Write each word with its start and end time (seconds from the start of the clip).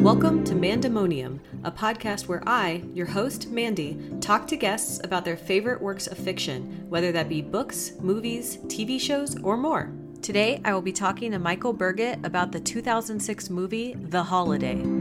Welcome 0.00 0.44
to 0.44 0.54
Mandemonium, 0.54 1.40
a 1.62 1.70
podcast 1.70 2.26
where 2.26 2.42
I, 2.46 2.82
your 2.94 3.04
host, 3.04 3.50
Mandy, 3.50 4.00
talk 4.22 4.46
to 4.46 4.56
guests 4.56 4.98
about 5.04 5.26
their 5.26 5.36
favorite 5.36 5.82
works 5.82 6.06
of 6.06 6.16
fiction, 6.16 6.86
whether 6.88 7.12
that 7.12 7.28
be 7.28 7.42
books, 7.42 7.92
movies, 8.00 8.56
TV 8.68 8.98
shows, 8.98 9.36
or 9.42 9.58
more. 9.58 9.92
Today, 10.22 10.62
I 10.64 10.72
will 10.72 10.80
be 10.80 10.90
talking 10.90 11.32
to 11.32 11.38
Michael 11.38 11.74
Burgett 11.74 12.18
about 12.24 12.50
the 12.50 12.60
2006 12.60 13.50
movie 13.50 13.92
The 13.92 14.22
Holiday. 14.22 14.99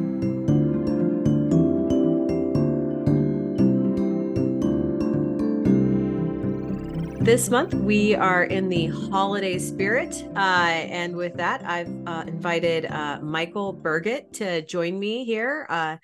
This 7.29 7.51
month, 7.51 7.75
we 7.75 8.15
are 8.15 8.45
in 8.45 8.69
the 8.69 8.87
holiday 8.87 9.59
spirit. 9.59 10.23
Uh, 10.35 10.39
and 10.39 11.15
with 11.15 11.35
that, 11.35 11.63
I've 11.63 11.87
uh, 12.07 12.23
invited 12.25 12.87
uh, 12.87 13.19
Michael 13.21 13.71
Burgett 13.71 14.33
to 14.33 14.65
join 14.65 14.97
me 14.99 15.25
here. 15.25 15.67
Uh, 15.69 15.97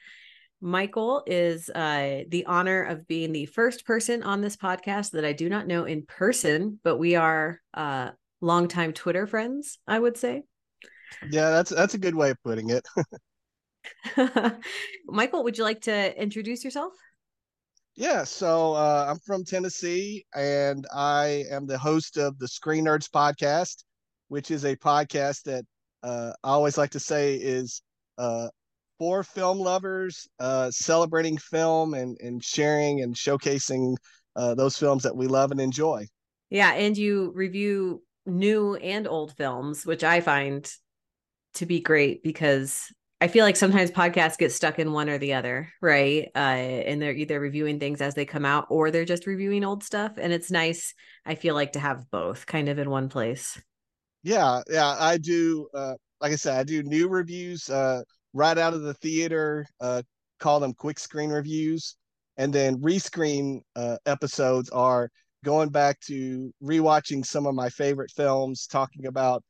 Michael 0.62 1.24
is 1.26 1.68
uh, 1.72 2.26
the 2.30 2.46
honor 2.46 2.84
of 2.84 3.08
being 3.08 3.32
the 3.32 3.48
first 3.48 3.88
person 3.88 4.22
on 4.22 4.42
this 4.42 4.56
podcast 4.56 5.14
that 5.14 5.26
I 5.26 5.34
do 5.34 5.50
not 5.50 5.66
know 5.66 5.86
in 5.86 6.06
person, 6.06 6.80
but 6.84 6.98
we 6.98 7.16
are 7.16 7.60
uh, 7.74 8.12
longtime 8.40 8.94
Twitter 8.94 9.26
friends, 9.26 9.80
I 9.88 9.98
would 9.98 10.18
say. 10.18 10.44
Yeah, 11.28 11.50
that's 11.50 11.72
that's 11.72 11.96
a 11.96 11.98
good 11.98 12.14
way 12.14 12.30
of 12.30 12.38
putting 12.44 12.70
it. 12.70 12.88
Michael, 15.08 15.44
would 15.44 15.58
you 15.58 15.64
like 15.64 15.82
to 15.82 16.22
introduce 16.22 16.64
yourself? 16.64 16.94
Yeah, 17.98 18.26
so 18.26 18.74
uh, 18.74 19.06
I'm 19.08 19.20
from 19.20 19.46
Tennessee, 19.46 20.26
and 20.36 20.86
I 20.94 21.46
am 21.50 21.66
the 21.66 21.78
host 21.78 22.18
of 22.18 22.38
the 22.40 22.48
Screen 22.48 22.86
Nerds 22.86 23.10
podcast, 23.10 23.86
which 24.28 24.52
is 24.52 24.66
a 24.66 24.76
podcast 24.76 25.44
that 25.44 25.64
uh, 26.04 26.34
I 26.44 26.50
always 26.50 26.78
like 26.78 26.90
to 26.92 27.00
say 27.00 27.36
is 27.36 27.82
uh, 28.18 28.50
for 29.00 29.24
film 29.24 29.60
lovers, 29.60 30.28
uh, 30.42 30.72
celebrating 30.72 31.38
film 31.38 31.94
and 31.94 32.18
and 32.20 32.44
sharing 32.44 33.02
and 33.02 33.16
showcasing 33.16 33.96
uh, 34.36 34.56
those 34.56 34.78
films 34.78 35.04
that 35.04 35.16
we 35.16 35.28
love 35.28 35.52
and 35.52 35.62
enjoy. 35.62 36.06
Yeah, 36.50 36.74
and 36.74 36.98
you 36.98 37.32
review 37.34 38.04
new 38.26 38.76
and 38.76 39.08
old 39.08 39.38
films, 39.38 39.86
which 39.86 40.04
I 40.04 40.20
find 40.20 40.70
to 41.54 41.66
be 41.66 41.80
great 41.80 42.24
because 42.24 42.92
I 43.22 43.28
feel 43.28 43.46
like 43.46 43.56
sometimes 43.56 43.92
podcasts 43.92 44.38
get 44.38 44.52
stuck 44.52 44.78
in 44.78 44.92
one 44.92 45.10
or 45.10 45.18
the 45.18 45.34
other, 45.34 45.72
right? 45.82 46.30
Uh, 46.36 46.40
and 46.40 47.02
they're 47.02 47.14
either 47.14 47.40
reviewing 47.40 47.80
things 47.80 48.02
as 48.02 48.14
they 48.14 48.26
come 48.26 48.46
out 48.46 48.68
or 48.70 48.92
they're 48.92 49.06
just 49.06 49.26
reviewing 49.26 49.64
old 49.64 49.84
stuff. 49.84 50.14
And 50.18 50.34
it's 50.34 50.52
nice, 50.52 50.94
I 51.26 51.36
feel 51.36 51.56
like, 51.56 51.72
to 51.74 51.80
have 51.80 52.12
both 52.12 52.46
kind 52.46 52.68
of 52.68 52.78
in 52.78 52.90
one 52.90 53.08
place. 53.08 53.60
Yeah, 54.24 54.62
yeah, 54.70 54.96
I 55.00 55.18
do. 55.18 55.68
Uh, 55.74 55.94
like 56.20 56.34
I 56.34 56.36
said, 56.36 56.60
I 56.60 56.64
do 56.64 56.84
new 56.84 57.08
reviews 57.08 57.70
uh, 57.70 58.02
right 58.34 58.58
out 58.58 58.74
of 58.74 58.82
the 58.82 58.94
theater, 58.96 59.66
uh, 59.80 60.02
call 60.40 60.60
them 60.60 60.74
quick 60.74 61.00
screen 61.00 61.30
reviews. 61.30 61.96
And 62.38 62.52
then 62.52 62.82
rescreen 62.82 63.62
uh, 63.78 63.98
episodes 64.06 64.70
are 64.72 65.10
going 65.46 65.70
back 65.70 66.00
to 66.02 66.52
rewatching 66.62 67.26
some 67.26 67.46
of 67.46 67.56
my 67.56 67.70
favorite 67.70 68.12
films, 68.12 68.68
talking 68.68 69.06
about 69.06 69.42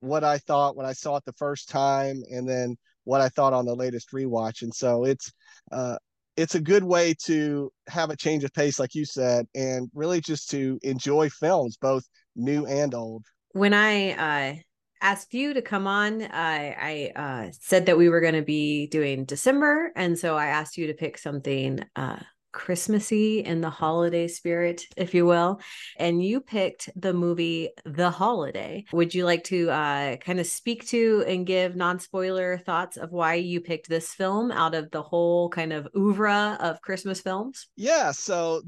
what 0.00 0.22
I 0.22 0.38
thought 0.38 0.76
when 0.76 0.86
I 0.86 0.92
saw 0.92 1.16
it 1.16 1.24
the 1.24 1.32
first 1.32 1.68
time, 1.68 2.22
and 2.30 2.48
then 2.48 2.76
what 3.08 3.22
I 3.22 3.30
thought 3.30 3.54
on 3.54 3.64
the 3.64 3.74
latest 3.74 4.12
rewatch. 4.12 4.60
And 4.60 4.74
so 4.74 5.04
it's 5.04 5.32
uh, 5.72 5.96
it's 6.36 6.54
a 6.54 6.60
good 6.60 6.84
way 6.84 7.14
to 7.24 7.72
have 7.88 8.10
a 8.10 8.16
change 8.16 8.44
of 8.44 8.52
pace, 8.52 8.78
like 8.78 8.94
you 8.94 9.06
said, 9.06 9.46
and 9.54 9.88
really 9.94 10.20
just 10.20 10.50
to 10.50 10.78
enjoy 10.82 11.30
films, 11.30 11.78
both 11.80 12.04
new 12.36 12.66
and 12.66 12.94
old. 12.94 13.24
When 13.52 13.72
I 13.72 14.10
uh, 14.12 14.54
asked 15.00 15.32
you 15.32 15.54
to 15.54 15.62
come 15.62 15.86
on, 15.86 16.22
I, 16.22 17.10
I 17.16 17.20
uh, 17.20 17.50
said 17.58 17.86
that 17.86 17.96
we 17.96 18.10
were 18.10 18.20
going 18.20 18.34
to 18.34 18.42
be 18.42 18.88
doing 18.88 19.24
December, 19.24 19.90
and 19.96 20.18
so 20.18 20.36
I 20.36 20.48
asked 20.48 20.76
you 20.76 20.88
to 20.88 20.94
pick 20.94 21.16
something 21.16 21.80
uh, 21.96 22.20
Christmassy 22.58 23.38
in 23.38 23.60
the 23.60 23.70
holiday 23.70 24.26
spirit, 24.26 24.82
if 24.96 25.14
you 25.14 25.24
will. 25.24 25.60
And 25.96 26.22
you 26.22 26.40
picked 26.40 26.90
the 26.96 27.14
movie 27.14 27.70
The 27.84 28.10
Holiday. 28.10 28.84
Would 28.92 29.14
you 29.14 29.24
like 29.24 29.44
to 29.44 29.70
uh, 29.70 30.16
kind 30.16 30.40
of 30.40 30.46
speak 30.46 30.84
to 30.88 31.24
and 31.28 31.46
give 31.46 31.76
non 31.76 32.00
spoiler 32.00 32.58
thoughts 32.58 32.96
of 32.96 33.12
why 33.12 33.34
you 33.34 33.60
picked 33.60 33.88
this 33.88 34.12
film 34.12 34.50
out 34.50 34.74
of 34.74 34.90
the 34.90 35.02
whole 35.02 35.48
kind 35.48 35.72
of 35.72 35.86
oeuvre 35.96 36.58
of 36.60 36.82
Christmas 36.82 37.20
films? 37.20 37.68
Yeah. 37.76 38.10
So 38.10 38.62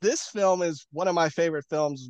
this 0.00 0.22
film 0.28 0.62
is 0.62 0.86
one 0.90 1.06
of 1.06 1.14
my 1.14 1.28
favorite 1.28 1.66
films 1.68 2.08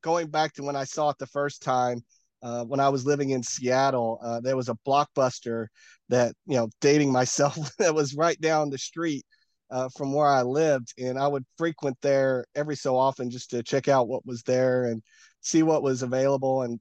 going 0.00 0.28
back 0.28 0.54
to 0.54 0.62
when 0.62 0.76
I 0.76 0.84
saw 0.84 1.10
it 1.10 1.18
the 1.18 1.26
first 1.26 1.62
time. 1.62 2.00
Uh, 2.40 2.64
when 2.64 2.80
I 2.80 2.88
was 2.88 3.04
living 3.04 3.30
in 3.30 3.42
Seattle, 3.42 4.18
uh, 4.22 4.40
there 4.40 4.56
was 4.56 4.70
a 4.70 4.78
blockbuster 4.86 5.66
that, 6.08 6.32
you 6.46 6.56
know, 6.56 6.70
dating 6.80 7.12
myself, 7.12 7.58
that 7.78 7.94
was 7.94 8.14
right 8.14 8.40
down 8.40 8.70
the 8.70 8.78
street 8.78 9.26
uh, 9.70 9.88
from 9.96 10.12
where 10.12 10.28
I 10.28 10.42
lived, 10.42 10.94
and 10.98 11.18
I 11.18 11.28
would 11.28 11.44
frequent 11.56 11.96
there 12.02 12.44
every 12.54 12.76
so 12.76 12.96
often 12.96 13.30
just 13.30 13.50
to 13.50 13.62
check 13.62 13.88
out 13.88 14.08
what 14.08 14.26
was 14.26 14.42
there 14.42 14.86
and 14.86 15.02
see 15.40 15.62
what 15.62 15.82
was 15.82 16.02
available. 16.02 16.62
And 16.62 16.80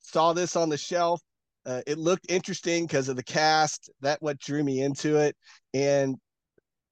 saw 0.00 0.32
this 0.32 0.56
on 0.56 0.68
the 0.68 0.78
shelf. 0.78 1.20
Uh, 1.64 1.82
it 1.86 1.98
looked 1.98 2.26
interesting 2.30 2.86
because 2.86 3.08
of 3.08 3.16
the 3.16 3.24
cast. 3.24 3.90
That 4.00 4.22
what 4.22 4.38
drew 4.38 4.62
me 4.62 4.82
into 4.82 5.16
it, 5.16 5.36
and 5.74 6.16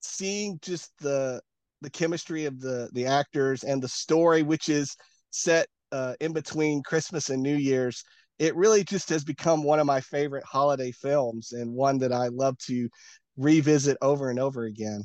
seeing 0.01 0.59
just 0.63 0.93
the 1.01 1.41
the 1.83 1.91
chemistry 1.91 2.47
of 2.47 2.61
the 2.61 2.91
the 2.93 3.07
actors 3.07 3.65
and 3.65 3.83
the 3.83 3.89
story, 3.89 4.43
which 4.43 4.69
is 4.69 4.97
set 5.31 5.69
uh, 5.93 6.15
in 6.21 6.33
between 6.33 6.83
Christmas 6.83 7.31
and 7.31 7.43
New 7.43 7.57
Year's. 7.57 8.03
It 8.39 8.57
really 8.57 8.83
just 8.83 9.09
has 9.11 9.25
become 9.25 9.63
one 9.63 9.79
of 9.79 9.87
my 9.87 10.01
favorite 10.01 10.45
holiday 10.45 10.91
films 10.91 11.53
and 11.53 11.73
one 11.73 11.99
that 11.99 12.13
I 12.13 12.29
love 12.29 12.59
to 12.67 12.89
revisit 13.37 13.97
over 14.03 14.31
and 14.31 14.41
over 14.41 14.65
again. 14.65 15.05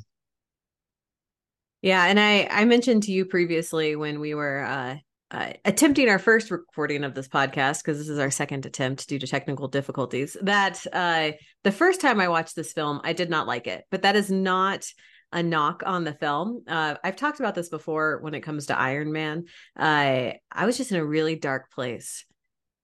Yeah, 1.82 2.04
and 2.06 2.20
I 2.20 2.46
I 2.50 2.64
mentioned 2.64 3.04
to 3.04 3.12
you 3.12 3.24
previously 3.24 3.96
when 3.96 4.20
we 4.20 4.34
were 4.34 4.64
uh, 4.64 4.96
uh, 5.30 5.52
attempting 5.64 6.08
our 6.08 6.18
first 6.18 6.50
recording 6.50 7.04
of 7.04 7.14
this 7.14 7.28
podcast 7.28 7.82
because 7.82 7.98
this 7.98 8.08
is 8.08 8.18
our 8.18 8.30
second 8.30 8.66
attempt 8.66 9.08
due 9.08 9.18
to 9.18 9.26
technical 9.26 9.68
difficulties 9.68 10.36
that 10.42 10.84
uh, 10.92 11.32
the 11.64 11.72
first 11.72 12.00
time 12.00 12.20
I 12.20 12.28
watched 12.28 12.56
this 12.56 12.72
film 12.72 13.00
I 13.04 13.12
did 13.12 13.30
not 13.30 13.46
like 13.46 13.66
it, 13.66 13.84
but 13.90 14.02
that 14.02 14.16
is 14.16 14.30
not 14.30 14.86
a 15.32 15.42
knock 15.42 15.82
on 15.86 16.04
the 16.04 16.12
film. 16.12 16.64
Uh, 16.66 16.96
I've 17.04 17.16
talked 17.16 17.38
about 17.38 17.54
this 17.54 17.68
before 17.68 18.18
when 18.20 18.34
it 18.34 18.40
comes 18.40 18.66
to 18.66 18.78
Iron 18.78 19.12
Man. 19.12 19.44
I 19.76 20.38
I 20.50 20.66
was 20.66 20.76
just 20.76 20.90
in 20.90 20.98
a 20.98 21.04
really 21.04 21.36
dark 21.36 21.70
place 21.70 22.24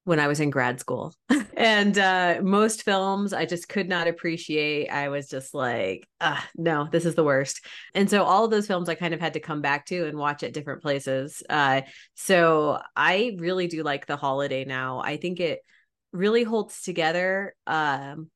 when 0.07 0.21
I 0.21 0.27
was 0.27 0.39
in 0.39 0.49
grad 0.49 0.79
school. 0.79 1.13
and 1.57 1.97
uh, 1.97 2.39
most 2.41 2.83
films 2.83 3.33
I 3.33 3.45
just 3.45 3.67
could 3.67 3.89
not 3.89 4.07
appreciate. 4.07 4.87
I 4.87 5.09
was 5.09 5.27
just 5.27 5.53
like, 5.53 6.07
no, 6.55 6.87
this 6.89 7.03
is 7.03 7.15
the 7.15 7.25
worst. 7.25 7.65
And 7.93 8.09
so 8.09 8.23
all 8.23 8.45
of 8.45 8.51
those 8.51 8.67
films 8.67 8.87
I 8.87 8.95
kind 8.95 9.13
of 9.13 9.19
had 9.19 9.33
to 9.33 9.41
come 9.41 9.61
back 9.61 9.85
to 9.87 10.07
and 10.07 10.17
watch 10.17 10.43
at 10.43 10.53
different 10.53 10.81
places. 10.81 11.43
Uh, 11.49 11.81
so 12.15 12.79
I 12.95 13.35
really 13.37 13.67
do 13.67 13.83
like 13.83 14.05
The 14.05 14.15
Holiday 14.15 14.63
now. 14.63 15.01
I 15.01 15.17
think 15.17 15.41
it 15.41 15.59
really 16.13 16.43
holds 16.43 16.83
together. 16.83 17.53
Um, 17.67 18.31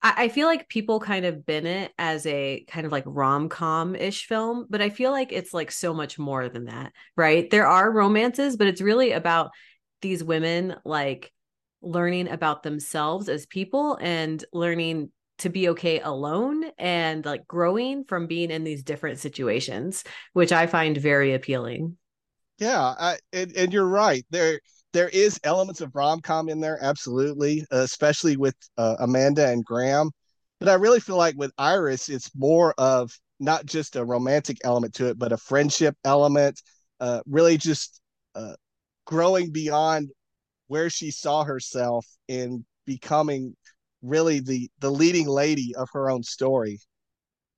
I, 0.00 0.14
I 0.24 0.28
feel 0.28 0.46
like 0.46 0.68
people 0.68 1.00
kind 1.00 1.24
of 1.24 1.44
bin 1.44 1.66
it 1.66 1.90
as 1.98 2.24
a 2.26 2.64
kind 2.68 2.86
of 2.86 2.92
like 2.92 3.04
rom 3.08 3.48
com 3.48 3.96
ish 3.96 4.26
film, 4.28 4.66
but 4.70 4.80
I 4.80 4.90
feel 4.90 5.10
like 5.10 5.32
it's 5.32 5.52
like 5.52 5.72
so 5.72 5.92
much 5.92 6.16
more 6.16 6.48
than 6.48 6.66
that, 6.66 6.92
right? 7.16 7.50
There 7.50 7.66
are 7.66 7.90
romances, 7.90 8.56
but 8.56 8.68
it's 8.68 8.80
really 8.80 9.10
about 9.10 9.50
these 10.02 10.22
women 10.22 10.76
like 10.84 11.32
learning 11.80 12.28
about 12.28 12.62
themselves 12.62 13.28
as 13.28 13.46
people 13.46 13.98
and 14.00 14.44
learning 14.52 15.10
to 15.38 15.48
be 15.48 15.70
okay 15.70 16.00
alone 16.00 16.64
and 16.78 17.24
like 17.24 17.46
growing 17.48 18.04
from 18.04 18.26
being 18.26 18.50
in 18.50 18.62
these 18.62 18.82
different 18.82 19.18
situations 19.18 20.04
which 20.34 20.52
i 20.52 20.66
find 20.66 20.98
very 20.98 21.34
appealing. 21.34 21.96
Yeah 22.58 22.94
I, 22.98 23.16
and, 23.32 23.52
and 23.56 23.72
you're 23.72 23.88
right. 23.88 24.24
There 24.30 24.60
there 24.92 25.08
is 25.08 25.40
elements 25.42 25.80
of 25.80 25.94
rom-com 25.94 26.48
in 26.48 26.60
there 26.60 26.78
absolutely 26.80 27.64
uh, 27.72 27.78
especially 27.78 28.36
with 28.36 28.54
uh, 28.76 28.96
amanda 29.00 29.48
and 29.48 29.64
graham. 29.64 30.10
But 30.60 30.68
i 30.68 30.74
really 30.74 31.00
feel 31.00 31.16
like 31.16 31.34
with 31.36 31.52
iris 31.58 32.08
it's 32.08 32.30
more 32.36 32.74
of 32.78 33.10
not 33.40 33.66
just 33.66 33.96
a 33.96 34.04
romantic 34.04 34.58
element 34.62 34.94
to 34.94 35.08
it 35.08 35.18
but 35.18 35.32
a 35.32 35.36
friendship 35.36 35.96
element 36.04 36.62
uh, 37.00 37.20
really 37.26 37.58
just 37.58 38.00
uh, 38.36 38.54
growing 39.04 39.50
beyond 39.50 40.10
where 40.66 40.90
she 40.90 41.10
saw 41.10 41.44
herself 41.44 42.06
in 42.28 42.64
becoming 42.86 43.56
really 44.02 44.40
the 44.40 44.70
the 44.80 44.90
leading 44.90 45.28
lady 45.28 45.74
of 45.76 45.88
her 45.92 46.10
own 46.10 46.22
story. 46.22 46.80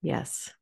Yes. 0.02 0.52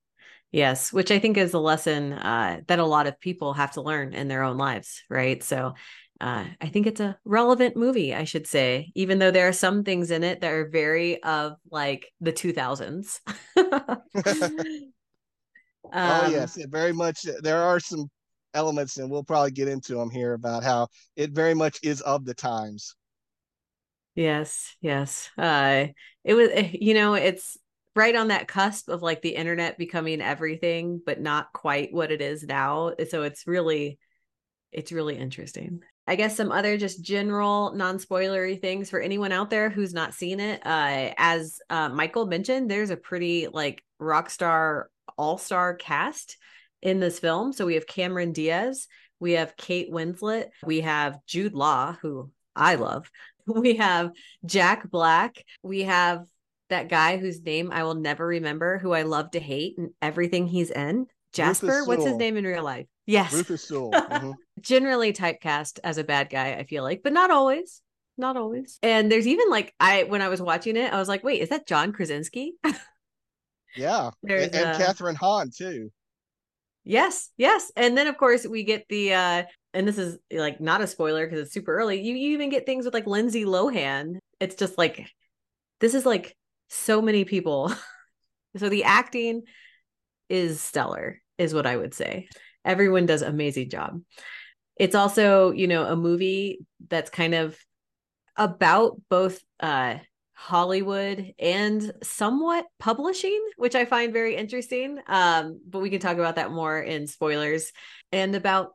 Yes 0.51 0.93
which 0.93 1.11
i 1.11 1.19
think 1.19 1.39
is 1.39 1.55
a 1.55 1.59
lesson 1.59 2.13
uh, 2.13 2.61
that 2.69 2.79
a 2.79 2.85
lot 2.85 3.07
of 3.07 3.19
people 3.19 3.55
have 3.55 3.73
to 3.73 3.81
learn 3.81 4.13
in 4.13 4.29
their 4.29 4.43
own 4.43 4.59
lives 4.59 5.03
right? 5.09 5.43
So 5.43 5.75
uh, 6.21 6.45
i 6.61 6.69
think 6.69 6.87
it's 6.87 7.01
a 7.01 7.19
relevant 7.25 7.77
movie 7.77 8.15
i 8.15 8.25
should 8.25 8.47
say 8.47 8.93
even 8.95 9.19
though 9.19 9.31
there 9.31 9.49
are 9.49 9.53
some 9.53 9.83
things 9.83 10.11
in 10.11 10.23
it 10.23 10.41
that 10.41 10.53
are 10.53 10.69
very 10.69 11.23
of 11.23 11.55
like 11.71 12.07
the 12.21 12.33
2000s 12.33 13.21
um, 13.57 14.03
oh 15.95 16.31
yes 16.31 16.59
very 16.69 16.93
much 16.93 17.27
there 17.43 17.63
are 17.63 17.81
some 17.81 18.09
elements, 18.55 18.97
and 18.99 19.11
we'll 19.11 19.25
probably 19.25 19.51
get 19.51 19.69
into 19.69 19.95
them 19.95 20.11
here 20.11 20.35
about 20.35 20.63
how 20.65 20.89
it 21.17 21.31
very 21.31 21.55
much 21.55 21.79
is 21.83 22.01
of 22.03 22.25
the 22.25 22.35
times. 22.35 22.95
Yes, 24.15 24.77
yes. 24.81 25.31
Uh 25.39 25.87
it 26.25 26.35
was 26.35 26.51
eh, 26.53 26.71
you 26.75 26.95
know, 26.95 27.15
it's 27.15 27.57
right 27.95 28.15
on 28.15 28.29
that 28.29 28.49
cusp 28.49 28.89
of 28.89 29.03
like 29.03 29.23
the 29.23 29.35
internet 29.35 29.79
becoming 29.79 30.21
everything 30.21 31.01
but 31.05 31.21
not 31.21 31.53
quite 31.53 31.93
what 31.93 32.13
it 32.13 32.21
is 32.21 32.43
now. 32.43 32.95
So 33.11 33.23
it's 33.23 33.47
really 33.47 33.99
it's 34.73 34.93
really 34.93 35.17
interesting. 35.17 35.83
I 36.07 36.17
guess 36.17 36.37
some 36.37 36.51
other 36.53 36.77
just 36.77 37.03
general 37.03 37.75
non-spoilery 37.75 38.61
things 38.61 38.91
for 38.91 39.01
anyone 39.01 39.33
out 39.33 39.51
there 39.51 39.71
who's 39.71 39.95
not 39.95 40.15
seen 40.15 40.41
it. 40.41 40.61
Uh 40.65 41.13
as 41.17 41.61
uh 41.71 41.89
Michael 41.89 42.27
mentioned, 42.27 42.71
there's 42.71 42.91
a 42.91 42.97
pretty 42.97 43.49
like 43.49 43.83
rock 43.99 44.29
star 44.31 44.91
all-star 45.17 45.75
cast 45.75 46.37
in 46.83 47.01
this 47.01 47.19
film. 47.19 47.53
So 47.53 47.67
we 47.67 47.75
have 47.75 47.87
Cameron 47.87 48.33
Diaz, 48.33 48.89
we 49.21 49.33
have 49.33 49.57
Kate 49.57 49.91
Winslet, 49.91 50.49
we 50.65 50.81
have 50.81 51.19
Jude 51.27 51.55
Law, 51.55 51.97
who 52.03 52.31
I 52.55 52.75
love. 52.77 53.11
We 53.45 53.75
have 53.75 54.13
Jack 54.47 54.89
Black. 54.89 55.45
We 55.65 55.83
have 55.83 56.25
that 56.69 56.89
guy 56.89 57.17
whose 57.17 57.43
name 57.43 57.73
I 57.73 57.83
will 57.83 57.97
never 57.97 58.25
remember, 58.25 58.79
who 58.79 58.93
I 58.93 59.03
love 59.03 59.33
to 59.33 59.41
hate 59.41 59.77
and 59.79 59.91
everything 60.01 60.47
he's 60.47 60.71
in. 60.71 61.07
Jasper, 61.33 61.85
what's 61.85 62.05
his 62.05 62.15
name 62.15 62.37
in 62.37 62.45
real 62.45 62.63
life? 62.63 62.87
Yes. 63.05 63.33
Rufus 63.33 63.65
Sewell. 63.65 63.91
Mm-hmm. 63.91 64.31
Generally 64.61 65.15
typecast 65.15 65.81
as 65.83 65.99
a 65.99 66.05
bad 66.05 66.31
guy, 66.31 66.53
I 66.53 66.65
feel 66.65 66.85
like, 66.85 67.03
but 67.03 67.13
not 67.13 67.33
always. 67.33 67.83
Not 68.17 68.37
always. 68.37 68.79
And 68.83 69.11
there's 69.11 69.27
even 69.27 69.51
like 69.51 69.75
I 69.81 70.05
when 70.05 70.23
I 70.23 70.29
was 70.29 70.41
watching 70.41 70.77
it, 70.77 70.93
I 70.93 70.99
was 70.99 71.09
like, 71.09 71.25
wait, 71.25 71.41
is 71.41 71.49
that 71.49 71.67
John 71.67 71.93
Krasinski? 71.93 72.55
yeah. 73.77 74.11
There's 74.23 74.47
and, 74.47 74.55
and 74.55 74.83
Kathryn 74.83 75.17
Hahn 75.17 75.51
too. 75.51 75.91
Yes, 76.85 77.31
yes. 77.37 77.71
And 77.77 77.97
then 77.97 78.07
of 78.07 78.17
course 78.17 78.47
we 78.47 78.65
get 78.65 78.87
the 78.89 79.15
uh 79.15 79.43
and 79.75 79.87
this 79.89 79.99
is 79.99 80.19
like 80.33 80.61
not 80.61 80.81
a 80.81 80.87
spoiler 80.87 81.27
because 81.27 81.41
it's 81.41 81.55
super 81.55 81.75
early. 81.75 82.01
You, 82.01 82.15
you 82.15 82.33
even 82.33 82.51
get 82.51 82.67
things 82.67 82.85
with 82.85 82.95
like 82.95 83.07
Lindsay 83.07 83.45
Lohan. 83.45 84.19
It's 84.41 84.57
just 84.57 84.77
like 84.77 85.07
this 85.81 85.95
is 85.95 86.05
like 86.05 86.37
so 86.69 87.01
many 87.01 87.25
people. 87.25 87.73
so 88.57 88.69
the 88.69 88.85
acting 88.85 89.43
is 90.29 90.61
stellar, 90.61 91.21
is 91.39 91.55
what 91.55 91.67
I 91.67 91.77
would 91.77 91.95
say. 91.95 92.29
Everyone 92.65 93.07
does 93.07 93.23
amazing 93.23 93.71
job. 93.71 94.03
It's 94.77 94.95
also, 94.95 95.51
you 95.53 95.69
know, 95.69 95.85
a 95.85 95.97
movie 95.97 96.61
that's 96.89 97.11
kind 97.11 97.35
of 97.35 97.57
about 98.37 99.01
both 99.09 99.41
uh 99.61 99.97
Hollywood 100.43 101.35
and 101.39 101.93
somewhat 102.03 102.67
publishing, 102.81 103.41
which 103.59 103.77
I 103.77 103.85
find 103.85 104.13
very 104.13 104.35
interesting. 104.35 104.99
Um, 105.07 105.61
but 105.69 105.79
we 105.79 105.89
can 105.89 106.01
talk 106.01 106.17
about 106.17 106.35
that 106.35 106.51
more 106.51 106.81
in 106.81 107.07
spoilers 107.07 107.73
and 108.11 108.35
about 108.35 108.73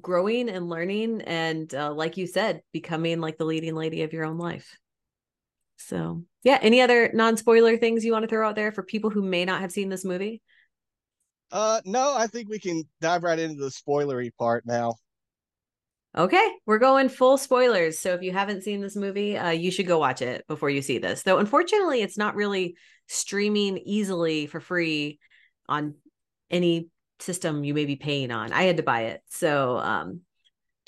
growing 0.00 0.48
and 0.48 0.68
learning 0.68 1.22
and 1.22 1.74
uh, 1.74 1.92
like 1.92 2.16
you 2.16 2.28
said 2.28 2.62
becoming 2.72 3.20
like 3.20 3.38
the 3.38 3.44
leading 3.44 3.74
lady 3.74 4.02
of 4.02 4.12
your 4.12 4.24
own 4.24 4.38
life. 4.38 4.78
So 5.78 6.22
yeah 6.44 6.60
any 6.62 6.80
other 6.80 7.10
non-spoiler 7.12 7.76
things 7.76 8.04
you 8.04 8.12
want 8.12 8.22
to 8.22 8.28
throw 8.28 8.48
out 8.48 8.54
there 8.54 8.70
for 8.70 8.84
people 8.84 9.10
who 9.10 9.22
may 9.22 9.44
not 9.44 9.60
have 9.60 9.72
seen 9.72 9.88
this 9.88 10.04
movie? 10.04 10.42
Uh 11.50 11.80
no 11.86 12.14
i 12.16 12.26
think 12.26 12.48
we 12.48 12.58
can 12.58 12.84
dive 13.00 13.24
right 13.24 13.38
into 13.38 13.60
the 13.60 13.70
spoilery 13.70 14.30
part 14.38 14.64
now 14.66 14.94
okay 16.16 16.48
we're 16.66 16.78
going 16.78 17.08
full 17.08 17.36
spoilers 17.36 17.98
so 17.98 18.14
if 18.14 18.22
you 18.22 18.32
haven't 18.32 18.62
seen 18.62 18.80
this 18.80 18.96
movie 18.96 19.36
uh, 19.36 19.50
you 19.50 19.70
should 19.70 19.86
go 19.86 19.98
watch 19.98 20.22
it 20.22 20.46
before 20.46 20.70
you 20.70 20.80
see 20.80 20.98
this 20.98 21.22
though 21.22 21.38
unfortunately 21.38 22.00
it's 22.00 22.16
not 22.16 22.34
really 22.34 22.76
streaming 23.06 23.78
easily 23.78 24.46
for 24.46 24.60
free 24.60 25.18
on 25.68 25.94
any 26.50 26.88
system 27.20 27.64
you 27.64 27.74
may 27.74 27.84
be 27.84 27.96
paying 27.96 28.30
on. 28.30 28.52
I 28.52 28.62
had 28.62 28.76
to 28.76 28.82
buy 28.82 29.02
it. 29.02 29.22
So 29.28 29.78
um 29.78 30.20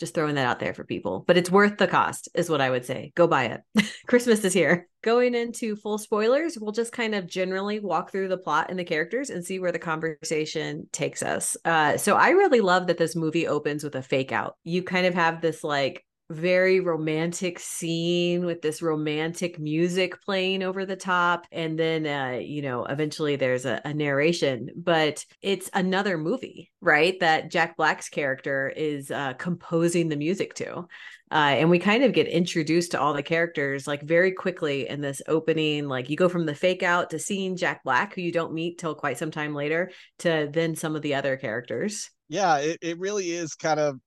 just 0.00 0.14
throwing 0.14 0.34
that 0.34 0.46
out 0.46 0.58
there 0.58 0.74
for 0.74 0.82
people. 0.82 1.22
But 1.26 1.36
it's 1.36 1.50
worth 1.50 1.76
the 1.76 1.86
cost, 1.86 2.28
is 2.34 2.50
what 2.50 2.60
I 2.60 2.70
would 2.70 2.84
say. 2.84 3.12
Go 3.14 3.28
buy 3.28 3.44
it. 3.44 3.92
Christmas 4.06 4.44
is 4.44 4.54
here. 4.54 4.88
Going 5.02 5.34
into 5.34 5.76
full 5.76 5.98
spoilers, 5.98 6.58
we'll 6.58 6.72
just 6.72 6.92
kind 6.92 7.14
of 7.14 7.26
generally 7.26 7.78
walk 7.78 8.10
through 8.10 8.28
the 8.28 8.36
plot 8.36 8.66
and 8.70 8.78
the 8.78 8.84
characters 8.84 9.30
and 9.30 9.44
see 9.44 9.58
where 9.58 9.72
the 9.72 9.78
conversation 9.78 10.88
takes 10.92 11.22
us. 11.22 11.56
Uh, 11.64 11.96
so 11.96 12.16
I 12.16 12.30
really 12.30 12.60
love 12.60 12.88
that 12.88 12.98
this 12.98 13.14
movie 13.14 13.46
opens 13.46 13.84
with 13.84 13.94
a 13.94 14.02
fake 14.02 14.32
out. 14.32 14.56
You 14.64 14.82
kind 14.82 15.06
of 15.06 15.14
have 15.14 15.40
this 15.40 15.62
like 15.62 16.04
very 16.30 16.78
romantic 16.78 17.58
scene 17.58 18.46
with 18.46 18.62
this 18.62 18.80
romantic 18.80 19.58
music 19.58 20.22
playing 20.22 20.62
over 20.62 20.86
the 20.86 20.96
top. 20.96 21.46
And 21.50 21.78
then 21.78 22.06
uh 22.06 22.38
you 22.38 22.62
know 22.62 22.84
eventually 22.84 23.36
there's 23.36 23.66
a, 23.66 23.80
a, 23.84 23.92
narration 23.92 24.70
but 24.76 25.24
it's 25.42 25.68
another 25.74 26.16
movie 26.16 26.70
right 26.80 27.18
that 27.20 27.50
jack 27.50 27.76
black's 27.76 28.08
character 28.08 28.72
is 28.74 29.10
uh 29.10 29.34
composing 29.34 30.08
the 30.08 30.16
music 30.16 30.54
to. 30.54 30.86
Uh 31.32 31.54
and 31.58 31.68
we 31.68 31.80
kind 31.80 32.04
of 32.04 32.12
get 32.12 32.28
introduced 32.28 32.92
to 32.92 33.00
all 33.00 33.12
the 33.12 33.22
characters 33.22 33.88
like 33.88 34.02
very 34.02 34.32
quickly 34.32 34.88
in 34.88 35.00
this 35.00 35.20
opening. 35.26 35.88
Like 35.88 36.08
you 36.08 36.16
go 36.16 36.28
from 36.28 36.46
the 36.46 36.54
fake 36.54 36.84
out 36.84 37.10
to 37.10 37.18
seeing 37.18 37.56
jack 37.56 37.82
black 37.82 38.14
who 38.14 38.20
you 38.20 38.30
don't 38.30 38.54
meet 38.54 38.78
till 38.78 38.94
quite 38.94 39.18
some 39.18 39.32
time 39.32 39.54
later 39.54 39.90
to 40.20 40.48
then 40.52 40.76
some 40.76 40.94
of 40.94 41.02
the 41.02 41.14
other 41.16 41.36
characters. 41.36 42.08
Yeah 42.28 42.58
it, 42.58 42.78
it 42.80 42.98
really 43.00 43.32
is 43.32 43.56
kind 43.56 43.80
of 43.80 43.98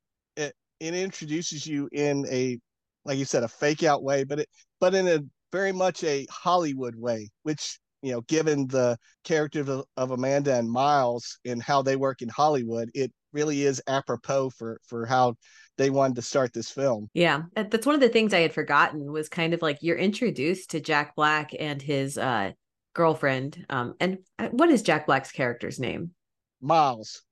it 0.84 0.94
introduces 0.96 1.66
you 1.66 1.90
in 1.92 2.26
a 2.30 2.60
like 3.06 3.18
you 3.18 3.26
said 3.26 3.44
a 3.44 3.48
fake 3.48 3.84
out 3.84 4.04
way 4.04 4.24
but 4.24 4.40
it 4.40 4.50
but 4.80 4.94
in 4.94 5.08
a 5.08 5.20
very 5.52 5.72
much 5.72 6.04
a 6.04 6.26
hollywood 6.30 6.96
way 6.96 7.30
which 7.44 7.80
you 8.02 8.12
know 8.12 8.22
given 8.22 8.68
the 8.68 8.98
character 9.24 9.62
of, 9.62 9.84
of 9.98 10.12
amanda 10.12 10.56
and 10.56 10.70
miles 10.70 11.40
and 11.46 11.62
how 11.62 11.82
they 11.82 11.96
work 11.96 12.22
in 12.22 12.30
hollywood 12.30 12.90
it 12.94 13.12
really 13.34 13.64
is 13.64 13.82
apropos 13.88 14.50
for 14.52 14.80
for 14.86 15.06
how 15.06 15.36
they 15.78 15.90
wanted 15.90 16.16
to 16.16 16.22
start 16.22 16.54
this 16.54 16.70
film. 16.70 17.10
Yeah. 17.14 17.44
That's 17.56 17.86
one 17.86 17.96
of 17.96 18.02
the 18.02 18.10
things 18.10 18.34
i 18.34 18.40
had 18.40 18.54
forgotten 18.54 19.12
was 19.12 19.28
kind 19.28 19.54
of 19.54 19.62
like 19.62 19.80
you're 19.82 19.98
introduced 19.98 20.72
to 20.72 20.80
jack 20.80 21.16
black 21.16 21.52
and 21.60 21.82
his 21.82 22.18
uh 22.18 22.52
girlfriend 22.94 23.66
um 23.70 23.96
and 24.00 24.20
uh, 24.38 24.50
what 24.50 24.70
is 24.70 24.84
jack 24.84 25.08
black's 25.08 25.32
character's 25.32 25.80
name? 25.80 26.12
Miles 26.62 27.24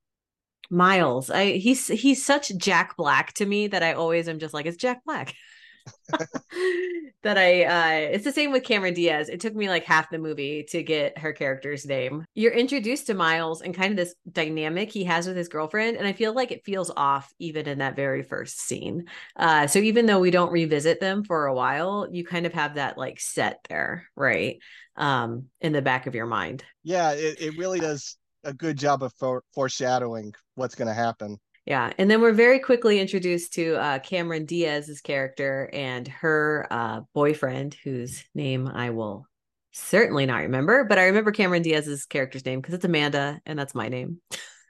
Miles. 0.72 1.30
I 1.30 1.54
he's 1.54 1.88
he's 1.88 2.26
such 2.26 2.56
Jack 2.58 2.96
Black 2.98 3.34
to 3.34 3.46
me 3.46 3.68
that 3.68 3.84
I 3.84 3.94
always 3.94 4.28
am 4.28 4.40
just 4.40 4.54
like 4.54 4.66
it's 4.66 4.78
Jack 4.78 5.04
Black. 5.06 5.36
that 7.24 7.38
I 7.38 7.64
uh 7.64 8.14
it's 8.14 8.24
the 8.24 8.32
same 8.32 8.52
with 8.52 8.64
Cameron 8.64 8.94
Diaz. 8.94 9.30
It 9.30 9.40
took 9.40 9.56
me 9.56 9.70
like 9.70 9.84
half 9.84 10.10
the 10.10 10.20
movie 10.20 10.64
to 10.70 10.84
get 10.84 11.18
her 11.18 11.34
character's 11.34 11.86
name. 11.86 12.26
You're 12.36 12.54
introduced 12.54 13.08
to 13.08 13.14
Miles 13.14 13.62
and 13.62 13.76
kind 13.76 13.92
of 13.92 13.98
this 13.98 14.16
dynamic 14.32 14.92
he 14.92 15.04
has 15.06 15.28
with 15.28 15.38
his 15.38 15.48
girlfriend 15.48 15.98
and 15.98 16.08
I 16.08 16.14
feel 16.14 16.34
like 16.34 16.52
it 16.52 16.66
feels 16.66 16.92
off 16.96 17.34
even 17.40 17.68
in 17.68 17.80
that 17.80 17.96
very 17.96 18.24
first 18.24 18.60
scene. 18.62 19.06
Uh 19.36 19.68
so 19.68 19.80
even 19.80 20.06
though 20.06 20.20
we 20.20 20.32
don't 20.32 20.52
revisit 20.52 21.00
them 21.00 21.24
for 21.24 21.48
a 21.48 21.54
while, 21.54 22.08
you 22.12 22.26
kind 22.26 22.46
of 22.46 22.54
have 22.54 22.76
that 22.76 22.98
like 22.98 23.20
set 23.20 23.66
there, 23.70 24.08
right? 24.16 24.60
Um 24.96 25.48
in 25.62 25.74
the 25.74 25.82
back 25.82 26.08
of 26.08 26.16
your 26.16 26.28
mind. 26.28 26.64
Yeah, 26.84 27.14
it, 27.14 27.42
it 27.42 27.58
really 27.58 27.80
does 27.80 28.18
a 28.44 28.54
good 28.54 28.78
job 28.78 29.04
of 29.04 29.14
for, 29.14 29.44
foreshadowing 29.54 30.34
what's 30.56 30.76
going 30.76 30.88
to 30.88 30.94
happen. 30.94 31.38
Yeah, 31.66 31.94
and 31.98 32.10
then 32.10 32.22
we're 32.22 32.34
very 32.34 32.60
quickly 32.60 33.00
introduced 33.00 33.54
to 33.54 33.76
uh, 33.76 34.00
Cameron 34.00 34.46
Diaz's 34.46 35.00
character 35.02 35.70
and 35.72 36.08
her 36.08 36.68
uh, 36.72 37.02
boyfriend, 37.14 37.76
whose 37.84 38.24
name 38.34 38.68
I 38.68 38.90
will 38.90 39.28
certainly 39.72 40.26
not 40.26 40.42
remember, 40.42 40.84
but 40.84 40.98
I 40.98 41.06
remember 41.06 41.32
Cameron 41.32 41.62
Diaz's 41.62 42.06
character's 42.06 42.46
name 42.46 42.60
because 42.60 42.74
it's 42.74 42.86
Amanda, 42.86 43.40
and 43.46 43.58
that's 43.58 43.76
my 43.76 43.90
name. 43.90 44.20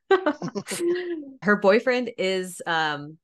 her 1.42 1.56
boyfriend 1.56 2.12
is 2.18 2.62
um, 2.68 3.18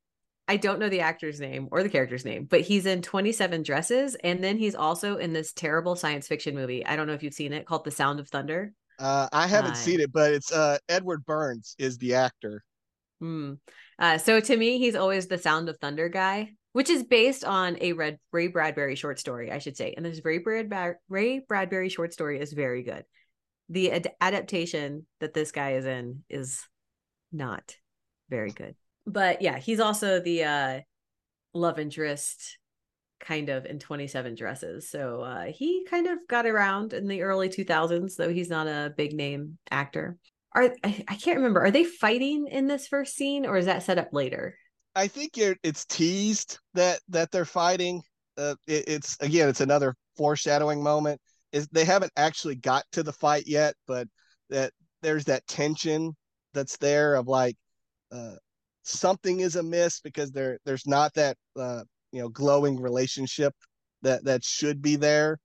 I 0.48 0.56
don't 0.56 0.80
know 0.80 0.88
the 0.88 1.01
actor's 1.01 1.42
name 1.42 1.68
or 1.72 1.84
the 1.84 1.89
character's 1.89 2.24
name, 2.24 2.46
but 2.46 2.62
he's 2.62 2.86
in 2.86 3.01
27 3.01 3.63
Dresses. 3.63 4.16
And 4.16 4.42
then 4.42 4.58
he's 4.58 4.75
also 4.75 5.18
in 5.18 5.34
this 5.34 5.51
terrible 5.51 5.96
science 5.96 6.27
fiction 6.27 6.56
movie. 6.56 6.86
I 6.86 6.96
don't 6.96 7.08
know 7.08 7.13
if 7.13 7.24
you've 7.24 7.34
seen 7.34 7.51
it 7.51 7.66
called 7.66 7.84
The 7.84 7.92
Sound 7.92 8.20
of 8.20 8.30
Thunder. 8.30 8.74
Uh, 9.00 9.27
I 9.32 9.48
haven't 9.48 9.72
uh, 9.72 9.75
seen 9.75 10.00
it, 10.00 10.12
but 10.12 10.34
it's 10.34 10.51
uh, 10.51 10.77
Edward 10.89 11.25
Burns 11.25 11.75
is 11.77 11.98
the 11.98 12.16
actor. 12.16 12.63
Hmm. 13.20 13.54
Uh, 14.00 14.18
so 14.18 14.39
to 14.39 14.58
me, 14.58 14.77
he's 14.77 14.96
always 14.96 15.27
the 15.27 15.38
Sound 15.38 15.70
of 15.70 15.77
Thunder 15.80 16.10
guy, 16.10 16.51
which 16.74 16.89
is 16.89 17.04
based 17.04 17.44
on 17.44 17.77
a 17.82 17.94
Red 17.94 18.20
Ray 18.32 18.48
Bradbury 18.48 18.96
short 18.96 19.20
story, 19.20 19.51
I 19.51 19.60
should 19.60 19.77
say. 19.77 19.94
And 19.96 20.06
this 20.06 20.22
Ray, 20.24 20.39
Brad, 20.39 20.96
Ray 21.10 21.39
Bradbury 21.39 21.89
short 21.89 22.13
story 22.13 22.39
is 22.39 22.54
very 22.54 22.84
good. 22.84 23.06
The 23.70 23.92
ad- 23.92 24.12
adaptation 24.22 25.06
that 25.20 25.34
this 25.34 25.51
guy 25.51 25.74
is 25.74 25.86
in 25.86 26.24
is 26.30 26.63
not 27.32 27.75
very 28.30 28.51
good. 28.51 28.75
But 29.06 29.42
yeah, 29.42 29.58
he's 29.58 29.80
also 29.80 30.20
the 30.20 30.44
uh, 30.44 30.82
love 31.54 31.80
interest 31.80 32.58
kind 33.19 33.50
of 33.50 33.65
in 33.65 33.79
27 33.79 34.36
dresses. 34.36 34.89
So 34.89 35.21
uh, 35.21 35.45
he 35.45 35.86
kind 35.89 36.07
of 36.07 36.19
got 36.27 36.45
around 36.45 36.93
in 36.93 37.07
the 37.07 37.21
early 37.21 37.50
2000s, 37.50 38.15
though 38.15 38.31
he's 38.31 38.50
not 38.50 38.67
a 38.67 38.93
big 38.95 39.13
name 39.13 39.57
actor. 39.71 40.17
Are 40.53 40.74
I, 40.83 41.03
I 41.07 41.15
can't 41.15 41.38
remember. 41.38 41.62
Are 41.62 41.71
they 41.71 41.83
fighting 41.83 42.47
in 42.47 42.67
this 42.67 42.88
first 42.88 43.15
scene, 43.15 43.45
or 43.45 43.57
is 43.57 43.65
that 43.65 43.83
set 43.83 43.97
up 43.97 44.09
later? 44.12 44.57
I 44.95 45.07
think 45.07 45.33
it's 45.38 45.86
teased 45.86 46.59
that 46.74 47.00
that 47.09 47.31
they're 47.31 47.45
fighting. 47.45 48.01
Uh, 48.38 48.55
it, 48.65 48.86
it's 48.88 49.17
again, 49.19 49.50
it's 49.50 49.62
another 49.62 49.95
foreshadowing 50.15 50.81
moment. 50.81 51.21
Is 51.51 51.67
they 51.67 51.86
haven't 51.86 52.12
actually 52.17 52.55
got 52.55 52.86
to 52.93 53.03
the 53.03 53.13
fight 53.13 53.43
yet, 53.45 53.75
but 53.88 54.07
that 54.50 54.71
there's 55.01 55.25
that 55.25 55.45
tension 55.47 56.15
that's 56.53 56.77
there 56.77 57.15
of 57.15 57.27
like 57.27 57.55
uh, 58.12 58.36
something 58.83 59.41
is 59.41 59.55
amiss 59.55 60.00
because 60.00 60.31
there 60.31 60.57
there's 60.65 60.88
not 60.88 61.13
that 61.13 61.38
uh, 61.59 61.83
you 62.11 62.21
know 62.21 62.29
glowing 62.29 62.79
relationship 62.79 63.53
that 64.01 64.23
that 64.25 64.43
should 64.43 64.81
be 64.81 64.95
there. 64.95 65.39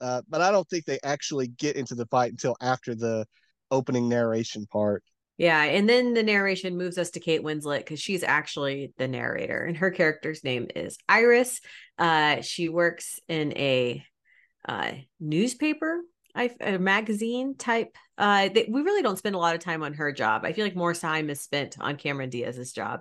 Uh, 0.00 0.22
but 0.28 0.40
I 0.40 0.50
don't 0.50 0.68
think 0.68 0.84
they 0.84 0.98
actually 1.04 1.46
get 1.46 1.76
into 1.76 1.94
the 1.94 2.06
fight 2.06 2.32
until 2.32 2.56
after 2.60 2.94
the 2.94 3.24
opening 3.70 4.08
narration 4.08 4.66
part. 4.66 5.04
Yeah, 5.38 5.62
and 5.62 5.88
then 5.88 6.12
the 6.12 6.22
narration 6.22 6.76
moves 6.76 6.98
us 6.98 7.10
to 7.12 7.20
Kate 7.20 7.42
Winslet 7.42 7.78
because 7.78 8.00
she's 8.00 8.22
actually 8.22 8.92
the 8.98 9.08
narrator, 9.08 9.64
and 9.64 9.76
her 9.76 9.90
character's 9.90 10.44
name 10.44 10.68
is 10.76 10.98
Iris. 11.08 11.60
Uh, 11.98 12.42
she 12.42 12.68
works 12.68 13.18
in 13.28 13.56
a 13.56 14.04
uh, 14.68 14.92
newspaper, 15.18 16.00
I, 16.34 16.50
a 16.60 16.78
magazine 16.78 17.56
type. 17.56 17.96
Uh, 18.18 18.50
they, 18.54 18.68
we 18.70 18.82
really 18.82 19.02
don't 19.02 19.18
spend 19.18 19.34
a 19.34 19.38
lot 19.38 19.54
of 19.54 19.60
time 19.60 19.82
on 19.82 19.94
her 19.94 20.12
job. 20.12 20.44
I 20.44 20.52
feel 20.52 20.64
like 20.64 20.76
more 20.76 20.94
time 20.94 21.30
is 21.30 21.40
spent 21.40 21.76
on 21.80 21.96
Cameron 21.96 22.30
Diaz's 22.30 22.72
job. 22.72 23.00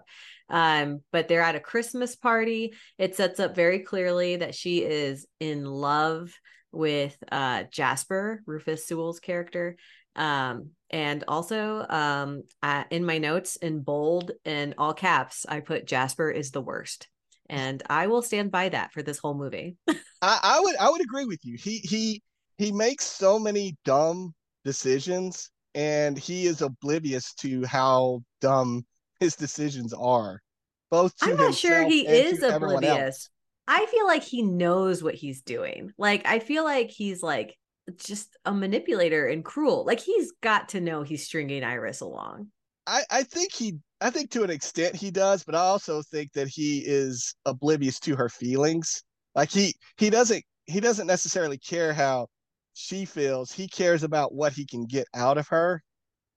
Um, 0.51 1.01
but 1.11 1.27
they're 1.27 1.41
at 1.41 1.55
a 1.55 1.61
Christmas 1.61 2.15
party. 2.15 2.73
It 2.97 3.15
sets 3.15 3.39
up 3.39 3.55
very 3.55 3.79
clearly 3.79 4.35
that 4.35 4.53
she 4.53 4.83
is 4.83 5.25
in 5.39 5.65
love 5.65 6.31
with 6.71 7.17
uh, 7.31 7.63
Jasper, 7.71 8.43
Rufus 8.45 8.85
Sewell's 8.85 9.19
character. 9.19 9.77
Um, 10.15 10.71
and 10.89 11.23
also 11.27 11.85
um, 11.89 12.43
I, 12.61 12.85
in 12.91 13.05
my 13.05 13.17
notes 13.17 13.55
in 13.55 13.81
bold 13.81 14.31
and 14.45 14.75
all 14.77 14.93
caps, 14.93 15.45
I 15.47 15.61
put 15.61 15.87
Jasper 15.87 16.29
is 16.29 16.51
the 16.51 16.61
worst. 16.61 17.07
And 17.49 17.81
I 17.89 18.07
will 18.07 18.21
stand 18.21 18.51
by 18.51 18.69
that 18.69 18.93
for 18.93 19.01
this 19.01 19.17
whole 19.17 19.33
movie. 19.33 19.77
I, 20.21 20.39
I 20.43 20.59
would 20.59 20.75
I 20.77 20.89
would 20.89 21.01
agree 21.01 21.25
with 21.25 21.43
you. 21.43 21.57
He 21.57 21.79
he 21.79 22.21
he 22.57 22.71
makes 22.71 23.05
so 23.05 23.39
many 23.39 23.77
dumb 23.83 24.33
decisions 24.63 25.49
and 25.73 26.17
he 26.17 26.45
is 26.45 26.61
oblivious 26.61 27.33
to 27.35 27.65
how 27.65 28.21
dumb 28.39 28.85
his 29.21 29.35
decisions 29.35 29.93
are. 29.93 30.41
Both 30.89 31.13
I'm 31.21 31.37
not 31.37 31.55
sure 31.55 31.87
he 31.87 32.05
is 32.05 32.43
oblivious. 32.43 33.29
I 33.65 33.85
feel 33.85 34.05
like 34.05 34.23
he 34.23 34.41
knows 34.41 35.01
what 35.01 35.15
he's 35.15 35.41
doing. 35.41 35.93
Like 35.97 36.27
I 36.27 36.39
feel 36.39 36.65
like 36.65 36.89
he's 36.89 37.23
like 37.23 37.55
just 37.95 38.35
a 38.43 38.51
manipulator 38.51 39.27
and 39.27 39.45
cruel. 39.45 39.85
Like 39.85 40.01
he's 40.01 40.33
got 40.41 40.69
to 40.69 40.81
know 40.81 41.03
he's 41.03 41.25
stringing 41.25 41.63
Iris 41.63 42.01
along. 42.01 42.47
I, 42.85 43.03
I 43.09 43.23
think 43.23 43.53
he 43.53 43.77
I 44.01 44.09
think 44.09 44.31
to 44.31 44.43
an 44.43 44.49
extent 44.49 44.95
he 44.95 45.11
does, 45.11 45.43
but 45.43 45.55
I 45.55 45.59
also 45.59 46.01
think 46.01 46.33
that 46.33 46.49
he 46.49 46.79
is 46.79 47.33
oblivious 47.45 47.99
to 48.01 48.15
her 48.17 48.27
feelings. 48.27 49.03
Like 49.35 49.51
he 49.51 49.75
he 49.95 50.09
doesn't 50.09 50.43
he 50.65 50.81
doesn't 50.81 51.07
necessarily 51.07 51.57
care 51.57 51.93
how 51.93 52.27
she 52.73 53.05
feels. 53.05 53.51
He 53.51 53.67
cares 53.67 54.03
about 54.03 54.33
what 54.33 54.51
he 54.51 54.65
can 54.65 54.85
get 54.85 55.07
out 55.15 55.37
of 55.37 55.47
her. 55.49 55.81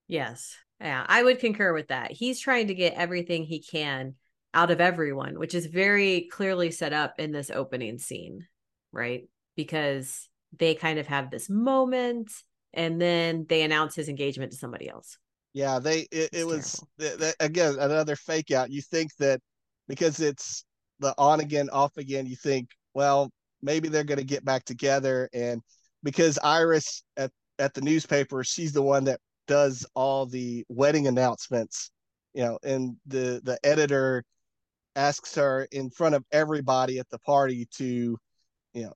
Yes. 0.07 0.55
Yeah, 0.81 1.05
I 1.09 1.23
would 1.23 1.39
concur 1.39 1.73
with 1.73 1.89
that. 1.89 2.13
He's 2.13 2.41
trying 2.41 2.69
to 2.69 2.75
get 2.75 2.95
everything 2.95 3.45
he 3.45 3.61
can 3.61 4.15
out 4.53 4.71
of 4.71 4.81
everyone, 4.81 5.39
which 5.39 5.55
is 5.55 5.67
very 5.67 6.29
clearly 6.31 6.71
set 6.71 6.93
up 6.93 7.19
in 7.19 7.33
this 7.33 7.51
opening 7.51 7.99
scene, 7.99 8.47
right? 8.93 9.29
Because 9.57 10.29
they 10.57 10.75
kind 10.75 10.99
of 10.99 11.07
have 11.07 11.31
this 11.31 11.51
moment 11.51 12.31
and 12.73 13.01
then 13.01 13.47
they 13.49 13.63
announce 13.63 13.95
his 13.95 14.09
engagement 14.09 14.53
to 14.53 14.59
somebody 14.59 14.89
else. 14.89 15.19
Yeah, 15.53 15.79
they 15.79 16.07
it, 16.11 16.31
it 16.33 16.47
was 16.47 16.85
again 17.39 17.77
another 17.79 18.17
fake 18.17 18.51
out. 18.51 18.71
You 18.71 18.83
think 18.83 19.15
that 19.21 19.41
because 19.87 20.19
it's 20.19 20.65
the 20.99 21.15
on 21.17 21.41
again 21.41 21.71
off 21.71 21.97
again, 21.97 22.27
you 22.27 22.35
think, 22.35 22.71
well, 22.93 23.31
maybe 23.63 23.89
they're 23.89 24.05
going 24.05 24.19
to 24.19 24.25
get 24.25 24.45
back 24.45 24.65
together 24.65 25.29
and 25.33 25.63
because 26.03 26.39
Iris 26.43 27.03
at 27.17 27.31
at 27.59 27.75
the 27.75 27.81
newspaper, 27.81 28.43
she's 28.43 28.73
the 28.73 28.83
one 28.83 29.05
that 29.05 29.21
does 29.47 29.87
all 29.95 30.27
the 30.27 30.65
wedding 30.69 31.07
announcements, 31.07 31.91
you 32.33 32.43
know, 32.43 32.59
and 32.63 32.97
the 33.07 33.41
the 33.45 33.59
editor 33.65 34.25
asks 34.97 35.35
her 35.35 35.67
in 35.73 35.91
front 35.91 36.15
of 36.15 36.25
everybody 36.33 36.99
at 36.99 37.09
the 37.11 37.19
party 37.19 37.67
to, 37.77 38.17
you 38.73 38.83
know, 38.83 38.93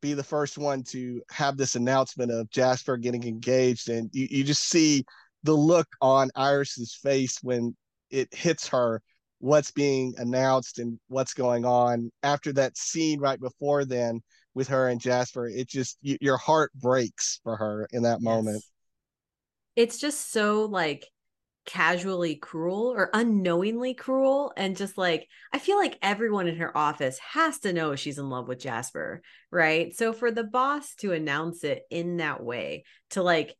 be 0.00 0.14
the 0.14 0.24
first 0.24 0.58
one 0.58 0.82
to 0.82 1.22
have 1.30 1.56
this 1.56 1.74
announcement 1.76 2.30
of 2.30 2.50
Jasper 2.50 2.96
getting 2.96 3.24
engaged. 3.24 3.88
And 3.88 4.10
you, 4.12 4.26
you 4.30 4.44
just 4.44 4.68
see 4.68 5.04
the 5.42 5.52
look 5.52 5.88
on 6.00 6.30
Iris's 6.34 6.94
face 6.94 7.38
when 7.42 7.76
it 8.10 8.32
hits 8.34 8.68
her 8.68 9.02
what's 9.40 9.70
being 9.70 10.14
announced 10.18 10.78
and 10.78 10.98
what's 11.08 11.32
going 11.32 11.64
on 11.64 12.10
after 12.22 12.52
that 12.52 12.76
scene 12.76 13.20
right 13.20 13.40
before 13.40 13.84
then 13.84 14.20
with 14.54 14.68
her 14.68 14.88
and 14.88 15.00
Jasper. 15.00 15.46
It 15.46 15.68
just 15.68 15.96
you, 16.02 16.18
your 16.20 16.36
heart 16.36 16.72
breaks 16.74 17.40
for 17.44 17.56
her 17.56 17.88
in 17.92 18.02
that 18.02 18.20
moment. 18.20 18.62
It's 19.78 20.00
just 20.00 20.32
so 20.32 20.64
like 20.64 21.06
casually 21.64 22.34
cruel 22.34 22.88
or 22.88 23.10
unknowingly 23.14 23.94
cruel 23.94 24.52
and 24.56 24.76
just 24.76 24.98
like 24.98 25.28
I 25.52 25.60
feel 25.60 25.76
like 25.76 25.96
everyone 26.02 26.48
in 26.48 26.56
her 26.56 26.76
office 26.76 27.16
has 27.20 27.60
to 27.60 27.72
know 27.72 27.94
she's 27.94 28.18
in 28.18 28.28
love 28.28 28.48
with 28.48 28.58
Jasper, 28.58 29.22
right? 29.52 29.94
So 29.94 30.12
for 30.12 30.32
the 30.32 30.42
boss 30.42 30.96
to 30.96 31.12
announce 31.12 31.62
it 31.62 31.82
in 31.92 32.16
that 32.16 32.42
way, 32.42 32.82
to 33.10 33.22
like 33.22 33.54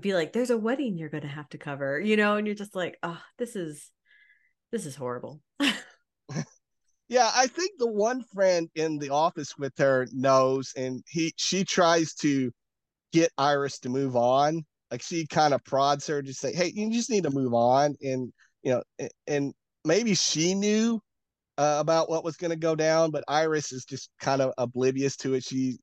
be 0.00 0.12
like 0.12 0.32
there's 0.32 0.50
a 0.50 0.58
wedding 0.58 0.98
you're 0.98 1.08
going 1.08 1.22
to 1.22 1.28
have 1.28 1.48
to 1.50 1.58
cover, 1.58 2.00
you 2.00 2.16
know, 2.16 2.34
and 2.34 2.44
you're 2.44 2.56
just 2.56 2.74
like, 2.74 2.98
"Oh, 3.04 3.22
this 3.38 3.54
is 3.54 3.92
this 4.72 4.86
is 4.86 4.96
horrible." 4.96 5.40
yeah, 7.08 7.30
I 7.32 7.46
think 7.46 7.78
the 7.78 7.86
one 7.86 8.24
friend 8.34 8.68
in 8.74 8.98
the 8.98 9.10
office 9.10 9.56
with 9.56 9.78
her 9.78 10.08
knows 10.12 10.72
and 10.76 11.04
he 11.08 11.32
she 11.36 11.62
tries 11.62 12.14
to 12.14 12.50
get 13.12 13.30
Iris 13.38 13.78
to 13.80 13.88
move 13.88 14.16
on 14.16 14.64
like 14.90 15.02
she 15.02 15.26
kind 15.26 15.54
of 15.54 15.64
prods 15.64 16.06
her 16.06 16.22
to 16.22 16.32
say, 16.34 16.52
"Hey, 16.52 16.72
you 16.74 16.90
just 16.90 17.10
need 17.10 17.24
to 17.24 17.30
move 17.30 17.54
on." 17.54 17.96
And 18.02 18.32
you 18.62 18.72
know, 18.72 19.08
and 19.26 19.54
maybe 19.84 20.14
she 20.14 20.54
knew 20.54 21.00
uh, 21.58 21.78
about 21.80 22.08
what 22.08 22.24
was 22.24 22.36
going 22.36 22.50
to 22.50 22.56
go 22.56 22.74
down, 22.74 23.10
but 23.10 23.24
Iris 23.28 23.72
is 23.72 23.84
just 23.84 24.10
kind 24.20 24.40
of 24.40 24.52
oblivious 24.58 25.16
to 25.18 25.34
it. 25.34 25.44
She 25.44 25.78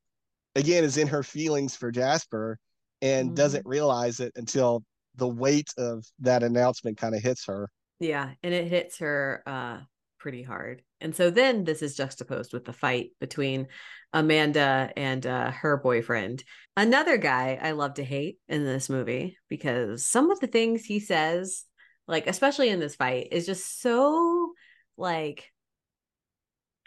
again 0.55 0.83
is 0.83 0.97
in 0.97 1.07
her 1.07 1.23
feelings 1.23 1.75
for 1.75 1.91
Jasper 1.91 2.57
and 3.01 3.29
mm-hmm. 3.29 3.35
doesn't 3.35 3.65
realize 3.65 4.19
it 4.19 4.31
until 4.35 4.83
the 5.15 5.27
weight 5.27 5.69
of 5.77 6.05
that 6.19 6.43
announcement 6.43 6.97
kind 6.97 7.15
of 7.15 7.21
hits 7.21 7.45
her. 7.45 7.69
Yeah, 7.99 8.31
and 8.43 8.53
it 8.53 8.67
hits 8.67 8.97
her 8.99 9.43
uh 9.45 9.79
pretty 10.17 10.43
hard. 10.43 10.81
And 11.01 11.15
so 11.15 11.29
then 11.29 11.63
this 11.63 11.81
is 11.81 11.95
juxtaposed 11.95 12.53
with 12.53 12.65
the 12.65 12.73
fight 12.73 13.11
between 13.19 13.67
Amanda 14.13 14.91
and 14.95 15.25
uh, 15.25 15.51
her 15.51 15.77
boyfriend. 15.77 16.43
Another 16.77 17.17
guy 17.17 17.59
I 17.61 17.71
love 17.71 17.95
to 17.95 18.03
hate 18.03 18.39
in 18.47 18.63
this 18.63 18.89
movie 18.89 19.37
because 19.49 20.05
some 20.05 20.31
of 20.31 20.39
the 20.39 20.47
things 20.47 20.85
he 20.85 20.99
says, 20.99 21.65
like 22.07 22.27
especially 22.27 22.69
in 22.69 22.79
this 22.79 22.95
fight, 22.95 23.29
is 23.31 23.45
just 23.45 23.81
so 23.81 24.53
like 24.97 25.51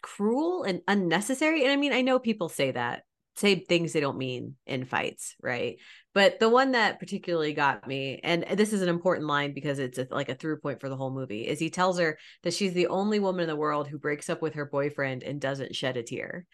cruel 0.01 0.63
and 0.63 0.81
unnecessary. 0.89 1.63
And 1.63 1.73
I 1.73 1.77
mean, 1.77 1.93
I 1.93 2.03
know 2.03 2.19
people 2.19 2.49
say 2.49 2.71
that, 2.71 3.03
say 3.37 3.57
things 3.57 3.93
they 3.93 4.01
don't 4.01 4.19
mean 4.19 4.57
in 4.67 4.85
fights, 4.85 5.35
right? 5.43 5.77
But 6.19 6.41
the 6.41 6.49
one 6.49 6.73
that 6.73 6.99
particularly 6.99 7.53
got 7.53 7.87
me, 7.87 8.19
and 8.25 8.45
this 8.55 8.73
is 8.73 8.83
an 8.83 8.89
important 8.89 9.29
line 9.29 9.53
because 9.55 9.79
it's 9.79 9.99
a, 9.99 10.09
like 10.11 10.29
a 10.29 10.35
through 10.35 10.59
point 10.59 10.81
for 10.81 10.89
the 10.89 10.97
whole 10.97 11.13
movie, 11.13 11.47
is 11.47 11.61
he 11.61 11.71
tells 11.71 11.97
her 12.01 12.19
that 12.43 12.53
she's 12.53 12.73
the 12.73 12.89
only 12.89 13.21
woman 13.21 13.43
in 13.43 13.49
the 13.49 13.55
world 13.55 13.87
who 13.87 14.01
breaks 14.01 14.29
up 14.29 14.43
with 14.43 14.55
her 14.55 14.67
boyfriend 14.67 15.23
and 15.23 15.41
doesn't 15.41 15.77
shed 15.77 15.97
a 15.97 16.03
tear. 16.03 16.45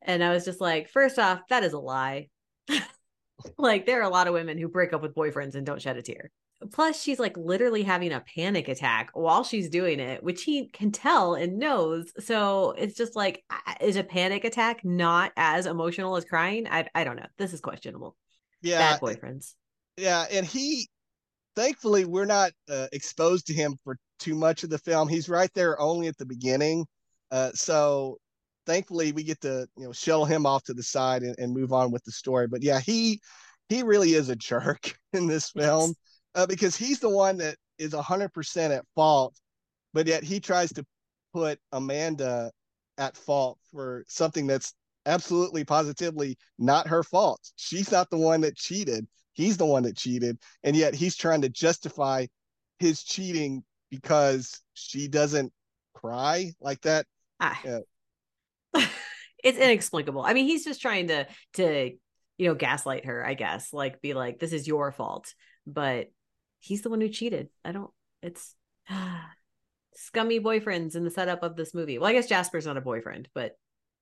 And 0.00 0.24
I 0.24 0.32
was 0.32 0.46
just 0.46 0.58
like, 0.58 0.88
first 0.88 1.18
off, 1.18 1.42
that 1.50 1.64
is 1.64 1.74
a 1.74 1.78
lie. 1.78 2.30
like 3.58 3.84
there 3.84 4.00
are 4.00 4.04
a 4.04 4.08
lot 4.08 4.26
of 4.26 4.32
women 4.32 4.56
who 4.56 4.68
break 4.68 4.94
up 4.94 5.02
with 5.02 5.14
boyfriends 5.14 5.54
and 5.54 5.66
don't 5.66 5.82
shed 5.82 5.98
a 5.98 6.02
tear. 6.02 6.30
Plus, 6.72 6.98
she's 6.98 7.18
like 7.18 7.36
literally 7.36 7.82
having 7.82 8.10
a 8.10 8.24
panic 8.34 8.68
attack 8.68 9.10
while 9.12 9.44
she's 9.44 9.68
doing 9.68 10.00
it, 10.00 10.22
which 10.22 10.44
he 10.44 10.68
can 10.68 10.90
tell 10.90 11.34
and 11.34 11.58
knows. 11.58 12.10
So 12.24 12.70
it's 12.78 12.96
just 12.96 13.16
like, 13.16 13.44
is 13.82 13.96
a 13.96 14.02
panic 14.02 14.44
attack 14.44 14.82
not 14.82 15.32
as 15.36 15.66
emotional 15.66 16.16
as 16.16 16.24
crying? 16.24 16.66
I, 16.66 16.88
I 16.94 17.04
don't 17.04 17.16
know. 17.16 17.26
This 17.36 17.52
is 17.52 17.60
questionable. 17.60 18.16
Yeah. 18.64 18.78
Bad 18.78 19.00
boyfriends. 19.00 19.54
Yeah. 19.96 20.26
And 20.30 20.44
he, 20.44 20.88
thankfully, 21.54 22.04
we're 22.04 22.24
not 22.24 22.52
uh, 22.68 22.86
exposed 22.92 23.46
to 23.46 23.54
him 23.54 23.76
for 23.84 23.96
too 24.18 24.34
much 24.34 24.64
of 24.64 24.70
the 24.70 24.78
film. 24.78 25.08
He's 25.08 25.28
right 25.28 25.50
there 25.54 25.80
only 25.80 26.08
at 26.08 26.16
the 26.16 26.26
beginning. 26.26 26.86
Uh, 27.30 27.50
so 27.52 28.18
thankfully 28.66 29.12
we 29.12 29.22
get 29.22 29.40
to 29.42 29.66
you 29.76 29.84
know 29.84 29.92
shell 29.92 30.24
him 30.24 30.46
off 30.46 30.62
to 30.64 30.74
the 30.74 30.82
side 30.82 31.22
and, 31.22 31.38
and 31.38 31.52
move 31.52 31.72
on 31.72 31.90
with 31.90 32.02
the 32.04 32.12
story 32.12 32.46
but 32.46 32.62
yeah 32.62 32.80
he 32.80 33.20
he 33.68 33.82
really 33.82 34.14
is 34.14 34.28
a 34.28 34.36
jerk 34.36 34.94
in 35.12 35.26
this 35.26 35.50
film 35.50 35.94
uh, 36.34 36.46
because 36.46 36.76
he's 36.76 37.00
the 37.00 37.08
one 37.08 37.36
that 37.36 37.56
is 37.78 37.92
100% 37.92 38.76
at 38.76 38.84
fault 38.94 39.34
but 39.92 40.06
yet 40.06 40.22
he 40.22 40.40
tries 40.40 40.72
to 40.72 40.84
put 41.32 41.58
amanda 41.72 42.50
at 42.98 43.16
fault 43.16 43.58
for 43.72 44.04
something 44.08 44.46
that's 44.46 44.72
absolutely 45.06 45.64
positively 45.64 46.36
not 46.58 46.88
her 46.88 47.02
fault 47.02 47.40
she's 47.56 47.90
not 47.90 48.08
the 48.10 48.16
one 48.16 48.40
that 48.40 48.56
cheated 48.56 49.06
he's 49.32 49.56
the 49.56 49.66
one 49.66 49.82
that 49.82 49.96
cheated 49.96 50.38
and 50.62 50.76
yet 50.76 50.94
he's 50.94 51.16
trying 51.16 51.42
to 51.42 51.48
justify 51.48 52.26
his 52.78 53.02
cheating 53.02 53.62
because 53.90 54.60
she 54.74 55.08
doesn't 55.08 55.52
cry 55.94 56.52
like 56.60 56.80
that 56.82 57.06
ah. 57.40 57.60
it's 59.44 59.58
inexplicable. 59.58 60.22
I 60.22 60.32
mean, 60.32 60.46
he's 60.46 60.64
just 60.64 60.80
trying 60.80 61.08
to 61.08 61.26
to 61.54 61.90
you 62.38 62.48
know 62.48 62.54
gaslight 62.54 63.04
her, 63.04 63.24
I 63.24 63.34
guess, 63.34 63.72
like 63.72 64.00
be 64.00 64.14
like, 64.14 64.40
"This 64.40 64.52
is 64.52 64.66
your 64.66 64.90
fault," 64.90 65.32
but 65.66 66.10
he's 66.60 66.82
the 66.82 66.90
one 66.90 67.00
who 67.00 67.08
cheated. 67.08 67.48
I 67.64 67.72
don't. 67.72 67.90
It's 68.22 68.54
scummy 69.94 70.40
boyfriends 70.40 70.96
in 70.96 71.04
the 71.04 71.10
setup 71.10 71.42
of 71.42 71.54
this 71.56 71.74
movie. 71.74 71.98
Well, 71.98 72.08
I 72.08 72.14
guess 72.14 72.28
Jasper's 72.28 72.66
not 72.66 72.78
a 72.78 72.80
boyfriend, 72.80 73.28
but 73.34 73.52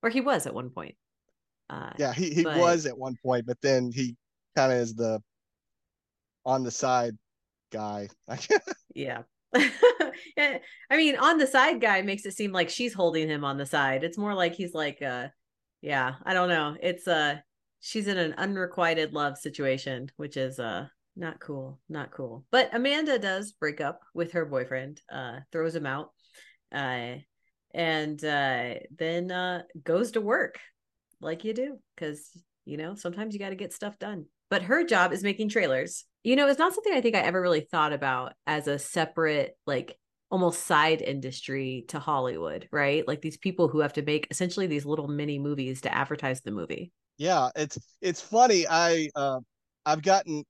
or 0.02 0.10
he 0.10 0.20
was 0.20 0.46
at 0.46 0.54
one 0.54 0.70
point. 0.70 0.94
Uh, 1.70 1.90
yeah, 1.98 2.12
he, 2.12 2.30
he 2.30 2.42
but... 2.42 2.58
was 2.58 2.86
at 2.86 2.98
one 2.98 3.16
point, 3.22 3.46
but 3.46 3.60
then 3.62 3.90
he 3.92 4.16
kind 4.56 4.72
of 4.72 4.78
is 4.78 4.94
the 4.94 5.20
on 6.44 6.62
the 6.64 6.70
side 6.70 7.16
guy. 7.72 8.08
yeah. 8.94 9.22
yeah. 10.36 10.58
I 10.90 10.96
mean, 10.96 11.16
on 11.16 11.38
the 11.38 11.46
side 11.46 11.80
guy 11.80 12.02
makes 12.02 12.26
it 12.26 12.34
seem 12.34 12.52
like 12.52 12.68
she's 12.68 12.94
holding 12.94 13.28
him 13.28 13.44
on 13.44 13.56
the 13.56 13.66
side. 13.66 14.04
It's 14.04 14.18
more 14.18 14.34
like 14.34 14.54
he's 14.54 14.74
like, 14.74 15.00
uh, 15.02 15.28
yeah, 15.80 16.14
I 16.24 16.34
don't 16.34 16.48
know. 16.48 16.76
It's 16.80 17.06
uh, 17.08 17.36
she's 17.80 18.06
in 18.06 18.18
an 18.18 18.34
unrequited 18.36 19.12
love 19.12 19.36
situation, 19.36 20.10
which 20.16 20.36
is 20.36 20.58
uh, 20.58 20.86
not 21.16 21.40
cool, 21.40 21.80
not 21.88 22.10
cool. 22.10 22.44
But 22.50 22.74
Amanda 22.74 23.18
does 23.18 23.52
break 23.52 23.80
up 23.80 24.00
with 24.14 24.32
her 24.32 24.44
boyfriend, 24.44 25.00
uh, 25.12 25.40
throws 25.50 25.74
him 25.74 25.86
out, 25.86 26.10
uh, 26.72 27.16
and 27.74 28.22
uh, 28.24 28.74
then 28.96 29.30
uh, 29.30 29.62
goes 29.82 30.12
to 30.12 30.20
work 30.20 30.58
like 31.20 31.44
you 31.44 31.54
do, 31.54 31.78
because 31.94 32.30
you 32.64 32.76
know 32.76 32.94
sometimes 32.94 33.34
you 33.34 33.40
got 33.40 33.50
to 33.50 33.56
get 33.56 33.72
stuff 33.72 33.98
done. 33.98 34.26
But 34.50 34.62
her 34.62 34.84
job 34.84 35.12
is 35.12 35.22
making 35.22 35.48
trailers. 35.48 36.04
You 36.24 36.36
know, 36.36 36.46
it's 36.46 36.58
not 36.58 36.74
something 36.74 36.92
I 36.92 37.00
think 37.00 37.16
I 37.16 37.20
ever 37.20 37.40
really 37.40 37.62
thought 37.62 37.92
about 37.92 38.34
as 38.46 38.68
a 38.68 38.78
separate, 38.78 39.56
like 39.66 39.98
almost 40.30 40.66
side 40.66 41.02
industry 41.02 41.84
to 41.88 41.98
Hollywood, 41.98 42.68
right? 42.70 43.06
Like 43.06 43.20
these 43.20 43.36
people 43.36 43.68
who 43.68 43.80
have 43.80 43.92
to 43.94 44.02
make 44.02 44.28
essentially 44.30 44.66
these 44.66 44.86
little 44.86 45.08
mini 45.08 45.38
movies 45.38 45.82
to 45.82 45.94
advertise 45.94 46.40
the 46.40 46.50
movie. 46.50 46.92
Yeah, 47.18 47.50
it's 47.54 47.78
it's 48.00 48.20
funny. 48.20 48.66
I 48.68 49.10
uh, 49.14 49.40
I've 49.84 50.02
gotten 50.02 50.44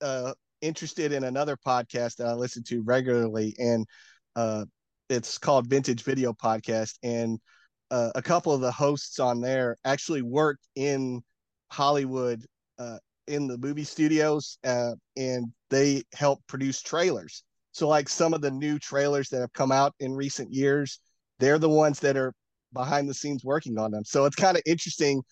uh, 0.00 0.32
interested 0.60 1.12
in 1.12 1.24
another 1.24 1.56
podcast 1.56 2.16
that 2.16 2.26
I 2.26 2.32
listen 2.32 2.62
to 2.64 2.82
regularly, 2.82 3.54
and 3.58 3.86
uh, 4.36 4.64
it's 5.10 5.36
called 5.36 5.66
Vintage 5.66 6.04
Video 6.04 6.32
Podcast. 6.32 6.94
And 7.02 7.38
uh, 7.90 8.10
a 8.14 8.22
couple 8.22 8.52
of 8.52 8.60
the 8.60 8.70
hosts 8.70 9.18
on 9.18 9.40
there 9.40 9.76
actually 9.84 10.22
worked 10.22 10.66
in 10.76 11.20
Hollywood 11.70 12.44
uh, 12.78 12.98
in 13.26 13.48
the 13.48 13.58
movie 13.58 13.84
studios, 13.84 14.58
uh, 14.64 14.92
and 15.16 15.46
they 15.68 16.02
help 16.14 16.40
produce 16.46 16.80
trailers. 16.80 17.42
So, 17.72 17.88
like 17.88 18.08
some 18.08 18.32
of 18.32 18.40
the 18.40 18.50
new 18.50 18.78
trailers 18.78 19.28
that 19.28 19.40
have 19.40 19.52
come 19.52 19.72
out 19.72 19.94
in 20.00 20.14
recent 20.14 20.52
years, 20.52 21.00
they're 21.38 21.58
the 21.58 21.68
ones 21.68 22.00
that 22.00 22.16
are 22.16 22.32
behind 22.72 23.08
the 23.08 23.14
scenes 23.14 23.44
working 23.44 23.78
on 23.78 23.90
them. 23.90 24.04
So 24.04 24.24
it's 24.24 24.36
kind 24.36 24.56
of 24.56 24.62
interesting 24.64 25.22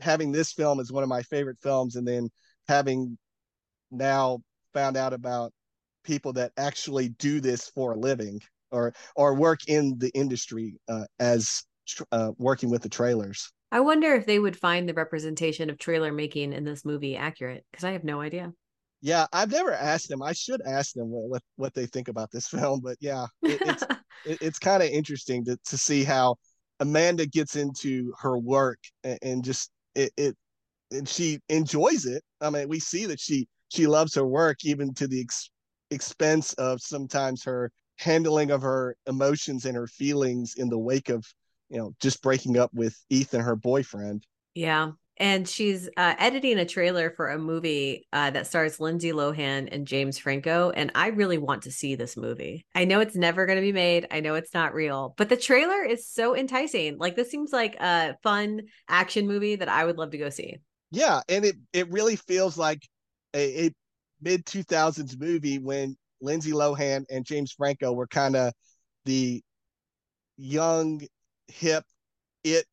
having 0.00 0.32
this 0.32 0.52
film 0.52 0.80
as 0.80 0.92
one 0.92 1.02
of 1.02 1.08
my 1.08 1.22
favorite 1.22 1.58
films, 1.62 1.96
and 1.96 2.06
then 2.06 2.28
having 2.68 3.16
now 3.90 4.40
found 4.74 4.96
out 4.96 5.12
about 5.12 5.52
people 6.04 6.34
that 6.34 6.52
actually 6.58 7.08
do 7.08 7.40
this 7.40 7.70
for 7.70 7.92
a 7.92 7.98
living 7.98 8.40
or 8.70 8.94
or 9.16 9.34
work 9.34 9.60
in 9.68 9.98
the 9.98 10.10
industry 10.14 10.76
uh, 10.88 11.04
as 11.18 11.64
uh, 12.12 12.32
working 12.38 12.70
with 12.70 12.82
the 12.82 12.88
trailers. 12.88 13.50
I 13.70 13.80
wonder 13.80 14.14
if 14.14 14.26
they 14.26 14.38
would 14.38 14.56
find 14.56 14.88
the 14.88 14.94
representation 14.94 15.68
of 15.68 15.78
trailer 15.78 16.12
making 16.12 16.52
in 16.52 16.64
this 16.64 16.84
movie 16.84 17.16
accurate 17.16 17.64
because 17.70 17.84
I 17.84 17.92
have 17.92 18.04
no 18.04 18.20
idea. 18.20 18.52
Yeah, 19.00 19.26
I've 19.32 19.50
never 19.50 19.72
asked 19.72 20.08
them. 20.08 20.22
I 20.22 20.32
should 20.32 20.62
ask 20.66 20.94
them 20.94 21.08
what 21.08 21.42
what 21.56 21.74
they 21.74 21.86
think 21.86 22.08
about 22.08 22.30
this 22.30 22.48
film, 22.48 22.80
but 22.80 22.96
yeah, 23.00 23.26
it, 23.42 23.60
it's 23.64 23.82
it, 24.24 24.38
it's 24.40 24.58
kind 24.58 24.82
of 24.82 24.88
interesting 24.88 25.44
to 25.46 25.58
to 25.66 25.78
see 25.78 26.04
how 26.04 26.36
Amanda 26.80 27.26
gets 27.26 27.56
into 27.56 28.12
her 28.20 28.38
work 28.38 28.78
and, 29.02 29.18
and 29.22 29.44
just 29.44 29.70
it, 29.94 30.12
it 30.16 30.36
and 30.90 31.08
she 31.08 31.40
enjoys 31.48 32.06
it. 32.06 32.22
I 32.40 32.50
mean, 32.50 32.68
we 32.68 32.80
see 32.80 33.06
that 33.06 33.20
she 33.20 33.48
she 33.68 33.86
loves 33.86 34.14
her 34.14 34.26
work 34.26 34.58
even 34.64 34.94
to 34.94 35.06
the 35.06 35.20
ex- 35.20 35.50
expense 35.90 36.52
of 36.54 36.80
sometimes 36.80 37.44
her 37.44 37.70
handling 37.98 38.50
of 38.50 38.62
her 38.62 38.96
emotions 39.06 39.64
and 39.64 39.76
her 39.76 39.86
feelings 39.86 40.54
in 40.56 40.68
the 40.68 40.78
wake 40.78 41.08
of 41.08 41.26
you 41.68 41.78
know 41.78 41.94
just 42.00 42.22
breaking 42.22 42.58
up 42.58 42.70
with 42.74 42.96
Ethan 43.10 43.40
her 43.40 43.56
boyfriend. 43.56 44.26
Yeah. 44.54 44.92
And 45.16 45.48
she's 45.48 45.88
uh, 45.96 46.14
editing 46.18 46.58
a 46.58 46.64
trailer 46.64 47.10
for 47.10 47.28
a 47.28 47.38
movie 47.38 48.06
uh, 48.12 48.30
that 48.30 48.48
stars 48.48 48.80
Lindsay 48.80 49.12
Lohan 49.12 49.68
and 49.70 49.86
James 49.86 50.18
Franco. 50.18 50.70
And 50.70 50.90
I 50.96 51.08
really 51.08 51.38
want 51.38 51.62
to 51.62 51.70
see 51.70 51.94
this 51.94 52.16
movie. 52.16 52.66
I 52.74 52.84
know 52.84 52.98
it's 52.98 53.14
never 53.14 53.46
going 53.46 53.56
to 53.56 53.62
be 53.62 53.72
made. 53.72 54.08
I 54.10 54.18
know 54.18 54.34
it's 54.34 54.52
not 54.52 54.74
real, 54.74 55.14
but 55.16 55.28
the 55.28 55.36
trailer 55.36 55.84
is 55.84 56.08
so 56.08 56.36
enticing. 56.36 56.98
Like, 56.98 57.14
this 57.14 57.30
seems 57.30 57.52
like 57.52 57.76
a 57.76 58.16
fun 58.24 58.62
action 58.88 59.28
movie 59.28 59.54
that 59.54 59.68
I 59.68 59.84
would 59.84 59.98
love 59.98 60.10
to 60.10 60.18
go 60.18 60.30
see. 60.30 60.56
Yeah. 60.90 61.20
And 61.28 61.44
it, 61.44 61.56
it 61.72 61.90
really 61.90 62.16
feels 62.16 62.58
like 62.58 62.82
a, 63.34 63.66
a 63.66 63.70
mid 64.20 64.44
2000s 64.46 65.18
movie 65.18 65.60
when 65.60 65.96
Lindsay 66.24 66.52
Lohan 66.52 67.04
and 67.10 67.24
James 67.24 67.52
Franco 67.52 67.92
were 67.92 68.06
kind 68.06 68.34
of 68.34 68.52
the 69.04 69.42
young, 70.36 71.00
hip, 71.48 71.84
it 72.42 72.66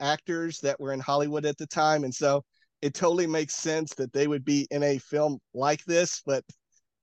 actors 0.00 0.58
that 0.60 0.80
were 0.80 0.92
in 0.92 1.00
Hollywood 1.00 1.44
at 1.44 1.58
the 1.58 1.66
time. 1.66 2.04
And 2.04 2.14
so 2.14 2.42
it 2.82 2.94
totally 2.94 3.26
makes 3.26 3.54
sense 3.54 3.94
that 3.94 4.12
they 4.12 4.26
would 4.26 4.44
be 4.44 4.66
in 4.70 4.82
a 4.82 4.98
film 4.98 5.38
like 5.54 5.84
this, 5.84 6.22
but 6.24 6.42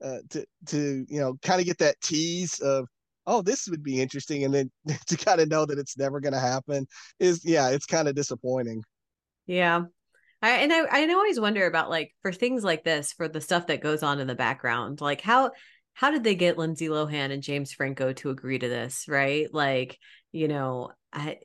uh, 0.04 0.20
to, 0.30 0.46
to, 0.68 1.06
you 1.08 1.20
know, 1.20 1.38
kind 1.42 1.60
of 1.60 1.68
get 1.68 1.78
that 1.80 2.00
tease 2.02 2.60
of, 2.60 2.88
oh, 3.26 3.42
this 3.42 3.68
would 3.68 3.84
be 3.84 4.02
interesting. 4.02 4.44
And 4.44 4.54
then 4.54 4.72
to 5.08 5.18
kind 5.18 5.40
of 5.40 5.50
know 5.50 5.66
that 5.66 5.80
it's 5.80 5.98
never 5.98 6.20
going 6.20 6.34
to 6.34 6.40
happen 6.40 6.88
is, 7.20 7.42
yeah, 7.46 7.70
it's 7.70 7.86
kind 7.86 8.08
of 8.08 8.16
disappointing. 8.16 8.84
Yeah. 9.46 9.84
I, 10.42 10.50
and 10.58 10.72
I, 10.72 10.86
I 10.92 11.14
always 11.14 11.40
wonder 11.40 11.66
about 11.66 11.90
like 11.90 12.14
for 12.22 12.32
things 12.32 12.64
like 12.64 12.84
this, 12.84 13.12
for 13.14 13.28
the 13.28 13.42
stuff 13.42 13.68
that 13.68 13.82
goes 13.82 14.04
on 14.04 14.20
in 14.20 14.28
the 14.28 14.36
background, 14.36 15.02
like 15.02 15.22
how 15.22 15.52
how 15.98 16.12
did 16.12 16.24
they 16.24 16.36
get 16.36 16.60
Lindsay 16.60 16.90
Lohan 16.90 17.32
and 17.32 17.42
James 17.42 17.74
Franco 17.74 18.14
to 18.14 18.30
agree 18.30 18.60
to 18.60 18.70
this, 18.70 19.08
right? 19.08 19.52
Like, 19.52 19.98
you 20.32 20.48
know, 20.48 20.92
I 21.12 21.40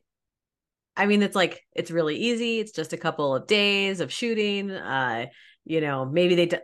I 0.94 1.06
mean, 1.06 1.22
it's 1.22 1.34
like 1.34 1.62
it's 1.72 1.90
really 1.90 2.16
easy. 2.16 2.60
It's 2.60 2.72
just 2.72 2.92
a 2.92 2.98
couple 2.98 3.34
of 3.34 3.46
days 3.46 4.00
of 4.00 4.12
shooting. 4.12 4.70
Uh, 4.70 5.26
you 5.64 5.80
know, 5.80 6.04
maybe 6.04 6.34
they 6.34 6.44
d- 6.44 6.58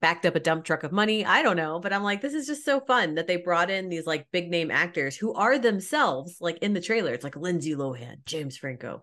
backed 0.00 0.24
up 0.24 0.36
a 0.36 0.40
dump 0.40 0.64
truck 0.64 0.84
of 0.84 0.92
money. 0.92 1.26
I 1.26 1.42
don't 1.42 1.58
know, 1.58 1.80
but 1.80 1.92
I'm 1.92 2.02
like, 2.02 2.22
this 2.22 2.32
is 2.32 2.46
just 2.46 2.64
so 2.64 2.80
fun 2.80 3.16
that 3.16 3.26
they 3.26 3.36
brought 3.36 3.68
in 3.68 3.90
these 3.90 4.06
like 4.06 4.26
big 4.32 4.48
name 4.48 4.70
actors 4.70 5.14
who 5.14 5.34
are 5.34 5.58
themselves 5.58 6.38
like 6.40 6.56
in 6.62 6.72
the 6.72 6.80
trailer. 6.80 7.12
It's 7.12 7.24
like 7.24 7.36
Lindsay 7.36 7.74
Lohan, 7.74 8.24
James 8.24 8.56
Franco, 8.56 9.02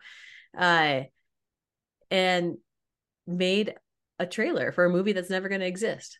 uh, 0.57 1.01
and 2.09 2.57
made 3.27 3.75
a 4.17 4.25
trailer 4.25 4.71
for 4.71 4.85
a 4.85 4.89
movie 4.89 5.13
that's 5.13 5.29
never 5.29 5.47
going 5.47 5.61
to 5.61 5.67
exist. 5.67 6.17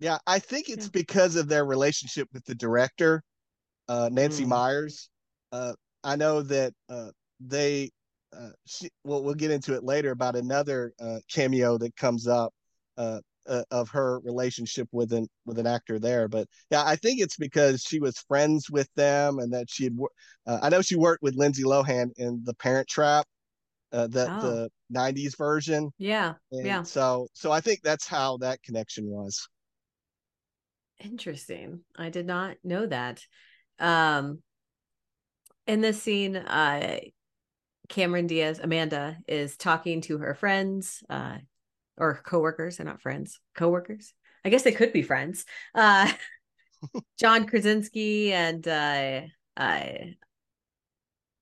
Yeah, 0.00 0.18
I 0.26 0.38
think 0.38 0.68
it's 0.68 0.86
yeah. 0.86 0.90
because 0.92 1.36
of 1.36 1.48
their 1.48 1.64
relationship 1.64 2.28
with 2.32 2.44
the 2.44 2.54
director, 2.54 3.22
uh, 3.88 4.10
Nancy 4.12 4.44
mm. 4.44 4.48
Meyers. 4.48 5.08
Uh, 5.52 5.72
I 6.02 6.16
know 6.16 6.42
that 6.42 6.72
uh, 6.88 7.10
they, 7.40 7.90
uh, 8.36 8.50
she, 8.66 8.90
well, 9.04 9.22
we'll 9.22 9.34
get 9.34 9.50
into 9.50 9.74
it 9.74 9.84
later 9.84 10.10
about 10.10 10.36
another 10.36 10.92
uh, 11.00 11.18
cameo 11.30 11.78
that 11.78 11.96
comes 11.96 12.26
up 12.26 12.52
uh, 12.96 13.20
of 13.70 13.90
her 13.90 14.20
relationship 14.20 14.88
with 14.90 15.12
an 15.12 15.28
with 15.44 15.58
an 15.58 15.66
actor 15.66 15.98
there. 15.98 16.28
But 16.28 16.48
yeah, 16.70 16.82
I 16.84 16.96
think 16.96 17.20
it's 17.20 17.36
because 17.36 17.82
she 17.82 18.00
was 18.00 18.18
friends 18.26 18.70
with 18.70 18.88
them 18.96 19.38
and 19.38 19.52
that 19.52 19.66
she 19.70 19.84
had. 19.84 19.96
I 20.46 20.68
know 20.70 20.82
she 20.82 20.96
worked 20.96 21.22
with 21.22 21.36
Lindsay 21.36 21.62
Lohan 21.62 22.10
in 22.16 22.40
The 22.44 22.54
Parent 22.54 22.88
Trap, 22.88 23.26
uh, 23.94 24.08
the 24.08 24.28
oh. 24.28 24.40
the 24.40 24.70
90s 24.92 25.38
version 25.38 25.90
yeah 25.98 26.34
and 26.52 26.66
yeah 26.66 26.82
so 26.82 27.26
so 27.32 27.52
i 27.52 27.60
think 27.60 27.80
that's 27.82 28.06
how 28.06 28.36
that 28.36 28.62
connection 28.62 29.06
was 29.06 29.48
interesting. 31.00 31.80
I 31.96 32.10
did 32.10 32.26
not 32.26 32.56
know 32.62 32.86
that. 32.86 33.24
Um 33.78 34.42
in 35.66 35.80
this 35.80 36.02
scene 36.02 36.36
uh 36.36 37.00
cameron 37.88 38.26
diaz 38.26 38.60
amanda 38.62 39.16
is 39.26 39.56
talking 39.56 40.00
to 40.02 40.18
her 40.18 40.34
friends 40.34 41.02
uh 41.10 41.38
or 41.96 42.20
coworkers 42.24 42.76
they're 42.76 42.86
not 42.86 43.02
friends 43.02 43.40
coworkers? 43.54 44.14
I 44.44 44.50
guess 44.50 44.62
they 44.62 44.72
could 44.72 44.92
be 44.92 45.02
friends. 45.02 45.44
Uh 45.74 46.12
john 47.18 47.46
krasinski 47.46 48.32
and 48.32 48.66
uh 48.68 49.22
uh 49.56 49.88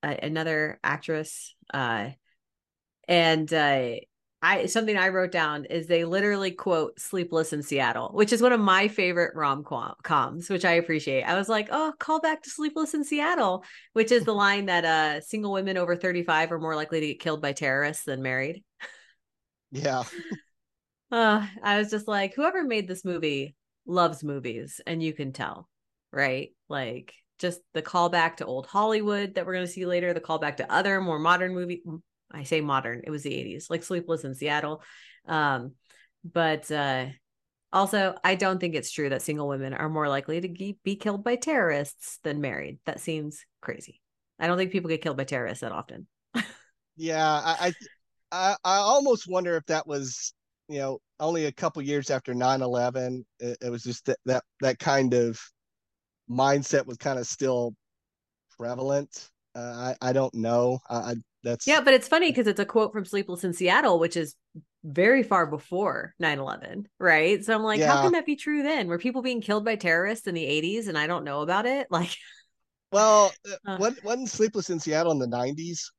another 0.01 0.79
actress 0.83 1.55
uh 1.73 2.09
and 3.07 3.51
uh, 3.53 3.95
I 4.43 4.65
something 4.65 4.97
I 4.97 5.07
wrote 5.07 5.31
down 5.31 5.63
is 5.65 5.87
they 5.87 6.03
literally 6.03 6.51
quote 6.51 6.99
"Sleepless 6.99 7.53
in 7.53 7.63
Seattle," 7.63 8.09
which 8.13 8.33
is 8.33 8.41
one 8.41 8.51
of 8.51 8.59
my 8.59 8.89
favorite 8.89 9.33
rom 9.35 9.63
coms, 9.63 10.49
which 10.49 10.65
I 10.65 10.73
appreciate. 10.73 11.23
I 11.23 11.35
was 11.35 11.47
like, 11.47 11.69
"Oh, 11.71 11.93
call 11.97 12.19
back 12.19 12.43
to 12.43 12.49
Sleepless 12.49 12.93
in 12.93 13.05
Seattle," 13.05 13.63
which 13.93 14.11
is 14.11 14.25
the 14.25 14.33
line 14.33 14.65
that 14.65 14.83
uh, 14.83 15.21
single 15.21 15.53
women 15.53 15.77
over 15.77 15.95
thirty 15.95 16.23
five 16.23 16.51
are 16.51 16.59
more 16.59 16.75
likely 16.75 16.99
to 16.99 17.07
get 17.07 17.21
killed 17.21 17.41
by 17.41 17.53
terrorists 17.53 18.03
than 18.03 18.21
married. 18.21 18.65
Yeah. 19.71 20.03
uh, 21.11 21.47
I 21.63 21.77
was 21.77 21.89
just 21.89 22.09
like, 22.09 22.33
whoever 22.33 22.63
made 22.65 22.89
this 22.89 23.05
movie 23.05 23.55
loves 23.85 24.25
movies, 24.25 24.81
and 24.85 25.01
you 25.01 25.13
can 25.13 25.31
tell, 25.31 25.69
right? 26.11 26.49
Like 26.67 27.13
just 27.39 27.61
the 27.73 27.81
callback 27.81 28.37
to 28.37 28.45
old 28.45 28.67
Hollywood 28.67 29.35
that 29.35 29.45
we're 29.45 29.53
going 29.53 29.65
to 29.65 29.71
see 29.71 29.85
later, 29.85 30.13
the 30.13 30.19
callback 30.19 30.57
to 30.57 30.71
other 30.71 30.99
more 30.99 31.17
modern 31.17 31.53
movie 31.53 31.81
I 32.33 32.43
say 32.43 32.61
modern, 32.61 33.01
it 33.05 33.11
was 33.11 33.23
the 33.23 33.33
80s, 33.33 33.69
like 33.69 33.83
Sleepless 33.83 34.23
in 34.23 34.35
Seattle. 34.35 34.81
Um, 35.27 35.73
but 36.23 36.71
uh, 36.71 37.07
also, 37.71 38.15
I 38.23 38.35
don't 38.35 38.59
think 38.59 38.75
it's 38.75 38.91
true 38.91 39.09
that 39.09 39.21
single 39.21 39.47
women 39.47 39.73
are 39.73 39.89
more 39.89 40.09
likely 40.09 40.41
to 40.41 40.75
be 40.83 40.95
killed 40.95 41.23
by 41.23 41.35
terrorists 41.35 42.19
than 42.23 42.41
married. 42.41 42.79
That 42.85 42.99
seems 42.99 43.45
crazy. 43.61 44.01
I 44.39 44.47
don't 44.47 44.57
think 44.57 44.71
people 44.71 44.89
get 44.89 45.01
killed 45.01 45.17
by 45.17 45.25
terrorists 45.25 45.61
that 45.61 45.71
often. 45.71 46.07
Yeah, 46.95 47.25
I, 47.25 47.73
I 48.31 48.55
I 48.63 48.75
almost 48.77 49.27
wonder 49.27 49.55
if 49.57 49.65
that 49.67 49.87
was 49.87 50.33
you 50.67 50.79
know 50.79 50.99
only 51.19 51.45
a 51.45 51.51
couple 51.51 51.81
years 51.81 52.09
after 52.09 52.33
9-11 52.33 53.23
it, 53.39 53.57
it 53.61 53.69
was 53.69 53.83
just 53.83 54.05
that, 54.05 54.17
that 54.25 54.43
that 54.61 54.79
kind 54.79 55.13
of 55.13 55.39
mindset 56.29 56.85
was 56.85 56.97
kind 56.97 57.19
of 57.19 57.27
still 57.27 57.75
prevalent 58.57 59.29
uh, 59.55 59.93
I 60.01 60.09
I 60.09 60.13
don't 60.13 60.33
know 60.33 60.79
I, 60.89 61.15
that's 61.43 61.67
yeah 61.67 61.81
but 61.81 61.93
it's 61.93 62.07
funny 62.07 62.31
because 62.31 62.47
it's 62.47 62.59
a 62.59 62.65
quote 62.65 62.93
from 62.93 63.05
sleepless 63.05 63.43
in 63.43 63.53
seattle 63.53 63.99
which 63.99 64.17
is 64.17 64.35
very 64.83 65.23
far 65.23 65.45
before 65.45 66.13
9-11 66.21 66.85
right? 66.99 67.43
So 67.43 67.55
i'm 67.55 67.63
like 67.63 67.79
yeah. 67.79 67.93
how 67.93 68.01
can 68.03 68.11
that 68.13 68.25
be 68.25 68.35
true 68.35 68.63
then? 68.63 68.87
Were 68.87 68.97
people 68.97 69.21
being 69.21 69.41
killed 69.41 69.63
by 69.63 69.75
terrorists 69.75 70.27
in 70.27 70.35
the 70.35 70.43
80s 70.43 70.87
and 70.87 70.97
i 70.97 71.07
don't 71.07 71.23
know 71.23 71.41
about 71.41 71.65
it? 71.65 71.87
Like 71.91 72.15
well 72.91 73.31
uh, 73.67 73.77
wasn't 73.79 74.29
sleepless 74.29 74.69
in 74.69 74.79
seattle 74.79 75.11
in 75.11 75.19
the 75.19 75.27
90s 75.27 75.89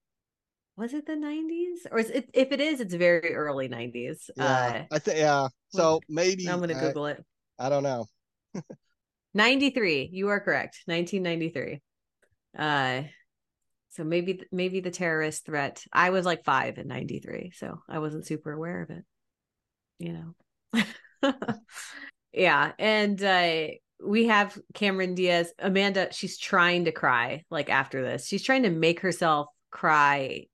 was 0.77 0.93
it 0.93 1.07
the 1.07 1.13
90s 1.13 1.91
or 1.91 1.99
is 1.99 2.11
it 2.11 2.29
if 2.35 2.53
it 2.53 2.61
is 2.61 2.81
it's 2.81 2.95
very 2.95 3.35
early 3.35 3.69
90s 3.69 4.31
yeah 4.37 4.45
uh, 4.91 4.95
i 4.95 4.99
think 4.99 5.19
yeah 5.19 5.49
so 5.71 6.01
maybe 6.09 6.49
i'm 6.49 6.61
gonna 6.61 6.75
google 6.75 7.07
it. 7.07 7.25
I 7.59 7.69
don't 7.69 7.83
know. 7.83 8.07
93 9.35 10.11
you 10.13 10.29
are 10.29 10.41
correct 10.41 10.83
1993 10.87 11.81
uh 12.59 13.03
so 13.95 14.05
maybe 14.05 14.43
maybe 14.53 14.81
the 14.81 14.91
terrorist 14.91 15.47
threat 15.47 15.83
i 15.93 16.11
was 16.11 16.25
like 16.25 16.45
five 16.45 16.79
in 16.79 16.89
93 16.89 17.53
so 17.55 17.81
i 17.89 17.99
wasn't 17.99 18.27
super 18.27 18.53
aware 18.53 18.83
of 18.83 18.91
it 18.91 19.05
you 19.99 20.35
know 20.73 21.33
yeah 22.33 22.73
and 22.79 23.23
uh 23.23 23.67
we 24.05 24.27
have 24.27 24.59
cameron 24.75 25.15
diaz 25.15 25.53
amanda 25.59 26.09
she's 26.13 26.39
trying 26.39 26.85
to 26.85 26.93
cry 26.93 27.43
like 27.51 27.71
after 27.71 28.03
this 28.03 28.27
she's 28.27 28.43
trying 28.43 28.65
to 28.65 28.71
make 28.71 29.01
herself 29.01 29.49
cry 29.71 30.45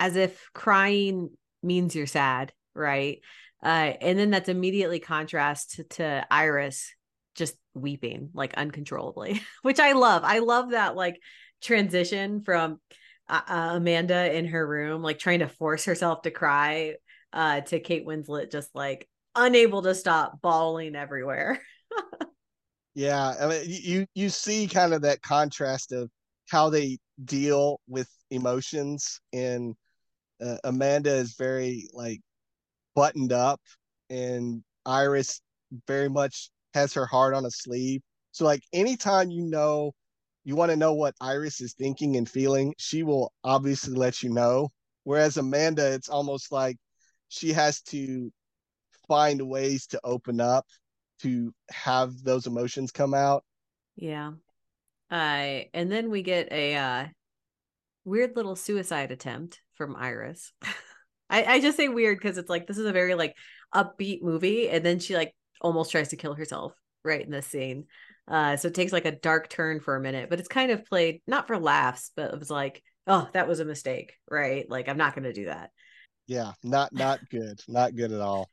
as 0.00 0.16
if 0.16 0.48
crying 0.54 1.30
means 1.62 1.94
you're 1.94 2.06
sad, 2.06 2.52
right? 2.74 3.20
Uh, 3.62 3.92
and 4.00 4.18
then 4.18 4.30
that's 4.30 4.48
immediately 4.48 5.00
contrast 5.00 5.72
to, 5.74 5.84
to 5.84 6.26
Iris 6.30 6.92
just 7.34 7.56
weeping 7.74 8.30
like 8.34 8.54
uncontrollably, 8.54 9.42
which 9.62 9.80
I 9.80 9.92
love. 9.92 10.22
I 10.24 10.38
love 10.38 10.70
that 10.70 10.96
like 10.96 11.20
transition 11.60 12.42
from 12.42 12.80
uh, 13.28 13.40
uh, 13.46 13.70
Amanda 13.74 14.34
in 14.34 14.46
her 14.46 14.66
room, 14.66 15.02
like 15.02 15.18
trying 15.18 15.40
to 15.40 15.48
force 15.48 15.84
herself 15.84 16.22
to 16.22 16.30
cry, 16.30 16.94
uh, 17.32 17.60
to 17.62 17.80
Kate 17.80 18.06
Winslet 18.06 18.50
just 18.50 18.74
like 18.74 19.08
unable 19.34 19.82
to 19.82 19.94
stop 19.94 20.40
bawling 20.40 20.96
everywhere. 20.96 21.60
yeah, 22.94 23.34
I 23.40 23.46
mean, 23.46 23.62
you 23.66 24.06
you 24.14 24.30
see 24.30 24.66
kind 24.66 24.94
of 24.94 25.02
that 25.02 25.22
contrast 25.22 25.92
of 25.92 26.10
how 26.48 26.70
they 26.70 26.98
deal 27.24 27.80
with 27.86 28.08
emotions 28.30 29.20
and 29.32 29.74
uh, 30.40 30.56
Amanda 30.64 31.12
is 31.12 31.34
very 31.34 31.88
like 31.92 32.20
buttoned 32.94 33.32
up, 33.32 33.60
and 34.10 34.62
Iris 34.86 35.40
very 35.86 36.08
much 36.08 36.50
has 36.74 36.94
her 36.94 37.06
heart 37.06 37.34
on 37.34 37.44
a 37.44 37.50
sleeve. 37.50 38.00
So 38.32 38.44
like 38.44 38.62
anytime 38.72 39.30
you 39.30 39.44
know 39.44 39.92
you 40.48 40.56
want 40.56 40.70
to 40.70 40.76
know 40.76 40.94
what 40.94 41.14
Iris 41.20 41.60
is 41.60 41.74
thinking 41.74 42.16
and 42.16 42.26
feeling, 42.26 42.72
she 42.78 43.02
will 43.02 43.34
obviously 43.44 43.94
let 43.94 44.22
you 44.22 44.30
know. 44.30 44.70
Whereas 45.04 45.36
Amanda, 45.36 45.92
it's 45.92 46.08
almost 46.08 46.50
like 46.50 46.78
she 47.28 47.52
has 47.52 47.82
to 47.82 48.32
find 49.06 49.42
ways 49.42 49.86
to 49.88 50.00
open 50.02 50.40
up 50.40 50.64
to 51.20 51.52
have 51.70 52.22
those 52.22 52.46
emotions 52.46 52.90
come 52.90 53.12
out. 53.12 53.44
Yeah. 53.94 54.32
Uh, 55.10 55.64
and 55.74 55.92
then 55.92 56.08
we 56.08 56.22
get 56.22 56.50
a 56.50 56.76
uh, 56.76 57.06
weird 58.06 58.34
little 58.34 58.56
suicide 58.56 59.12
attempt 59.12 59.60
from 59.74 59.96
Iris. 59.96 60.54
I, 61.28 61.44
I 61.44 61.60
just 61.60 61.76
say 61.76 61.88
weird 61.88 62.16
because 62.16 62.38
it's 62.38 62.48
like 62.48 62.66
this 62.66 62.78
is 62.78 62.86
a 62.86 62.92
very 62.92 63.14
like 63.14 63.34
upbeat 63.74 64.22
movie, 64.22 64.70
and 64.70 64.82
then 64.82 64.98
she 64.98 65.14
like 65.14 65.34
almost 65.60 65.90
tries 65.90 66.08
to 66.08 66.16
kill 66.16 66.32
herself 66.32 66.72
right 67.04 67.20
in 67.20 67.30
this 67.30 67.46
scene. 67.46 67.84
Uh, 68.28 68.56
so 68.56 68.68
it 68.68 68.74
takes 68.74 68.92
like 68.92 69.06
a 69.06 69.12
dark 69.16 69.48
turn 69.48 69.80
for 69.80 69.96
a 69.96 70.00
minute, 70.00 70.28
but 70.28 70.38
it's 70.38 70.48
kind 70.48 70.70
of 70.70 70.84
played 70.84 71.22
not 71.26 71.46
for 71.46 71.58
laughs, 71.58 72.10
but 72.14 72.32
it 72.32 72.38
was 72.38 72.50
like, 72.50 72.82
oh, 73.06 73.28
that 73.32 73.48
was 73.48 73.60
a 73.60 73.64
mistake, 73.64 74.14
right? 74.30 74.68
Like 74.68 74.88
I'm 74.88 74.98
not 74.98 75.14
going 75.14 75.24
to 75.24 75.32
do 75.32 75.46
that. 75.46 75.70
Yeah, 76.26 76.52
not 76.62 76.92
not 76.92 77.20
good, 77.30 77.60
not 77.68 77.96
good 77.96 78.12
at 78.12 78.20
all. 78.20 78.50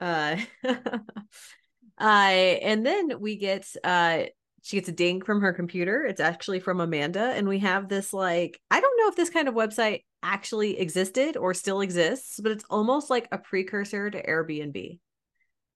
Uh, 0.00 0.36
uh, 0.66 2.02
and 2.02 2.84
then 2.84 3.20
we 3.20 3.36
get 3.36 3.66
uh 3.84 4.24
she 4.62 4.76
gets 4.76 4.88
a 4.88 4.92
ding 4.92 5.22
from 5.22 5.40
her 5.40 5.52
computer. 5.52 6.04
It's 6.04 6.20
actually 6.20 6.60
from 6.60 6.80
Amanda. 6.80 7.20
And 7.20 7.48
we 7.48 7.60
have 7.60 7.88
this 7.88 8.12
like, 8.12 8.60
I 8.70 8.80
don't 8.80 8.98
know 8.98 9.08
if 9.08 9.16
this 9.16 9.30
kind 9.30 9.48
of 9.48 9.54
website 9.54 10.02
actually 10.22 10.78
existed 10.78 11.36
or 11.36 11.54
still 11.54 11.80
exists, 11.80 12.40
but 12.42 12.52
it's 12.52 12.64
almost 12.68 13.08
like 13.08 13.28
a 13.30 13.38
precursor 13.38 14.10
to 14.10 14.26
Airbnb. 14.26 14.98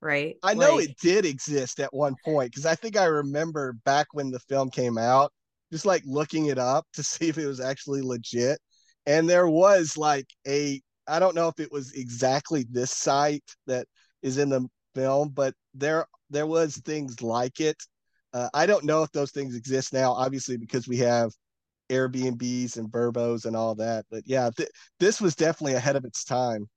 Right. 0.03 0.37
I 0.43 0.55
know 0.55 0.77
like, 0.77 0.91
it 0.91 0.97
did 1.01 1.25
exist 1.25 1.81
at 1.81 1.95
one 1.95 2.17
point 2.25 2.51
because 2.51 2.67
I 2.67 2.75
think 2.75 2.97
I 2.97 3.05
remember 3.05 3.75
back 3.85 4.09
when 4.13 4.31
the 4.31 4.41
film 4.41 4.69
came 4.69 4.99
out, 4.99 5.33
just 5.73 5.87
like 5.87 6.03
looking 6.05 6.47
it 6.47 6.59
up 6.59 6.87
to 6.95 7.03
see 7.05 7.29
if 7.29 7.39
it 7.39 7.47
was 7.47 7.61
actually 7.61 8.03
legit. 8.03 8.59
And 9.07 9.31
there 9.31 9.49
was 9.49 9.97
like 9.97 10.27
a, 10.47 10.81
I 11.07 11.19
don't 11.19 11.35
know 11.35 11.49
if 11.49 11.59
it 11.61 11.73
was 11.73 11.93
exactly 11.93 12.67
this 12.71 12.91
site 12.91 13.45
that 13.67 13.87
is 14.23 14.39
in 14.39 14.49
the 14.49 14.69
film, 14.95 15.31
but 15.31 15.55
there 15.75 16.07
there 16.31 16.47
was 16.47 16.77
things 16.77 17.23
like 17.23 17.61
it 17.61 17.77
uh, 18.35 18.49
I 18.55 18.67
don't 18.67 18.85
know 18.85 19.03
if 19.03 19.13
those 19.13 19.31
things 19.31 19.55
exist 19.55 19.93
now, 19.93 20.13
obviously, 20.13 20.57
because 20.57 20.89
we 20.89 20.99
have 20.99 21.33
Airbnbs 21.91 22.77
and 22.79 22.91
Vrbos 22.91 23.45
and 23.45 23.55
all 23.55 23.75
that. 23.77 24.07
But 24.11 24.23
yeah, 24.27 24.51
th- 24.57 24.71
this 24.99 25.21
was 25.21 25.35
definitely 25.35 25.75
ahead 25.75 25.97
of 25.97 26.05
its 26.05 26.25
time. 26.25 26.69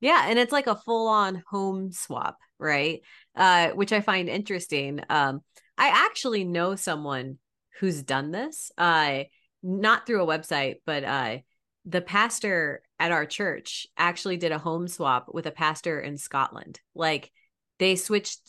Yeah, 0.00 0.26
and 0.28 0.38
it's 0.38 0.52
like 0.52 0.66
a 0.66 0.74
full-on 0.74 1.42
home 1.48 1.92
swap, 1.92 2.36
right? 2.62 3.02
Uh, 3.36 3.70
which 3.70 3.92
I 3.92 4.00
find 4.00 4.28
interesting. 4.28 5.00
Um, 5.10 5.42
I 5.76 5.88
actually 6.06 6.44
know 6.44 6.76
someone 6.76 7.38
who's 7.80 8.02
done 8.02 8.30
this. 8.30 8.70
Uh, 8.78 9.24
not 9.62 10.06
through 10.06 10.22
a 10.22 10.26
website, 10.26 10.76
but 10.86 11.04
uh, 11.04 11.38
the 11.84 12.00
pastor 12.00 12.82
at 12.98 13.12
our 13.12 13.26
church 13.26 13.86
actually 13.96 14.36
did 14.36 14.52
a 14.52 14.58
home 14.58 14.88
swap 14.88 15.28
with 15.32 15.46
a 15.46 15.50
pastor 15.52 16.00
in 16.00 16.16
Scotland. 16.16 16.80
Like 16.94 17.30
they 17.78 17.96
switched 17.96 18.40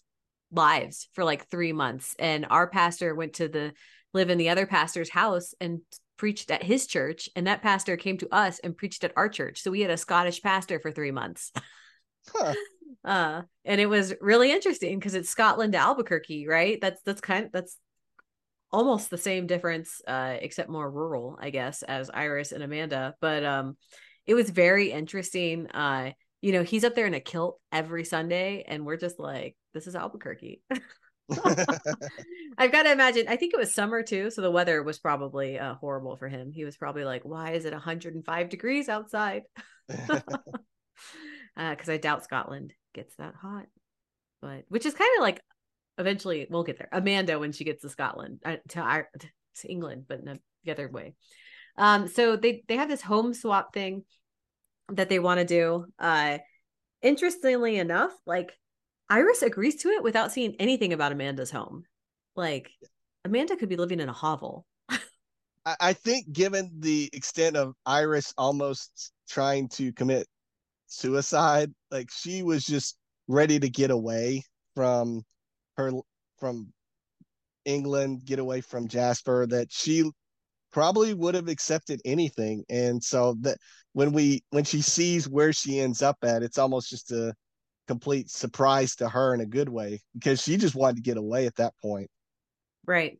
lives 0.52 1.08
for 1.13 1.23
like 1.23 1.47
three 1.47 1.73
months. 1.73 2.15
And 2.19 2.45
our 2.49 2.67
pastor 2.67 3.15
went 3.15 3.34
to 3.34 3.47
the 3.47 3.73
live 4.13 4.30
in 4.30 4.38
the 4.38 4.49
other 4.49 4.65
pastor's 4.65 5.10
house 5.10 5.54
and 5.60 5.82
preached 6.17 6.52
at 6.52 6.63
his 6.63 6.86
church. 6.86 7.30
And 7.36 7.47
that 7.47 7.63
pastor 7.63 7.97
came 7.97 8.17
to 8.19 8.34
us 8.34 8.60
and 8.60 8.78
preached 8.78 9.04
at 9.04 9.13
our 9.17 9.30
church. 9.30 9.62
So 9.62 9.71
we 9.71 9.82
had 9.82 9.91
a 9.91 9.97
Scottish 9.97 10.41
pastor 10.41 10.80
for 10.80 10.91
three 10.91 11.12
months. 11.12 11.52
Huh. 12.32 12.54
Uh, 13.04 13.41
and 13.65 13.82
it 13.82 13.88
was 13.88 14.13
really 14.22 14.52
interesting 14.52 14.98
because 14.98 15.13
it's 15.13 15.30
Scotland 15.30 15.74
to 15.74 15.80
Albuquerque, 15.80 16.48
right? 16.48 16.80
That's 16.82 17.02
that's 17.04 17.22
kind 17.22 17.46
of 17.46 17.52
that's 17.52 17.78
almost 18.72 19.10
the 19.10 19.17
same 19.17 19.46
difference, 19.48 20.02
uh, 20.08 20.38
except 20.41 20.69
more 20.69 20.89
rural, 20.89 21.38
I 21.39 21.50
guess, 21.50 21.84
as 21.84 22.10
Iris 22.10 22.52
and 22.52 22.63
Amanda. 22.63 23.15
But 23.22 23.43
um, 23.43 23.78
it 24.26 24.34
was 24.34 24.50
very 24.50 24.91
interesting. 24.91 25.67
Uh, 25.67 26.12
you 26.41 26.52
know, 26.52 26.63
he's 26.63 26.84
up 26.84 26.96
there 26.96 27.06
in 27.06 27.13
a 27.13 27.19
kilt 27.19 27.60
every 27.72 28.04
Sunday, 28.04 28.63
and 28.67 28.86
we're 28.86 28.98
just 28.98 29.19
like, 29.19 29.56
this 29.74 29.88
is 29.88 29.96
Albuquerque. 29.96 30.62
I've 32.58 32.72
got 32.72 32.84
to 32.84 32.91
imagine. 32.91 33.28
I 33.28 33.38
think 33.38 33.54
it 33.54 33.60
was 33.60 33.74
summer 33.74 34.04
too, 34.04 34.30
so 34.30 34.41
the 34.41 34.52
weather 34.52 34.84
was 34.84 35.00
probably 35.00 35.58
uh, 35.58 35.76
horrible 35.76 36.17
for 36.17 36.28
him. 36.28 36.52
He 36.52 36.65
was 36.65 36.76
probably 36.78 37.06
like, 37.06 37.24
"Why 37.24 37.52
is 37.52 37.65
it 37.65 37.74
105 37.74 38.50
degrees 38.50 38.89
outside?" 38.89 39.43
Because 41.56 41.89
uh, 41.89 41.94
I 41.94 41.98
doubt 41.98 42.24
Scotland 42.24 42.74
gets 42.94 43.16
that 43.16 43.36
hot, 43.36 43.66
but 44.42 44.63
which 44.70 44.86
is 44.86 44.94
kind 44.94 45.12
of 45.18 45.22
like 45.22 45.42
eventually 45.98 46.48
we'll 46.50 46.63
get 46.63 46.78
there. 46.78 46.89
Amanda 46.92 47.39
when 47.39 47.52
she 47.52 47.63
gets 47.63 47.82
to 47.82 47.89
Scotland 47.89 48.39
uh, 48.46 48.58
to, 48.70 48.80
our, 48.80 49.10
to 49.62 49.68
England, 49.68 50.06
but 50.08 50.24
no, 50.24 50.38
the 50.63 50.72
other 50.72 50.89
way. 50.89 51.13
Um, 51.78 52.08
so 52.08 52.36
they 52.36 52.63
they 52.68 52.78
have 52.78 52.89
this 52.89 53.02
home 53.02 53.34
swap 53.34 53.74
thing 53.74 54.04
that 54.89 55.10
they 55.10 55.20
want 55.20 55.39
to 55.39 55.46
do. 55.46 55.86
Uh, 55.98 56.38
interestingly 57.02 57.78
enough, 57.78 58.12
like 58.26 58.54
Iris 59.10 59.42
agrees 59.42 59.78
to 59.78 59.89
it 59.89 60.04
without 60.04 60.32
seeing 60.32 60.56
anything 60.60 60.94
about 60.94 61.12
Amanda's 61.12 61.52
home. 61.52 61.84
Like 62.36 62.72
Amanda 63.26 63.56
could 63.56 63.70
be 63.70 63.76
living 63.76 64.00
in 64.00 64.10
a 64.10 64.13
hovel. 64.13 64.66
I 65.66 65.94
think, 65.94 66.32
given 66.32 66.72
the 66.80 67.10
extent 67.13 67.56
of 67.56 67.74
Iris 67.86 68.34
almost 68.38 69.12
trying 69.30 69.70
to 69.70 69.94
commit 69.94 70.28
suicide, 70.94 71.74
like 71.92 72.10
she 72.12 72.44
was 72.44 72.64
just 72.64 72.98
ready 73.28 73.60
to 73.60 73.70
get 73.70 73.92
away 73.92 74.44
from 74.76 75.24
her 75.78 75.92
from 76.40 76.74
England, 77.66 78.26
get 78.26 78.40
away 78.40 78.62
from 78.62 78.88
Jasper. 78.88 79.46
That 79.48 79.72
she 79.72 80.10
probably 80.72 81.14
would 81.14 81.36
have 81.36 81.48
accepted 81.48 82.02
anything, 82.06 82.64
and 82.70 83.04
so 83.04 83.36
that 83.42 83.58
when 83.94 84.12
we 84.12 84.44
when 84.52 84.64
she 84.64 84.82
sees 84.82 85.28
where 85.28 85.54
she 85.54 85.80
ends 85.80 86.02
up 86.02 86.18
at, 86.24 86.44
it's 86.44 86.58
almost 86.58 86.90
just 86.90 87.12
a 87.12 87.34
complete 87.88 88.30
surprise 88.30 88.96
to 88.96 89.10
her 89.10 89.34
in 89.34 89.42
a 89.42 89.46
good 89.46 89.70
way 89.70 90.02
because 90.14 90.42
she 90.42 90.58
just 90.58 90.76
wanted 90.76 90.98
to 90.98 91.02
get 91.02 91.18
away 91.18 91.46
at 91.46 91.56
that 91.56 91.74
point. 91.82 92.10
Right. 92.86 93.20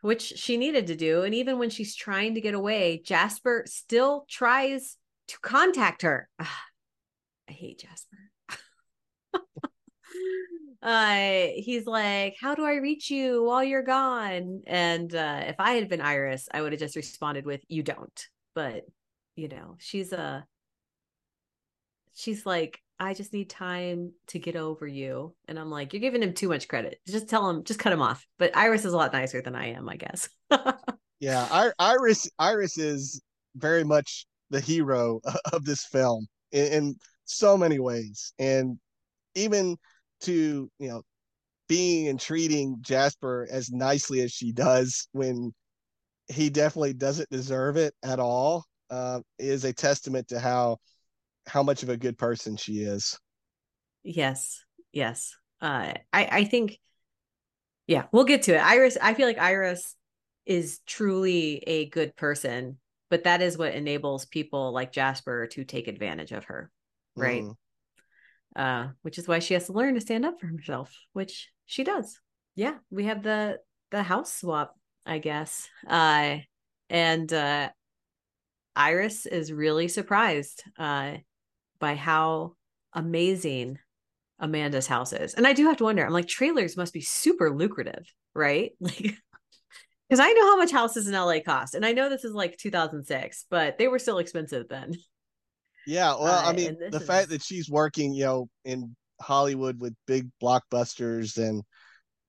Which 0.00 0.22
she 0.22 0.56
needed 0.56 0.86
to 0.86 0.96
do. 0.96 1.22
And 1.22 1.34
even 1.34 1.58
when 1.58 1.70
she's 1.70 1.94
trying 1.94 2.34
to 2.34 2.40
get 2.40 2.54
away, 2.54 3.02
Jasper 3.04 3.64
still 3.66 4.24
tries 4.28 4.96
to 5.28 5.38
contact 5.40 6.02
her. 6.02 6.28
I 7.48 7.52
hate 7.52 7.80
Jasper. 7.80 8.16
uh 10.82 11.48
he's 11.56 11.86
like 11.86 12.36
how 12.40 12.54
do 12.54 12.64
i 12.64 12.74
reach 12.74 13.10
you 13.10 13.42
while 13.42 13.64
you're 13.64 13.82
gone? 13.82 14.62
And 14.66 15.14
uh 15.14 15.42
if 15.46 15.56
i 15.58 15.72
had 15.72 15.88
been 15.88 16.00
iris 16.00 16.48
i 16.52 16.62
would 16.62 16.72
have 16.72 16.80
just 16.80 16.96
responded 16.96 17.46
with 17.46 17.62
you 17.68 17.82
don't. 17.82 18.26
But 18.54 18.84
you 19.36 19.48
know 19.48 19.76
she's 19.78 20.12
a 20.12 20.46
she's 22.14 22.46
like 22.46 22.80
i 22.98 23.12
just 23.12 23.32
need 23.32 23.50
time 23.50 24.12
to 24.28 24.38
get 24.38 24.56
over 24.56 24.86
you. 24.86 25.34
And 25.48 25.58
i'm 25.58 25.70
like 25.70 25.92
you're 25.92 26.00
giving 26.00 26.22
him 26.22 26.34
too 26.34 26.48
much 26.48 26.68
credit. 26.68 27.00
Just 27.06 27.28
tell 27.28 27.48
him 27.48 27.64
just 27.64 27.80
cut 27.80 27.92
him 27.92 28.02
off. 28.02 28.26
But 28.38 28.56
iris 28.56 28.84
is 28.84 28.92
a 28.92 28.96
lot 28.96 29.12
nicer 29.12 29.42
than 29.42 29.54
i 29.54 29.68
am 29.72 29.88
i 29.88 29.96
guess. 29.96 30.28
Yeah 31.18 31.48
I, 31.50 31.72
iris 31.78 32.28
iris 32.38 32.76
is 32.78 33.22
very 33.56 33.84
much 33.84 34.26
the 34.50 34.60
hero 34.60 35.20
of 35.52 35.64
this 35.64 35.84
film. 35.84 36.26
And 36.52 36.96
so 37.26 37.56
many 37.56 37.78
ways 37.78 38.32
and 38.38 38.78
even 39.34 39.76
to 40.20 40.70
you 40.78 40.88
know 40.88 41.02
being 41.68 42.08
and 42.08 42.20
treating 42.20 42.76
Jasper 42.80 43.46
as 43.50 43.70
nicely 43.70 44.20
as 44.20 44.32
she 44.32 44.52
does 44.52 45.08
when 45.12 45.52
he 46.28 46.50
definitely 46.50 46.94
doesn't 46.94 47.28
deserve 47.30 47.76
it 47.76 47.94
at 48.02 48.20
all 48.20 48.64
uh, 48.90 49.20
is 49.38 49.64
a 49.64 49.72
testament 49.72 50.28
to 50.28 50.38
how 50.38 50.78
how 51.46 51.62
much 51.62 51.82
of 51.82 51.88
a 51.88 51.96
good 51.96 52.18
person 52.18 52.56
she 52.56 52.80
is. 52.80 53.18
Yes, 54.02 54.64
yes. 54.92 55.36
Uh, 55.60 55.94
I 56.12 56.28
I 56.30 56.44
think, 56.44 56.78
yeah, 57.86 58.04
we'll 58.12 58.24
get 58.24 58.42
to 58.42 58.54
it. 58.54 58.58
Iris, 58.58 58.96
I 59.00 59.14
feel 59.14 59.26
like 59.26 59.38
Iris 59.38 59.94
is 60.44 60.80
truly 60.86 61.62
a 61.66 61.88
good 61.88 62.16
person, 62.16 62.78
but 63.10 63.24
that 63.24 63.42
is 63.42 63.58
what 63.58 63.74
enables 63.74 64.26
people 64.26 64.72
like 64.72 64.92
Jasper 64.92 65.46
to 65.48 65.64
take 65.64 65.88
advantage 65.88 66.32
of 66.32 66.44
her, 66.44 66.70
right? 67.16 67.42
Mm 67.42 67.56
uh, 68.56 68.88
which 69.02 69.18
is 69.18 69.28
why 69.28 69.38
she 69.38 69.54
has 69.54 69.66
to 69.66 69.72
learn 69.72 69.94
to 69.94 70.00
stand 70.00 70.24
up 70.24 70.40
for 70.40 70.46
herself, 70.46 70.96
which 71.12 71.50
she 71.66 71.84
does. 71.84 72.18
Yeah, 72.54 72.76
we 72.90 73.04
have 73.04 73.22
the 73.22 73.58
the 73.90 74.02
house 74.02 74.32
swap, 74.32 74.74
I 75.04 75.18
guess. 75.18 75.68
Uh, 75.86 76.38
and 76.88 77.32
uh, 77.32 77.68
Iris 78.74 79.26
is 79.26 79.52
really 79.52 79.88
surprised 79.88 80.64
uh, 80.78 81.18
by 81.78 81.94
how 81.94 82.54
amazing 82.94 83.78
Amanda's 84.38 84.86
house 84.86 85.12
is. 85.12 85.34
And 85.34 85.46
I 85.46 85.52
do 85.52 85.66
have 85.66 85.76
to 85.78 85.84
wonder, 85.84 86.04
I'm 86.04 86.12
like, 86.12 86.28
trailers 86.28 86.76
must 86.76 86.94
be 86.94 87.00
super 87.00 87.50
lucrative, 87.50 88.06
right? 88.34 88.72
Like, 88.80 89.16
because 90.08 90.20
I 90.20 90.32
know 90.32 90.46
how 90.46 90.56
much 90.56 90.70
houses 90.70 91.08
in 91.08 91.14
LA 91.14 91.40
cost. 91.44 91.74
And 91.74 91.84
I 91.84 91.90
know 91.90 92.08
this 92.08 92.22
is 92.22 92.32
like 92.32 92.56
2006, 92.58 93.46
but 93.50 93.76
they 93.76 93.88
were 93.88 93.98
still 93.98 94.18
expensive 94.18 94.68
then. 94.68 94.94
Yeah, 95.86 96.14
well, 96.16 96.44
uh, 96.44 96.50
I 96.50 96.52
mean, 96.52 96.76
the 96.90 96.96
is... 96.96 97.06
fact 97.06 97.28
that 97.30 97.42
she's 97.42 97.70
working, 97.70 98.12
you 98.12 98.24
know, 98.24 98.48
in 98.64 98.96
Hollywood 99.20 99.80
with 99.80 99.94
big 100.06 100.28
blockbusters, 100.42 101.38
and 101.38 101.62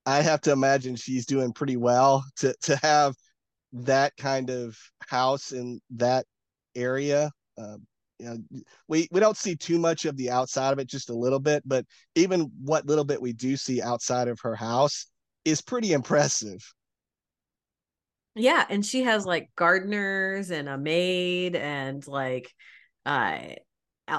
I 0.06 0.22
have 0.22 0.42
to 0.42 0.52
imagine 0.52 0.96
she's 0.96 1.26
doing 1.26 1.52
pretty 1.52 1.76
well 1.76 2.24
to 2.38 2.56
to 2.64 2.76
have 2.78 3.16
that 3.74 4.16
kind 4.16 4.50
of 4.50 4.78
house 5.08 5.52
in 5.52 5.82
that 5.92 6.26
area. 6.76 7.32
Um, 7.58 7.86
you 8.20 8.26
know, 8.26 8.62
we 8.88 9.08
we 9.12 9.20
don't 9.20 9.38
see 9.38 9.56
too 9.56 9.80
much 9.80 10.06
of 10.06 10.16
the 10.18 10.30
outside 10.30 10.72
of 10.72 10.80
it, 10.80 10.88
just 10.88 11.10
a 11.10 11.16
little 11.16 11.40
bit, 11.40 11.64
but 11.66 11.86
even 12.16 12.52
what 12.64 12.86
little 12.86 13.06
bit 13.06 13.22
we 13.22 13.34
do 13.34 13.58
see 13.58 13.82
outside 13.82 14.28
of 14.28 14.40
her 14.42 14.56
house 14.56 15.08
is 15.46 15.62
pretty 15.62 15.94
impressive. 15.94 16.64
Yeah, 18.36 18.66
and 18.70 18.86
she 18.86 19.04
has 19.04 19.26
like 19.26 19.50
gardeners 19.56 20.52
and 20.52 20.70
a 20.70 20.78
maid 20.78 21.56
and 21.56 22.06
like 22.08 22.54
uh 23.08 23.40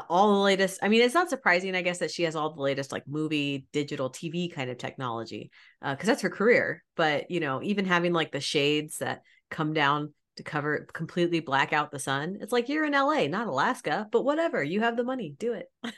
all 0.08 0.34
the 0.34 0.40
latest 0.40 0.78
i 0.82 0.88
mean 0.88 1.00
it's 1.00 1.14
not 1.14 1.30
surprising 1.30 1.74
i 1.74 1.82
guess 1.82 1.98
that 1.98 2.10
she 2.10 2.24
has 2.24 2.36
all 2.36 2.54
the 2.54 2.60
latest 2.60 2.92
like 2.92 3.06
movie 3.06 3.66
digital 3.72 4.10
tv 4.10 4.52
kind 4.52 4.70
of 4.70 4.76
technology 4.76 5.50
because 5.80 6.08
uh, 6.08 6.12
that's 6.12 6.22
her 6.22 6.30
career. 6.30 6.82
But 6.96 7.30
you 7.30 7.40
know 7.40 7.62
even 7.62 7.84
having 7.84 8.12
like 8.12 8.32
the 8.32 8.40
shades 8.40 8.98
that 8.98 9.22
come 9.50 9.72
down 9.72 10.12
to 10.36 10.42
cover 10.42 10.86
completely 10.92 11.40
black 11.40 11.72
out 11.72 11.90
the 11.90 11.98
sun 11.98 12.38
it's 12.40 12.52
like 12.52 12.68
you're 12.68 12.84
in 12.84 12.92
la 12.92 13.26
not 13.26 13.48
alaska 13.48 14.06
but 14.12 14.24
whatever 14.24 14.62
you 14.62 14.80
have 14.80 14.96
the 14.96 15.04
money 15.04 15.34
do 15.38 15.52
it. 15.54 15.66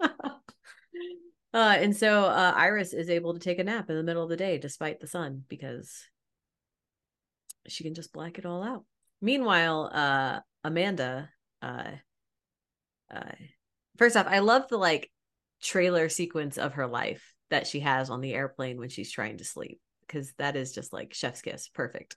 Uh, 1.54 1.76
and 1.78 1.94
so 1.94 2.24
uh, 2.24 2.54
iris 2.56 2.94
is 2.94 3.10
able 3.10 3.34
to 3.34 3.38
take 3.38 3.58
a 3.58 3.64
nap 3.64 3.90
in 3.90 3.96
the 3.96 4.02
middle 4.02 4.22
of 4.22 4.30
the 4.30 4.38
day 4.38 4.56
despite 4.56 5.00
the 5.00 5.06
sun 5.06 5.44
because 5.48 6.02
she 7.68 7.84
can 7.84 7.92
just 7.92 8.10
black 8.10 8.38
it 8.38 8.46
all 8.46 8.62
out. 8.62 8.86
Meanwhile 9.20 9.90
uh, 9.92 10.40
amanda 10.64 11.28
uh, 13.12 13.32
first 13.96 14.16
off, 14.16 14.26
I 14.28 14.40
love 14.40 14.68
the 14.68 14.78
like 14.78 15.10
trailer 15.62 16.08
sequence 16.08 16.58
of 16.58 16.74
her 16.74 16.86
life 16.86 17.22
that 17.50 17.66
she 17.66 17.80
has 17.80 18.10
on 18.10 18.20
the 18.20 18.34
airplane 18.34 18.78
when 18.78 18.88
she's 18.88 19.10
trying 19.10 19.38
to 19.38 19.44
sleep 19.44 19.80
because 20.06 20.32
that 20.38 20.56
is 20.56 20.72
just 20.72 20.92
like 20.92 21.14
chef's 21.14 21.42
kiss, 21.42 21.68
perfect. 21.68 22.16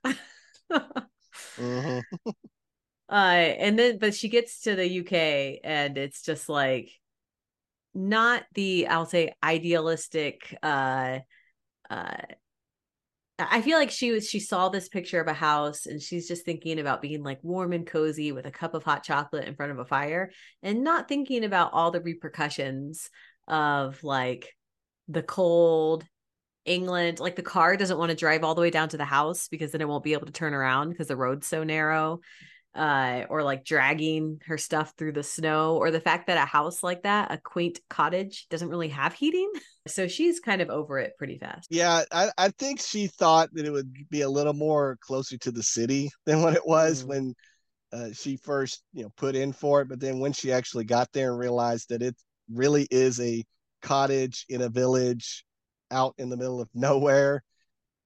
mm-hmm. 0.72 2.00
uh, 3.10 3.14
and 3.14 3.78
then, 3.78 3.98
but 4.00 4.16
she 4.16 4.30
gets 4.30 4.62
to 4.62 4.76
the 4.76 4.88
UK 4.88 5.60
and 5.64 5.98
it's 5.98 6.22
just 6.22 6.50
like 6.50 6.92
not 7.96 8.44
the 8.54 8.88
I'll 8.88 9.06
say 9.06 9.34
idealistic 9.42 10.56
uh 10.62 11.20
uh 11.90 12.18
I 13.38 13.62
feel 13.62 13.78
like 13.78 13.92
she 13.92 14.12
was 14.12 14.30
she 14.30 14.40
saw 14.40 14.70
this 14.70 14.88
picture 14.88 15.20
of 15.20 15.28
a 15.28 15.34
house 15.34 15.88
and 15.88 16.02
she's 16.02 16.28
just 16.28 16.46
thinking 16.46 16.80
about 16.80 17.02
being 17.02 17.22
like 17.22 17.40
warm 17.44 17.74
and 17.74 17.86
cozy 17.86 18.32
with 18.32 18.46
a 18.46 18.52
cup 18.52 18.74
of 18.74 18.84
hot 18.84 19.04
chocolate 19.04 19.48
in 19.48 19.56
front 19.56 19.74
of 19.74 19.80
a 19.80 19.86
fire 19.86 20.32
and 20.64 20.84
not 20.84 21.10
thinking 21.10 21.44
about 21.44 21.74
all 21.74 21.92
the 21.92 22.00
repercussions 22.00 23.10
of 23.48 24.02
like 24.04 24.56
the 25.10 25.22
cold 25.22 26.06
England 26.64 27.20
like 27.20 27.36
the 27.36 27.44
car 27.44 27.76
doesn't 27.76 27.98
want 27.98 28.10
to 28.10 28.16
drive 28.16 28.44
all 28.44 28.56
the 28.56 28.62
way 28.62 28.72
down 28.72 28.90
to 28.90 28.98
the 28.98 29.06
house 29.06 29.50
because 29.50 29.72
then 29.72 29.82
it 29.82 29.88
won't 29.88 30.04
be 30.04 30.14
able 30.14 30.28
to 30.28 30.32
turn 30.32 30.54
around 30.54 30.90
because 30.90 31.08
the 31.08 31.18
road's 31.18 31.46
so 31.46 31.64
narrow 31.64 32.22
uh, 32.76 33.26
or 33.30 33.44
like 33.44 33.64
dragging 33.64 34.40
her 34.46 34.58
stuff 34.58 34.94
through 34.98 35.14
the 35.14 35.24
snow, 35.24 35.78
or 35.78 35.92
the 35.92 36.00
fact 36.00 36.28
that 36.28 36.38
a 36.38 36.46
house 36.46 36.84
like 36.84 37.04
that, 37.04 37.32
a 37.32 37.38
quaint 37.38 37.80
cottage, 37.90 38.48
doesn't 38.50 38.70
really 38.70 38.90
have 38.90 39.14
heating. 39.14 39.52
So 39.88 40.08
she's 40.08 40.40
kind 40.40 40.64
of 40.64 40.72
over 40.72 40.98
it 40.98 41.14
pretty 41.16 41.38
fast. 41.38 41.68
Yeah, 41.70 42.02
I, 42.12 42.32
I 42.40 42.50
think 42.50 42.82
she 42.82 43.06
thought 43.06 43.50
that 43.54 43.68
it 43.68 43.70
would 43.70 43.94
be 44.10 44.22
a 44.22 44.30
little 44.30 44.56
more 44.56 44.98
closer 45.00 45.38
to 45.38 45.52
the 45.52 45.62
city 45.62 46.10
than 46.26 46.42
what 46.42 46.56
it 46.56 46.66
was 46.66 47.04
mm. 47.04 47.08
when 47.10 47.36
uh, 47.94 48.10
she 48.12 48.38
first, 48.38 48.82
you 48.94 49.04
know, 49.04 49.12
put 49.16 49.36
in 49.36 49.54
for 49.54 49.82
it. 49.82 49.88
But 49.88 50.00
then 50.00 50.18
when 50.18 50.34
she 50.34 50.52
actually 50.52 50.86
got 50.86 51.12
there 51.14 51.30
and 51.30 51.40
realized 51.40 51.90
that 51.90 52.02
it 52.02 52.16
really 52.52 52.88
is 52.90 53.20
a 53.20 53.44
cottage 53.84 54.46
in 54.50 54.64
a 54.64 54.70
village 54.70 55.46
out 55.92 56.16
in 56.18 56.30
the 56.30 56.38
middle 56.38 56.62
of 56.62 56.70
nowhere, 56.74 57.44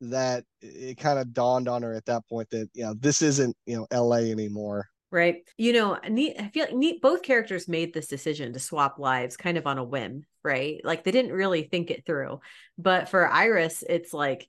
that 0.02 0.44
it 0.62 0.98
kind 0.98 1.20
of 1.20 1.34
dawned 1.34 1.68
on 1.68 1.84
her 1.84 1.94
at 1.94 2.06
that 2.06 2.28
point 2.28 2.50
that 2.52 2.70
you 2.74 2.84
know 2.84 2.94
this 2.94 3.22
isn't 3.22 3.56
you 3.66 3.78
know 3.78 3.88
LA 3.92 4.18
anymore. 4.18 4.88
Right. 5.12 5.38
You 5.58 5.74
know, 5.74 5.96
I 5.96 6.52
feel 6.54 6.68
like 6.72 7.02
both 7.02 7.24
characters 7.24 7.68
made 7.68 7.96
this 7.96 8.06
decision 8.08 8.54
to 8.54 8.60
swap 8.60 9.00
lives 9.00 9.38
kind 9.38 9.58
of 9.58 9.66
on 9.66 9.80
a 9.80 9.84
whim, 9.84 10.24
right? 10.44 10.80
Like 10.84 11.04
they 11.04 11.10
didn't 11.10 11.32
really 11.32 11.64
think 11.64 11.90
it 11.90 12.06
through. 12.06 12.42
But 12.78 13.10
for 13.10 13.28
Iris, 13.28 13.84
it's 13.88 14.14
like 14.14 14.48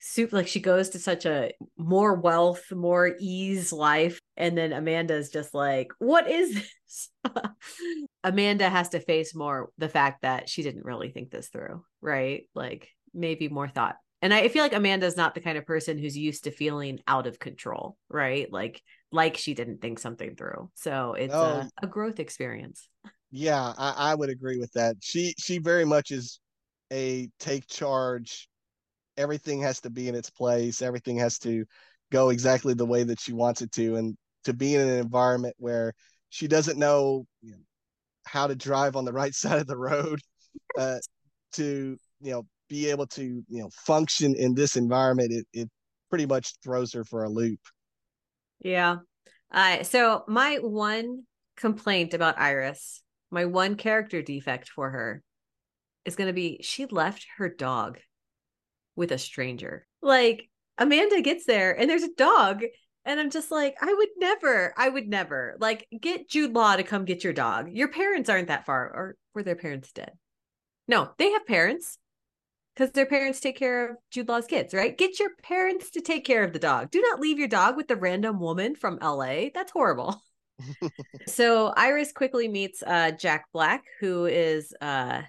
soup 0.00 0.32
like 0.32 0.46
she 0.46 0.60
goes 0.60 0.90
to 0.90 0.98
such 0.98 1.26
a 1.26 1.52
more 1.76 2.14
wealth 2.14 2.70
more 2.70 3.16
ease 3.18 3.72
life 3.72 4.20
and 4.36 4.56
then 4.56 4.72
amanda's 4.72 5.28
just 5.30 5.54
like 5.54 5.90
what 5.98 6.30
is 6.30 6.54
this 6.54 7.10
amanda 8.24 8.68
has 8.68 8.90
to 8.90 9.00
face 9.00 9.34
more 9.34 9.70
the 9.78 9.88
fact 9.88 10.22
that 10.22 10.48
she 10.48 10.62
didn't 10.62 10.84
really 10.84 11.10
think 11.10 11.30
this 11.30 11.48
through 11.48 11.84
right 12.00 12.44
like 12.54 12.88
maybe 13.12 13.48
more 13.48 13.68
thought 13.68 13.96
and 14.20 14.34
I 14.34 14.48
feel 14.48 14.62
like 14.62 14.72
Amanda's 14.72 15.16
not 15.16 15.34
the 15.34 15.40
kind 15.40 15.56
of 15.56 15.66
person 15.66 15.98
who's 15.98 16.16
used 16.16 16.44
to 16.44 16.50
feeling 16.50 17.00
out 17.06 17.26
of 17.26 17.38
control, 17.38 17.96
right? 18.08 18.50
Like 18.52 18.82
like 19.12 19.36
she 19.36 19.54
didn't 19.54 19.80
think 19.80 19.98
something 19.98 20.34
through. 20.36 20.70
So 20.74 21.14
it's 21.14 21.34
oh, 21.34 21.40
a, 21.40 21.70
a, 21.82 21.86
growth 21.86 22.20
experience. 22.20 22.88
Yeah, 23.30 23.72
I, 23.78 23.94
I 23.96 24.14
would 24.14 24.28
agree 24.28 24.58
with 24.58 24.72
that. 24.72 24.96
She 25.00 25.34
she 25.38 25.58
very 25.58 25.84
much 25.84 26.10
is 26.10 26.40
a 26.92 27.28
take 27.38 27.66
charge. 27.68 28.48
Everything 29.16 29.62
has 29.62 29.80
to 29.82 29.90
be 29.90 30.08
in 30.08 30.14
its 30.14 30.30
place. 30.30 30.82
Everything 30.82 31.18
has 31.18 31.38
to 31.40 31.64
go 32.10 32.30
exactly 32.30 32.74
the 32.74 32.86
way 32.86 33.04
that 33.04 33.20
she 33.20 33.32
wants 33.32 33.62
it 33.62 33.72
to. 33.72 33.96
And 33.96 34.16
to 34.44 34.52
be 34.52 34.74
in 34.74 34.80
an 34.80 34.98
environment 34.98 35.54
where 35.58 35.92
she 36.30 36.48
doesn't 36.48 36.78
know, 36.78 37.26
you 37.42 37.52
know 37.52 37.58
how 38.26 38.46
to 38.46 38.54
drive 38.54 38.96
on 38.96 39.04
the 39.04 39.12
right 39.12 39.34
side 39.34 39.60
of 39.60 39.66
the 39.66 39.76
road, 39.76 40.20
uh, 40.76 40.98
to 41.52 41.96
you 42.20 42.30
know 42.32 42.46
be 42.68 42.90
able 42.90 43.06
to 43.06 43.22
you 43.48 43.62
know 43.62 43.70
function 43.72 44.34
in 44.34 44.54
this 44.54 44.76
environment 44.76 45.32
it, 45.32 45.46
it 45.52 45.68
pretty 46.10 46.26
much 46.26 46.54
throws 46.62 46.92
her 46.92 47.04
for 47.04 47.24
a 47.24 47.28
loop 47.28 47.60
yeah 48.60 48.96
uh, 49.52 49.82
so 49.82 50.24
my 50.28 50.56
one 50.56 51.22
complaint 51.56 52.14
about 52.14 52.38
iris 52.38 53.02
my 53.30 53.44
one 53.44 53.74
character 53.74 54.22
defect 54.22 54.68
for 54.68 54.90
her 54.90 55.22
is 56.04 56.16
going 56.16 56.28
to 56.28 56.34
be 56.34 56.60
she 56.62 56.86
left 56.86 57.26
her 57.36 57.48
dog 57.48 57.98
with 58.96 59.12
a 59.12 59.18
stranger 59.18 59.86
like 60.02 60.48
amanda 60.78 61.20
gets 61.20 61.44
there 61.44 61.78
and 61.78 61.88
there's 61.90 62.02
a 62.02 62.14
dog 62.16 62.62
And 63.04 63.18
I'm 63.18 63.30
just 63.30 63.50
like, 63.50 63.74
I 63.80 63.94
would 63.94 64.08
never, 64.18 64.74
I 64.76 64.88
would 64.90 65.08
never 65.08 65.56
like 65.60 65.86
get 65.98 66.28
Jude 66.28 66.52
Law 66.52 66.76
to 66.76 66.82
come 66.82 67.06
get 67.06 67.24
your 67.24 67.32
dog. 67.32 67.70
Your 67.72 67.88
parents 67.88 68.28
aren't 68.28 68.48
that 68.48 68.66
far, 68.66 68.84
or 68.84 69.16
were 69.32 69.42
their 69.42 69.56
parents 69.56 69.92
dead? 69.92 70.12
No, 70.86 71.08
they 71.16 71.30
have 71.30 71.46
parents 71.46 71.96
because 72.78 72.92
their 72.92 73.06
parents 73.06 73.40
take 73.40 73.58
care 73.58 73.90
of 73.90 73.96
Jude 74.12 74.28
Law's 74.28 74.46
kids, 74.46 74.72
right? 74.72 74.96
Get 74.96 75.18
your 75.18 75.30
parents 75.42 75.90
to 75.90 76.00
take 76.00 76.24
care 76.24 76.44
of 76.44 76.52
the 76.52 76.60
dog. 76.60 76.92
Do 76.92 77.00
not 77.00 77.18
leave 77.18 77.36
your 77.38 77.48
dog 77.48 77.76
with 77.76 77.88
the 77.88 77.96
random 77.96 78.38
woman 78.38 78.76
from 78.76 79.00
LA. 79.02 79.46
That's 79.52 79.72
horrible. 79.72 80.22
so 81.26 81.72
Iris 81.76 82.12
quickly 82.12 82.46
meets 82.46 82.80
uh, 82.86 83.10
Jack 83.10 83.46
Black, 83.52 83.82
who 83.98 84.26
is 84.26 84.72
uh, 84.80 85.22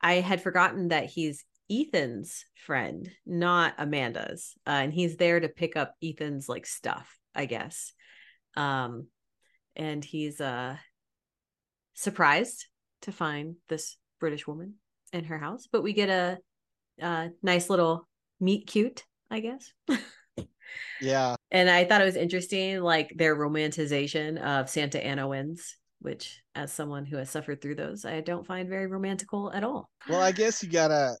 I 0.00 0.14
had 0.14 0.42
forgotten 0.42 0.88
that 0.88 1.04
he's 1.04 1.44
Ethan's 1.70 2.46
friend, 2.54 3.10
not 3.26 3.74
Amanda's. 3.76 4.54
Uh, 4.66 4.70
and 4.70 4.92
he's 4.92 5.16
there 5.16 5.40
to 5.40 5.50
pick 5.50 5.76
up 5.76 5.94
Ethan's 6.02 6.48
like 6.48 6.64
stuff, 6.64 7.14
I 7.34 7.44
guess. 7.44 7.92
Um, 8.56 9.08
and 9.76 10.02
he's 10.02 10.40
uh 10.40 10.76
surprised 11.92 12.68
to 13.02 13.12
find 13.12 13.56
this 13.68 13.98
British 14.18 14.46
woman 14.46 14.76
in 15.12 15.24
her 15.24 15.38
house, 15.38 15.68
but 15.70 15.82
we 15.82 15.92
get 15.92 16.08
a, 16.08 16.38
a 17.00 17.30
nice 17.42 17.70
little 17.70 18.06
meet 18.40 18.66
cute, 18.66 19.04
I 19.30 19.40
guess. 19.40 19.72
yeah. 21.00 21.36
And 21.50 21.70
I 21.70 21.84
thought 21.84 22.00
it 22.00 22.06
was 22.06 22.16
interesting, 22.16 22.80
like 22.80 23.12
their 23.16 23.36
romanticization 23.36 24.38
of 24.38 24.68
Santa 24.68 25.04
Ana 25.04 25.28
winds 25.28 25.76
which 26.00 26.42
as 26.54 26.72
someone 26.72 27.04
who 27.04 27.16
has 27.16 27.30
suffered 27.30 27.60
through 27.60 27.74
those 27.74 28.04
i 28.04 28.20
don't 28.20 28.46
find 28.46 28.68
very 28.68 28.86
romantical 28.86 29.52
at 29.52 29.64
all 29.64 29.90
well 30.08 30.20
i 30.20 30.32
guess 30.32 30.62
you 30.62 30.68
gotta 30.68 31.16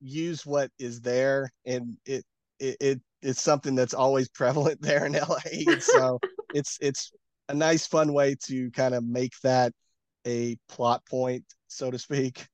use 0.00 0.44
what 0.44 0.70
is 0.78 1.00
there 1.00 1.50
and 1.64 1.96
it 2.06 2.24
it, 2.58 2.76
it 2.80 3.00
it's 3.22 3.42
something 3.42 3.74
that's 3.74 3.94
always 3.94 4.28
prevalent 4.34 4.80
there 4.80 5.06
in 5.06 5.12
la 5.12 5.38
and 5.52 5.82
so 5.82 6.18
it's 6.54 6.78
it's 6.80 7.12
a 7.48 7.54
nice 7.54 7.86
fun 7.86 8.12
way 8.12 8.34
to 8.44 8.70
kind 8.70 8.94
of 8.94 9.04
make 9.04 9.32
that 9.42 9.72
a 10.26 10.56
plot 10.68 11.04
point 11.08 11.44
so 11.68 11.90
to 11.90 11.98
speak 11.98 12.46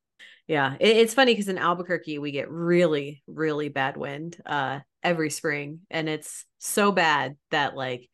yeah 0.47 0.75
it, 0.81 0.97
it's 0.97 1.15
funny 1.15 1.33
because 1.33 1.49
in 1.49 1.59
albuquerque 1.59 2.19
we 2.19 2.31
get 2.31 2.51
really 2.51 3.23
really 3.27 3.69
bad 3.69 3.97
wind 3.97 4.37
uh 4.47 4.81
every 5.03 5.31
spring 5.31 5.81
and 5.91 6.09
it's 6.09 6.45
so 6.59 6.93
bad 6.93 7.37
that 7.51 7.77
like 7.77 8.09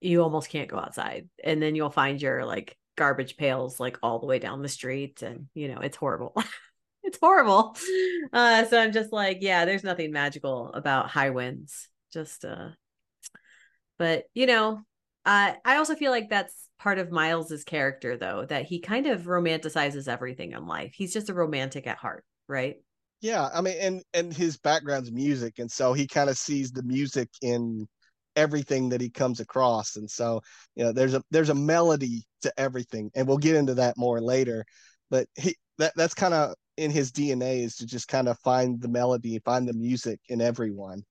you 0.00 0.22
almost 0.22 0.50
can't 0.50 0.68
go 0.68 0.78
outside 0.78 1.28
and 1.42 1.62
then 1.62 1.74
you'll 1.74 1.90
find 1.90 2.20
your 2.20 2.44
like 2.44 2.76
garbage 2.96 3.36
pails 3.36 3.80
like 3.80 3.98
all 4.02 4.18
the 4.18 4.26
way 4.26 4.38
down 4.38 4.62
the 4.62 4.68
street 4.68 5.22
and 5.22 5.48
you 5.54 5.68
know 5.68 5.80
it's 5.80 5.96
horrible. 5.96 6.34
It's 7.06 7.18
horrible. 7.18 7.76
Uh 8.32 8.64
so 8.64 8.80
i'm 8.80 8.90
just 8.90 9.12
like 9.12 9.38
yeah 9.42 9.66
there's 9.66 9.84
nothing 9.84 10.10
magical 10.10 10.72
about 10.72 11.10
high 11.10 11.28
winds 11.28 11.88
just 12.14 12.46
uh 12.46 12.70
but 13.98 14.24
you 14.32 14.46
know 14.46 14.80
uh 15.26 15.52
i 15.64 15.76
also 15.76 15.94
feel 15.94 16.10
like 16.10 16.28
that's 16.28 16.68
part 16.78 16.98
of 16.98 17.10
miles's 17.10 17.64
character 17.64 18.16
though 18.16 18.44
that 18.46 18.66
he 18.66 18.80
kind 18.80 19.06
of 19.06 19.22
romanticizes 19.22 20.08
everything 20.08 20.52
in 20.52 20.66
life. 20.66 20.92
He's 20.94 21.12
just 21.12 21.30
a 21.30 21.34
romantic 21.34 21.86
at 21.86 21.96
heart 21.96 22.24
right? 22.46 22.76
Yeah 23.20 23.48
i 23.54 23.60
mean 23.60 23.76
and 23.80 24.02
and 24.12 24.34
his 24.34 24.58
background's 24.58 25.10
music 25.10 25.58
and 25.58 25.70
so 25.70 25.92
he 25.94 26.06
kind 26.06 26.28
of 26.28 26.36
sees 26.36 26.72
the 26.72 26.82
music 26.82 27.28
in 27.40 27.86
everything 28.36 28.88
that 28.90 29.00
he 29.00 29.08
comes 29.08 29.40
across 29.40 29.96
and 29.96 30.10
so 30.10 30.40
you 30.74 30.84
know 30.84 30.92
there's 30.92 31.14
a 31.14 31.22
there's 31.30 31.48
a 31.48 31.54
melody 31.54 32.24
to 32.42 32.52
everything 32.58 33.10
and 33.14 33.26
we'll 33.26 33.38
get 33.38 33.54
into 33.54 33.74
that 33.74 33.96
more 33.96 34.20
later 34.20 34.64
but 35.10 35.26
he 35.36 35.56
that 35.78 35.92
that's 35.96 36.14
kind 36.14 36.34
of 36.34 36.52
in 36.76 36.90
his 36.90 37.12
dna 37.12 37.62
is 37.62 37.76
to 37.76 37.86
just 37.86 38.08
kind 38.08 38.28
of 38.28 38.38
find 38.40 38.80
the 38.82 38.88
melody 38.88 39.40
find 39.44 39.68
the 39.68 39.72
music 39.72 40.18
in 40.28 40.40
everyone. 40.40 41.02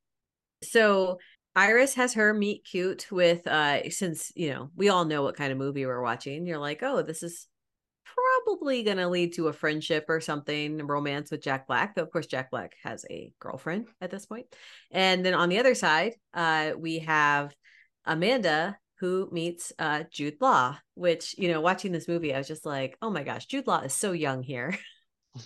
So 0.64 1.18
iris 1.56 1.94
has 1.94 2.14
her 2.14 2.34
meet 2.34 2.66
cute 2.66 3.12
with 3.12 3.46
uh 3.48 3.90
since 3.90 4.32
you 4.36 4.52
know 4.52 4.70
we 4.76 4.90
all 4.90 5.06
know 5.06 5.24
what 5.24 5.36
kind 5.36 5.52
of 5.52 5.58
movie 5.58 5.86
we're 5.86 6.02
watching 6.02 6.46
you're 6.46 6.58
like 6.58 6.82
oh 6.82 7.02
this 7.02 7.24
is 7.24 7.48
probably 8.46 8.84
going 8.84 8.98
to 8.98 9.08
lead 9.08 9.34
to 9.34 9.48
a 9.48 9.54
friendship 9.54 10.06
or 10.08 10.20
something, 10.20 10.86
romance 10.86 11.32
with 11.32 11.42
Jack 11.42 11.68
Black. 11.68 11.96
Though, 11.96 12.04
of 12.04 12.12
course, 12.12 12.28
Jack 12.28 12.52
Black 12.52 12.74
has 12.84 13.06
a 13.10 13.34
girlfriend 13.40 13.88
at 14.02 14.12
this 14.12 14.26
point. 14.26 14.48
And 14.92 15.26
then 15.26 15.34
on 15.34 15.50
the 15.50 15.60
other 15.60 15.76
side, 15.76 16.16
uh, 16.34 16.72
we 16.78 17.00
have 17.00 17.54
Amanda 18.06 18.78
who 19.00 19.30
meets 19.32 19.74
uh, 19.80 20.04
Jude 20.12 20.38
Law, 20.40 20.78
which, 20.94 21.36
you 21.38 21.52
know, 21.52 21.62
watching 21.62 21.92
this 21.92 22.08
movie, 22.08 22.34
I 22.34 22.38
was 22.38 22.48
just 22.48 22.66
like, 22.66 22.98
oh 23.02 23.10
my 23.10 23.24
gosh, 23.24 23.46
Jude 23.48 23.68
Law 23.68 23.82
is 23.82 23.94
so 23.94 24.12
young 24.12 24.44
here. 24.44 24.78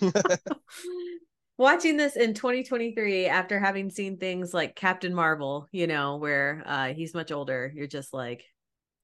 watching 1.58 1.96
this 1.96 2.16
in 2.16 2.32
2023 2.32 3.26
after 3.26 3.58
having 3.58 3.90
seen 3.90 4.16
things 4.16 4.54
like 4.54 4.76
Captain 4.76 5.12
Marvel, 5.12 5.68
you 5.72 5.86
know, 5.86 6.16
where 6.16 6.62
uh, 6.64 6.94
he's 6.94 7.12
much 7.12 7.32
older, 7.32 7.70
you're 7.74 7.86
just 7.88 8.14
like, 8.14 8.44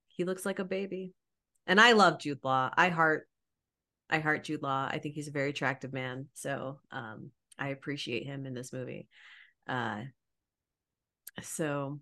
he 0.06 0.24
looks 0.24 0.46
like 0.46 0.60
a 0.60 0.64
baby. 0.64 1.12
And 1.66 1.80
I 1.80 1.92
love 1.92 2.20
Jude 2.20 2.40
Law. 2.42 2.70
I 2.74 2.88
heart 2.88 3.28
I 4.08 4.18
heart 4.18 4.44
Jude 4.44 4.62
Law. 4.62 4.86
I 4.88 4.98
think 4.98 5.14
he's 5.14 5.28
a 5.28 5.32
very 5.32 5.50
attractive 5.50 5.92
man. 5.92 6.26
So 6.34 6.78
um, 6.92 7.30
I 7.58 7.68
appreciate 7.68 8.26
him 8.26 8.46
in 8.46 8.54
this 8.54 8.72
movie. 8.72 9.08
Uh, 9.66 10.02
so 11.42 12.00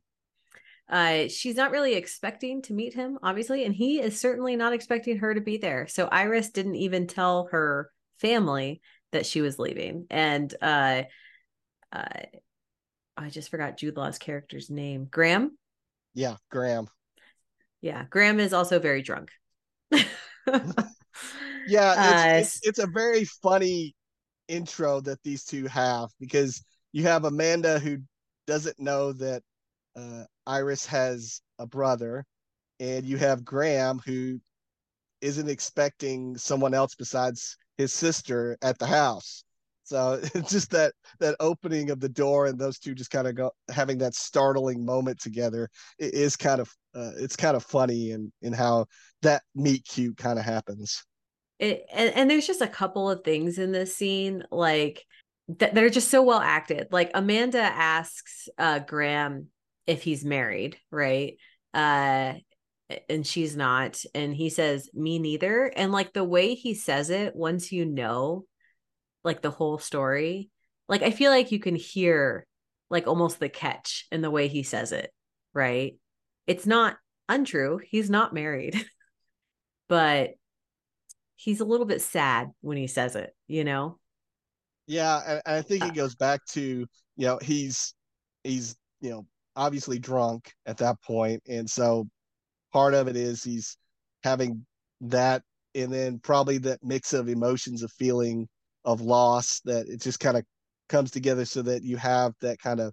uh, 0.90 1.28
she's 1.28 1.54
not 1.54 1.70
really 1.70 1.94
expecting 1.94 2.60
to 2.62 2.74
meet 2.74 2.92
him, 2.92 3.18
obviously, 3.22 3.64
and 3.64 3.74
he 3.74 4.00
is 4.00 4.20
certainly 4.20 4.56
not 4.56 4.72
expecting 4.72 5.18
her 5.18 5.32
to 5.32 5.40
be 5.40 5.56
there. 5.58 5.86
So 5.86 6.06
Iris 6.06 6.50
didn't 6.50 6.74
even 6.74 7.06
tell 7.06 7.48
her 7.52 7.90
family 8.18 8.82
that 9.12 9.27
she 9.27 9.40
was 9.40 9.59
leaving. 9.59 10.07
And 10.11 10.53
uh, 10.61 11.03
uh, 11.92 12.22
I 13.16 13.31
just 13.31 13.51
forgot 13.51 13.77
Jude 13.77 13.96
Law's 13.96 14.18
character's 14.18 14.70
name. 14.70 15.07
Graham? 15.11 15.57
Yeah, 16.14 16.37
Graham. 16.51 16.88
Yeah, 17.81 18.05
Graham 18.09 18.40
is 18.40 18.53
also 18.53 18.79
very 18.79 19.03
drunk. 19.03 19.31
yeah, 19.90 20.03
it's, 20.46 20.59
uh, 21.68 22.25
it's, 22.37 22.61
it's 22.62 22.79
a 22.79 22.87
very 22.87 23.25
funny 23.25 23.94
intro 24.48 25.01
that 25.01 25.22
these 25.22 25.44
two 25.44 25.66
have 25.66 26.11
because 26.20 26.64
you 26.92 27.05
have 27.05 27.25
Amanda 27.25 27.79
who 27.79 27.98
doesn't 28.46 28.79
know 28.79 29.12
that 29.14 29.42
uh, 29.96 30.25
Iris 30.46 30.87
has 30.87 31.40
a 31.59 31.66
brother, 31.66 32.25
and 32.81 33.05
you 33.05 33.16
have 33.16 33.44
Graham 33.44 34.01
who 34.05 34.40
isn't 35.20 35.48
expecting 35.48 36.37
someone 36.37 36.75
else 36.75 36.94
besides 36.94 37.57
his 37.78 37.92
sister 37.92 38.56
at 38.62 38.78
the 38.78 38.87
house. 38.87 39.44
So 39.85 40.20
it's 40.35 40.50
just 40.50 40.70
that 40.70 40.94
that 41.20 41.37
opening 41.40 41.90
of 41.90 42.00
the 42.00 42.08
door 42.08 42.46
and 42.46 42.58
those 42.58 42.78
two 42.78 42.94
just 42.94 43.11
kind 43.11 43.26
of 43.26 43.35
go 43.35 43.50
having 43.70 43.98
that 43.98 44.14
startling 44.14 44.85
moment 44.85 45.20
together 45.20 45.68
it 45.98 46.14
is 46.14 46.37
kind 46.37 46.61
of 46.61 46.70
uh, 46.94 47.12
it's 47.16 47.37
kind 47.37 47.56
of 47.56 47.64
funny 47.64 48.12
and 48.12 48.32
in, 48.42 48.48
in 48.48 48.52
how 48.52 48.87
that 49.22 49.42
meet 49.54 49.85
cute 49.85 50.16
kind 50.16 50.38
of 50.38 50.44
happens. 50.44 51.04
It, 51.58 51.85
and, 51.92 52.14
and 52.14 52.30
there's 52.30 52.46
just 52.46 52.61
a 52.61 52.68
couple 52.68 53.08
of 53.08 53.22
things 53.24 53.58
in 53.58 53.72
this 53.72 53.96
scene 53.96 54.42
like 54.50 55.04
that 55.58 55.74
they're 55.74 55.90
just 55.90 56.11
so 56.11 56.22
well 56.22 56.40
acted. 56.40 56.88
Like 56.90 57.11
amanda 57.14 57.62
asks 57.62 58.48
uh 58.58 58.78
graham 58.80 59.48
if 59.87 60.02
he's 60.02 60.24
married 60.24 60.76
right? 60.90 61.37
Uh 61.74 62.35
and 63.09 63.26
she's 63.26 63.57
not 63.57 64.02
and 64.14 64.35
he 64.35 64.48
says 64.48 64.88
me 64.94 65.18
neither 65.18 65.66
and 65.66 65.92
like 65.92 66.12
the 66.12 66.24
way 66.24 66.55
he 66.55 66.74
says 66.74 67.11
it 67.11 67.35
once 67.35 67.72
you 67.72 67.85
know 67.85 68.44
like 69.24 69.42
the 69.42 69.50
whole 69.50 69.78
story 69.78 70.50
like 70.88 71.02
i 71.02 71.11
feel 71.11 71.31
like 71.31 71.52
you 71.52 71.59
can 71.59 71.76
hear 71.76 72.46
like 72.90 73.07
almost 73.07 73.40
the 73.40 73.48
catch 73.48 74.07
in 74.12 74.22
the 74.22 74.31
way 74.31 74.48
he 74.48 74.62
says 74.62 74.92
it 74.92 75.11
right 75.55 75.96
it's 76.46 76.66
not 76.66 76.96
untrue 77.28 77.81
he's 77.85 78.11
not 78.11 78.35
married 78.35 78.85
but 79.88 80.31
he's 81.42 81.61
a 81.61 81.64
little 81.64 81.87
bit 81.87 82.01
sad 82.01 82.51
when 82.61 82.76
he 82.76 82.86
says 82.86 83.16
it, 83.16 83.34
you 83.49 83.64
know? 83.64 83.99
Yeah, 84.86 85.20
and, 85.26 85.43
I 85.45 85.62
think 85.62 85.84
it 85.84 85.90
uh, 85.90 85.95
goes 85.95 86.14
back 86.14 86.45
to, 86.51 86.86
you 87.16 87.26
know, 87.26 87.38
he's 87.43 87.95
he's, 88.45 88.76
you 89.01 89.11
know, 89.11 89.26
obviously 89.57 89.99
drunk 89.99 90.53
at 90.66 90.76
that. 90.78 90.97
And 91.49 91.68
so 91.68 92.09
part 92.73 92.95
of 92.95 93.09
it 93.09 93.16
is 93.16 93.43
he's 93.43 93.77
having 94.23 94.64
that 95.03 95.43
and 95.75 95.93
then 95.93 96.18
probably 96.18 96.59
that 96.59 96.81
mix 96.83 97.12
of 97.12 97.29
emotions 97.29 97.83
of 97.83 97.91
feeling 97.93 98.49
of 98.85 99.01
loss 99.01 99.61
that 99.64 99.87
it 99.89 100.01
just 100.01 100.20
kind 100.20 100.37
of 100.37 100.45
comes 100.89 101.11
together 101.11 101.45
so 101.45 101.62
that 101.62 101.83
you 101.83 101.97
have 101.97 102.33
that 102.41 102.59
kind 102.59 102.81
of 102.81 102.93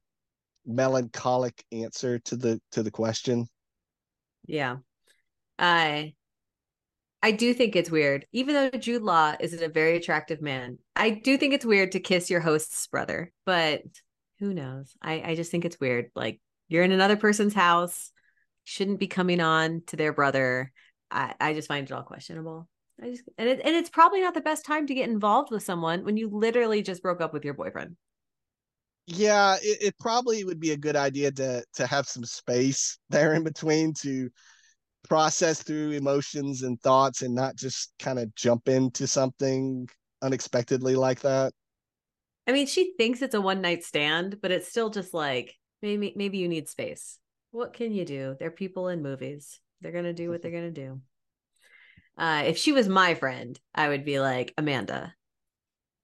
melancholic 0.65 1.63
answer 1.71 2.19
to 2.19 2.35
the 2.35 2.59
to 2.71 2.83
the 2.83 2.91
question. 2.91 3.47
Yeah. 4.45 4.77
I 5.57 6.13
I 7.21 7.31
do 7.31 7.53
think 7.53 7.75
it's 7.75 7.91
weird, 7.91 8.25
even 8.31 8.55
though 8.55 8.69
Jude 8.77 9.01
Law 9.01 9.35
is 9.39 9.61
a 9.61 9.67
very 9.67 9.97
attractive 9.97 10.41
man. 10.41 10.77
I 10.95 11.09
do 11.09 11.37
think 11.37 11.53
it's 11.53 11.65
weird 11.65 11.91
to 11.91 11.99
kiss 11.99 12.29
your 12.29 12.39
host's 12.39 12.87
brother, 12.87 13.33
but 13.45 13.81
who 14.39 14.53
knows? 14.53 14.95
I, 15.01 15.21
I 15.25 15.35
just 15.35 15.51
think 15.51 15.65
it's 15.65 15.79
weird. 15.81 16.11
Like 16.15 16.39
you're 16.69 16.85
in 16.85 16.93
another 16.93 17.17
person's 17.17 17.53
house, 17.53 18.11
shouldn't 18.69 18.99
be 18.99 19.07
coming 19.07 19.41
on 19.41 19.81
to 19.87 19.95
their 19.95 20.13
brother. 20.13 20.71
I, 21.09 21.33
I 21.39 21.53
just 21.53 21.67
find 21.67 21.85
it 21.89 21.91
all 21.91 22.03
questionable. 22.03 22.67
I 23.01 23.09
just 23.09 23.23
and 23.37 23.49
it, 23.49 23.61
and 23.63 23.75
it's 23.75 23.89
probably 23.89 24.21
not 24.21 24.33
the 24.35 24.41
best 24.41 24.65
time 24.65 24.85
to 24.87 24.93
get 24.93 25.09
involved 25.09 25.51
with 25.51 25.63
someone 25.63 26.03
when 26.05 26.17
you 26.17 26.29
literally 26.29 26.81
just 26.83 27.01
broke 27.01 27.21
up 27.21 27.33
with 27.33 27.45
your 27.45 27.55
boyfriend. 27.55 27.97
yeah, 29.07 29.55
it, 29.61 29.77
it 29.81 29.99
probably 29.99 30.43
would 30.43 30.59
be 30.59 30.71
a 30.71 30.77
good 30.77 30.95
idea 30.95 31.31
to 31.31 31.63
to 31.75 31.87
have 31.87 32.07
some 32.07 32.25
space 32.25 32.97
there 33.09 33.33
in 33.33 33.43
between 33.43 33.93
to 34.01 34.29
process 35.07 35.63
through 35.63 35.91
emotions 35.91 36.61
and 36.63 36.79
thoughts 36.81 37.21
and 37.21 37.33
not 37.33 37.55
just 37.55 37.93
kind 37.99 38.19
of 38.19 38.33
jump 38.35 38.67
into 38.67 39.07
something 39.07 39.87
unexpectedly 40.21 40.95
like 40.95 41.21
that. 41.21 41.53
I 42.45 42.51
mean, 42.51 42.67
she 42.67 42.93
thinks 42.97 43.21
it's 43.21 43.35
a 43.35 43.41
one 43.41 43.61
night 43.61 43.83
stand, 43.83 44.37
but 44.41 44.51
it's 44.51 44.67
still 44.67 44.89
just 44.89 45.13
like 45.13 45.55
maybe 45.81 46.13
maybe 46.15 46.37
you 46.37 46.47
need 46.47 46.69
space. 46.69 47.17
What 47.51 47.73
can 47.73 47.91
you 47.91 48.05
do? 48.05 48.35
They're 48.39 48.51
people 48.51 48.89
in 48.89 49.01
movies. 49.01 49.59
They're 49.81 49.91
gonna 49.91 50.13
do 50.13 50.29
what 50.29 50.41
they're 50.41 50.51
gonna 50.59 50.71
do. 50.71 51.01
Uh, 52.17 52.43
if 52.45 52.57
she 52.57 52.71
was 52.71 52.89
my 52.89 53.15
friend, 53.15 53.59
I 53.73 53.87
would 53.89 54.03
be 54.03 54.19
like, 54.19 54.53
Amanda, 54.57 55.13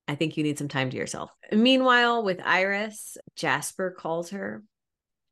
I 0.08 0.16
think 0.16 0.38
you 0.38 0.44
need 0.44 0.58
some 0.58 0.68
time 0.68 0.90
to 0.90 0.98
yourself. 0.98 1.32
Meanwhile, 1.52 2.24
with 2.24 2.40
Iris, 2.44 3.18
Jasper 3.36 3.92
calls 3.92 4.30
her. 4.30 4.64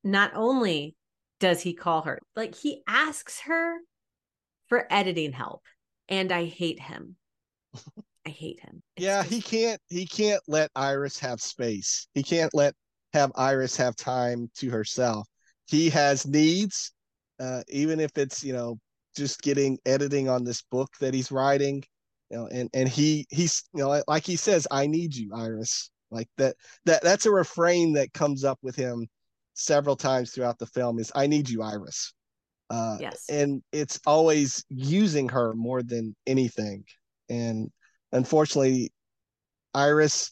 Not 0.03 0.31
only 0.35 0.95
does 1.39 1.61
he 1.61 1.73
call 1.73 2.01
her, 2.01 2.19
like 2.35 2.55
he 2.55 2.81
asks 2.87 3.41
her 3.41 3.77
for 4.67 4.87
editing 4.89 5.31
help. 5.31 5.61
And 6.09 6.31
I 6.31 6.45
hate 6.45 6.79
him. 6.79 7.15
I 8.25 8.29
hate 8.29 8.59
him. 8.59 8.81
It's 8.95 9.05
yeah, 9.05 9.23
he 9.23 9.41
can't 9.41 9.79
he 9.89 10.05
can't 10.05 10.41
let 10.47 10.71
Iris 10.75 11.19
have 11.19 11.41
space. 11.41 12.07
He 12.13 12.23
can't 12.23 12.53
let 12.53 12.73
have 13.13 13.31
Iris 13.35 13.75
have 13.77 13.95
time 13.95 14.49
to 14.55 14.69
herself. 14.69 15.27
He 15.73 15.89
has 15.89 16.25
needs, 16.25 16.91
uh, 17.39 17.63
even 17.69 17.99
if 17.99 18.17
it's, 18.17 18.43
you 18.43 18.53
know, 18.53 18.77
just 19.15 19.41
getting 19.41 19.77
editing 19.85 20.29
on 20.29 20.43
this 20.43 20.61
book 20.61 20.89
that 20.99 21.13
he's 21.13 21.31
writing 21.31 21.83
you 22.33 22.39
know, 22.39 22.47
and 22.47 22.69
and 22.73 22.89
he 22.89 23.27
he's 23.29 23.63
you 23.75 23.83
know 23.83 24.01
like 24.07 24.25
he 24.25 24.35
says, 24.35 24.67
"I 24.71 24.87
need 24.87 25.15
you, 25.15 25.31
Iris." 25.35 25.91
Like 26.09 26.27
that 26.37 26.55
that 26.85 27.03
that's 27.03 27.27
a 27.27 27.31
refrain 27.31 27.93
that 27.93 28.11
comes 28.13 28.43
up 28.43 28.57
with 28.63 28.75
him 28.75 29.07
several 29.53 29.95
times 29.95 30.31
throughout 30.31 30.57
the 30.57 30.65
film 30.65 30.97
is 30.97 31.11
"I 31.13 31.27
need 31.27 31.47
you, 31.47 31.61
Iris." 31.61 32.11
Uh, 32.71 32.97
yes, 32.99 33.25
and 33.29 33.61
it's 33.71 33.99
always 34.07 34.65
using 34.69 35.29
her 35.29 35.53
more 35.53 35.83
than 35.83 36.15
anything, 36.25 36.85
and 37.29 37.69
unfortunately, 38.11 38.91
Iris 39.75 40.31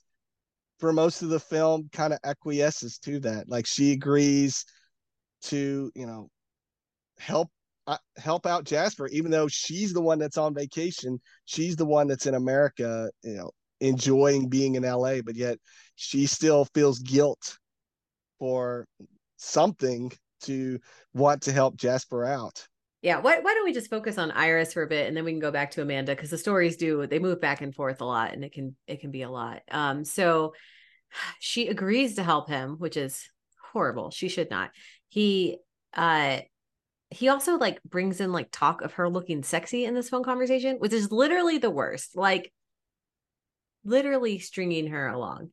for 0.80 0.92
most 0.92 1.22
of 1.22 1.30
the 1.30 1.40
film 1.40 1.88
kind 1.92 2.14
of 2.14 2.20
acquiesces 2.24 2.98
to 3.00 3.20
that. 3.20 3.48
Like 3.48 3.68
she 3.68 3.92
agrees 3.92 4.66
to, 5.44 5.92
you 5.96 6.06
know, 6.06 6.30
help 7.20 7.50
help 8.18 8.46
out 8.46 8.64
Jasper, 8.64 9.08
even 9.08 9.32
though 9.32 9.48
she's 9.48 9.94
the 9.94 10.02
one 10.02 10.20
that's 10.20 10.38
on 10.38 10.54
vacation. 10.54 11.20
She's 11.46 11.76
the 11.76 11.86
one 11.86 12.08
that's 12.08 12.26
in 12.26 12.36
America, 12.36 13.10
you 13.24 13.34
know, 13.34 13.52
enjoying 13.80 14.48
being 14.48 14.76
in 14.76 14.84
LA, 14.84 15.22
but 15.22 15.36
yet 15.36 15.58
she 15.96 16.26
still 16.26 16.66
feels 16.74 17.00
guilt 17.00 17.58
for 18.40 18.86
something 19.38 20.12
to 20.44 20.80
want 21.14 21.42
to 21.44 21.52
help 21.52 21.76
Jasper 21.76 22.26
out. 22.26 22.68
Yeah, 23.02 23.20
why, 23.20 23.40
why 23.40 23.54
don't 23.56 23.66
we 23.66 23.74
just 23.74 23.90
focus 23.90 24.20
on 24.20 24.30
Iris 24.32 24.74
for 24.74 24.84
a 24.84 24.88
bit 24.88 25.08
and 25.08 25.18
then 25.18 25.26
we 25.26 25.32
can 25.32 25.40
go 25.40 25.52
back 25.52 25.72
to 25.72 25.82
Amanda 25.82 26.14
because 26.14 26.30
the 26.30 26.38
stories 26.38 26.78
do 26.78 27.08
they 27.08 27.18
move 27.18 27.42
back 27.42 27.62
and 27.62 27.74
forth 27.74 28.00
a 28.02 28.06
lot 28.06 28.34
and 28.34 28.44
it 28.44 28.54
can 28.54 28.76
it 28.86 29.02
can 29.02 29.10
be 29.10 29.24
a 29.24 29.30
lot. 29.30 29.64
Um 29.72 30.06
so 30.06 30.54
she 31.40 31.68
agrees 31.68 32.16
to 32.16 32.24
help 32.24 32.48
him, 32.48 32.76
which 32.78 32.98
is 32.98 33.28
horrible. 33.72 34.12
She 34.12 34.30
should 34.30 34.52
not. 34.52 34.70
He 35.12 35.58
uh 35.94 36.40
he 37.10 37.28
also 37.28 37.58
like 37.58 37.84
brings 37.84 38.22
in 38.22 38.32
like 38.32 38.48
talk 38.52 38.82
of 38.82 38.94
her 38.94 39.10
looking 39.10 39.44
sexy 39.44 39.84
in 39.84 39.94
this 39.94 40.10
phone 40.10 40.24
conversation, 40.24 40.78
which 40.78 40.94
is 40.94 41.12
literally 41.12 41.58
the 41.58 41.70
worst. 41.70 42.16
Like 42.16 42.52
literally 43.84 44.40
stringing 44.40 44.88
her 44.88 45.08
along. 45.08 45.50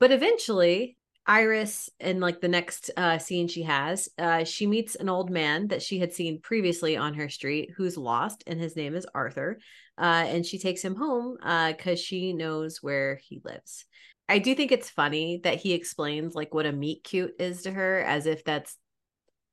But 0.00 0.10
eventually, 0.10 0.96
Iris 1.24 1.88
in 2.00 2.20
like 2.20 2.40
the 2.40 2.48
next 2.48 2.90
uh, 2.96 3.18
scene 3.18 3.48
she 3.48 3.62
has, 3.62 4.08
uh, 4.18 4.44
she 4.44 4.66
meets 4.66 4.96
an 4.96 5.08
old 5.08 5.30
man 5.30 5.68
that 5.68 5.82
she 5.82 5.98
had 5.98 6.12
seen 6.12 6.40
previously 6.40 6.96
on 6.96 7.14
her 7.14 7.28
street 7.28 7.70
who's 7.76 7.96
lost, 7.96 8.42
and 8.46 8.60
his 8.60 8.76
name 8.76 8.94
is 8.94 9.06
Arthur. 9.14 9.58
Uh, 9.98 10.24
and 10.26 10.44
she 10.44 10.58
takes 10.58 10.82
him 10.82 10.94
home 10.94 11.36
because 11.36 11.98
uh, 11.98 12.02
she 12.02 12.32
knows 12.32 12.82
where 12.82 13.20
he 13.22 13.40
lives. 13.44 13.84
I 14.28 14.38
do 14.40 14.54
think 14.54 14.72
it's 14.72 14.90
funny 14.90 15.40
that 15.44 15.56
he 15.56 15.72
explains 15.72 16.34
like 16.34 16.52
what 16.52 16.66
a 16.66 16.72
meet 16.72 17.04
cute 17.04 17.34
is 17.38 17.62
to 17.62 17.70
her, 17.70 18.00
as 18.00 18.26
if 18.26 18.44
that's 18.44 18.76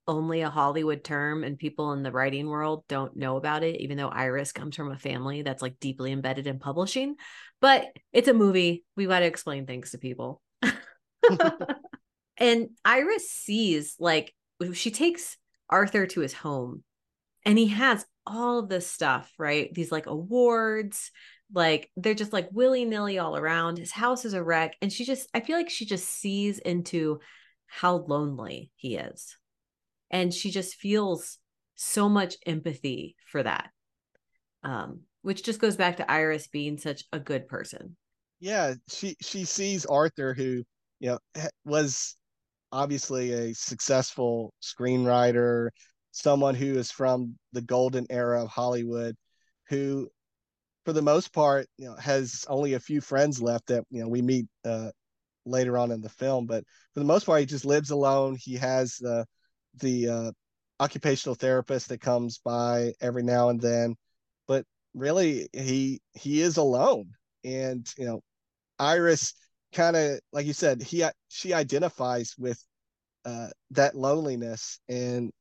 only 0.07 0.41
a 0.41 0.49
Hollywood 0.49 1.03
term 1.03 1.43
and 1.43 1.57
people 1.57 1.93
in 1.93 2.03
the 2.03 2.11
writing 2.11 2.47
world 2.47 2.83
don't 2.87 3.15
know 3.15 3.37
about 3.37 3.63
it, 3.63 3.81
even 3.81 3.97
though 3.97 4.09
Iris 4.09 4.51
comes 4.51 4.75
from 4.75 4.91
a 4.91 4.97
family 4.97 5.41
that's 5.41 5.61
like 5.61 5.79
deeply 5.79 6.11
embedded 6.11 6.47
in 6.47 6.59
publishing. 6.59 7.15
But 7.61 7.87
it's 8.11 8.27
a 8.27 8.33
movie. 8.33 8.83
We 8.95 9.05
got 9.05 9.19
to 9.19 9.25
explain 9.25 9.65
things 9.65 9.91
to 9.91 9.97
people. 9.97 10.41
and 12.37 12.69
Iris 12.83 13.31
sees 13.31 13.95
like 13.99 14.33
she 14.73 14.91
takes 14.91 15.37
Arthur 15.69 16.05
to 16.07 16.21
his 16.21 16.33
home 16.33 16.83
and 17.45 17.57
he 17.57 17.67
has 17.67 18.05
all 18.25 18.59
of 18.59 18.69
this 18.69 18.89
stuff, 18.89 19.31
right? 19.37 19.73
These 19.73 19.91
like 19.91 20.05
awards, 20.05 21.11
like 21.53 21.89
they're 21.95 22.13
just 22.13 22.33
like 22.33 22.49
willy 22.51 22.85
nilly 22.85 23.19
all 23.19 23.37
around. 23.37 23.77
His 23.77 23.91
house 23.91 24.25
is 24.25 24.33
a 24.33 24.43
wreck. 24.43 24.75
And 24.81 24.91
she 24.91 25.05
just, 25.05 25.29
I 25.33 25.39
feel 25.39 25.57
like 25.57 25.69
she 25.69 25.85
just 25.85 26.07
sees 26.07 26.59
into 26.59 27.19
how 27.67 28.05
lonely 28.07 28.71
he 28.75 28.95
is 28.95 29.35
and 30.13 30.33
she 30.33 30.51
just 30.51 30.75
feels 30.75 31.39
so 31.75 32.07
much 32.07 32.35
empathy 32.45 33.17
for 33.25 33.43
that 33.43 33.71
um, 34.63 35.01
which 35.23 35.43
just 35.43 35.59
goes 35.59 35.75
back 35.75 35.97
to 35.97 36.09
iris 36.09 36.47
being 36.47 36.77
such 36.77 37.03
a 37.11 37.19
good 37.19 37.47
person. 37.47 37.97
Yeah 38.39 38.75
she 38.87 39.15
she 39.21 39.43
sees 39.43 39.85
arthur 39.85 40.33
who 40.33 40.63
you 40.99 41.09
know 41.09 41.19
was 41.65 42.15
obviously 42.71 43.31
a 43.33 43.53
successful 43.53 44.53
screenwriter 44.61 45.69
someone 46.11 46.55
who 46.55 46.77
is 46.77 46.91
from 46.91 47.35
the 47.51 47.61
golden 47.61 48.05
era 48.09 48.43
of 48.43 48.49
hollywood 48.49 49.15
who 49.69 50.07
for 50.85 50.93
the 50.93 51.01
most 51.01 51.33
part 51.33 51.67
you 51.77 51.87
know 51.87 51.95
has 51.95 52.45
only 52.47 52.73
a 52.73 52.79
few 52.79 53.01
friends 53.01 53.41
left 53.41 53.67
that 53.67 53.83
you 53.89 54.01
know 54.01 54.07
we 54.07 54.21
meet 54.21 54.45
uh, 54.65 54.89
later 55.45 55.77
on 55.77 55.91
in 55.91 56.01
the 56.01 56.09
film. 56.09 56.45
But 56.45 56.63
for 56.93 56.99
the 56.99 57.05
most 57.05 57.25
part 57.25 57.41
he 57.41 57.45
just 57.45 57.65
lives 57.65 57.91
alone. 57.91 58.37
He 58.39 58.55
has 58.55 58.95
the 58.97 59.25
the 59.79 60.09
uh, 60.09 60.31
occupational 60.79 61.35
therapist 61.35 61.89
that 61.89 62.01
comes 62.01 62.39
by 62.39 62.93
every 63.01 63.23
now 63.23 63.49
and 63.49 63.61
then, 63.61 63.95
but 64.47 64.65
really 64.93 65.49
he 65.53 66.01
he 66.13 66.41
is 66.41 66.57
alone, 66.57 67.11
and 67.43 67.87
you 67.97 68.05
know, 68.05 68.21
Iris 68.79 69.33
kind 69.73 69.95
of 69.95 70.19
like 70.31 70.45
you 70.45 70.53
said, 70.53 70.81
he 70.81 71.03
she 71.29 71.53
identifies 71.53 72.35
with 72.37 72.63
uh, 73.25 73.47
that 73.71 73.95
loneliness 73.95 74.79
and 74.89 75.31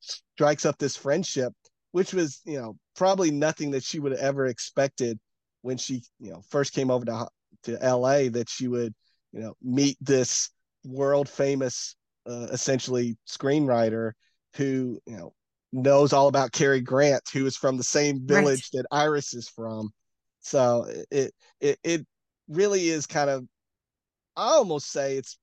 strikes 0.00 0.66
up 0.66 0.78
this 0.78 0.96
friendship, 0.96 1.52
which 1.92 2.12
was 2.12 2.40
you 2.44 2.60
know 2.60 2.76
probably 2.96 3.30
nothing 3.30 3.72
that 3.72 3.84
she 3.84 3.98
would 3.98 4.12
have 4.12 4.20
ever 4.20 4.46
expected 4.46 5.18
when 5.62 5.76
she 5.76 6.02
you 6.18 6.30
know 6.30 6.42
first 6.50 6.72
came 6.72 6.90
over 6.90 7.04
to 7.04 7.28
to 7.64 7.82
L.A. 7.82 8.28
that 8.28 8.48
she 8.48 8.68
would 8.68 8.94
you 9.32 9.40
know 9.40 9.54
meet 9.62 9.96
this 10.00 10.50
world 10.84 11.28
famous 11.28 11.96
uh, 12.26 12.48
essentially 12.52 13.16
screenwriter 13.28 14.12
who 14.56 14.98
you 15.06 15.16
know 15.16 15.34
knows 15.72 16.12
all 16.12 16.28
about 16.28 16.52
Cary 16.52 16.80
Grant, 16.80 17.22
who 17.32 17.44
is 17.46 17.56
from 17.56 17.76
the 17.76 17.84
same 17.84 18.26
village 18.26 18.70
right. 18.72 18.82
that 18.82 18.96
Iris 18.96 19.34
is 19.34 19.48
from. 19.48 19.90
So 20.40 20.86
it 21.10 21.32
it 21.60 21.78
it 21.82 22.06
really 22.48 22.88
is 22.88 23.06
kind 23.06 23.30
of 23.30 23.44
I 24.36 24.54
almost 24.54 24.90
say 24.90 25.16
it's 25.16 25.38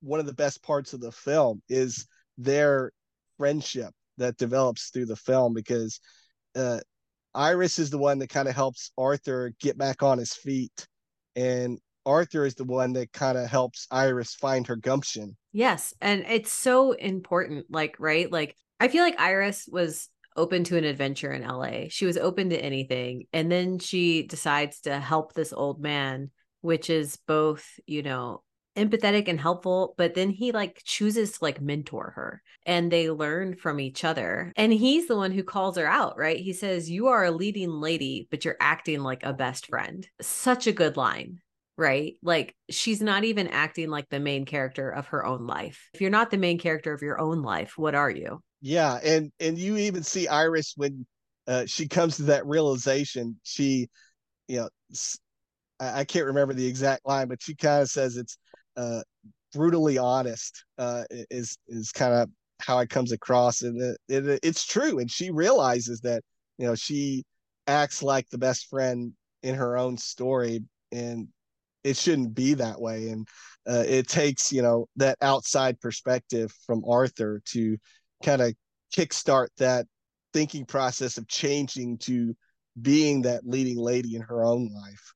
one 0.00 0.20
of 0.20 0.26
the 0.26 0.34
best 0.34 0.62
parts 0.62 0.92
of 0.92 1.00
the 1.00 1.12
film 1.12 1.62
is 1.68 2.06
their 2.38 2.92
friendship 3.38 3.92
that 4.18 4.36
develops 4.36 4.90
through 4.90 5.06
the 5.06 5.16
film 5.16 5.54
because 5.54 6.00
uh, 6.56 6.80
Iris 7.34 7.78
is 7.78 7.90
the 7.90 7.98
one 7.98 8.18
that 8.18 8.28
kind 8.28 8.48
of 8.48 8.54
helps 8.54 8.92
Arthur 8.98 9.52
get 9.60 9.78
back 9.78 10.02
on 10.02 10.18
his 10.18 10.34
feet 10.34 10.86
and 11.34 11.78
Arthur 12.04 12.44
is 12.44 12.54
the 12.54 12.64
one 12.64 12.92
that 12.94 13.12
kind 13.12 13.38
of 13.38 13.48
helps 13.48 13.86
Iris 13.90 14.34
find 14.34 14.66
her 14.66 14.76
gumption. 14.76 15.36
Yes. 15.52 15.94
And 16.00 16.24
it's 16.28 16.52
so 16.52 16.92
important. 16.92 17.66
Like, 17.70 17.96
right? 17.98 18.30
Like, 18.30 18.56
I 18.80 18.88
feel 18.88 19.04
like 19.04 19.20
Iris 19.20 19.68
was 19.70 20.08
open 20.36 20.64
to 20.64 20.76
an 20.76 20.84
adventure 20.84 21.32
in 21.32 21.46
LA. 21.46 21.88
She 21.88 22.06
was 22.06 22.16
open 22.16 22.50
to 22.50 22.58
anything. 22.58 23.26
And 23.32 23.50
then 23.50 23.78
she 23.78 24.22
decides 24.22 24.80
to 24.82 24.98
help 24.98 25.34
this 25.34 25.52
old 25.52 25.80
man, 25.80 26.30
which 26.60 26.90
is 26.90 27.18
both, 27.26 27.66
you 27.86 28.02
know, 28.02 28.42
empathetic 28.76 29.28
and 29.28 29.38
helpful 29.38 29.94
but 29.98 30.14
then 30.14 30.30
he 30.30 30.50
like 30.50 30.80
chooses 30.84 31.32
to 31.32 31.38
like 31.42 31.60
mentor 31.60 32.12
her 32.16 32.42
and 32.64 32.90
they 32.90 33.10
learn 33.10 33.54
from 33.54 33.78
each 33.78 34.02
other 34.02 34.50
and 34.56 34.72
he's 34.72 35.06
the 35.08 35.16
one 35.16 35.30
who 35.30 35.42
calls 35.42 35.76
her 35.76 35.86
out 35.86 36.16
right 36.16 36.38
he 36.38 36.54
says 36.54 36.90
you 36.90 37.08
are 37.08 37.24
a 37.24 37.30
leading 37.30 37.70
lady 37.70 38.26
but 38.30 38.44
you're 38.44 38.56
acting 38.60 39.00
like 39.00 39.22
a 39.24 39.32
best 39.32 39.66
friend 39.66 40.08
such 40.22 40.66
a 40.66 40.72
good 40.72 40.96
line 40.96 41.38
right? 41.76 42.14
Like 42.22 42.54
she's 42.70 43.00
not 43.00 43.24
even 43.24 43.48
acting 43.48 43.88
like 43.88 44.08
the 44.08 44.20
main 44.20 44.44
character 44.44 44.90
of 44.90 45.06
her 45.08 45.24
own 45.24 45.46
life. 45.46 45.88
If 45.94 46.00
you're 46.00 46.10
not 46.10 46.30
the 46.30 46.38
main 46.38 46.58
character 46.58 46.92
of 46.92 47.02
your 47.02 47.20
own 47.20 47.42
life, 47.42 47.74
what 47.76 47.94
are 47.94 48.10
you? 48.10 48.40
Yeah, 48.60 48.98
and 49.02 49.32
and 49.40 49.58
you 49.58 49.76
even 49.76 50.02
see 50.02 50.28
Iris 50.28 50.74
when 50.76 51.06
uh, 51.46 51.66
she 51.66 51.88
comes 51.88 52.16
to 52.16 52.24
that 52.24 52.46
realization. 52.46 53.38
She, 53.42 53.88
you 54.46 54.58
know, 54.58 54.68
I, 55.80 56.00
I 56.00 56.04
can't 56.04 56.26
remember 56.26 56.54
the 56.54 56.66
exact 56.66 57.06
line, 57.06 57.28
but 57.28 57.42
she 57.42 57.54
kind 57.54 57.82
of 57.82 57.88
says 57.88 58.16
it's 58.16 58.38
uh, 58.76 59.02
brutally 59.52 59.98
honest 59.98 60.64
uh, 60.78 61.04
is 61.10 61.58
is 61.68 61.90
kind 61.92 62.14
of 62.14 62.30
how 62.60 62.78
it 62.78 62.90
comes 62.90 63.12
across, 63.12 63.62
and 63.62 63.80
it, 63.80 63.98
it, 64.08 64.40
it's 64.42 64.66
true. 64.66 64.98
And 64.98 65.10
she 65.10 65.30
realizes 65.30 66.00
that 66.02 66.22
you 66.58 66.66
know 66.66 66.74
she 66.74 67.24
acts 67.66 68.02
like 68.02 68.28
the 68.30 68.38
best 68.38 68.68
friend 68.68 69.12
in 69.42 69.56
her 69.56 69.76
own 69.76 69.98
story, 69.98 70.60
and 70.92 71.28
it 71.84 71.96
shouldn't 71.96 72.34
be 72.34 72.54
that 72.54 72.80
way. 72.80 73.08
And 73.08 73.28
uh, 73.68 73.84
it 73.86 74.08
takes 74.08 74.52
you 74.52 74.62
know 74.62 74.86
that 74.96 75.18
outside 75.20 75.80
perspective 75.80 76.52
from 76.66 76.82
Arthur 76.86 77.40
to 77.46 77.76
kind 78.22 78.42
of 78.42 78.54
kickstart 78.94 79.48
that 79.58 79.86
thinking 80.32 80.64
process 80.64 81.18
of 81.18 81.28
changing 81.28 81.98
to 81.98 82.34
being 82.80 83.22
that 83.22 83.46
leading 83.46 83.78
lady 83.78 84.16
in 84.16 84.22
her 84.22 84.44
own 84.44 84.72
life. 84.72 85.12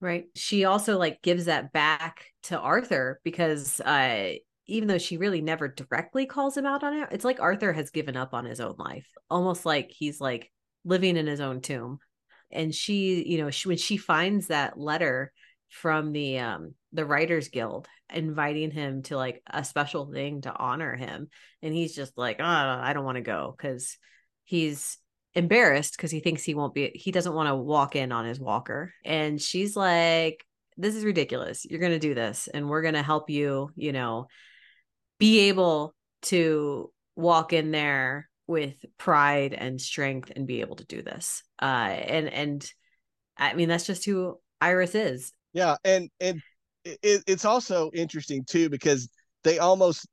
Right. 0.00 0.26
She 0.34 0.64
also 0.64 0.98
like 0.98 1.22
gives 1.22 1.46
that 1.46 1.72
back 1.72 2.26
to 2.44 2.58
Arthur 2.58 3.20
because 3.24 3.80
uh 3.80 4.34
even 4.68 4.88
though 4.88 4.98
she 4.98 5.16
really 5.16 5.40
never 5.40 5.68
directly 5.68 6.26
calls 6.26 6.56
him 6.56 6.66
out 6.66 6.82
on 6.82 6.92
it, 6.94 7.08
it's 7.12 7.24
like 7.24 7.40
Arthur 7.40 7.72
has 7.72 7.90
given 7.90 8.16
up 8.16 8.34
on 8.34 8.44
his 8.44 8.60
own 8.60 8.74
life. 8.78 9.06
Almost 9.30 9.64
like 9.64 9.92
he's 9.96 10.20
like 10.20 10.50
living 10.84 11.16
in 11.16 11.26
his 11.26 11.40
own 11.40 11.60
tomb. 11.60 11.98
And 12.50 12.74
she, 12.74 13.24
you 13.26 13.38
know, 13.38 13.50
she, 13.50 13.68
when 13.68 13.76
she 13.76 13.96
finds 13.96 14.48
that 14.48 14.78
letter 14.78 15.32
from 15.70 16.12
the 16.12 16.38
um 16.38 16.74
the 16.92 17.04
writers 17.04 17.48
guild 17.48 17.88
inviting 18.12 18.70
him 18.70 19.02
to 19.02 19.16
like 19.16 19.42
a 19.46 19.64
special 19.64 20.10
thing 20.10 20.40
to 20.42 20.54
honor 20.54 20.94
him. 20.94 21.28
And 21.62 21.74
he's 21.74 21.94
just 21.94 22.16
like 22.16 22.36
oh, 22.40 22.44
i 22.44 22.92
don't 22.92 23.04
want 23.04 23.16
to 23.16 23.22
go 23.22 23.54
because 23.56 23.96
he's 24.44 24.98
embarrassed 25.34 25.96
because 25.96 26.10
he 26.10 26.20
thinks 26.20 26.42
he 26.42 26.54
won't 26.54 26.74
be 26.74 26.92
he 26.94 27.10
doesn't 27.10 27.34
want 27.34 27.48
to 27.48 27.56
walk 27.56 27.96
in 27.96 28.12
on 28.12 28.24
his 28.24 28.40
walker. 28.40 28.92
And 29.04 29.40
she's 29.40 29.76
like 29.76 30.44
this 30.78 30.94
is 30.94 31.04
ridiculous. 31.04 31.64
You're 31.64 31.80
going 31.80 31.92
to 31.92 31.98
do 31.98 32.14
this 32.14 32.48
and 32.52 32.68
we're 32.68 32.82
going 32.82 32.94
to 32.94 33.02
help 33.02 33.30
you 33.30 33.70
you 33.76 33.92
know 33.92 34.26
be 35.18 35.48
able 35.48 35.94
to 36.22 36.92
walk 37.16 37.52
in 37.52 37.70
there 37.70 38.28
with 38.46 38.74
pride 38.98 39.54
and 39.54 39.80
strength 39.80 40.30
and 40.34 40.46
be 40.46 40.60
able 40.60 40.76
to 40.76 40.86
do 40.86 41.02
this. 41.02 41.42
Uh 41.60 41.64
and 41.64 42.28
and 42.28 42.72
i 43.38 43.54
mean 43.54 43.68
that's 43.68 43.86
just 43.86 44.04
who 44.04 44.38
iris 44.60 44.94
is 44.94 45.32
yeah 45.56 45.74
and 45.84 46.10
and 46.20 46.40
it, 46.84 47.24
it's 47.26 47.44
also 47.44 47.90
interesting 47.94 48.44
too 48.44 48.68
because 48.68 49.08
they 49.42 49.58
almost 49.58 50.06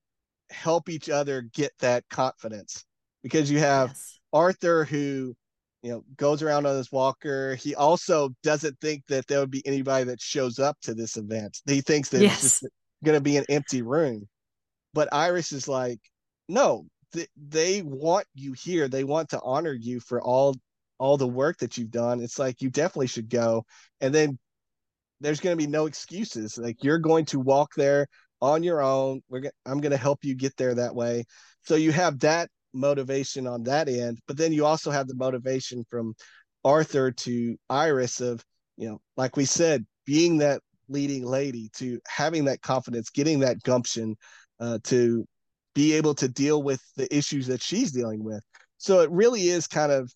help 0.49 0.87
each 0.87 1.09
other 1.09 1.41
get 1.53 1.71
that 1.79 2.03
confidence 2.09 2.85
because 3.23 3.51
you 3.51 3.59
have 3.59 3.89
yes. 3.89 4.19
Arthur 4.31 4.85
who 4.85 5.35
you 5.81 5.91
know 5.91 6.03
goes 6.15 6.41
around 6.41 6.65
on 6.65 6.77
his 6.77 6.91
walker. 6.91 7.55
He 7.55 7.75
also 7.75 8.29
doesn't 8.41 8.79
think 8.79 9.03
that 9.09 9.27
there 9.27 9.41
would 9.41 9.51
be 9.51 9.65
anybody 9.67 10.05
that 10.05 10.21
shows 10.21 10.59
up 10.59 10.77
to 10.83 10.93
this 10.93 11.17
event. 11.17 11.59
He 11.65 11.81
thinks 11.81 12.09
that 12.09 12.21
yes. 12.21 12.43
it's 12.43 12.59
just 12.61 12.73
going 13.03 13.17
to 13.17 13.21
be 13.21 13.35
an 13.35 13.45
empty 13.49 13.81
room. 13.81 14.27
But 14.93 15.09
iris 15.11 15.51
is 15.51 15.67
like 15.67 15.99
no 16.47 16.85
th- 17.13 17.29
they 17.35 17.81
want 17.81 18.27
you 18.33 18.53
here. 18.53 18.87
They 18.87 19.03
want 19.03 19.29
to 19.29 19.41
honor 19.43 19.73
you 19.73 19.99
for 19.99 20.21
all 20.21 20.55
all 20.99 21.17
the 21.17 21.27
work 21.27 21.57
that 21.57 21.77
you've 21.77 21.91
done. 21.91 22.21
It's 22.21 22.39
like 22.39 22.61
you 22.61 22.69
definitely 22.69 23.07
should 23.07 23.29
go. 23.29 23.65
And 23.99 24.15
then 24.15 24.39
there's 25.23 25.39
going 25.39 25.57
to 25.57 25.63
be 25.63 25.69
no 25.69 25.85
excuses. 25.85 26.57
Like 26.57 26.83
you're 26.83 26.99
going 26.99 27.25
to 27.25 27.39
walk 27.39 27.71
there 27.75 28.07
on 28.41 28.61
your 28.61 28.81
own. 28.81 29.21
We're 29.29 29.49
I'm 29.65 29.79
going 29.79 29.91
to 29.91 29.97
help 29.97 30.19
you 30.23 30.35
get 30.35 30.55
there 30.57 30.75
that 30.75 30.93
way. 30.93 31.23
So 31.63 31.75
you 31.75 31.91
have 31.91 32.19
that 32.19 32.49
motivation 32.73 33.47
on 33.47 33.63
that 33.63 33.87
end, 33.87 34.19
but 34.27 34.37
then 34.37 34.51
you 34.51 34.65
also 34.65 34.91
have 34.91 35.07
the 35.07 35.15
motivation 35.15 35.85
from 35.89 36.13
Arthur 36.65 37.11
to 37.11 37.57
Iris 37.69 38.19
of, 38.19 38.43
you 38.77 38.89
know, 38.89 38.99
like 39.15 39.37
we 39.37 39.45
said, 39.45 39.85
being 40.05 40.39
that 40.39 40.61
leading 40.89 41.25
lady 41.25 41.69
to 41.77 41.99
having 42.07 42.45
that 42.45 42.61
confidence, 42.61 43.09
getting 43.09 43.39
that 43.39 43.63
gumption 43.63 44.15
uh, 44.59 44.79
to 44.83 45.25
be 45.73 45.93
able 45.93 46.13
to 46.15 46.27
deal 46.27 46.61
with 46.61 46.81
the 46.97 47.13
issues 47.15 47.47
that 47.47 47.61
she's 47.61 47.91
dealing 47.91 48.23
with. 48.23 48.43
So 48.77 48.99
it 48.99 49.09
really 49.11 49.47
is 49.47 49.67
kind 49.67 49.91
of 49.91 50.11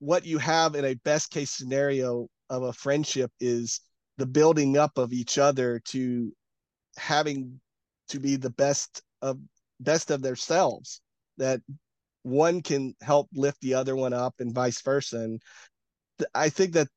what 0.00 0.24
you 0.24 0.38
have 0.38 0.74
in 0.74 0.84
a 0.84 0.94
best 0.94 1.30
case 1.30 1.50
scenario 1.50 2.28
of 2.50 2.62
a 2.62 2.72
friendship 2.72 3.30
is 3.40 3.80
the 4.18 4.26
building 4.26 4.76
up 4.76 4.98
of 4.98 5.12
each 5.12 5.38
other 5.38 5.80
to 5.86 6.32
having 6.96 7.60
to 8.08 8.20
be 8.20 8.36
the 8.36 8.50
best 8.50 9.02
of 9.22 9.38
best 9.80 10.10
of 10.10 10.22
themselves 10.22 11.00
that 11.38 11.60
one 12.22 12.60
can 12.62 12.94
help 13.00 13.28
lift 13.32 13.60
the 13.60 13.74
other 13.74 13.94
one 13.94 14.12
up 14.12 14.34
and 14.40 14.54
vice 14.54 14.80
versa. 14.82 15.18
And 15.18 15.42
i 16.34 16.48
think 16.48 16.72
that 16.72 16.88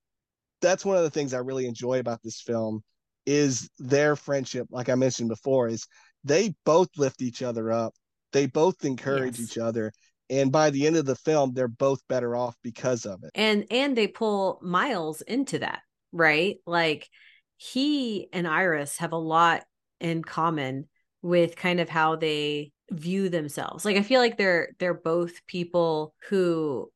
that's 0.61 0.83
one 0.83 0.97
of 0.97 1.03
the 1.03 1.09
things 1.09 1.33
i 1.33 1.37
really 1.37 1.67
enjoy 1.67 1.99
about 1.99 2.21
this 2.23 2.41
film 2.41 2.81
is 3.27 3.69
their 3.77 4.15
friendship 4.15 4.65
like 4.71 4.89
i 4.89 4.95
mentioned 4.95 5.29
before 5.29 5.67
is 5.67 5.85
they 6.23 6.53
both 6.65 6.89
lift 6.97 7.21
each 7.21 7.41
other 7.41 7.71
up. 7.71 7.93
They 8.33 8.45
both 8.45 8.85
encourage 8.85 9.39
yes. 9.39 9.51
each 9.51 9.57
other. 9.57 9.91
And 10.29 10.51
by 10.51 10.69
the 10.69 10.87
end 10.87 10.95
of 10.95 11.05
the 11.05 11.15
film 11.15 11.53
they're 11.53 11.67
both 11.67 11.99
better 12.07 12.35
off 12.35 12.55
because 12.63 13.05
of 13.05 13.23
it. 13.23 13.31
And 13.35 13.65
and 13.69 13.97
they 13.97 14.07
pull 14.07 14.59
miles 14.61 15.21
into 15.21 15.59
that 15.59 15.81
right? 16.11 16.57
Like 16.65 17.09
he 17.57 18.27
and 18.33 18.47
Iris 18.47 18.97
have 18.97 19.11
a 19.11 19.17
lot 19.17 19.63
in 19.99 20.23
common 20.23 20.87
with 21.21 21.55
kind 21.55 21.79
of 21.79 21.89
how 21.89 22.15
they 22.15 22.71
view 22.89 23.29
themselves. 23.29 23.85
Like 23.85 23.97
I 23.97 24.03
feel 24.03 24.19
like 24.19 24.37
they're 24.37 24.69
they're 24.79 24.93
both 24.93 25.45
people 25.47 26.13
who 26.29 26.91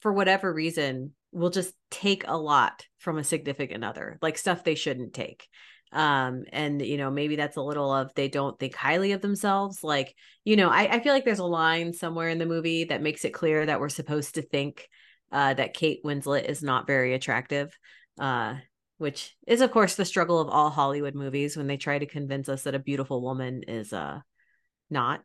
for 0.00 0.12
whatever 0.12 0.52
reason 0.52 1.12
will 1.32 1.50
just 1.50 1.74
take 1.90 2.24
a 2.26 2.36
lot 2.36 2.84
from 2.98 3.18
a 3.18 3.24
significant 3.24 3.84
other, 3.84 4.18
like 4.22 4.38
stuff 4.38 4.64
they 4.64 4.74
shouldn't 4.74 5.14
take. 5.14 5.46
Um, 5.92 6.44
and 6.52 6.82
you 6.82 6.98
know, 6.98 7.10
maybe 7.10 7.36
that's 7.36 7.56
a 7.56 7.62
little 7.62 7.92
of 7.92 8.12
they 8.14 8.28
don't 8.28 8.58
think 8.58 8.74
highly 8.74 9.12
of 9.12 9.22
themselves. 9.22 9.82
Like, 9.82 10.14
you 10.44 10.56
know, 10.56 10.68
I, 10.68 10.96
I 10.96 11.00
feel 11.00 11.14
like 11.14 11.24
there's 11.24 11.38
a 11.38 11.44
line 11.44 11.92
somewhere 11.92 12.28
in 12.28 12.38
the 12.38 12.46
movie 12.46 12.84
that 12.84 13.02
makes 13.02 13.24
it 13.24 13.30
clear 13.30 13.64
that 13.64 13.80
we're 13.80 13.88
supposed 13.88 14.34
to 14.34 14.42
think 14.42 14.88
uh, 15.32 15.54
that 15.54 15.74
Kate 15.74 16.04
Winslet 16.04 16.44
is 16.44 16.62
not 16.62 16.86
very 16.86 17.14
attractive 17.14 17.76
uh, 18.18 18.56
which 18.98 19.36
is 19.46 19.60
of 19.60 19.70
course 19.70 19.94
the 19.94 20.04
struggle 20.04 20.40
of 20.40 20.48
all 20.48 20.70
Hollywood 20.70 21.14
movies 21.14 21.56
when 21.56 21.66
they 21.66 21.76
try 21.76 21.98
to 21.98 22.06
convince 22.06 22.48
us 22.48 22.64
that 22.64 22.74
a 22.74 22.80
beautiful 22.80 23.22
woman 23.22 23.62
is 23.66 23.92
uh 23.92 24.20
not. 24.90 25.22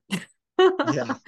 yeah. 0.60 1.16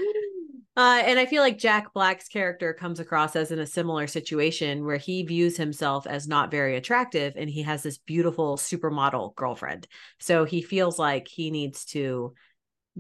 Uh, 0.78 1.02
and 1.06 1.18
I 1.18 1.26
feel 1.26 1.42
like 1.42 1.58
Jack 1.58 1.94
Black's 1.94 2.28
character 2.28 2.74
comes 2.74 3.00
across 3.00 3.38
as 3.38 3.50
in 3.52 3.60
a 3.60 3.66
similar 3.66 4.08
situation 4.08 4.84
where 4.84 4.98
he 4.98 5.24
views 5.24 5.56
himself 5.56 6.06
as 6.06 6.28
not 6.28 6.52
very 6.52 6.76
attractive 6.76 7.34
and 7.38 7.50
he 7.50 7.64
has 7.64 7.82
this 7.82 7.98
beautiful 7.98 8.58
supermodel 8.58 9.36
girlfriend. 9.36 9.88
So 10.20 10.44
he 10.44 10.62
feels 10.62 11.00
like 11.00 11.30
he 11.30 11.50
needs 11.50 11.86
to 11.86 12.34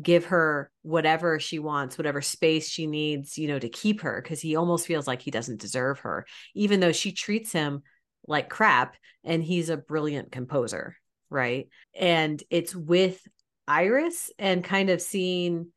give 0.01 0.25
her 0.25 0.71
whatever 0.83 1.37
she 1.37 1.59
wants, 1.59 1.97
whatever 1.97 2.21
space 2.21 2.69
she 2.69 2.87
needs, 2.87 3.37
you 3.37 3.49
know, 3.49 3.59
to 3.59 3.67
keep 3.67 4.01
her 4.01 4.21
because 4.21 4.39
he 4.39 4.55
almost 4.55 4.87
feels 4.87 5.05
like 5.05 5.21
he 5.21 5.31
doesn't 5.31 5.59
deserve 5.59 5.99
her, 5.99 6.25
even 6.53 6.79
though 6.79 6.93
she 6.93 7.11
treats 7.11 7.51
him 7.51 7.83
like 8.27 8.49
crap 8.49 8.95
and 9.23 9.43
he's 9.43 9.69
a 9.69 9.77
brilliant 9.77 10.31
composer 10.31 10.95
right? 11.29 11.67
And 11.99 12.41
it's 12.49 12.75
with 12.75 13.19
iris 13.67 14.31
and 14.37 14.63
kind 14.63 14.89
of 14.89 15.01
seeing 15.01 15.67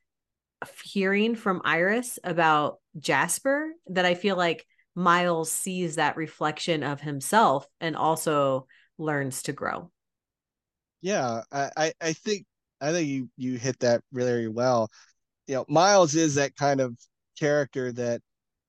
hearing 0.85 1.35
from 1.35 1.63
iris 1.65 2.19
about 2.23 2.81
jasper 2.99 3.71
that 3.87 4.05
i 4.05 4.15
feel 4.15 4.37
like 4.37 4.67
miles 4.95 5.51
sees 5.51 5.95
that 5.95 6.17
reflection 6.17 6.83
of 6.83 7.01
himself 7.01 7.67
and 7.81 7.97
also 7.97 8.67
learns 8.99 9.43
to 9.45 9.53
grow. 9.53 9.91
Yeah 11.01 11.43
i 11.51 11.93
i 12.01 12.13
think 12.13 12.45
i 12.81 12.93
think 12.93 13.09
you 13.09 13.31
you 13.37 13.57
hit 13.57 13.79
that 13.79 14.03
really 14.13 14.49
well. 14.49 14.91
You 15.47 15.55
know 15.55 15.65
miles 15.69 16.15
is 16.15 16.35
that 16.35 16.57
kind 16.57 16.81
of 16.81 16.99
character 17.39 17.91
that 17.93 18.21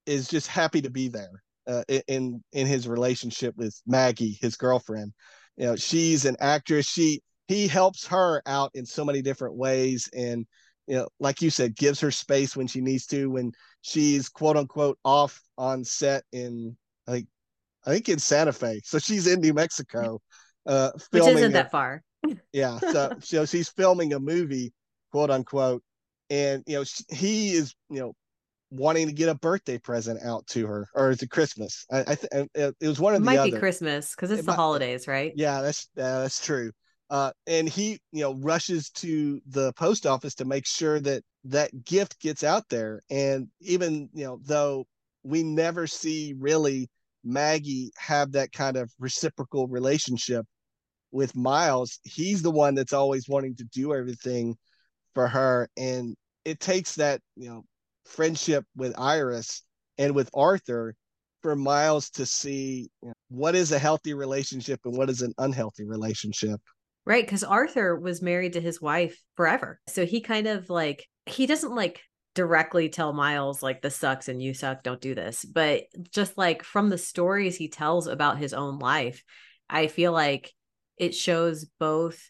is 0.05 0.29
just 0.29 0.47
happy 0.47 0.81
to 0.81 0.89
be 0.89 1.09
there 1.09 1.43
uh, 1.67 1.83
in 2.07 2.43
in 2.51 2.67
his 2.67 2.87
relationship 2.87 3.55
with 3.57 3.79
Maggie, 3.85 4.37
his 4.41 4.55
girlfriend. 4.55 5.13
You 5.57 5.67
know, 5.67 5.75
she's 5.75 6.25
an 6.25 6.37
actress. 6.39 6.87
She 6.87 7.21
he 7.47 7.67
helps 7.67 8.07
her 8.07 8.41
out 8.45 8.71
in 8.73 8.85
so 8.85 9.03
many 9.03 9.21
different 9.21 9.55
ways, 9.55 10.09
and 10.13 10.45
you 10.87 10.95
know, 10.95 11.07
like 11.19 11.41
you 11.41 11.49
said, 11.49 11.75
gives 11.75 11.99
her 11.99 12.11
space 12.11 12.55
when 12.55 12.67
she 12.67 12.81
needs 12.81 13.05
to. 13.07 13.29
When 13.29 13.51
she's 13.81 14.29
quote 14.29 14.57
unquote 14.57 14.97
off 15.03 15.41
on 15.57 15.83
set 15.83 16.23
in 16.31 16.77
like 17.07 17.25
I 17.85 17.91
think 17.91 18.09
in 18.09 18.19
Santa 18.19 18.53
Fe, 18.53 18.81
so 18.83 18.99
she's 18.99 19.27
in 19.27 19.41
New 19.41 19.53
Mexico, 19.53 20.21
uh, 20.65 20.91
filming 21.11 21.33
which 21.33 21.41
isn't 21.41 21.53
that 21.53 21.71
far. 21.71 22.03
yeah, 22.53 22.79
so 22.79 23.15
so 23.19 23.45
she's 23.45 23.69
filming 23.69 24.13
a 24.13 24.19
movie, 24.19 24.73
quote 25.11 25.29
unquote, 25.29 25.83
and 26.29 26.63
you 26.67 26.77
know 26.77 26.83
he 27.09 27.51
is 27.51 27.73
you 27.89 27.99
know 27.99 28.13
wanting 28.71 29.07
to 29.07 29.13
get 29.13 29.29
a 29.29 29.35
birthday 29.35 29.77
present 29.77 30.21
out 30.23 30.45
to 30.47 30.67
her, 30.67 30.87
or 30.93 31.11
is 31.11 31.21
it 31.21 31.29
Christmas? 31.29 31.85
I, 31.91 31.99
I 32.01 32.15
th- 32.15 32.73
it 32.79 32.87
was 32.87 32.99
one 32.99 33.13
of 33.13 33.21
it 33.21 33.21
the 33.21 33.25
might 33.25 33.37
other. 33.37 33.51
be 33.51 33.57
Christmas 33.57 34.15
because 34.15 34.31
it's 34.31 34.41
it 34.41 34.45
the 34.45 34.51
might, 34.51 34.57
holidays, 34.57 35.07
right? 35.07 35.33
Yeah, 35.35 35.61
that's 35.61 35.87
uh, 35.97 36.21
that's 36.21 36.45
true. 36.45 36.71
Uh, 37.09 37.31
and 37.47 37.67
he, 37.67 37.99
you 38.11 38.21
know, 38.21 38.35
rushes 38.35 38.89
to 38.91 39.41
the 39.47 39.73
post 39.73 40.05
office 40.05 40.35
to 40.35 40.45
make 40.45 40.67
sure 40.67 40.99
that 40.99 41.23
that 41.45 41.83
gift 41.83 42.19
gets 42.19 42.43
out 42.43 42.63
there. 42.69 43.01
And 43.09 43.47
even, 43.61 44.09
you 44.13 44.25
know, 44.25 44.39
though 44.43 44.85
we 45.23 45.41
never 45.41 45.87
see 45.87 46.35
really 46.37 46.87
Maggie 47.23 47.91
have 47.97 48.33
that 48.33 48.51
kind 48.51 48.77
of 48.77 48.91
reciprocal 48.99 49.67
relationship 49.67 50.45
with 51.11 51.35
Miles, 51.35 51.99
he's 52.03 52.43
the 52.43 52.51
one 52.51 52.75
that's 52.75 52.93
always 52.93 53.27
wanting 53.27 53.55
to 53.55 53.63
do 53.63 53.93
everything 53.95 54.55
for 55.15 55.27
her. 55.27 55.67
And 55.75 56.15
it 56.45 56.59
takes 56.59 56.95
that, 56.95 57.21
you 57.35 57.49
know, 57.49 57.63
friendship 58.09 58.65
with 58.75 58.93
Iris 58.97 59.63
and 59.97 60.13
with 60.15 60.29
Arthur 60.33 60.95
for 61.41 61.55
Miles 61.55 62.09
to 62.11 62.25
see 62.25 62.89
what 63.29 63.55
is 63.55 63.71
a 63.71 63.79
healthy 63.79 64.13
relationship 64.13 64.81
and 64.83 64.97
what 64.97 65.09
is 65.09 65.21
an 65.21 65.33
unhealthy 65.37 65.85
relationship. 65.85 66.59
Right. 67.05 67.27
Cause 67.27 67.43
Arthur 67.43 67.97
was 67.97 68.21
married 68.21 68.53
to 68.53 68.61
his 68.61 68.81
wife 68.81 69.17
forever. 69.35 69.79
So 69.87 70.05
he 70.05 70.21
kind 70.21 70.47
of 70.47 70.69
like, 70.69 71.05
he 71.25 71.45
doesn't 71.45 71.73
like 71.73 72.01
directly 72.35 72.89
tell 72.89 73.13
Miles, 73.13 73.63
like, 73.63 73.81
this 73.81 73.95
sucks 73.95 74.27
and 74.27 74.41
you 74.41 74.53
suck, 74.53 74.83
don't 74.83 75.01
do 75.01 75.15
this. 75.15 75.45
But 75.45 75.83
just 76.13 76.37
like 76.37 76.63
from 76.63 76.89
the 76.89 76.97
stories 76.97 77.55
he 77.55 77.69
tells 77.69 78.07
about 78.07 78.37
his 78.37 78.53
own 78.53 78.79
life, 78.79 79.23
I 79.69 79.87
feel 79.87 80.11
like 80.11 80.53
it 80.97 81.15
shows 81.15 81.65
both 81.79 82.29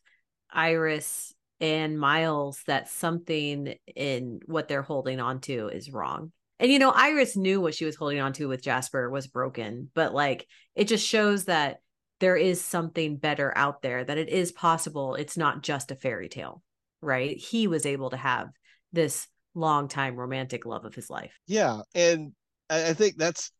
Iris 0.52 1.34
and 1.62 2.00
Miles 2.00 2.62
that 2.68 2.90
something 2.90 3.76
in 3.96 4.40
what 4.46 4.68
they're 4.68 4.82
holding 4.82 5.20
on 5.20 5.42
to 5.42 5.68
is 5.68 5.92
wrong. 5.92 6.32
And 6.60 6.72
you 6.72 6.80
know, 6.80 6.92
Iris 6.92 7.38
knew 7.38 7.62
what 7.62 7.76
she 7.76 7.86
was 7.86 7.96
holding 7.96 8.20
on 8.20 8.34
to 8.34 8.48
with 8.48 8.64
Jasper 8.64 9.10
was 9.10 9.28
broken, 9.28 9.90
but 9.94 10.14
like 10.14 10.48
it 10.76 10.88
just 10.88 11.08
shows 11.08 11.46
that 11.46 11.78
there 12.20 12.36
is 12.36 12.62
something 12.62 13.16
better 13.18 13.54
out 13.56 13.82
there, 13.82 14.04
that 14.04 14.18
it 14.18 14.30
is 14.30 14.52
possible. 14.52 15.16
It's 15.16 15.38
not 15.38 15.64
just 15.64 15.92
a 15.92 15.96
fairy 15.96 16.28
tale, 16.28 16.62
right? 17.02 17.38
He 17.38 17.68
was 17.68 17.86
able 17.86 18.10
to 18.10 18.18
have 18.18 18.50
this 18.92 19.28
long 19.56 19.88
time 19.88 20.16
romantic 20.16 20.66
love 20.66 20.86
of 20.86 20.96
his 20.96 21.10
life. 21.10 21.38
Yeah. 21.48 21.82
And 21.96 22.34
I 22.70 22.94
think 22.94 23.16
that's 23.18 23.52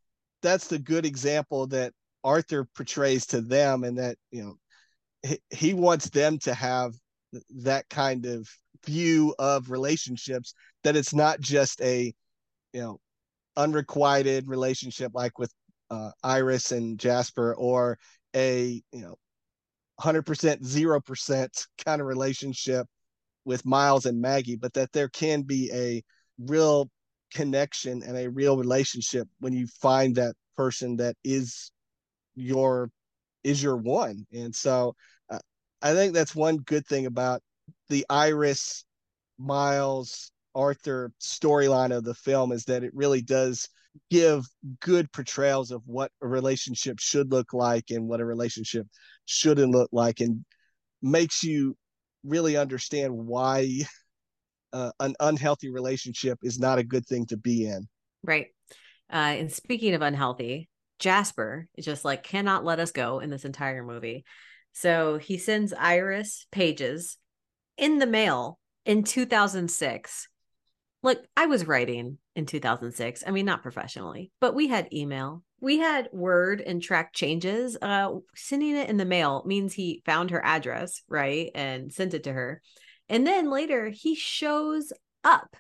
that's 0.42 0.68
the 0.68 0.80
good 0.80 1.06
example 1.06 1.68
that 1.68 1.94
Arthur 2.24 2.68
portrays 2.76 3.26
to 3.28 3.42
them 3.42 3.84
and 3.84 3.98
that, 3.98 4.18
you 4.32 4.44
know, 4.44 4.56
he, 5.24 5.40
he 5.50 5.74
wants 5.74 6.10
them 6.10 6.38
to 6.40 6.54
have 6.54 6.94
that 7.50 7.90
kind 7.90 8.26
of 8.26 8.48
view 8.86 9.36
of 9.40 9.70
relationships 9.70 10.54
that 10.84 10.96
it's 10.96 11.14
not 11.14 11.40
just 11.40 11.82
a 11.82 12.14
you 12.74 12.82
know 12.82 13.00
unrequited 13.58 14.48
relationship 14.48 15.12
like 15.14 15.38
with 15.38 15.52
uh, 15.90 16.12
Iris 16.24 16.72
and 16.72 17.00
Jasper 17.00 17.56
or 17.56 17.98
a 18.36 18.82
you 18.92 19.02
know 19.02 19.16
100% 20.00 20.24
0% 20.64 21.68
kind 21.86 22.02
of 22.02 22.08
relationship 22.08 22.88
with 23.44 23.66
Miles 23.66 24.06
and 24.06 24.22
Maggie 24.22 24.56
but 24.56 24.74
that 24.74 24.92
there 24.94 25.10
can 25.10 25.42
be 25.42 25.70
a 25.74 26.02
real 26.40 26.90
connection 27.34 28.02
and 28.04 28.18
a 28.18 28.30
real 28.30 28.58
relationship 28.58 29.28
when 29.40 29.54
you 29.54 29.68
find 29.82 30.16
that 30.16 30.36
person 30.56 30.98
that 30.98 31.16
is 31.24 31.72
your 32.36 32.90
is 33.44 33.62
your 33.62 33.78
one. 33.78 34.26
And 34.34 34.54
so 34.54 34.96
I 35.82 35.94
think 35.94 36.14
that's 36.14 36.36
one 36.36 36.58
good 36.58 36.86
thing 36.86 37.06
about 37.06 37.42
the 37.90 38.06
Iris 38.10 38.86
Miles 39.38 40.32
Arthur 40.56 41.12
storyline 41.22 41.96
of 41.96 42.04
the 42.04 42.14
film 42.14 42.52
is 42.52 42.66
that 42.66 42.84
it 42.84 42.92
really 42.94 43.22
does 43.22 43.70
give 44.10 44.46
good 44.82 45.12
portrayals 45.12 45.72
of 45.72 45.82
what 45.86 46.12
a 46.22 46.28
relationship 46.28 47.00
should 47.00 47.32
look 47.32 47.54
like 47.54 47.86
and 47.90 48.08
what 48.08 48.20
a 48.20 48.26
relationship 48.26 48.88
shouldn't 49.26 49.72
look 49.72 49.90
like 49.92 50.20
and 50.20 50.44
makes 51.02 51.44
you 51.44 51.76
really 52.24 52.58
understand 52.58 53.14
why 53.14 53.70
uh, 54.74 54.92
an 55.00 55.16
unhealthy 55.20 55.72
relationship 55.72 56.40
is 56.44 56.60
not 56.60 56.80
a 56.80 56.84
good 56.84 57.06
thing 57.06 57.26
to 57.28 57.38
be 57.38 57.66
in. 57.66 57.88
Right. 58.24 58.48
Uh, 59.12 59.34
and 59.38 59.52
speaking 59.52 59.94
of 59.94 60.02
unhealthy, 60.02 60.70
Jasper 61.00 61.68
is 61.76 61.86
just 61.86 62.06
like 62.06 62.24
cannot 62.24 62.66
let 62.66 62.80
us 62.80 62.92
go 62.92 63.20
in 63.20 63.30
this 63.30 63.46
entire 63.46 63.84
movie. 63.84 64.26
So 64.74 65.18
he 65.18 65.38
sends 65.38 65.74
Iris 65.74 66.46
pages 66.52 67.18
in 67.78 68.00
the 68.00 68.08
mail 68.08 68.60
in 68.86 69.04
2006. 69.04 70.28
Look, 71.02 71.24
I 71.38 71.46
was 71.46 71.68
writing 71.68 72.18
in 72.36 72.46
2006. 72.46 73.24
I 73.26 73.32
mean, 73.32 73.46
not 73.46 73.64
professionally, 73.64 74.32
but 74.42 74.54
we 74.54 74.68
had 74.68 74.94
email. 74.94 75.44
We 75.62 75.78
had 75.78 76.10
word 76.12 76.62
and 76.62 76.82
track 76.82 77.14
changes. 77.14 77.78
Uh, 77.82 78.16
sending 78.36 78.76
it 78.76 78.90
in 78.90 78.98
the 78.98 79.06
mail 79.06 79.44
means 79.46 79.74
he 79.74 80.02
found 80.06 80.32
her 80.32 80.44
address, 80.44 81.02
right? 81.08 81.52
And 81.56 81.92
sent 81.94 82.14
it 82.14 82.24
to 82.24 82.34
her. 82.34 82.62
And 83.08 83.26
then 83.26 83.50
later 83.50 83.90
he 83.90 84.16
shows 84.16 84.94
up. 85.24 85.56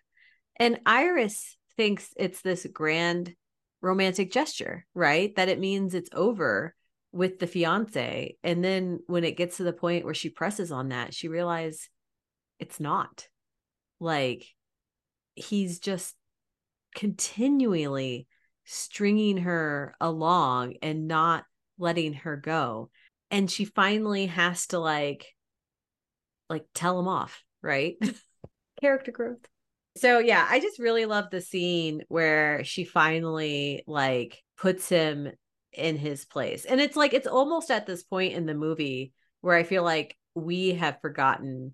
And 0.57 0.79
Iris 0.85 1.57
thinks 1.77 2.09
it's 2.17 2.41
this 2.41 2.65
grand 2.71 3.33
romantic 3.81 4.31
gesture, 4.31 4.85
right? 4.93 5.33
That 5.35 5.49
it 5.49 5.59
means 5.59 5.93
it's 5.93 6.09
over 6.13 6.75
with 7.11 7.39
the 7.39 7.47
fiance. 7.47 8.37
And 8.43 8.63
then 8.63 8.99
when 9.07 9.23
it 9.23 9.37
gets 9.37 9.57
to 9.57 9.63
the 9.63 9.73
point 9.73 10.05
where 10.05 10.13
she 10.13 10.29
presses 10.29 10.71
on 10.71 10.89
that, 10.89 11.13
she 11.13 11.27
realizes 11.27 11.89
it's 12.59 12.79
not. 12.79 13.27
Like 13.99 14.45
he's 15.35 15.79
just 15.79 16.15
continually 16.95 18.27
stringing 18.65 19.37
her 19.37 19.95
along 19.99 20.75
and 20.81 21.07
not 21.07 21.45
letting 21.77 22.13
her 22.13 22.37
go. 22.37 22.89
And 23.31 23.49
she 23.49 23.65
finally 23.65 24.27
has 24.27 24.67
to 24.67 24.79
like 24.79 25.27
like 26.49 26.65
tell 26.73 26.99
him 26.99 27.07
off, 27.07 27.43
right? 27.61 27.95
Character 28.81 29.11
growth. 29.11 29.45
So 29.97 30.19
yeah, 30.19 30.45
I 30.49 30.59
just 30.59 30.79
really 30.79 31.05
love 31.05 31.25
the 31.29 31.41
scene 31.41 32.03
where 32.07 32.63
she 32.63 32.85
finally 32.85 33.83
like 33.87 34.41
puts 34.57 34.87
him 34.89 35.31
in 35.73 35.97
his 35.97 36.25
place. 36.25 36.65
And 36.65 36.81
it's 36.81 36.95
like 36.95 37.13
it's 37.13 37.27
almost 37.27 37.71
at 37.71 37.85
this 37.85 38.03
point 38.03 38.33
in 38.33 38.45
the 38.45 38.53
movie 38.53 39.13
where 39.41 39.55
I 39.55 39.63
feel 39.63 39.83
like 39.83 40.17
we 40.35 40.75
have 40.75 41.01
forgotten 41.01 41.73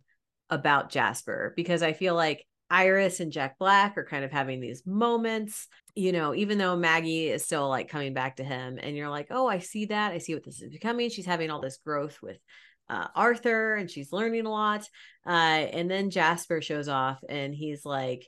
about 0.50 0.90
Jasper 0.90 1.54
because 1.56 1.82
I 1.82 1.94
feel 1.94 2.16
like 2.16 2.46
Iris 2.70 3.20
and 3.20 3.32
Jack 3.32 3.58
Black 3.60 3.98
are 3.98 4.06
kind 4.06 4.26
of 4.26 4.32
having 4.32 4.60
these 4.60 4.84
moments, 4.86 5.68
you 5.96 6.12
know, 6.12 6.34
even 6.34 6.58
though 6.58 6.76
Maggie 6.76 7.30
is 7.30 7.46
still 7.46 7.70
like 7.70 7.90
coming 7.90 8.14
back 8.14 8.38
to 8.38 8.44
him 8.44 8.80
and 8.82 8.96
you're 8.96 9.10
like, 9.10 9.28
"Oh, 9.30 9.48
I 9.48 9.60
see 9.60 9.86
that. 9.86 10.12
I 10.12 10.18
see 10.18 10.34
what 10.34 10.44
this 10.44 10.62
is 10.62 10.72
becoming." 10.72 11.10
She's 11.10 11.26
having 11.26 11.52
all 11.52 11.62
this 11.62 11.78
growth 11.78 12.18
with 12.22 12.38
uh, 12.90 13.08
Arthur 13.16 13.76
and 13.76 13.90
she's 13.90 14.12
learning 14.12 14.46
a 14.46 14.52
lot. 14.52 14.88
Uh, 15.26 15.30
and 15.30 15.90
then 15.90 16.10
Jasper 16.10 16.62
shows 16.62 16.88
off 16.88 17.24
and 17.28 17.54
he's 17.54 17.86
like, 17.86 18.28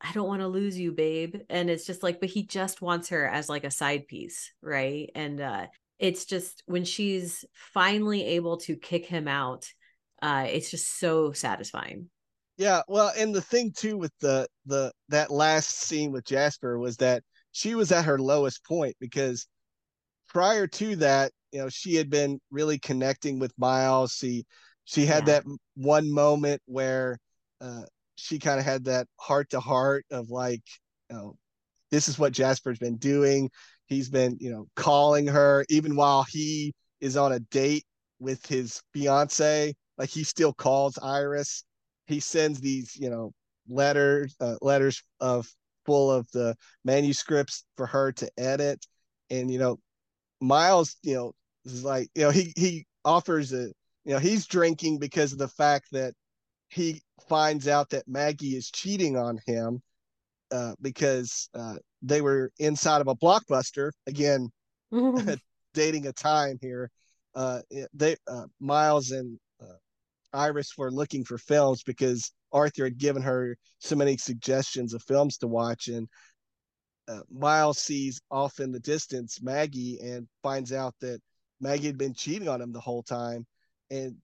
I 0.00 0.12
don't 0.12 0.28
want 0.28 0.40
to 0.40 0.48
lose 0.48 0.78
you, 0.78 0.92
babe. 0.92 1.36
And 1.50 1.68
it's 1.68 1.86
just 1.86 2.02
like, 2.02 2.20
but 2.20 2.30
he 2.30 2.44
just 2.44 2.80
wants 2.80 3.10
her 3.10 3.28
as 3.28 3.48
like 3.48 3.64
a 3.64 3.70
side 3.70 4.06
piece, 4.08 4.52
right? 4.62 5.10
And 5.14 5.40
uh 5.40 5.66
it's 6.00 6.24
just 6.24 6.62
when 6.66 6.84
she's 6.84 7.44
finally 7.52 8.24
able 8.24 8.56
to 8.56 8.74
kick 8.74 9.04
him 9.04 9.28
out, 9.28 9.66
uh, 10.22 10.46
it's 10.48 10.70
just 10.70 10.98
so 10.98 11.32
satisfying. 11.32 12.08
Yeah, 12.56 12.82
well, 12.88 13.12
and 13.16 13.34
the 13.34 13.42
thing 13.42 13.72
too 13.76 13.98
with 13.98 14.12
the 14.20 14.48
the 14.66 14.92
that 15.10 15.30
last 15.30 15.70
scene 15.78 16.10
with 16.10 16.24
Jasper 16.24 16.78
was 16.78 16.96
that 16.98 17.22
she 17.52 17.74
was 17.74 17.92
at 17.92 18.06
her 18.06 18.18
lowest 18.18 18.64
point 18.64 18.96
because 18.98 19.46
prior 20.28 20.66
to 20.66 20.96
that, 20.96 21.32
you 21.52 21.60
know, 21.60 21.68
she 21.68 21.94
had 21.94 22.10
been 22.10 22.40
really 22.50 22.78
connecting 22.78 23.38
with 23.38 23.52
Miles. 23.58 24.12
She 24.12 24.44
she 24.84 25.04
had 25.04 25.26
yeah. 25.26 25.40
that 25.40 25.44
one 25.76 26.10
moment 26.10 26.62
where 26.66 27.18
uh, 27.60 27.82
she 28.20 28.38
kind 28.38 28.58
of 28.58 28.64
had 28.66 28.84
that 28.84 29.06
heart 29.18 29.50
to 29.50 29.60
heart 29.60 30.04
of 30.10 30.30
like, 30.30 30.62
you 31.10 31.16
know, 31.16 31.36
this 31.90 32.08
is 32.08 32.18
what 32.18 32.32
Jasper's 32.32 32.78
been 32.78 32.96
doing. 32.96 33.50
He's 33.86 34.08
been, 34.08 34.36
you 34.40 34.50
know, 34.50 34.66
calling 34.76 35.26
her 35.26 35.64
even 35.68 35.96
while 35.96 36.24
he 36.24 36.72
is 37.00 37.16
on 37.16 37.32
a 37.32 37.40
date 37.40 37.84
with 38.20 38.44
his 38.46 38.80
fiance. 38.92 39.74
Like 39.98 40.08
he 40.08 40.22
still 40.24 40.52
calls 40.52 40.98
Iris. 41.02 41.64
He 42.06 42.20
sends 42.20 42.60
these, 42.60 42.96
you 42.96 43.10
know, 43.10 43.32
letters, 43.68 44.36
uh, 44.40 44.56
letters 44.62 45.02
of 45.20 45.48
full 45.86 46.10
of 46.10 46.30
the 46.32 46.54
manuscripts 46.84 47.64
for 47.76 47.86
her 47.86 48.12
to 48.12 48.30
edit. 48.38 48.84
And 49.30 49.50
you 49.50 49.58
know, 49.58 49.78
Miles, 50.40 50.96
you 51.02 51.14
know, 51.14 51.32
is 51.64 51.84
like, 51.84 52.08
you 52.14 52.22
know, 52.22 52.30
he 52.30 52.52
he 52.56 52.86
offers 53.04 53.52
a, 53.52 53.72
you 54.04 54.14
know, 54.14 54.18
he's 54.18 54.46
drinking 54.46 54.98
because 54.98 55.32
of 55.32 55.38
the 55.38 55.48
fact 55.48 55.86
that 55.92 56.14
he 56.70 57.02
finds 57.28 57.68
out 57.68 57.90
that 57.90 58.08
Maggie 58.08 58.56
is 58.56 58.70
cheating 58.70 59.16
on 59.16 59.38
him 59.46 59.82
uh, 60.50 60.74
because 60.80 61.48
uh, 61.54 61.76
they 62.02 62.22
were 62.22 62.50
inside 62.58 63.00
of 63.00 63.08
a 63.08 63.14
blockbuster. 63.14 63.90
Again, 64.06 64.48
dating 65.74 66.06
a 66.06 66.12
time 66.12 66.58
here. 66.60 66.90
Uh, 67.34 67.60
they 67.92 68.16
uh, 68.28 68.46
Miles 68.58 69.10
and 69.10 69.38
uh, 69.62 69.76
Iris 70.32 70.76
were 70.76 70.90
looking 70.90 71.24
for 71.24 71.38
films 71.38 71.82
because 71.82 72.32
Arthur 72.52 72.84
had 72.84 72.98
given 72.98 73.22
her 73.22 73.56
so 73.78 73.94
many 73.94 74.16
suggestions 74.16 74.94
of 74.94 75.02
films 75.02 75.38
to 75.38 75.46
watch, 75.46 75.88
and 75.88 76.08
uh, 77.08 77.20
Miles 77.30 77.78
sees 77.78 78.20
off 78.30 78.58
in 78.58 78.72
the 78.72 78.80
distance 78.80 79.40
Maggie 79.42 79.98
and 80.02 80.26
finds 80.42 80.72
out 80.72 80.94
that 81.00 81.20
Maggie 81.60 81.86
had 81.86 81.98
been 81.98 82.14
cheating 82.14 82.48
on 82.48 82.60
him 82.60 82.72
the 82.72 82.80
whole 82.80 83.02
time, 83.02 83.46
and 83.90 84.16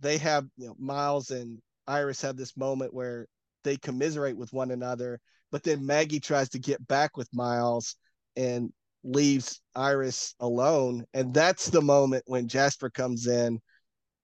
they 0.00 0.18
have 0.18 0.46
you 0.56 0.68
know 0.68 0.76
Miles 0.78 1.30
and 1.30 1.58
Iris 1.86 2.22
have 2.22 2.36
this 2.36 2.56
moment 2.56 2.94
where 2.94 3.26
they 3.64 3.76
commiserate 3.76 4.36
with 4.36 4.52
one 4.52 4.70
another, 4.70 5.20
but 5.50 5.62
then 5.62 5.84
Maggie 5.84 6.20
tries 6.20 6.48
to 6.50 6.58
get 6.58 6.86
back 6.86 7.16
with 7.16 7.28
Miles 7.32 7.96
and 8.36 8.72
leaves 9.02 9.60
Iris 9.74 10.34
alone. 10.40 11.04
And 11.14 11.32
that's 11.34 11.68
the 11.70 11.82
moment 11.82 12.24
when 12.26 12.48
Jasper 12.48 12.90
comes 12.90 13.26
in 13.26 13.60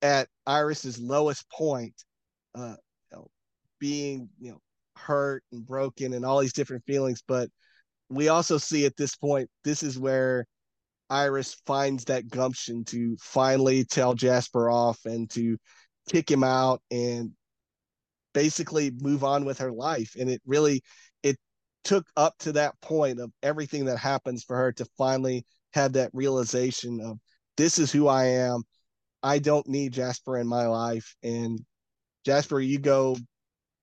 at 0.03 0.29
Iris's 0.47 0.99
lowest 0.99 1.49
point, 1.51 1.95
uh, 2.55 2.77
you 3.11 3.17
know, 3.17 3.27
being, 3.79 4.29
you 4.39 4.53
know, 4.53 4.61
hurt 4.97 5.43
and 5.53 5.67
broken 5.67 6.15
and 6.15 6.25
all 6.25 6.41
these 6.41 6.53
different 6.53 6.85
feelings. 6.87 7.23
But 7.27 7.51
we 8.09 8.29
also 8.29 8.59
see 8.59 8.87
at 8.87 8.97
this 8.97 9.17
point, 9.17 9.49
this 9.65 9.83
is 9.83 9.99
where 9.99 10.47
Iris 11.11 11.57
finds 11.67 12.05
that 12.07 12.29
gumption 12.29 12.85
to 12.87 13.17
finally 13.21 13.85
tell 13.85 14.15
Jasper 14.15 14.71
off 14.71 14.99
and 15.05 15.31
to 15.31 15.57
kick 16.09 16.31
him 16.31 16.45
out 16.45 16.83
and 16.91 17.33
basically 18.35 18.93
move 19.01 19.25
on 19.25 19.45
with 19.45 19.59
her 19.59 19.73
life. 19.73 20.15
And 20.19 20.29
it 20.29 20.43
really 20.47 20.83
it 21.23 21.37
took 21.85 22.07
up 22.17 22.35
to 22.41 22.53
that 22.53 22.81
point 22.81 23.21
of 23.21 23.33
everything 23.43 23.87
that 23.87 23.99
happens 23.99 24.45
for 24.45 24.57
her 24.57 24.73
to 24.73 24.87
finally 24.99 25.45
have 25.73 25.93
that 25.95 26.11
realization 26.13 27.01
of 27.01 27.19
this 27.57 27.79
is 27.79 27.93
who 27.93 28.09
I 28.09 28.25
am. 28.25 28.63
I 29.23 29.39
don't 29.39 29.67
need 29.67 29.93
Jasper 29.93 30.39
in 30.39 30.47
my 30.47 30.67
life. 30.67 31.17
And 31.23 31.61
Jasper, 32.25 32.61
you 32.61 32.79
go, 32.79 33.17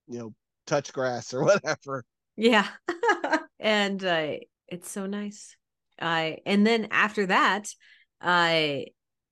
you 0.06 0.18
know, 0.18 0.34
touch 0.66 0.92
grass 0.92 1.34
or 1.34 1.44
whatever. 1.44 2.04
Yeah. 2.36 2.68
and 3.60 4.04
uh, 4.04 4.34
it's 4.68 4.90
so 4.90 5.06
nice. 5.06 5.56
I 6.00 6.38
and 6.46 6.66
then 6.66 6.88
after 6.90 7.26
that, 7.26 7.68
uh, 8.20 8.80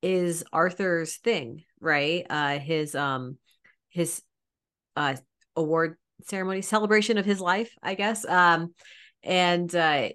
is 0.02 0.44
Arthur's 0.52 1.16
thing, 1.16 1.64
right? 1.80 2.26
Uh, 2.28 2.58
his 2.58 2.94
um, 2.94 3.38
his 3.88 4.22
uh 4.96 5.16
award 5.56 5.96
ceremony 6.24 6.62
celebration 6.62 7.18
of 7.18 7.24
his 7.24 7.40
life, 7.40 7.74
I 7.82 7.94
guess. 7.94 8.24
Um, 8.24 8.74
and 9.22 9.74
uh, 9.74 10.10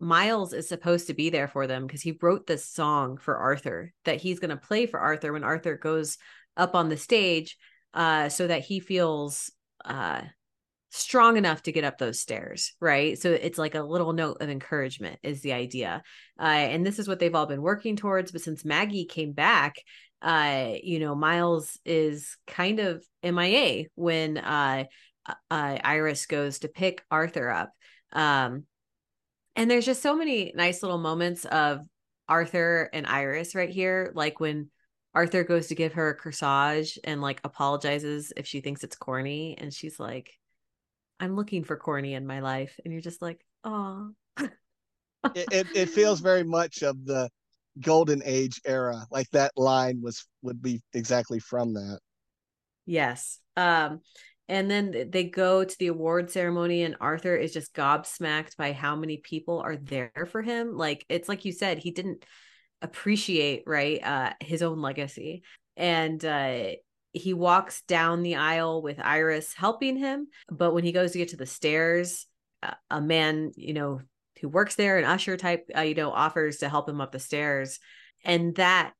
Miles 0.00 0.52
is 0.52 0.68
supposed 0.68 1.08
to 1.08 1.14
be 1.14 1.30
there 1.30 1.48
for 1.48 1.66
them 1.66 1.86
because 1.86 2.02
he 2.02 2.16
wrote 2.20 2.46
this 2.46 2.64
song 2.64 3.16
for 3.16 3.36
Arthur 3.36 3.92
that 4.04 4.20
he's 4.20 4.38
going 4.38 4.50
to 4.50 4.56
play 4.56 4.86
for 4.86 5.00
Arthur 5.00 5.32
when 5.32 5.44
Arthur 5.44 5.76
goes 5.76 6.18
up 6.56 6.74
on 6.74 6.88
the 6.88 6.96
stage, 6.96 7.56
uh, 7.94 8.28
so 8.28 8.46
that 8.46 8.62
he 8.62 8.80
feels 8.80 9.52
uh 9.84 10.22
strong 10.90 11.36
enough 11.36 11.62
to 11.62 11.72
get 11.72 11.84
up 11.84 11.98
those 11.98 12.20
stairs, 12.20 12.72
right? 12.80 13.18
So 13.18 13.30
it's 13.30 13.58
like 13.58 13.74
a 13.74 13.82
little 13.82 14.12
note 14.12 14.38
of 14.40 14.48
encouragement 14.48 15.18
is 15.22 15.42
the 15.42 15.52
idea. 15.52 16.02
Uh, 16.40 16.44
and 16.44 16.84
this 16.84 16.98
is 16.98 17.06
what 17.06 17.18
they've 17.18 17.34
all 17.34 17.46
been 17.46 17.62
working 17.62 17.96
towards. 17.96 18.32
But 18.32 18.40
since 18.40 18.64
Maggie 18.64 19.04
came 19.04 19.32
back, 19.32 19.76
uh, 20.22 20.72
you 20.82 20.98
know, 20.98 21.14
Miles 21.14 21.78
is 21.84 22.36
kind 22.46 22.80
of 22.80 23.04
MIA 23.22 23.86
when 23.94 24.38
uh, 24.38 24.84
uh, 25.26 25.78
Iris 25.84 26.26
goes 26.26 26.60
to 26.60 26.68
pick 26.68 27.04
Arthur 27.10 27.50
up. 27.50 27.72
Um, 28.12 28.64
and 29.54 29.70
there's 29.70 29.86
just 29.86 30.02
so 30.02 30.16
many 30.16 30.52
nice 30.54 30.82
little 30.82 30.98
moments 30.98 31.44
of 31.44 31.80
Arthur 32.28 32.88
and 32.92 33.06
Iris 33.06 33.54
right 33.54 33.70
here, 33.70 34.12
like 34.14 34.40
when 34.40 34.70
Arthur 35.14 35.44
goes 35.44 35.68
to 35.68 35.74
give 35.74 35.94
her 35.94 36.10
a 36.10 36.16
corsage 36.16 36.98
and 37.04 37.20
like 37.20 37.40
apologizes 37.44 38.32
if 38.36 38.46
she 38.46 38.60
thinks 38.60 38.84
it's 38.84 38.96
corny, 38.96 39.56
and 39.58 39.72
she's 39.72 39.98
like, 39.98 40.32
I'm 41.20 41.36
looking 41.36 41.64
for 41.64 41.76
corny 41.76 42.14
in 42.14 42.26
my 42.26 42.40
life. 42.40 42.78
And 42.84 42.92
you're 42.92 43.02
just 43.02 43.22
like, 43.22 43.44
oh. 43.64 44.10
it, 44.38 44.50
it, 45.34 45.66
it 45.74 45.88
feels 45.90 46.20
very 46.20 46.44
much 46.44 46.82
of 46.82 47.04
the 47.04 47.28
golden 47.80 48.22
age 48.24 48.60
era. 48.64 49.06
Like 49.10 49.28
that 49.30 49.52
line 49.56 50.00
was 50.02 50.26
would 50.42 50.62
be 50.62 50.82
exactly 50.94 51.38
from 51.38 51.74
that. 51.74 51.98
Yes. 52.86 53.38
Um, 53.56 54.00
and 54.48 54.70
then 54.70 55.10
they 55.10 55.24
go 55.24 55.62
to 55.62 55.78
the 55.78 55.88
award 55.88 56.30
ceremony, 56.30 56.82
and 56.82 56.96
Arthur 57.00 57.36
is 57.36 57.52
just 57.52 57.74
gobsmacked 57.74 58.56
by 58.56 58.72
how 58.72 58.96
many 58.96 59.18
people 59.18 59.60
are 59.60 59.76
there 59.76 60.26
for 60.30 60.40
him. 60.40 60.74
Like 60.76 61.04
it's 61.08 61.28
like 61.28 61.44
you 61.44 61.52
said, 61.52 61.78
he 61.78 61.90
didn't 61.90 62.24
appreciate 62.80 63.64
right 63.66 64.02
uh 64.04 64.32
his 64.40 64.62
own 64.62 64.80
legacy 64.80 65.42
and 65.76 66.24
uh 66.24 66.68
he 67.18 67.34
walks 67.34 67.82
down 67.82 68.22
the 68.22 68.36
aisle 68.36 68.82
with 68.82 68.98
Iris 68.98 69.52
helping 69.52 69.96
him. 69.96 70.28
But 70.50 70.72
when 70.72 70.84
he 70.84 70.92
goes 70.92 71.12
to 71.12 71.18
get 71.18 71.28
to 71.30 71.36
the 71.36 71.46
stairs, 71.46 72.26
a 72.90 73.00
man, 73.00 73.52
you 73.56 73.74
know, 73.74 74.00
who 74.40 74.48
works 74.48 74.74
there, 74.74 74.98
an 74.98 75.04
usher 75.04 75.36
type, 75.36 75.68
uh, 75.76 75.82
you 75.82 75.94
know, 75.94 76.10
offers 76.10 76.58
to 76.58 76.68
help 76.68 76.88
him 76.88 77.00
up 77.00 77.12
the 77.12 77.18
stairs. 77.18 77.78
And 78.24 78.54
that 78.56 78.92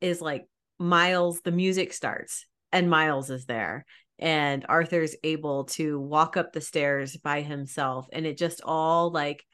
is 0.00 0.20
like 0.20 0.46
Miles, 0.78 1.40
the 1.40 1.52
music 1.52 1.92
starts 1.92 2.46
and 2.72 2.90
Miles 2.90 3.30
is 3.30 3.46
there. 3.46 3.84
And 4.18 4.64
Arthur's 4.68 5.16
able 5.24 5.64
to 5.64 5.98
walk 5.98 6.36
up 6.36 6.52
the 6.52 6.60
stairs 6.60 7.16
by 7.16 7.42
himself. 7.42 8.06
And 8.12 8.26
it 8.26 8.38
just 8.38 8.60
all 8.64 9.10
like 9.10 9.44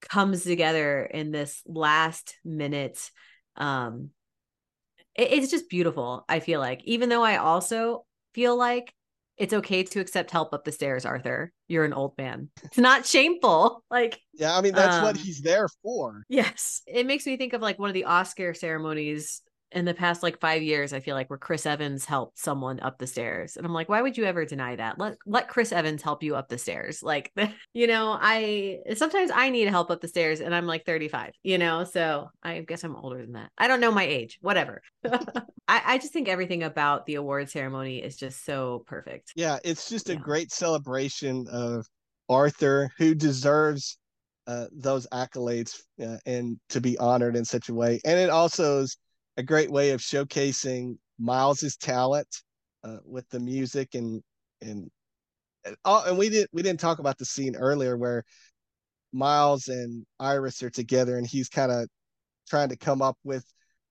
comes 0.00 0.44
together 0.44 1.02
in 1.04 1.32
this 1.32 1.62
last 1.66 2.36
minute 2.44 2.98
um 3.56 4.10
it, 5.18 5.32
it's 5.32 5.50
just 5.50 5.68
beautiful. 5.68 6.24
I 6.28 6.40
feel 6.40 6.60
like, 6.60 6.82
even 6.84 7.10
though 7.10 7.22
I 7.22 7.36
also 7.36 8.06
feel 8.32 8.56
like 8.56 8.94
it's 9.36 9.54
okay 9.54 9.84
to 9.84 10.00
accept 10.00 10.30
help 10.30 10.52
up 10.52 10.64
the 10.64 10.72
stairs, 10.72 11.06
Arthur. 11.06 11.52
You're 11.68 11.84
an 11.84 11.92
old 11.92 12.14
man. 12.18 12.50
It's 12.64 12.78
not 12.78 13.06
shameful. 13.06 13.84
Like, 13.90 14.20
yeah, 14.34 14.56
I 14.56 14.60
mean, 14.60 14.74
that's 14.74 14.96
um, 14.96 15.04
what 15.04 15.16
he's 15.16 15.40
there 15.40 15.66
for. 15.82 16.22
Yes. 16.28 16.82
It 16.86 17.06
makes 17.06 17.24
me 17.24 17.38
think 17.38 17.54
of 17.54 17.62
like 17.62 17.78
one 17.78 17.88
of 17.88 17.94
the 17.94 18.04
Oscar 18.04 18.52
ceremonies 18.52 19.40
in 19.72 19.84
the 19.84 19.94
past 19.94 20.22
like 20.22 20.40
five 20.40 20.62
years, 20.62 20.92
I 20.92 21.00
feel 21.00 21.14
like 21.14 21.28
where 21.28 21.38
Chris 21.38 21.66
Evans 21.66 22.04
helped 22.04 22.38
someone 22.38 22.80
up 22.80 22.98
the 22.98 23.06
stairs. 23.06 23.56
And 23.56 23.66
I'm 23.66 23.74
like, 23.74 23.88
why 23.88 24.00
would 24.00 24.16
you 24.16 24.24
ever 24.24 24.44
deny 24.44 24.76
that? 24.76 24.98
Let 24.98 25.18
let 25.26 25.48
Chris 25.48 25.72
Evans 25.72 26.02
help 26.02 26.22
you 26.22 26.36
up 26.36 26.48
the 26.48 26.58
stairs. 26.58 27.02
Like, 27.02 27.32
you 27.74 27.86
know, 27.86 28.18
I 28.20 28.78
sometimes 28.94 29.30
I 29.34 29.50
need 29.50 29.68
help 29.68 29.90
up 29.90 30.00
the 30.00 30.08
stairs 30.08 30.40
and 30.40 30.54
I'm 30.54 30.66
like 30.66 30.86
35, 30.86 31.32
you 31.42 31.58
know, 31.58 31.84
so 31.84 32.30
I 32.42 32.60
guess 32.60 32.84
I'm 32.84 32.96
older 32.96 33.20
than 33.20 33.32
that. 33.32 33.50
I 33.58 33.68
don't 33.68 33.80
know 33.80 33.92
my 33.92 34.04
age, 34.04 34.38
whatever. 34.40 34.82
I, 35.04 35.82
I 35.84 35.98
just 35.98 36.12
think 36.12 36.28
everything 36.28 36.62
about 36.62 37.04
the 37.06 37.16
award 37.16 37.50
ceremony 37.50 37.98
is 37.98 38.16
just 38.16 38.44
so 38.44 38.84
perfect. 38.86 39.32
Yeah, 39.36 39.58
it's 39.64 39.88
just 39.88 40.08
a 40.08 40.14
yeah. 40.14 40.20
great 40.20 40.50
celebration 40.50 41.46
of 41.50 41.86
Arthur 42.28 42.90
who 42.96 43.14
deserves 43.14 43.98
uh, 44.46 44.66
those 44.72 45.06
accolades 45.12 45.82
uh, 46.02 46.16
and 46.24 46.58
to 46.70 46.80
be 46.80 46.96
honored 46.96 47.36
in 47.36 47.44
such 47.44 47.68
a 47.68 47.74
way. 47.74 48.00
And 48.06 48.18
it 48.18 48.30
also 48.30 48.80
is 48.80 48.96
a 49.38 49.42
great 49.42 49.70
way 49.70 49.90
of 49.90 50.00
showcasing 50.00 50.98
Miles's 51.18 51.76
talent 51.76 52.42
uh, 52.84 52.98
with 53.04 53.26
the 53.30 53.40
music 53.40 53.94
and 53.94 54.20
and 54.60 54.90
and, 55.64 55.76
oh, 55.84 56.04
and 56.06 56.18
we 56.18 56.28
didn't 56.28 56.50
we 56.52 56.62
didn't 56.62 56.80
talk 56.80 56.98
about 56.98 57.18
the 57.18 57.24
scene 57.24 57.56
earlier 57.56 57.96
where 57.96 58.24
Miles 59.12 59.68
and 59.68 60.04
Iris 60.20 60.62
are 60.62 60.70
together 60.70 61.16
and 61.16 61.26
he's 61.26 61.48
kind 61.48 61.70
of 61.70 61.88
trying 62.48 62.68
to 62.70 62.76
come 62.76 63.00
up 63.00 63.16
with 63.24 63.44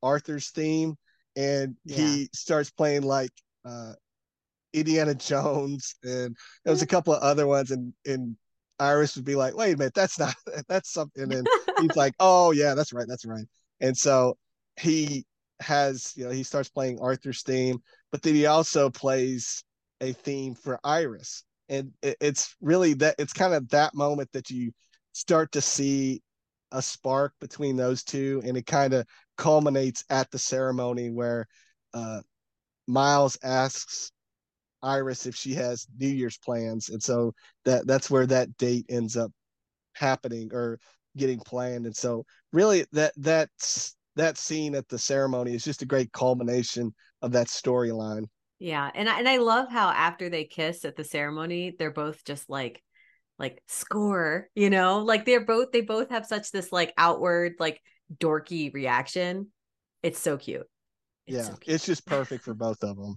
Arthur's 0.04 0.50
theme 0.50 0.96
and 1.36 1.76
yeah. 1.86 1.98
he 1.98 2.30
starts 2.34 2.70
playing 2.70 3.04
like 3.04 3.32
uh, 3.66 3.94
Indiana 4.74 5.16
Jones 5.16 5.96
and 6.04 6.36
there 6.66 6.74
was 6.74 6.82
a 6.82 6.88
couple 6.88 7.14
of 7.14 7.24
other 7.24 7.48
ones 7.48 7.72
and 7.72 7.94
and 8.06 8.36
Iris 8.80 9.16
would 9.16 9.26
be 9.26 9.36
like, 9.36 9.56
wait 9.56 9.74
a 9.74 9.78
minute, 9.78 9.94
that's 9.94 10.20
not 10.20 10.36
that's 10.68 10.92
something 10.92 11.34
and 11.34 11.48
he's 11.80 11.96
like, 11.96 12.16
oh 12.20 12.52
yeah, 12.52 12.74
that's 12.74 12.92
right, 12.92 13.08
that's 13.08 13.26
right. 13.26 13.46
And 13.80 13.96
so 13.96 14.38
he 14.78 15.26
has 15.60 16.14
you 16.16 16.26
know 16.26 16.32
he 16.32 16.44
starts 16.44 16.70
playing 16.70 17.00
Arthur's 17.00 17.44
theme, 17.44 17.82
but 18.12 18.22
then 18.22 18.36
he 18.36 18.46
also 18.46 18.90
plays 18.90 19.64
a 20.02 20.14
theme 20.14 20.56
for 20.56 20.80
Iris, 20.84 21.44
and 21.70 21.92
it, 22.02 22.18
it's 22.22 22.56
really 22.62 22.94
that 22.96 23.16
it's 23.20 23.34
kind 23.34 23.54
of 23.54 23.68
that 23.70 23.96
moment 23.96 24.32
that 24.34 24.50
you 24.50 24.72
start 25.14 25.52
to 25.54 25.62
see 25.62 26.22
a 26.72 26.82
spark 26.82 27.34
between 27.40 27.76
those 27.76 28.04
two, 28.04 28.42
and 28.46 28.58
it 28.58 28.66
kind 28.66 28.94
of 28.94 29.06
culminates 29.38 30.04
at 30.10 30.30
the 30.32 30.40
ceremony 30.40 31.10
where 31.10 31.48
uh, 31.94 32.22
Miles 32.88 33.38
asks 33.44 34.12
Iris 34.84 35.26
if 35.26 35.36
she 35.36 35.54
has 35.56 35.88
New 35.98 36.08
Year's 36.08 36.38
plans, 36.38 36.90
and 36.90 37.02
so 37.02 37.34
that 37.66 37.88
that's 37.88 38.10
where 38.10 38.28
that 38.28 38.56
date 38.58 38.86
ends 38.90 39.18
up 39.18 39.32
happening 39.94 40.50
or 40.54 40.80
getting 41.18 41.40
planned, 41.40 41.86
and 41.86 41.96
so 41.96 42.26
really 42.54 42.86
that 42.94 43.14
that's 43.18 43.97
that 44.18 44.38
scene 44.38 44.76
at 44.76 44.88
the 44.90 45.00
ceremony 45.00 45.54
is 45.56 45.64
just 45.64 45.82
a 45.82 45.86
great 45.86 46.12
culmination 46.12 46.94
of 47.22 47.32
that 47.32 47.48
storyline. 47.48 48.26
Yeah, 48.60 48.90
and 48.94 49.08
I, 49.08 49.20
and 49.20 49.30
I 49.30 49.38
love 49.38 49.70
how 49.70 49.90
after 49.90 50.30
they 50.30 50.44
kiss 50.46 50.84
at 50.86 50.96
the 50.96 51.04
ceremony, 51.04 51.76
they're 51.78 51.92
both 51.92 52.24
just 52.26 52.50
like 52.50 52.84
like 53.40 53.62
score, 53.68 54.50
you 54.56 54.70
know? 54.70 55.00
Like 55.00 55.26
they're 55.26 55.46
both 55.46 55.72
they 55.72 55.82
both 55.82 56.10
have 56.10 56.26
such 56.26 56.52
this 56.52 56.72
like 56.72 56.94
outward 56.98 57.54
like 57.60 57.82
dorky 58.16 58.74
reaction. 58.74 59.48
It's 60.04 60.20
so 60.20 60.38
cute. 60.38 60.68
It's 61.28 61.38
yeah, 61.38 61.44
so 61.44 61.56
cute. 61.58 61.76
it's 61.76 61.86
just 61.86 62.06
perfect 62.06 62.44
for 62.44 62.54
both 62.56 62.84
of 62.84 62.98
them. 62.98 63.16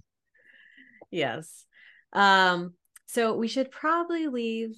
yes. 1.09 1.65
Um 2.13 2.73
so 3.07 3.35
we 3.35 3.47
should 3.47 3.71
probably 3.71 4.27
leave 4.27 4.75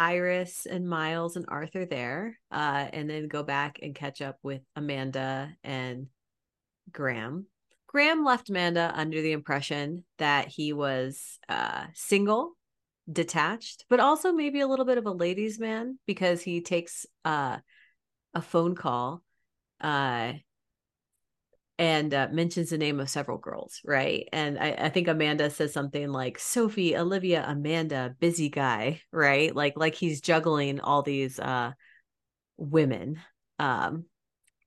Iris 0.00 0.66
and 0.66 0.88
Miles 0.88 1.36
and 1.36 1.44
Arthur 1.48 1.84
there, 1.84 2.38
uh, 2.50 2.88
and 2.92 3.08
then 3.08 3.28
go 3.28 3.42
back 3.42 3.78
and 3.82 3.94
catch 3.94 4.22
up 4.22 4.38
with 4.42 4.62
Amanda 4.74 5.54
and 5.62 6.06
Graham. 6.90 7.46
Graham 7.86 8.24
left 8.24 8.50
Amanda 8.50 8.92
under 8.94 9.20
the 9.20 9.32
impression 9.32 10.04
that 10.18 10.48
he 10.48 10.72
was 10.72 11.38
uh, 11.48 11.84
single, 11.94 12.56
detached, 13.12 13.84
but 13.90 14.00
also 14.00 14.32
maybe 14.32 14.60
a 14.60 14.66
little 14.66 14.86
bit 14.86 14.98
of 14.98 15.06
a 15.06 15.10
ladies' 15.10 15.60
man 15.60 15.98
because 16.06 16.40
he 16.40 16.62
takes 16.62 17.04
uh, 17.24 17.58
a 18.34 18.42
phone 18.42 18.74
call 18.74 19.22
uh 19.80 20.32
and 21.80 22.12
uh, 22.12 22.28
mentions 22.30 22.68
the 22.68 22.78
name 22.78 23.00
of 23.00 23.08
several 23.08 23.38
girls, 23.38 23.80
right? 23.86 24.28
And 24.34 24.58
I, 24.58 24.72
I, 24.72 24.88
think 24.90 25.08
Amanda 25.08 25.48
says 25.48 25.72
something 25.72 26.10
like 26.10 26.38
Sophie, 26.38 26.94
Olivia, 26.94 27.42
Amanda, 27.48 28.14
busy 28.20 28.50
guy, 28.50 29.00
right? 29.10 29.56
Like 29.56 29.72
like 29.76 29.94
he's 29.94 30.20
juggling 30.20 30.80
all 30.80 31.02
these 31.02 31.40
uh, 31.40 31.72
women, 32.58 33.18
um, 33.58 34.04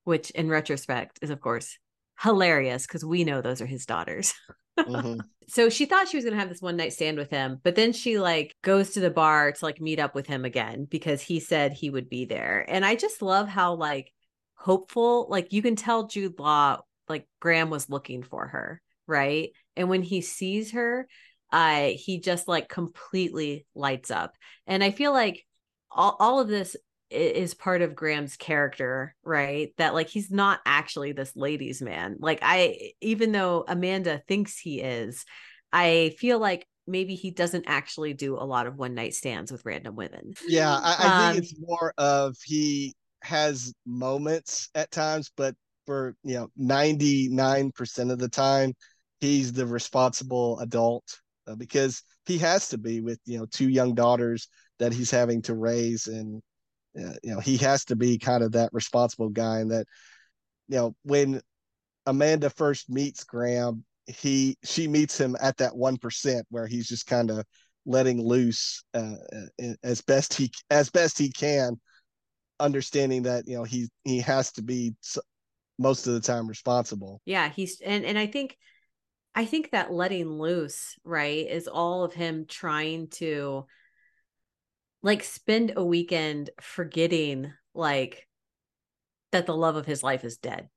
which 0.02 0.30
in 0.30 0.48
retrospect 0.48 1.20
is 1.22 1.30
of 1.30 1.40
course 1.40 1.78
hilarious 2.20 2.84
because 2.84 3.04
we 3.04 3.22
know 3.22 3.40
those 3.40 3.60
are 3.60 3.66
his 3.66 3.86
daughters. 3.86 4.34
mm-hmm. 4.78 5.20
So 5.46 5.68
she 5.68 5.84
thought 5.84 6.08
she 6.08 6.16
was 6.16 6.24
gonna 6.24 6.38
have 6.38 6.48
this 6.48 6.62
one 6.62 6.78
night 6.78 6.94
stand 6.94 7.18
with 7.18 7.28
him, 7.28 7.60
but 7.62 7.74
then 7.74 7.92
she 7.92 8.18
like 8.18 8.56
goes 8.62 8.92
to 8.92 9.00
the 9.00 9.10
bar 9.10 9.52
to 9.52 9.64
like 9.64 9.78
meet 9.78 10.00
up 10.00 10.14
with 10.14 10.26
him 10.26 10.46
again 10.46 10.86
because 10.90 11.20
he 11.20 11.38
said 11.38 11.74
he 11.74 11.90
would 11.90 12.08
be 12.08 12.24
there. 12.24 12.64
And 12.66 12.82
I 12.82 12.96
just 12.96 13.20
love 13.20 13.46
how 13.46 13.74
like 13.74 14.10
hopeful, 14.54 15.26
like 15.28 15.52
you 15.52 15.60
can 15.60 15.76
tell 15.76 16.06
Jude 16.06 16.38
Law 16.38 16.80
like 17.08 17.26
Graham 17.40 17.70
was 17.70 17.90
looking 17.90 18.22
for 18.22 18.46
her, 18.46 18.80
right? 19.06 19.50
And 19.76 19.88
when 19.88 20.02
he 20.02 20.20
sees 20.20 20.72
her, 20.72 21.08
uh, 21.52 21.90
he 21.94 22.20
just 22.20 22.48
like 22.48 22.68
completely 22.68 23.66
lights 23.74 24.10
up. 24.10 24.34
And 24.66 24.82
I 24.82 24.90
feel 24.90 25.12
like 25.12 25.44
all, 25.90 26.16
all 26.18 26.40
of 26.40 26.48
this 26.48 26.76
is 27.10 27.54
part 27.54 27.82
of 27.82 27.94
Graham's 27.94 28.36
character, 28.36 29.14
right? 29.22 29.72
That 29.78 29.94
like 29.94 30.08
he's 30.08 30.30
not 30.30 30.60
actually 30.66 31.12
this 31.12 31.36
ladies' 31.36 31.80
man. 31.80 32.16
Like 32.18 32.40
I, 32.42 32.92
even 33.00 33.32
though 33.32 33.64
Amanda 33.68 34.22
thinks 34.26 34.58
he 34.58 34.80
is, 34.80 35.24
I 35.72 36.14
feel 36.18 36.38
like 36.38 36.66
maybe 36.86 37.14
he 37.14 37.30
doesn't 37.30 37.64
actually 37.66 38.14
do 38.14 38.36
a 38.36 38.44
lot 38.44 38.66
of 38.66 38.76
one 38.76 38.94
night 38.94 39.14
stands 39.14 39.52
with 39.52 39.64
random 39.64 39.96
women. 39.96 40.34
Yeah, 40.48 40.74
I, 40.74 40.96
I 40.98 41.28
um, 41.28 41.34
think 41.34 41.44
it's 41.44 41.58
more 41.58 41.94
of 41.98 42.36
he 42.44 42.94
has 43.22 43.72
moments 43.86 44.68
at 44.74 44.90
times, 44.90 45.30
but 45.36 45.54
for 45.86 46.14
you 46.22 46.34
know 46.34 46.48
99% 46.60 48.10
of 48.10 48.18
the 48.18 48.28
time 48.28 48.72
he's 49.20 49.52
the 49.52 49.66
responsible 49.66 50.58
adult 50.60 51.04
uh, 51.46 51.54
because 51.54 52.02
he 52.26 52.38
has 52.38 52.68
to 52.68 52.78
be 52.78 53.00
with 53.00 53.18
you 53.24 53.38
know 53.38 53.46
two 53.50 53.68
young 53.68 53.94
daughters 53.94 54.48
that 54.78 54.92
he's 54.92 55.10
having 55.10 55.42
to 55.42 55.54
raise 55.54 56.06
and 56.06 56.42
uh, 56.98 57.14
you 57.22 57.32
know 57.34 57.40
he 57.40 57.56
has 57.56 57.84
to 57.84 57.96
be 57.96 58.18
kind 58.18 58.42
of 58.42 58.52
that 58.52 58.70
responsible 58.72 59.28
guy 59.28 59.60
and 59.60 59.70
that 59.70 59.86
you 60.68 60.76
know 60.76 60.94
when 61.02 61.40
amanda 62.06 62.50
first 62.50 62.90
meets 62.90 63.24
graham 63.24 63.84
he 64.06 64.56
she 64.64 64.86
meets 64.86 65.18
him 65.18 65.36
at 65.40 65.56
that 65.56 65.72
1% 65.72 66.42
where 66.50 66.66
he's 66.66 66.88
just 66.88 67.06
kind 67.06 67.30
of 67.30 67.44
letting 67.86 68.22
loose 68.22 68.82
uh, 68.94 69.14
uh, 69.32 69.72
as 69.82 70.00
best 70.00 70.34
he 70.34 70.50
as 70.70 70.90
best 70.90 71.18
he 71.18 71.30
can 71.30 71.78
understanding 72.60 73.22
that 73.22 73.46
you 73.46 73.56
know 73.56 73.64
he 73.64 73.88
he 74.04 74.20
has 74.20 74.52
to 74.52 74.62
be 74.62 74.94
most 75.78 76.06
of 76.06 76.14
the 76.14 76.20
time 76.20 76.46
responsible. 76.46 77.20
Yeah, 77.24 77.48
he's 77.48 77.80
and 77.80 78.04
and 78.04 78.18
I 78.18 78.26
think 78.26 78.56
I 79.34 79.44
think 79.44 79.70
that 79.70 79.92
letting 79.92 80.28
loose, 80.28 80.96
right, 81.04 81.46
is 81.48 81.66
all 81.66 82.04
of 82.04 82.14
him 82.14 82.46
trying 82.48 83.08
to 83.08 83.66
like 85.02 85.24
spend 85.24 85.72
a 85.76 85.84
weekend 85.84 86.50
forgetting 86.60 87.52
like 87.74 88.26
that 89.32 89.46
the 89.46 89.56
love 89.56 89.76
of 89.76 89.86
his 89.86 90.02
life 90.02 90.24
is 90.24 90.36
dead. 90.36 90.68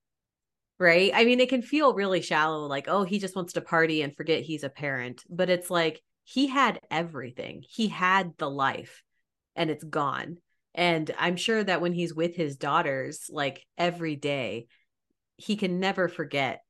Right? 0.79 1.11
I 1.13 1.25
mean, 1.25 1.39
it 1.39 1.49
can 1.49 1.61
feel 1.61 1.93
really 1.93 2.21
shallow 2.21 2.65
like, 2.67 2.87
oh, 2.87 3.03
he 3.03 3.19
just 3.19 3.35
wants 3.35 3.53
to 3.53 3.61
party 3.61 4.01
and 4.01 4.15
forget 4.15 4.43
he's 4.43 4.63
a 4.63 4.69
parent, 4.69 5.23
but 5.29 5.49
it's 5.49 5.71
like 5.71 6.01
he 6.23 6.47
had 6.47 6.79
everything. 6.91 7.63
He 7.67 7.87
had 7.87 8.33
the 8.37 8.49
life 8.49 9.01
and 9.55 9.69
it's 9.71 9.83
gone. 9.83 10.37
And 10.75 11.09
I'm 11.17 11.35
sure 11.35 11.63
that 11.63 11.81
when 11.81 11.93
he's 11.93 12.13
with 12.13 12.35
his 12.35 12.57
daughters, 12.57 13.29
like 13.31 13.65
every 13.77 14.15
day, 14.15 14.67
he 15.37 15.55
can 15.55 15.79
never 15.79 16.07
forget 16.07 16.61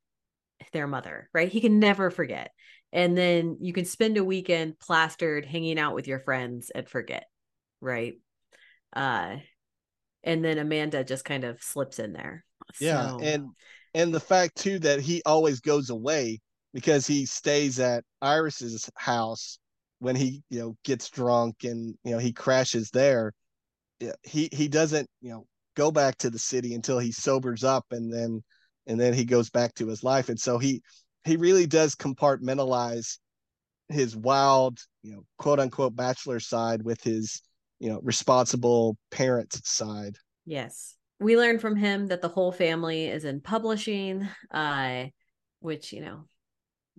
their 0.73 0.87
mother, 0.87 1.29
right? 1.33 1.49
He 1.49 1.61
can 1.61 1.79
never 1.79 2.11
forget. 2.11 2.51
And 2.93 3.17
then 3.17 3.57
you 3.61 3.73
can 3.73 3.85
spend 3.85 4.17
a 4.17 4.23
weekend 4.23 4.79
plastered 4.79 5.45
hanging 5.45 5.79
out 5.79 5.95
with 5.95 6.07
your 6.07 6.19
friends 6.19 6.69
and 6.73 6.87
forget, 6.87 7.25
right? 7.81 8.13
Uh 8.95 9.37
and 10.23 10.43
then 10.43 10.57
Amanda 10.57 11.03
just 11.03 11.25
kind 11.25 11.43
of 11.43 11.61
slips 11.61 11.99
in 11.99 12.13
there. 12.13 12.43
Yeah, 12.79 13.09
so... 13.09 13.19
and 13.19 13.49
and 13.93 14.13
the 14.13 14.19
fact 14.19 14.57
too 14.57 14.79
that 14.79 14.99
he 14.99 15.21
always 15.25 15.61
goes 15.61 15.89
away 15.89 16.41
because 16.73 17.07
he 17.07 17.25
stays 17.25 17.79
at 17.79 18.03
Iris's 18.21 18.89
house 18.95 19.59
when 19.99 20.15
he, 20.15 20.43
you 20.49 20.59
know, 20.59 20.75
gets 20.83 21.09
drunk 21.09 21.63
and, 21.63 21.95
you 22.03 22.11
know, 22.11 22.19
he 22.19 22.33
crashes 22.33 22.91
there. 22.91 23.33
He 24.23 24.49
he 24.51 24.67
doesn't, 24.67 25.09
you 25.21 25.31
know, 25.31 25.47
go 25.75 25.91
back 25.91 26.17
to 26.17 26.29
the 26.29 26.39
city 26.39 26.73
until 26.73 26.99
he 26.99 27.11
sobers 27.11 27.63
up 27.63 27.85
and 27.91 28.13
then 28.13 28.43
and 28.87 28.99
then 28.99 29.13
he 29.13 29.25
goes 29.25 29.49
back 29.49 29.73
to 29.75 29.87
his 29.87 30.03
life. 30.03 30.29
And 30.29 30.39
so 30.39 30.57
he 30.57 30.81
he 31.25 31.35
really 31.35 31.67
does 31.67 31.93
compartmentalize 31.93 33.17
his 33.89 34.15
wild 34.15 34.79
you 35.03 35.13
know 35.13 35.23
quote 35.37 35.59
unquote 35.59 35.95
bachelor 35.95 36.39
side 36.39 36.81
with 36.81 37.01
his 37.03 37.41
you 37.79 37.89
know 37.89 37.99
responsible 38.01 38.97
parent 39.11 39.53
side. 39.65 40.17
Yes. 40.45 40.95
We 41.19 41.37
learned 41.37 41.61
from 41.61 41.75
him 41.75 42.07
that 42.07 42.21
the 42.21 42.29
whole 42.29 42.51
family 42.51 43.05
is 43.05 43.25
in 43.25 43.41
publishing 43.41 44.27
uh 44.51 45.05
which 45.59 45.91
you 45.91 46.01
know 46.01 46.27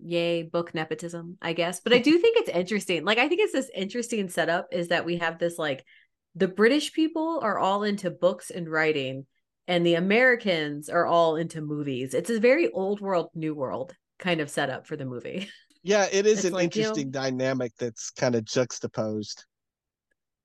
yay 0.01 0.43
book 0.43 0.73
nepotism 0.73 1.37
i 1.41 1.53
guess. 1.53 1.81
But 1.81 1.93
i 1.93 1.99
do 1.99 2.17
think 2.17 2.37
it's 2.37 2.49
interesting. 2.49 3.03
Like 3.03 3.17
i 3.17 3.27
think 3.27 3.41
it's 3.41 3.53
this 3.53 3.71
interesting 3.75 4.29
setup 4.29 4.67
is 4.71 4.89
that 4.89 5.05
we 5.05 5.17
have 5.17 5.39
this 5.39 5.57
like 5.57 5.83
the 6.35 6.47
british 6.47 6.93
people 6.93 7.39
are 7.41 7.57
all 7.57 7.83
into 7.83 8.11
books 8.11 8.51
and 8.51 8.69
writing 8.69 9.25
and 9.69 9.85
the 9.85 9.93
Americans 9.93 10.89
are 10.89 11.05
all 11.05 11.35
into 11.35 11.61
movies. 11.61 12.15
It's 12.15 12.31
a 12.31 12.39
very 12.39 12.71
old 12.71 12.99
world, 12.99 13.29
new 13.35 13.53
world 13.53 13.95
kind 14.17 14.41
of 14.41 14.49
setup 14.49 14.85
for 14.85 14.97
the 14.97 15.05
movie. 15.05 15.47
Yeah, 15.81 16.09
it 16.11 16.25
is 16.25 16.39
it's 16.39 16.47
an 16.47 16.51
like, 16.51 16.75
interesting 16.75 17.05
you 17.07 17.11
know, 17.13 17.21
dynamic 17.21 17.71
that's 17.79 18.09
kind 18.09 18.35
of 18.35 18.43
juxtaposed. 18.43 19.45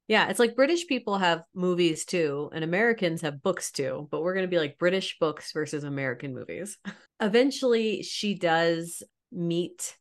Yeah, 0.06 0.28
it's 0.28 0.38
like 0.38 0.54
British 0.54 0.86
people 0.86 1.18
have 1.18 1.42
movies 1.56 2.04
too, 2.04 2.50
and 2.54 2.62
Americans 2.62 3.22
have 3.22 3.42
books 3.42 3.72
too, 3.72 4.06
but 4.12 4.22
we're 4.22 4.34
going 4.34 4.46
to 4.46 4.50
be 4.50 4.60
like 4.60 4.78
British 4.78 5.18
books 5.18 5.50
versus 5.50 5.82
American 5.82 6.34
movies. 6.34 6.78
Eventually, 7.20 8.04
she 8.04 8.36
does 8.36 9.02
meet 9.32 9.96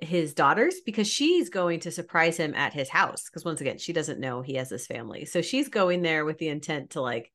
his 0.00 0.34
daughters 0.34 0.76
because 0.86 1.08
she's 1.08 1.50
going 1.50 1.80
to 1.80 1.90
surprise 1.90 2.36
him 2.36 2.54
at 2.54 2.72
his 2.72 2.88
house 2.88 3.24
because 3.24 3.44
once 3.44 3.60
again 3.60 3.76
she 3.76 3.92
doesn't 3.92 4.20
know 4.20 4.40
he 4.40 4.54
has 4.54 4.70
this 4.70 4.86
family 4.86 5.26
so 5.26 5.42
she's 5.42 5.68
going 5.68 6.00
there 6.00 6.24
with 6.24 6.38
the 6.38 6.48
intent 6.48 6.88
to 6.88 7.02
like 7.02 7.30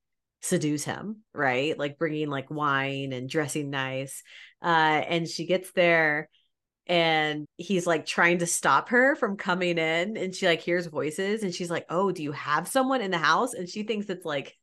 seduce 0.45 0.83
him, 0.83 1.23
right? 1.33 1.77
Like 1.77 1.97
bringing 1.97 2.29
like 2.29 2.51
wine 2.51 3.13
and 3.13 3.27
dressing 3.27 3.71
nice. 3.71 4.21
Uh, 4.61 5.01
and 5.07 5.27
she 5.27 5.45
gets 5.47 5.71
there 5.71 6.29
and 6.85 7.47
he's 7.57 7.87
like 7.87 8.05
trying 8.05 8.37
to 8.39 8.45
stop 8.45 8.89
her 8.89 9.15
from 9.15 9.37
coming 9.37 9.79
in 9.79 10.17
and 10.17 10.35
she 10.35 10.45
like 10.45 10.61
hears 10.61 10.85
voices 10.85 11.41
and 11.41 11.53
she's 11.53 11.71
like, 11.71 11.87
"Oh, 11.89 12.11
do 12.11 12.21
you 12.21 12.31
have 12.31 12.67
someone 12.67 13.01
in 13.01 13.09
the 13.09 13.17
house?" 13.17 13.53
and 13.55 13.67
she 13.67 13.83
thinks 13.83 14.07
it's 14.07 14.25
like 14.25 14.55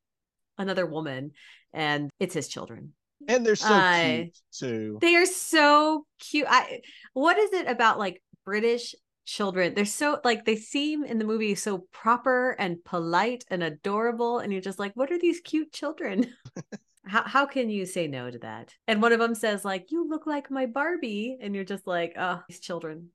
another 0.57 0.87
woman 0.87 1.33
and 1.72 2.11
it's 2.20 2.35
his 2.35 2.47
children. 2.47 2.93
And 3.26 3.45
they're 3.45 3.57
so 3.57 3.74
uh, 3.74 4.05
cute 4.05 4.39
too. 4.53 4.99
They 5.01 5.16
are 5.16 5.26
so 5.26 6.07
cute. 6.20 6.47
I 6.49 6.80
what 7.12 7.39
is 7.39 7.53
it 7.53 7.66
about 7.66 7.99
like 7.99 8.22
British 8.45 8.95
children 9.25 9.75
they're 9.75 9.85
so 9.85 10.20
like 10.25 10.45
they 10.45 10.57
seem 10.57 11.05
in 11.05 11.18
the 11.18 11.25
movie 11.25 11.55
so 11.55 11.79
proper 11.93 12.57
and 12.59 12.83
polite 12.85 13.45
and 13.49 13.62
adorable 13.62 14.39
and 14.39 14.53
you're 14.53 14.61
just 14.61 14.79
like 14.79 14.93
what 14.95 15.11
are 15.12 15.18
these 15.18 15.41
cute 15.41 15.73
children? 15.73 16.27
How, 17.05 17.25
how 17.25 17.47
can 17.47 17.68
you 17.68 17.85
say 17.85 18.07
no 18.07 18.31
to 18.31 18.39
that? 18.39 18.73
And 18.87 19.03
one 19.03 19.12
of 19.12 19.18
them 19.18 19.35
says 19.35 19.64
like 19.64 19.91
you 19.91 20.09
look 20.09 20.25
like 20.25 20.53
my 20.53 20.66
barbie 20.66 21.37
and 21.41 21.53
you're 21.53 21.64
just 21.64 21.85
like 21.85 22.12
oh 22.16 22.41
these 22.49 22.61
children 22.61 23.09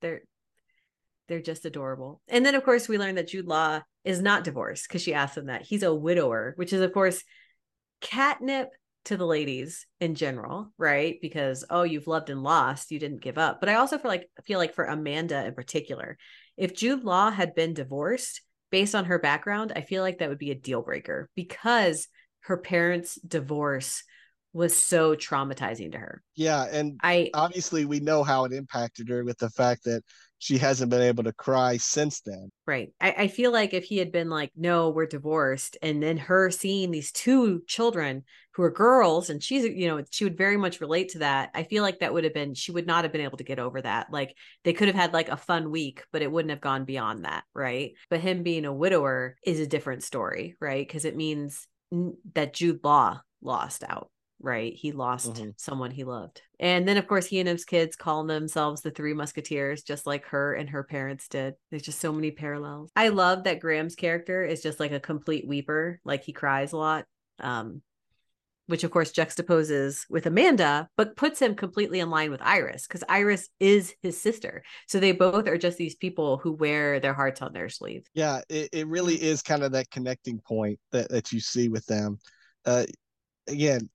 they're 0.00 0.22
they're 1.26 1.42
just 1.42 1.64
adorable. 1.64 2.20
And 2.28 2.46
then 2.46 2.54
of 2.54 2.64
course 2.64 2.88
we 2.88 2.98
learn 2.98 3.16
that 3.16 3.26
jude 3.26 3.48
law 3.48 3.80
is 4.04 4.22
not 4.22 4.44
divorced 4.44 4.86
because 4.86 5.02
she 5.02 5.12
asked 5.12 5.36
him 5.36 5.46
that. 5.46 5.62
He's 5.62 5.82
a 5.82 5.92
widower 5.92 6.52
which 6.54 6.72
is 6.72 6.80
of 6.80 6.92
course 6.92 7.24
catnip 8.00 8.68
to 9.06 9.16
the 9.16 9.26
ladies 9.26 9.86
in 10.00 10.14
general, 10.14 10.72
right? 10.78 11.18
Because 11.20 11.64
oh, 11.70 11.82
you've 11.82 12.06
loved 12.06 12.30
and 12.30 12.42
lost, 12.42 12.90
you 12.90 12.98
didn't 12.98 13.22
give 13.22 13.38
up. 13.38 13.60
But 13.60 13.68
I 13.68 13.74
also 13.74 13.98
feel 13.98 14.10
like 14.10 14.28
feel 14.44 14.58
like 14.58 14.74
for 14.74 14.84
Amanda 14.84 15.44
in 15.46 15.54
particular, 15.54 16.18
if 16.56 16.74
Jude 16.74 17.04
Law 17.04 17.30
had 17.30 17.54
been 17.54 17.74
divorced 17.74 18.42
based 18.70 18.94
on 18.94 19.06
her 19.06 19.18
background, 19.18 19.72
I 19.74 19.80
feel 19.80 20.02
like 20.02 20.18
that 20.18 20.28
would 20.28 20.38
be 20.38 20.50
a 20.50 20.56
deal 20.56 20.82
breaker 20.82 21.28
because 21.34 22.08
her 22.40 22.56
parents' 22.56 23.16
divorce 23.16 24.02
was 24.52 24.74
so 24.74 25.14
traumatizing 25.14 25.92
to 25.92 25.98
her. 25.98 26.22
Yeah, 26.34 26.64
and 26.70 26.98
I 27.02 27.30
obviously 27.34 27.84
we 27.84 28.00
know 28.00 28.22
how 28.22 28.44
it 28.44 28.52
impacted 28.52 29.08
her 29.08 29.24
with 29.24 29.38
the 29.38 29.50
fact 29.50 29.84
that 29.84 30.02
she 30.38 30.58
hasn't 30.58 30.90
been 30.90 31.02
able 31.02 31.24
to 31.24 31.32
cry 31.32 31.76
since 31.76 32.20
then. 32.20 32.50
Right. 32.66 32.92
I, 33.00 33.10
I 33.12 33.28
feel 33.28 33.52
like 33.52 33.72
if 33.72 33.84
he 33.84 33.98
had 33.98 34.12
been 34.12 34.28
like, 34.28 34.50
no, 34.56 34.90
we're 34.90 35.06
divorced, 35.06 35.76
and 35.82 36.02
then 36.02 36.16
her 36.16 36.50
seeing 36.50 36.90
these 36.90 37.12
two 37.12 37.62
children 37.66 38.24
who 38.52 38.62
are 38.62 38.70
girls, 38.70 39.30
and 39.30 39.42
she's, 39.42 39.64
you 39.64 39.88
know, 39.88 40.02
she 40.10 40.24
would 40.24 40.36
very 40.36 40.56
much 40.56 40.80
relate 40.80 41.10
to 41.10 41.18
that. 41.18 41.50
I 41.54 41.62
feel 41.62 41.82
like 41.82 42.00
that 42.00 42.12
would 42.12 42.24
have 42.24 42.34
been, 42.34 42.54
she 42.54 42.72
would 42.72 42.86
not 42.86 43.04
have 43.04 43.12
been 43.12 43.20
able 43.20 43.38
to 43.38 43.44
get 43.44 43.58
over 43.58 43.80
that. 43.82 44.10
Like 44.10 44.34
they 44.64 44.72
could 44.72 44.88
have 44.88 44.94
had 44.94 45.12
like 45.12 45.28
a 45.28 45.36
fun 45.36 45.70
week, 45.70 46.04
but 46.12 46.22
it 46.22 46.32
wouldn't 46.32 46.50
have 46.50 46.60
gone 46.60 46.84
beyond 46.84 47.24
that. 47.24 47.44
Right. 47.54 47.92
But 48.08 48.20
him 48.20 48.42
being 48.42 48.64
a 48.64 48.72
widower 48.72 49.36
is 49.44 49.60
a 49.60 49.66
different 49.66 50.04
story. 50.04 50.56
Right. 50.60 50.86
Because 50.86 51.04
it 51.04 51.16
means 51.16 51.66
that 52.34 52.54
Jude 52.54 52.80
Law 52.82 53.20
lost 53.42 53.84
out 53.86 54.10
right? 54.40 54.72
He 54.74 54.92
lost 54.92 55.34
mm-hmm. 55.34 55.50
someone 55.56 55.90
he 55.90 56.04
loved. 56.04 56.42
And 56.60 56.86
then, 56.86 56.96
of 56.96 57.06
course, 57.06 57.26
he 57.26 57.40
and 57.40 57.48
his 57.48 57.64
kids 57.64 57.96
call 57.96 58.24
themselves 58.24 58.82
the 58.82 58.90
Three 58.90 59.14
Musketeers, 59.14 59.82
just 59.82 60.06
like 60.06 60.26
her 60.26 60.54
and 60.54 60.70
her 60.70 60.84
parents 60.84 61.28
did. 61.28 61.54
There's 61.70 61.82
just 61.82 62.00
so 62.00 62.12
many 62.12 62.30
parallels. 62.30 62.90
I 62.96 63.08
love 63.08 63.44
that 63.44 63.60
Graham's 63.60 63.94
character 63.94 64.44
is 64.44 64.62
just 64.62 64.80
like 64.80 64.92
a 64.92 65.00
complete 65.00 65.46
weeper, 65.46 66.00
like 66.04 66.24
he 66.24 66.32
cries 66.32 66.72
a 66.72 66.76
lot. 66.76 67.06
Um, 67.40 67.82
which 68.66 68.84
of 68.84 68.90
course 68.90 69.12
juxtaposes 69.12 70.04
with 70.10 70.26
Amanda, 70.26 70.88
but 70.96 71.16
puts 71.16 71.40
him 71.40 71.54
completely 71.54 72.00
in 72.00 72.10
line 72.10 72.30
with 72.30 72.42
Iris 72.42 72.86
because 72.86 73.04
Iris 73.08 73.48
is 73.60 73.94
his 74.02 74.20
sister. 74.20 74.62
So 74.88 74.98
they 74.98 75.12
both 75.12 75.46
are 75.48 75.58
just 75.58 75.78
these 75.78 75.94
people 75.94 76.38
who 76.38 76.52
wear 76.52 77.00
their 77.00 77.14
hearts 77.14 77.42
on 77.42 77.52
their 77.52 77.68
sleeve. 77.68 78.06
Yeah, 78.14 78.40
it, 78.48 78.70
it 78.72 78.86
really 78.88 79.14
is 79.14 79.42
kind 79.42 79.62
of 79.62 79.72
that 79.72 79.90
connecting 79.90 80.40
point 80.40 80.78
that, 80.92 81.10
that 81.10 81.32
you 81.32 81.40
see 81.40 81.68
with 81.68 81.86
them. 81.86 82.18
Uh, 82.64 82.86
again, 83.46 83.88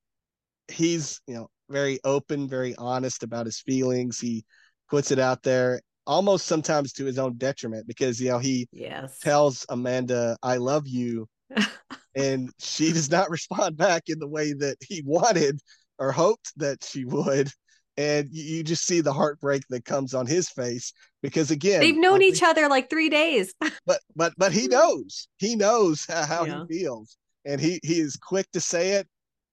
he's 0.69 1.21
you 1.27 1.35
know 1.35 1.47
very 1.69 1.99
open, 2.03 2.47
very 2.47 2.75
honest 2.75 3.23
about 3.23 3.45
his 3.45 3.59
feelings. 3.59 4.19
He 4.19 4.45
puts 4.89 5.11
it 5.11 5.19
out 5.19 5.43
there 5.43 5.81
almost 6.07 6.47
sometimes 6.47 6.93
to 6.93 7.05
his 7.05 7.19
own 7.19 7.37
detriment 7.37 7.87
because 7.87 8.19
you 8.19 8.29
know 8.29 8.39
he 8.39 8.67
yes. 8.71 9.19
tells 9.19 9.65
Amanda, 9.69 10.37
"I 10.43 10.57
love 10.57 10.87
you," 10.87 11.27
and 12.15 12.51
she 12.59 12.91
does 12.91 13.09
not 13.09 13.29
respond 13.29 13.77
back 13.77 14.03
in 14.07 14.19
the 14.19 14.27
way 14.27 14.53
that 14.53 14.77
he 14.81 15.03
wanted 15.05 15.59
or 15.97 16.11
hoped 16.11 16.51
that 16.57 16.83
she 16.83 17.05
would. 17.05 17.49
And 17.97 18.29
you 18.31 18.63
just 18.63 18.85
see 18.85 19.01
the 19.01 19.13
heartbreak 19.13 19.63
that 19.69 19.83
comes 19.83 20.13
on 20.13 20.25
his 20.25 20.49
face 20.49 20.93
because 21.21 21.51
again 21.51 21.81
they've 21.81 21.95
known 21.95 22.21
each 22.21 22.41
other 22.41 22.67
like 22.67 22.89
three 22.89 23.09
days. 23.09 23.53
but 23.85 23.99
but 24.15 24.33
but 24.37 24.51
he 24.51 24.67
knows 24.67 25.27
he 25.37 25.55
knows 25.55 26.05
how 26.07 26.45
yeah. 26.45 26.63
he 26.67 26.79
feels, 26.79 27.17
and 27.45 27.59
he 27.59 27.79
he 27.83 27.99
is 27.99 28.15
quick 28.15 28.49
to 28.53 28.61
say 28.61 28.91
it 28.91 29.07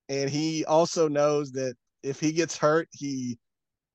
and 0.08 0.30
he 0.30 0.64
also 0.64 1.08
knows 1.08 1.52
that 1.52 1.74
if 2.02 2.20
he 2.20 2.32
gets 2.32 2.56
hurt, 2.56 2.88
he 2.92 3.38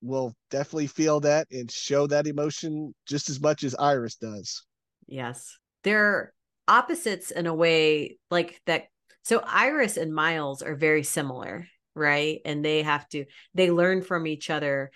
will 0.02 0.36
definitely 0.52 0.88
feel 0.88 1.20
that 1.22 1.48
and 1.50 1.72
show 1.72 2.06
that 2.08 2.28
emotion 2.28 2.94
just 3.08 3.30
as 3.30 3.42
much 3.42 3.64
as 3.64 3.76
Iris 3.76 4.16
does. 4.16 4.64
Yes. 5.08 5.58
They're 5.84 6.34
opposites 6.68 7.32
in 7.32 7.48
a 7.48 7.54
way 7.54 8.18
like 8.30 8.62
that. 8.66 8.86
So 9.24 9.42
Iris 9.46 9.98
and 9.98 10.14
Miles 10.14 10.62
are 10.62 10.76
very 10.76 11.04
similar, 11.04 11.66
right? 11.96 12.42
And 12.46 12.64
they 12.64 12.84
have 12.84 13.08
to, 13.10 13.26
they 13.54 13.72
learn 13.72 14.02
from 14.02 14.28
each 14.28 14.50
other 14.50 14.92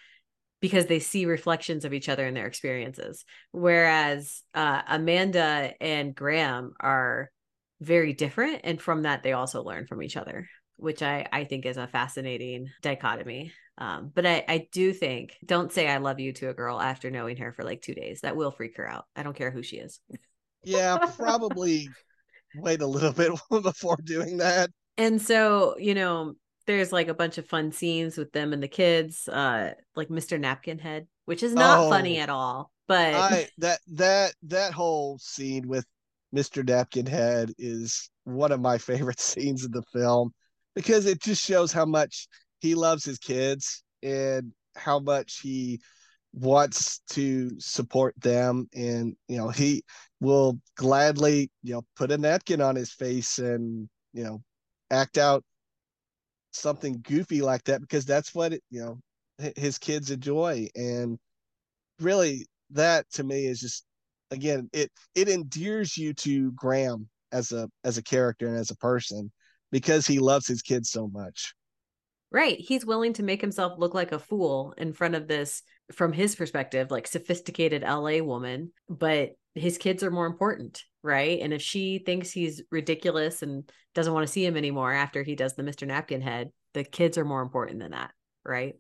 because 0.60 0.88
they 0.88 1.00
see 1.00 1.26
reflections 1.26 1.86
of 1.86 1.94
each 1.94 2.10
other 2.10 2.28
in 2.28 2.34
their 2.34 2.48
experiences. 2.48 3.24
Whereas 3.52 4.42
uh, 4.54 4.82
Amanda 4.88 5.74
and 5.80 6.14
Graham 6.14 6.74
are 6.80 7.32
very 7.80 8.12
different. 8.14 8.62
And 8.64 8.82
from 8.82 9.04
that, 9.04 9.24
they 9.24 9.34
also 9.34 9.64
learn 9.64 9.88
from 9.88 10.04
each 10.04 10.18
other 10.18 10.50
which 10.78 11.02
I, 11.02 11.28
I 11.32 11.44
think 11.44 11.66
is 11.66 11.78
a 11.78 11.88
fascinating 11.88 12.70
dichotomy. 12.82 13.52
Um, 13.78 14.12
but 14.14 14.26
I, 14.26 14.44
I 14.48 14.68
do 14.72 14.94
think 14.94 15.38
don't 15.46 15.72
say 15.72 15.88
I 15.88 15.98
love 15.98 16.20
you 16.20 16.34
to 16.34 16.50
a 16.50 16.54
girl 16.54 16.82
after 16.82 17.12
knowing 17.12 17.38
her 17.38 17.52
for 17.52 17.64
like 17.64 17.82
two 17.82 17.94
days. 17.94 18.22
That 18.22 18.36
will 18.36 18.52
freak 18.52 18.78
her 18.78 18.90
out. 18.90 19.06
I 19.16 19.24
don't 19.24 19.36
care 19.36 19.52
who 19.52 19.62
she 19.62 19.78
is. 19.78 20.00
Yeah, 20.64 20.98
probably 21.18 21.90
wait 22.56 22.82
a 22.82 22.88
little 22.88 23.14
bit 23.14 23.32
before 23.62 23.98
doing 24.04 24.38
that. 24.38 24.70
And 24.98 25.22
so, 25.22 25.76
you 25.78 25.94
know, 25.94 26.34
there's 26.66 26.92
like 26.92 27.08
a 27.08 27.14
bunch 27.14 27.38
of 27.38 27.48
fun 27.48 27.72
scenes 27.72 28.18
with 28.18 28.32
them 28.32 28.52
and 28.52 28.62
the 28.62 28.68
kids, 28.68 29.28
uh, 29.28 29.72
like 29.96 30.10
Mr. 30.10 30.40
Napkin 30.40 30.80
Head, 30.80 31.08
which 31.26 31.44
is 31.44 31.54
not 31.54 31.80
oh, 31.80 31.90
funny 31.90 32.20
at 32.20 32.30
all. 32.30 32.72
But 32.88 33.14
I 33.14 33.48
that 33.60 33.80
that 33.94 34.34
that 34.44 34.74
whole 34.74 35.20
scene 35.20 35.68
with 35.68 35.86
Mr. 36.36 36.68
Napkin 36.68 37.06
Head 37.06 37.54
is 37.58 38.10
one 38.24 38.52
of 38.52 38.60
my 38.60 38.78
favorite 38.78 39.20
scenes 39.20 39.64
in 39.66 39.72
the 39.72 39.84
film 39.94 40.34
because 40.78 41.08
it 41.08 41.20
just 41.20 41.44
shows 41.44 41.72
how 41.72 41.86
much 41.86 42.28
he 42.60 42.76
loves 42.76 43.04
his 43.04 43.18
kids 43.18 43.84
and 44.04 44.52
how 44.76 45.00
much 45.00 45.40
he 45.42 45.82
wants 46.34 47.00
to 47.10 47.60
support 47.60 48.14
them. 48.22 48.68
And 48.76 49.16
you 49.28 49.38
know 49.38 49.50
he 49.50 49.82
will 50.20 50.60
gladly 50.76 51.50
you 51.64 51.74
know 51.74 51.82
put 51.96 52.12
a 52.12 52.18
napkin 52.20 52.62
on 52.62 52.76
his 52.76 52.92
face 52.92 53.40
and 53.40 53.90
you 54.14 54.24
know 54.24 54.44
act 54.92 55.18
out 55.18 55.44
something 56.52 57.02
goofy 57.02 57.42
like 57.42 57.64
that 57.64 57.82
because 57.82 58.06
that's 58.06 58.36
what 58.36 58.54
it, 58.54 58.62
you 58.70 58.82
know 58.82 59.52
his 59.56 59.80
kids 59.80 60.12
enjoy. 60.12 60.68
And 60.76 61.18
really 62.00 62.46
that 62.70 63.10
to 63.14 63.24
me 63.24 63.48
is 63.48 63.62
just 63.62 63.84
again 64.30 64.70
it 64.74 64.92
it 65.16 65.28
endears 65.28 65.98
you 65.98 66.14
to 66.14 66.52
Graham 66.52 67.10
as 67.32 67.52
a 67.52 67.68
as 67.84 67.98
a 67.98 68.04
character 68.04 68.48
and 68.48 68.58
as 68.58 68.70
a 68.70 68.78
person 68.78 69.32
because 69.72 70.08
he 70.08 70.20
loves 70.20 70.48
his 70.48 70.62
kids 70.62 70.90
so 70.90 71.08
much. 71.08 71.54
Right. 72.30 72.60
He's 72.60 72.86
willing 72.86 73.14
to 73.14 73.24
make 73.24 73.40
himself 73.40 73.80
look 73.80 73.94
like 73.94 74.12
a 74.12 74.20
fool 74.20 74.74
in 74.78 74.92
front 74.92 75.16
of 75.16 75.28
this, 75.28 75.64
from 75.94 76.12
his 76.12 76.36
perspective, 76.36 76.92
like 76.92 77.08
sophisticated 77.08 77.84
LA 77.84 78.20
woman, 78.20 78.74
but 78.90 79.32
his 79.56 79.78
kids 79.78 80.04
are 80.04 80.12
more 80.12 80.26
important. 80.26 80.84
Right. 81.04 81.40
And 81.42 81.54
if 81.54 81.62
she 81.62 82.00
thinks 82.00 82.32
he's 82.32 82.64
ridiculous 82.70 83.44
and 83.44 83.70
doesn't 83.96 84.14
want 84.14 84.28
to 84.28 84.32
see 84.32 84.46
him 84.46 84.58
anymore 84.58 84.92
after 84.92 85.24
he 85.24 85.36
does 85.36 85.56
the 85.56 85.64
Mr. 85.64 85.88
Napkin 85.88 86.22
head, 86.22 86.52
the 86.74 86.84
kids 86.84 87.18
are 87.18 87.26
more 87.26 87.42
important 87.42 87.80
than 87.80 87.92
that. 87.92 88.12
Right. 88.44 88.76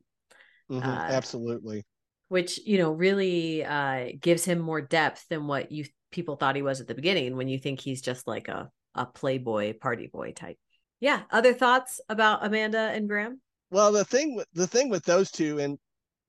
Mm-hmm, 0.69 0.87
uh, 0.87 1.07
absolutely. 1.09 1.85
Which, 2.27 2.59
you 2.65 2.77
know, 2.79 2.91
really 2.91 3.63
uh, 3.63 4.07
gives 4.19 4.43
him 4.43 4.59
more 4.59 4.81
depth 4.81 5.25
than 5.29 5.47
what 5.47 5.71
you 5.71 5.85
people 6.11 6.35
thought 6.35 6.57
he 6.57 6.61
was 6.61 6.81
at 6.81 6.87
the 6.87 6.95
beginning 6.95 7.37
when 7.37 7.47
you 7.47 7.59
think 7.59 7.79
he's 7.79 8.01
just 8.01 8.27
like 8.27 8.49
a, 8.49 8.69
a 8.93 9.05
playboy 9.05 9.73
party 9.73 10.07
boy 10.07 10.33
type 10.33 10.57
yeah 10.99 11.21
other 11.31 11.53
thoughts 11.53 11.99
about 12.09 12.45
amanda 12.45 12.91
and 12.93 13.07
graham 13.07 13.39
well 13.71 13.91
the 13.91 14.05
thing 14.05 14.35
with 14.35 14.47
the 14.53 14.67
thing 14.67 14.89
with 14.89 15.03
those 15.03 15.31
two 15.31 15.59
and 15.59 15.77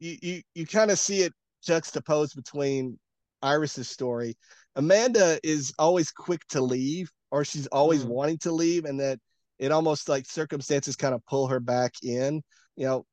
you 0.01 0.17
you, 0.23 0.43
you 0.55 0.67
kind 0.67 0.91
of 0.91 0.99
see 0.99 1.23
it 1.23 1.33
juxtaposed 1.63 2.35
between 2.35 2.99
iris's 3.43 3.89
story 3.89 4.37
amanda 4.77 5.39
is 5.43 5.73
always 5.79 6.11
quick 6.11 6.41
to 6.49 6.61
leave 6.61 7.11
or 7.31 7.45
she's 7.45 7.67
always 7.69 8.05
mm. 8.05 8.09
wanting 8.09 8.39
to 8.39 8.53
leave 8.53 8.85
and 8.85 9.01
that 9.01 9.19
it 9.59 9.73
almost 9.73 10.09
like 10.09 10.25
circumstances 10.25 10.97
kind 10.97 11.15
of 11.15 11.25
pull 11.27 11.47
her 11.47 11.61
back 11.61 11.93
in 12.03 12.43
you 12.77 12.87
know 12.87 13.05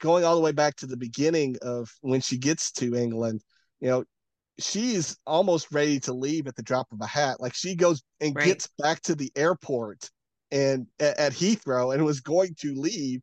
going 0.00 0.24
all 0.24 0.34
the 0.34 0.40
way 0.40 0.52
back 0.52 0.74
to 0.76 0.86
the 0.86 0.96
beginning 0.96 1.56
of 1.62 1.88
when 2.00 2.20
she 2.20 2.36
gets 2.36 2.72
to 2.72 2.94
england 2.94 3.40
you 3.80 3.88
know 3.88 4.04
she's 4.58 5.16
almost 5.26 5.72
ready 5.72 5.98
to 5.98 6.12
leave 6.12 6.46
at 6.46 6.54
the 6.56 6.62
drop 6.62 6.86
of 6.92 7.00
a 7.00 7.06
hat 7.06 7.40
like 7.40 7.54
she 7.54 7.74
goes 7.74 8.02
and 8.20 8.36
right. 8.36 8.44
gets 8.44 8.68
back 8.78 9.00
to 9.00 9.14
the 9.14 9.30
airport 9.34 10.10
and 10.50 10.86
at, 11.00 11.18
at 11.18 11.32
Heathrow 11.32 11.94
and 11.94 12.04
was 12.04 12.20
going 12.20 12.54
to 12.60 12.74
leave, 12.74 13.20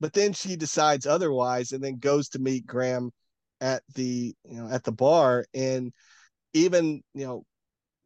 but 0.00 0.12
then 0.12 0.32
she 0.32 0.56
decides 0.56 1.06
otherwise 1.06 1.72
and 1.72 1.82
then 1.82 1.98
goes 1.98 2.28
to 2.30 2.38
meet 2.38 2.66
Graham 2.66 3.10
at 3.60 3.82
the 3.94 4.34
you 4.44 4.56
know 4.56 4.68
at 4.70 4.84
the 4.84 4.92
bar. 4.92 5.44
And 5.54 5.92
even 6.52 7.02
you 7.14 7.26
know 7.26 7.44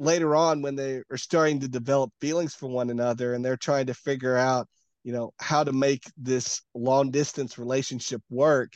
later 0.01 0.35
on 0.35 0.63
when 0.63 0.75
they 0.75 1.03
are 1.11 1.17
starting 1.17 1.61
to 1.61 1.69
develop 1.69 2.11
feelings 2.21 2.55
for 2.55 2.69
one 2.69 2.91
another 2.91 3.35
and 3.35 3.45
they're 3.45 3.57
trying 3.57 3.87
to 3.87 3.95
figure 3.95 4.37
out 4.37 4.67
you 5.05 5.13
know 5.13 5.33
how 5.39 5.63
to 5.63 5.73
make 5.73 6.03
this 6.17 6.63
long 6.75 7.11
distance 7.11 7.59
relationship 7.59 8.23
work 8.31 8.73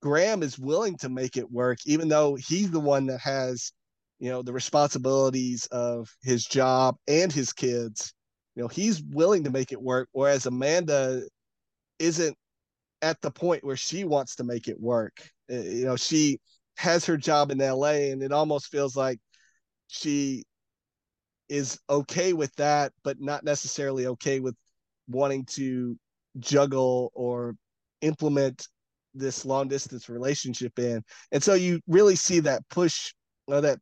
graham 0.00 0.42
is 0.42 0.58
willing 0.58 0.96
to 0.96 1.08
make 1.08 1.36
it 1.36 1.50
work 1.50 1.78
even 1.84 2.08
though 2.08 2.36
he's 2.36 2.70
the 2.70 2.80
one 2.80 3.06
that 3.06 3.20
has 3.20 3.72
you 4.20 4.30
know 4.30 4.40
the 4.40 4.52
responsibilities 4.52 5.66
of 5.72 6.08
his 6.22 6.44
job 6.44 6.96
and 7.08 7.32
his 7.32 7.52
kids 7.52 8.14
you 8.54 8.62
know, 8.62 8.68
he's 8.68 9.02
willing 9.02 9.44
to 9.44 9.50
make 9.50 9.72
it 9.72 9.80
work, 9.80 10.08
whereas 10.12 10.46
Amanda 10.46 11.22
isn't 11.98 12.36
at 13.02 13.20
the 13.20 13.30
point 13.30 13.64
where 13.64 13.76
she 13.76 14.04
wants 14.04 14.36
to 14.36 14.44
make 14.44 14.68
it 14.68 14.80
work. 14.80 15.20
Uh, 15.50 15.56
you 15.56 15.84
know, 15.84 15.96
she 15.96 16.38
has 16.76 17.04
her 17.06 17.16
job 17.16 17.50
in 17.50 17.60
LA, 17.60 18.10
and 18.10 18.22
it 18.22 18.32
almost 18.32 18.68
feels 18.68 18.96
like 18.96 19.18
she 19.88 20.44
is 21.48 21.78
okay 21.88 22.32
with 22.32 22.54
that, 22.56 22.92
but 23.02 23.20
not 23.20 23.44
necessarily 23.44 24.06
okay 24.06 24.40
with 24.40 24.54
wanting 25.08 25.44
to 25.44 25.96
juggle 26.38 27.10
or 27.14 27.54
implement 28.02 28.68
this 29.14 29.44
long 29.44 29.68
distance 29.68 30.08
relationship 30.08 30.78
in. 30.78 31.02
And 31.32 31.42
so 31.42 31.54
you 31.54 31.80
really 31.88 32.14
see 32.16 32.40
that 32.40 32.62
push 32.70 33.12
or 33.48 33.60
that 33.60 33.78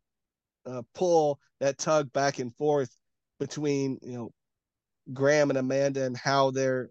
uh, 0.66 0.82
pull, 0.94 1.38
that 1.60 1.78
tug 1.78 2.12
back 2.12 2.38
and 2.38 2.54
forth 2.56 2.90
between, 3.38 3.98
you 4.02 4.14
know, 4.14 4.30
Graham 5.12 5.50
and 5.50 5.58
Amanda 5.58 6.04
and 6.04 6.16
how 6.16 6.50
they're 6.50 6.90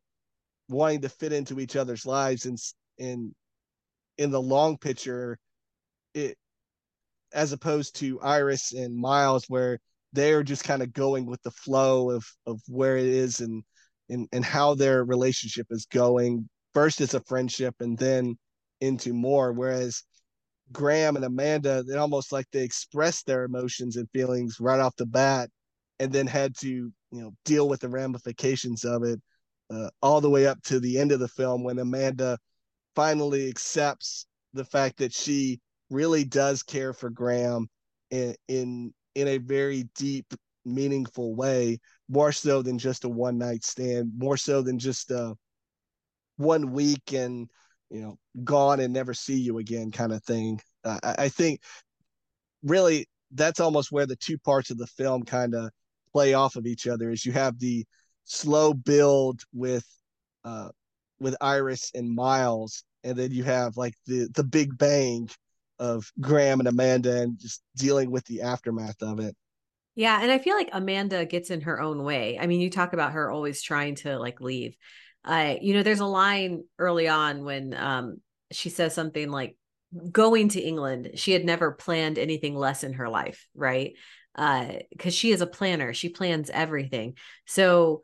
wanting 0.69 1.01
to 1.01 1.09
fit 1.09 1.33
into 1.33 1.59
each 1.59 1.75
other's 1.75 2.05
lives 2.05 2.45
and 2.45 2.57
in 2.97 3.33
in 4.17 4.31
the 4.31 4.41
long 4.41 4.77
picture 4.77 5.37
it 6.13 6.37
as 7.33 7.51
opposed 7.51 7.95
to 7.97 8.19
Iris 8.21 8.73
and 8.73 8.97
Miles 8.97 9.45
where 9.47 9.79
they're 10.13 10.43
just 10.43 10.63
kind 10.63 10.81
of 10.81 10.93
going 10.93 11.25
with 11.25 11.41
the 11.43 11.51
flow 11.51 12.09
of 12.11 12.25
of 12.45 12.59
where 12.67 12.97
it 12.97 13.05
is 13.05 13.39
and 13.41 13.63
and 14.09 14.27
and 14.31 14.43
how 14.43 14.73
their 14.73 15.03
relationship 15.03 15.67
is 15.69 15.85
going. 15.85 16.49
First 16.73 17.01
as 17.01 17.13
a 17.13 17.21
friendship 17.21 17.75
and 17.79 17.97
then 17.97 18.37
into 18.81 19.13
more 19.13 19.51
whereas 19.53 20.03
Graham 20.71 21.15
and 21.15 21.25
Amanda 21.25 21.83
they 21.83 21.95
almost 21.97 22.31
like 22.31 22.45
they 22.51 22.63
express 22.63 23.23
their 23.23 23.43
emotions 23.43 23.95
and 23.95 24.09
feelings 24.11 24.57
right 24.59 24.79
off 24.79 24.95
the 24.95 25.05
bat 25.05 25.49
and 25.99 26.11
then 26.11 26.27
had 26.27 26.55
to 26.59 26.91
you 27.11 27.21
know 27.21 27.33
deal 27.45 27.67
with 27.69 27.81
the 27.81 27.89
ramifications 27.89 28.83
of 28.83 29.03
it 29.03 29.19
uh, 29.69 29.89
all 30.01 30.21
the 30.21 30.29
way 30.29 30.47
up 30.47 30.61
to 30.63 30.79
the 30.79 30.97
end 30.97 31.11
of 31.11 31.19
the 31.19 31.27
film 31.27 31.63
when 31.63 31.79
Amanda 31.79 32.37
finally 32.95 33.49
accepts 33.49 34.25
the 34.53 34.65
fact 34.65 34.97
that 34.97 35.13
she 35.13 35.59
really 35.89 36.23
does 36.23 36.63
care 36.63 36.93
for 36.93 37.09
Graham 37.09 37.67
in 38.11 38.35
in, 38.47 38.93
in 39.15 39.27
a 39.27 39.37
very 39.37 39.89
deep, 39.95 40.33
meaningful 40.65 41.35
way, 41.35 41.79
more 42.09 42.31
so 42.31 42.61
than 42.61 42.77
just 42.77 43.03
a 43.03 43.09
one 43.09 43.37
night 43.37 43.63
stand, 43.63 44.11
more 44.17 44.37
so 44.37 44.61
than 44.61 44.79
just 44.79 45.11
a 45.11 45.35
one 46.37 46.71
week 46.71 47.13
and 47.13 47.49
you 47.89 48.01
know 48.01 48.17
gone 48.43 48.79
and 48.79 48.93
never 48.93 49.13
see 49.13 49.37
you 49.37 49.57
again 49.57 49.91
kind 49.91 50.11
of 50.11 50.23
thing. 50.23 50.59
Uh, 50.83 50.99
I, 51.03 51.15
I 51.25 51.29
think 51.29 51.61
really 52.63 53.07
that's 53.31 53.59
almost 53.59 53.91
where 53.91 54.05
the 54.05 54.15
two 54.15 54.37
parts 54.37 54.71
of 54.71 54.77
the 54.77 54.87
film 54.87 55.23
kind 55.23 55.53
of 55.53 55.69
play 56.17 56.33
off 56.33 56.55
of 56.55 56.65
each 56.65 56.87
other. 56.87 57.11
Is 57.11 57.25
you 57.27 57.31
have 57.33 57.59
the 57.59 57.85
slow 58.25 58.73
build 58.73 59.41
with 59.53 59.85
uh, 60.43 60.69
with 61.19 61.35
Iris 61.39 61.91
and 61.93 62.09
Miles, 62.09 62.83
and 63.03 63.15
then 63.15 63.31
you 63.31 63.43
have 63.43 63.77
like 63.77 63.93
the 64.07 64.27
the 64.33 64.43
big 64.43 64.75
bang 64.75 65.29
of 65.77 66.11
Graham 66.19 66.59
and 66.59 66.67
Amanda 66.67 67.21
and 67.21 67.37
just 67.37 67.61
dealing 67.75 68.09
with 68.09 68.25
the 68.25 68.41
aftermath 68.41 69.03
of 69.03 69.19
it. 69.19 69.35
Yeah, 69.93 70.19
and 70.19 70.31
I 70.31 70.39
feel 70.39 70.55
like 70.55 70.69
Amanda 70.73 71.23
gets 71.25 71.51
in 71.51 71.61
her 71.61 71.79
own 71.79 72.03
way. 72.03 72.39
I 72.39 72.47
mean, 72.47 72.61
you 72.61 72.71
talk 72.71 72.93
about 72.93 73.11
her 73.11 73.29
always 73.29 73.61
trying 73.61 73.93
to 73.97 74.17
like 74.17 74.41
leave. 74.41 74.75
Uh, 75.23 75.55
you 75.61 75.75
know, 75.75 75.83
there's 75.83 75.99
a 75.99 76.05
line 76.05 76.63
early 76.79 77.07
on 77.07 77.43
when 77.43 77.75
um 77.75 78.17
she 78.51 78.69
says 78.69 78.95
something 78.95 79.29
like 79.29 79.55
going 80.11 80.49
to 80.49 80.61
England, 80.61 81.11
she 81.15 81.31
had 81.31 81.45
never 81.45 81.71
planned 81.71 82.17
anything 82.17 82.55
less 82.55 82.83
in 82.83 82.93
her 82.93 83.07
life, 83.07 83.47
right? 83.53 83.93
Uh, 84.37 84.73
because 84.91 85.15
she 85.15 85.31
is 85.31 85.41
a 85.41 85.47
planner, 85.47 85.93
she 85.93 86.09
plans 86.09 86.51
everything. 86.51 87.15
So 87.47 88.01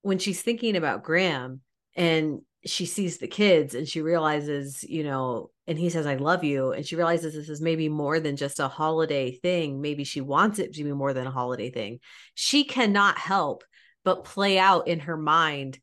when 0.00 0.18
she's 0.18 0.40
thinking 0.40 0.76
about 0.76 1.02
Graham 1.02 1.60
and 1.94 2.40
she 2.66 2.86
sees 2.86 3.18
the 3.18 3.28
kids 3.28 3.74
and 3.74 3.86
she 3.86 4.00
realizes, 4.00 4.82
you 4.82 5.04
know, 5.04 5.50
and 5.66 5.78
he 5.78 5.90
says, 5.90 6.06
I 6.06 6.16
love 6.16 6.44
you. 6.44 6.72
And 6.72 6.86
she 6.86 6.96
realizes 6.96 7.34
this 7.34 7.48
is 7.48 7.60
maybe 7.60 7.88
more 7.88 8.20
than 8.20 8.36
just 8.36 8.60
a 8.60 8.68
holiday 8.68 9.32
thing. 9.32 9.80
Maybe 9.80 10.04
she 10.04 10.20
wants 10.20 10.58
it 10.58 10.72
to 10.74 10.84
be 10.84 10.92
more 10.92 11.12
than 11.12 11.26
a 11.26 11.30
holiday 11.30 11.70
thing. 11.70 12.00
She 12.34 12.64
cannot 12.64 13.18
help 13.18 13.64
but 14.04 14.24
play 14.24 14.58
out 14.58 14.88
in 14.88 15.00
her 15.00 15.16
mind 15.16 15.78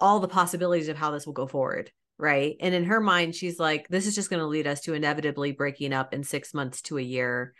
all 0.00 0.20
the 0.20 0.28
possibilities 0.28 0.88
of 0.88 0.96
how 0.96 1.10
this 1.10 1.26
will 1.26 1.32
go 1.32 1.46
forward. 1.46 1.90
Right. 2.18 2.56
And 2.60 2.74
in 2.74 2.84
her 2.84 3.00
mind, 3.00 3.34
she's 3.34 3.58
like, 3.58 3.86
this 3.88 4.06
is 4.06 4.14
just 4.14 4.28
going 4.28 4.40
to 4.40 4.46
lead 4.46 4.66
us 4.66 4.80
to 4.82 4.94
inevitably 4.94 5.52
breaking 5.52 5.92
up 5.92 6.12
in 6.12 6.24
six 6.24 6.52
months 6.52 6.82
to 6.82 6.98
a 6.98 7.02
year 7.02 7.54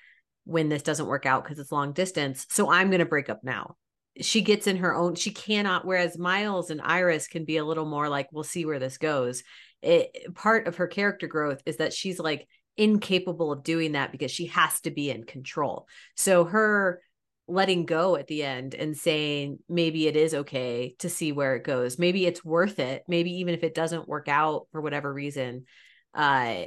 when 0.49 0.71
this 0.71 0.83
doesn't 0.83 1.07
work 1.07 1.27
out 1.27 1.45
because 1.45 1.59
it's 1.59 1.71
long 1.71 1.93
distance. 1.93 2.47
So 2.49 2.71
I'm 2.71 2.89
going 2.89 3.01
to 3.01 3.05
break 3.05 3.29
up 3.29 3.45
now. 3.45 3.77
She 4.19 4.41
gets 4.41 4.67
in 4.67 4.79
her 4.79 4.95
own 4.95 5.15
she 5.15 5.31
cannot 5.31 5.85
whereas 5.85 6.19
miles 6.19 6.71
and 6.71 6.81
iris 6.83 7.29
can 7.29 7.45
be 7.45 7.59
a 7.59 7.65
little 7.65 7.85
more 7.85 8.09
like 8.09 8.29
we'll 8.33 8.45
see 8.45 8.65
where 8.65 8.79
this 8.79 8.97
goes. 8.97 9.43
It 9.83 10.35
part 10.35 10.67
of 10.67 10.77
her 10.77 10.87
character 10.87 11.27
growth 11.27 11.61
is 11.67 11.77
that 11.77 11.93
she's 11.93 12.19
like 12.19 12.49
incapable 12.79 13.53
of 13.53 13.63
doing 13.63 13.93
that 13.93 14.11
because 14.11 14.31
she 14.31 14.47
has 14.47 14.81
to 14.81 14.91
be 14.91 15.11
in 15.11 15.25
control. 15.25 15.87
So 16.17 16.45
her 16.45 17.03
letting 17.47 17.85
go 17.85 18.17
at 18.17 18.27
the 18.27 18.43
end 18.43 18.75
and 18.75 18.97
saying 18.97 19.59
maybe 19.69 20.07
it 20.07 20.17
is 20.17 20.33
okay 20.33 20.97
to 21.01 21.11
see 21.11 21.31
where 21.31 21.57
it 21.57 21.65
goes. 21.65 21.99
Maybe 21.99 22.25
it's 22.25 22.45
worth 22.45 22.79
it. 22.79 23.03
Maybe 23.07 23.33
even 23.41 23.53
if 23.53 23.63
it 23.63 23.75
doesn't 23.75 24.09
work 24.09 24.29
out 24.29 24.67
for 24.73 24.81
whatever 24.81 25.13
reason 25.13 25.67
uh 26.15 26.65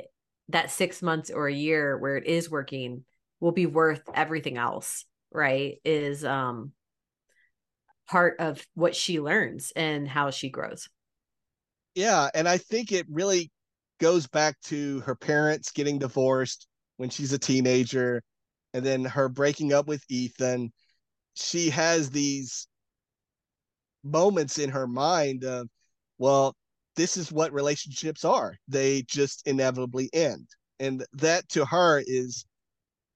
that 0.50 0.70
6 0.70 1.02
months 1.02 1.32
or 1.32 1.48
a 1.48 1.54
year 1.54 1.98
where 1.98 2.18
it 2.18 2.28
is 2.28 2.50
working 2.50 3.06
will 3.42 3.52
be 3.52 3.66
worth 3.66 4.02
everything 4.14 4.58
else 4.58 5.04
right 5.34 5.80
is 5.84 6.24
um 6.24 6.72
part 8.08 8.40
of 8.40 8.66
what 8.74 8.96
she 8.96 9.20
learns 9.20 9.72
and 9.76 10.08
how 10.08 10.30
she 10.32 10.50
grows. 10.50 10.88
Yeah, 11.96 12.30
and 12.34 12.48
I 12.48 12.58
think 12.58 12.92
it 12.92 13.06
really 13.10 13.52
goes 14.00 14.28
back 14.28 14.60
to 14.66 15.00
her 15.02 15.16
parents 15.16 15.72
getting 15.72 16.00
divorced 16.00 16.68
when 16.98 17.10
she's 17.10 17.34
a 17.34 17.40
teenager 17.40 18.22
and 18.74 18.86
then 18.86 19.06
her 19.06 19.30
breaking 19.30 19.74
up 19.74 19.88
with 19.88 20.04
Ethan. 20.10 20.72
She 21.36 21.70
has 21.70 22.10
these 22.10 22.68
moments 24.04 24.58
in 24.58 24.70
her 24.70 24.88
mind 24.88 25.44
of, 25.44 25.68
well, 26.18 26.54
this 26.96 27.16
is 27.16 27.32
what 27.32 27.54
relationships 27.54 28.26
are. 28.26 28.58
They 28.68 29.04
just 29.04 29.48
inevitably 29.48 30.10
end. 30.12 30.48
And 30.80 31.06
that 31.14 31.48
to 31.50 31.66
her 31.66 32.04
is 32.06 32.46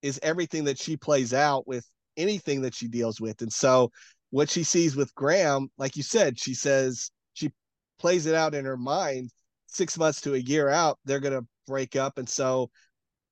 is 0.05 0.19
everything 0.21 0.65
that 0.65 0.77
she 0.77 0.95
plays 0.95 1.33
out 1.33 1.67
with 1.67 1.83
anything 2.15 2.61
that 2.61 2.75
she 2.75 2.87
deals 2.87 3.19
with. 3.19 3.41
And 3.41 3.51
so 3.51 3.89
what 4.29 4.51
she 4.51 4.63
sees 4.63 4.95
with 4.95 5.15
Graham, 5.15 5.69
like 5.79 5.97
you 5.97 6.03
said, 6.03 6.39
she 6.39 6.53
says 6.53 7.09
she 7.33 7.51
plays 7.97 8.27
it 8.27 8.35
out 8.35 8.53
in 8.53 8.65
her 8.65 8.77
mind 8.77 9.31
six 9.65 9.97
months 9.97 10.21
to 10.21 10.35
a 10.35 10.37
year 10.37 10.69
out, 10.69 10.99
they're 11.05 11.19
going 11.19 11.33
to 11.33 11.47
break 11.65 11.95
up. 11.95 12.19
And 12.19 12.29
so 12.29 12.69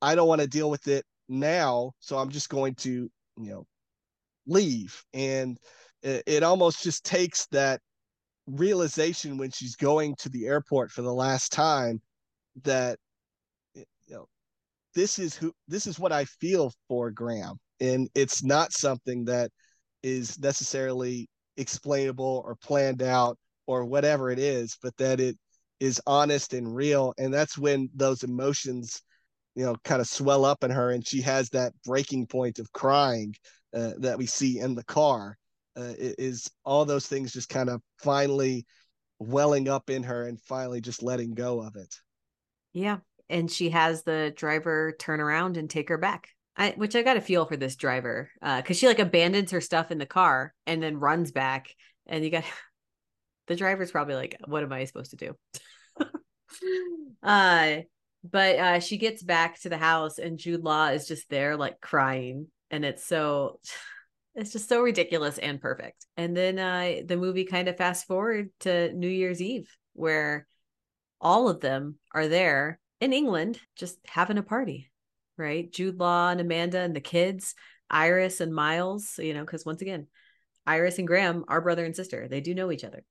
I 0.01 0.15
don't 0.15 0.27
want 0.27 0.41
to 0.41 0.47
deal 0.47 0.71
with 0.71 0.87
it 0.87 1.05
now. 1.29 1.91
So 1.99 2.17
I'm 2.17 2.31
just 2.31 2.49
going 2.49 2.73
to, 2.77 2.89
you 2.89 3.51
know, 3.51 3.67
leave. 4.47 4.99
And 5.13 5.59
it, 6.01 6.23
it 6.25 6.43
almost 6.43 6.81
just 6.81 7.05
takes 7.05 7.45
that 7.51 7.81
realization 8.47 9.37
when 9.37 9.51
she's 9.51 9.75
going 9.75 10.15
to 10.15 10.29
the 10.29 10.47
airport 10.47 10.89
for 10.89 11.03
the 11.03 11.13
last 11.13 11.51
time 11.51 12.01
that, 12.63 12.97
this 14.95 15.19
is 15.19 15.35
who, 15.35 15.53
this 15.67 15.87
is 15.87 15.99
what 15.99 16.11
I 16.11 16.25
feel 16.25 16.71
for 16.87 17.11
Graham. 17.11 17.57
And 17.79 18.09
it's 18.15 18.43
not 18.43 18.71
something 18.71 19.25
that 19.25 19.51
is 20.01 20.39
necessarily 20.39 21.27
explainable 21.57 22.43
or 22.45 22.55
planned 22.55 23.01
out 23.01 23.37
or 23.67 23.85
whatever 23.85 24.29
it 24.29 24.39
is, 24.39 24.77
but 24.81 24.95
that 24.97 25.19
it 25.19 25.37
is 25.79 26.01
honest 26.05 26.53
and 26.53 26.73
real. 26.73 27.13
And 27.17 27.33
that's 27.33 27.57
when 27.57 27.89
those 27.95 28.23
emotions, 28.23 29.01
you 29.55 29.65
know, 29.65 29.75
kind 29.83 30.01
of 30.01 30.07
swell 30.07 30.45
up 30.45 30.63
in 30.63 30.71
her 30.71 30.91
and 30.91 31.05
she 31.05 31.21
has 31.21 31.49
that 31.49 31.73
breaking 31.85 32.27
point 32.27 32.59
of 32.59 32.71
crying 32.71 33.35
uh, 33.73 33.91
that 33.99 34.17
we 34.17 34.25
see 34.25 34.59
in 34.59 34.75
the 34.75 34.83
car. 34.83 35.37
Uh, 35.75 35.93
is 35.97 36.51
all 36.63 36.85
those 36.85 37.07
things 37.07 37.33
just 37.33 37.49
kind 37.49 37.67
of 37.67 37.81
finally 37.97 38.63
welling 39.17 39.67
up 39.67 39.89
in 39.89 40.03
her 40.03 40.27
and 40.27 40.39
finally 40.41 40.79
just 40.79 41.01
letting 41.01 41.33
go 41.33 41.59
of 41.61 41.75
it. 41.75 41.95
Yeah. 42.73 42.97
And 43.29 43.49
she 43.49 43.69
has 43.69 44.03
the 44.03 44.33
driver 44.35 44.95
turn 44.99 45.19
around 45.19 45.57
and 45.57 45.69
take 45.69 45.89
her 45.89 45.97
back. 45.97 46.29
I, 46.55 46.71
which 46.71 46.95
I 46.95 47.01
got 47.01 47.17
a 47.17 47.21
feel 47.21 47.45
for 47.45 47.57
this 47.57 47.75
driver 47.75 48.29
because 48.39 48.77
uh, 48.77 48.79
she 48.79 48.87
like 48.87 48.99
abandons 48.99 49.51
her 49.51 49.61
stuff 49.61 49.91
in 49.91 49.97
the 49.97 50.05
car 50.05 50.53
and 50.67 50.83
then 50.83 50.99
runs 50.99 51.31
back, 51.31 51.73
and 52.05 52.23
you 52.23 52.29
got 52.29 52.43
the 53.47 53.55
driver's 53.55 53.91
probably 53.91 54.15
like, 54.15 54.37
"What 54.45 54.63
am 54.63 54.71
I 54.71 54.85
supposed 54.85 55.11
to 55.11 55.17
do?" 55.17 55.35
uh, 57.23 57.77
but 58.23 58.55
uh, 58.59 58.79
she 58.79 58.97
gets 58.97 59.23
back 59.23 59.59
to 59.61 59.69
the 59.69 59.77
house, 59.77 60.19
and 60.19 60.37
Jude 60.37 60.63
Law 60.63 60.87
is 60.87 61.07
just 61.07 61.27
there, 61.29 61.57
like 61.57 61.81
crying, 61.81 62.47
and 62.71 62.85
it's 62.85 63.05
so. 63.05 63.59
It's 64.35 64.51
just 64.51 64.67
so 64.67 64.81
ridiculous 64.81 65.37
and 65.37 65.61
perfect. 65.61 66.07
And 66.17 66.35
then 66.35 66.57
uh, 66.57 67.03
the 67.05 67.17
movie 67.17 67.45
kind 67.45 67.67
of 67.67 67.77
fast 67.77 68.07
forward 68.07 68.49
to 68.61 68.91
New 68.91 69.07
Year's 69.07 69.43
Eve, 69.43 69.69
where 69.93 70.47
all 71.21 71.49
of 71.49 71.59
them 71.59 71.99
are 72.15 72.27
there 72.27 72.79
in 73.03 73.13
England, 73.13 73.59
just 73.75 73.97
having 74.05 74.37
a 74.37 74.43
party 74.43 74.89
right? 75.37 75.71
Jude 75.71 75.99
Law 75.99 76.29
and 76.29 76.41
Amanda 76.41 76.79
and 76.79 76.95
the 76.95 77.01
kids, 77.01 77.55
Iris 77.89 78.41
and 78.41 78.53
Miles, 78.53 79.17
you 79.17 79.33
know, 79.33 79.41
because 79.41 79.65
once 79.65 79.81
again, 79.81 80.07
Iris 80.65 80.97
and 80.97 81.07
Graham 81.07 81.45
are 81.47 81.61
brother 81.61 81.85
and 81.85 81.95
sister. 81.95 82.27
They 82.27 82.41
do 82.41 82.53
know 82.53 82.71
each 82.71 82.83
other. 82.83 83.03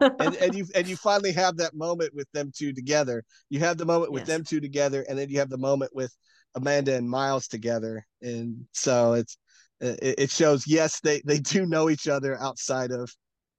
and, 0.00 0.36
and 0.36 0.54
you 0.54 0.66
and 0.74 0.86
you 0.86 0.96
finally 0.96 1.32
have 1.32 1.56
that 1.56 1.74
moment 1.74 2.14
with 2.14 2.30
them 2.32 2.52
two 2.54 2.72
together. 2.72 3.24
You 3.48 3.60
have 3.60 3.78
the 3.78 3.86
moment 3.86 4.12
with 4.12 4.22
yes. 4.22 4.28
them 4.28 4.44
two 4.44 4.60
together, 4.60 5.04
and 5.08 5.18
then 5.18 5.30
you 5.30 5.38
have 5.38 5.50
the 5.50 5.58
moment 5.58 5.92
with 5.94 6.14
Amanda 6.54 6.94
and 6.94 7.08
Miles 7.08 7.48
together. 7.48 8.06
And 8.20 8.66
so 8.72 9.14
it's 9.14 9.38
it, 9.80 10.16
it 10.18 10.30
shows 10.30 10.66
yes 10.66 11.00
they 11.00 11.22
they 11.24 11.38
do 11.38 11.64
know 11.64 11.88
each 11.88 12.06
other 12.08 12.38
outside 12.40 12.90
of 12.90 13.10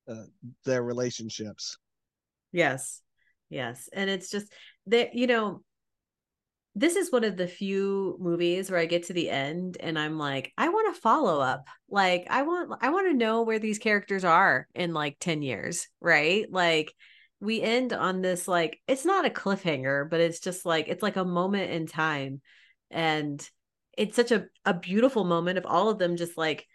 uh, 0.08 0.26
their 0.66 0.84
relationships. 0.84 1.78
Yes, 2.52 3.02
yes, 3.50 3.90
and 3.92 4.10
it's 4.10 4.30
just 4.30 4.52
that 4.88 5.16
you 5.16 5.26
know 5.26 5.64
this 6.74 6.96
is 6.96 7.12
one 7.12 7.24
of 7.26 7.36
the 7.36 7.48
few 7.48 8.18
movies 8.20 8.72
where 8.72 8.80
I 8.80 8.86
get 8.86 9.08
to 9.08 9.14
the 9.14 9.30
end 9.30 9.78
and 9.80 10.00
I'm 10.00 10.18
like, 10.18 10.54
I 10.58 10.70
want 10.70 10.94
to 10.96 11.02
follow 11.02 11.42
up. 11.42 11.68
Like, 11.90 12.28
I 12.30 12.44
want, 12.44 12.72
I 12.82 12.90
want 12.90 13.08
to 13.08 13.18
know 13.18 13.42
where 13.42 13.60
these 13.60 13.78
characters 13.78 14.24
are 14.24 14.68
in 14.74 14.94
like 14.94 15.18
10 15.20 15.42
years, 15.42 15.88
right? 16.00 16.50
Like, 16.50 16.94
we 17.42 17.62
end 17.62 17.92
on 17.92 18.22
this, 18.22 18.48
like, 18.48 18.80
it's 18.88 19.04
not 19.04 19.26
a 19.26 19.30
cliffhanger, 19.30 20.10
but 20.10 20.22
it's 20.22 20.40
just 20.40 20.66
like, 20.66 20.88
it's 20.88 21.04
like 21.04 21.18
a 21.18 21.26
moment 21.26 21.72
in 21.72 21.88
time. 21.88 22.42
And 22.90 23.46
it's 23.98 24.16
such 24.16 24.32
a, 24.32 24.46
a 24.64 24.74
beautiful 24.74 25.26
moment 25.26 25.58
of 25.58 25.66
all 25.66 25.90
of 25.90 26.00
them 26.00 26.16
just 26.16 26.38
like, 26.38 26.66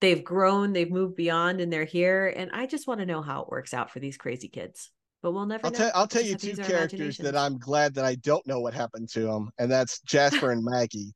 they've 0.00 0.22
grown, 0.22 0.72
they've 0.72 0.90
moved 0.90 1.16
beyond, 1.16 1.60
and 1.60 1.72
they're 1.72 1.84
here. 1.84 2.28
And 2.28 2.50
I 2.52 2.66
just 2.66 2.86
want 2.86 3.00
to 3.00 3.06
know 3.06 3.22
how 3.22 3.42
it 3.42 3.48
works 3.48 3.74
out 3.74 3.90
for 3.90 3.98
these 3.98 4.16
crazy 4.16 4.48
kids 4.48 4.90
but 5.22 5.32
we'll 5.32 5.46
never 5.46 5.66
I'll, 5.66 5.72
tell, 5.72 5.90
I'll 5.94 6.06
tell 6.06 6.22
you 6.22 6.36
two 6.36 6.56
characters 6.56 7.18
that 7.18 7.36
I'm 7.36 7.58
glad 7.58 7.94
that 7.94 8.04
I 8.04 8.14
don't 8.16 8.46
know 8.46 8.60
what 8.60 8.74
happened 8.74 9.08
to 9.10 9.20
them, 9.20 9.50
and 9.58 9.70
that's 9.70 10.00
Jasper 10.00 10.50
and 10.50 10.64
Maggie. 10.64 11.12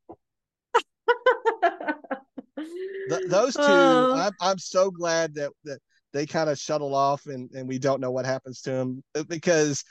Th- 3.08 3.22
those 3.28 3.54
two, 3.54 3.62
oh. 3.62 4.08
I'm, 4.12 4.32
I'm 4.40 4.58
so 4.58 4.90
glad 4.90 5.34
that 5.34 5.50
that 5.64 5.78
they 6.12 6.26
kind 6.26 6.50
of 6.50 6.58
shuttle 6.58 6.94
off 6.94 7.26
and 7.26 7.50
and 7.52 7.68
we 7.68 7.78
don't 7.78 8.00
know 8.00 8.10
what 8.10 8.26
happens 8.26 8.60
to 8.62 8.70
them 8.70 9.02
uh, 9.14 9.24
because 9.24 9.84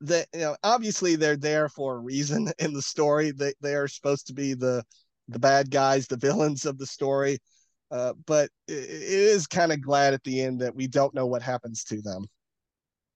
that 0.00 0.26
you 0.34 0.40
know 0.40 0.56
obviously 0.62 1.16
they're 1.16 1.36
there 1.36 1.68
for 1.68 1.96
a 1.96 2.00
reason 2.00 2.50
in 2.58 2.72
the 2.72 2.82
story. 2.82 3.30
They 3.30 3.54
they 3.60 3.74
are 3.74 3.88
supposed 3.88 4.26
to 4.28 4.34
be 4.34 4.54
the 4.54 4.82
the 5.28 5.38
bad 5.38 5.70
guys, 5.70 6.06
the 6.06 6.16
villains 6.28 6.64
of 6.66 6.78
the 6.78 6.86
story. 6.86 7.38
Uh, 7.90 8.14
but 8.26 8.50
it, 8.66 8.72
it 8.72 9.08
is 9.08 9.46
kind 9.46 9.70
of 9.70 9.80
glad 9.80 10.14
at 10.14 10.24
the 10.24 10.42
end 10.42 10.60
that 10.60 10.74
we 10.74 10.88
don't 10.88 11.14
know 11.14 11.26
what 11.26 11.42
happens 11.42 11.84
to 11.84 12.02
them. 12.02 12.24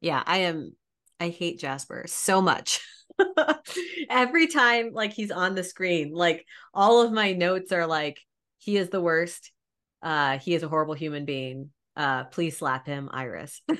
Yeah, 0.01 0.23
I 0.27 0.39
am. 0.39 0.75
I 1.20 1.29
hate 1.29 1.59
Jasper 1.59 2.05
so 2.07 2.41
much. 2.41 2.81
Every 4.11 4.47
time, 4.47 4.91
like 4.93 5.12
he's 5.12 5.31
on 5.31 5.55
the 5.55 5.65
screen, 5.65 6.12
like 6.12 6.47
all 6.73 7.03
of 7.03 7.12
my 7.12 7.33
notes 7.33 7.73
are 7.73 7.87
like, 7.87 8.20
he 8.59 8.77
is 8.77 8.91
the 8.91 9.01
worst. 9.01 9.51
Uh, 10.03 10.39
he 10.39 10.55
is 10.55 10.62
a 10.62 10.69
horrible 10.69 10.95
human 10.95 11.25
being. 11.25 11.70
Uh, 11.97 12.25
please 12.25 12.57
slap 12.57 12.87
him, 12.87 13.09
Iris. 13.12 13.61
uh, 13.70 13.75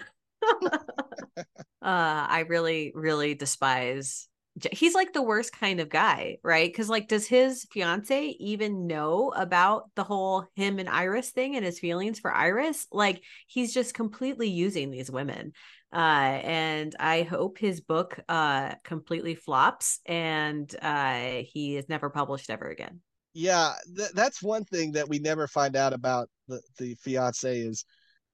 I 1.83 2.45
really, 2.49 2.93
really 2.95 3.35
despise. 3.35 4.29
He's 4.73 4.95
like 4.95 5.13
the 5.13 5.23
worst 5.23 5.53
kind 5.53 5.79
of 5.79 5.89
guy, 5.89 6.39
right? 6.43 6.69
Because 6.69 6.89
like, 6.89 7.07
does 7.07 7.29
his 7.29 7.65
fiance 7.71 8.37
even 8.41 8.89
know 8.89 9.33
about 9.37 9.85
the 9.95 10.03
whole 10.03 10.47
him 10.57 10.81
and 10.81 10.89
Iris 10.89 11.31
thing 11.31 11.55
and 11.55 11.65
his 11.65 11.79
feelings 11.79 12.19
for 12.19 12.35
Iris? 12.35 12.89
Like, 12.91 13.23
he's 13.47 13.73
just 13.73 13.95
completely 13.95 14.49
using 14.49 14.91
these 14.91 15.11
women. 15.13 15.53
Uh, 15.93 16.41
and 16.45 16.95
I 17.01 17.23
hope 17.23 17.59
his 17.59 17.81
book 17.81 18.21
uh 18.29 18.75
completely 18.85 19.35
flops 19.35 20.01
and 20.05 20.75
uh 20.83 21.43
he 21.45 21.77
is 21.77 21.89
never 21.89 22.11
published 22.11 22.51
ever 22.51 22.69
again. 22.69 23.01
Yeah, 23.33 23.75
th- 23.97 24.11
that's 24.15 24.43
one 24.43 24.65
thing 24.65 24.93
that 24.93 25.09
we 25.09 25.19
never 25.19 25.47
find 25.47 25.77
out 25.77 25.93
about 25.93 26.29
the 26.47 26.61
the 26.79 26.95
fiance 26.97 27.59
is 27.59 27.85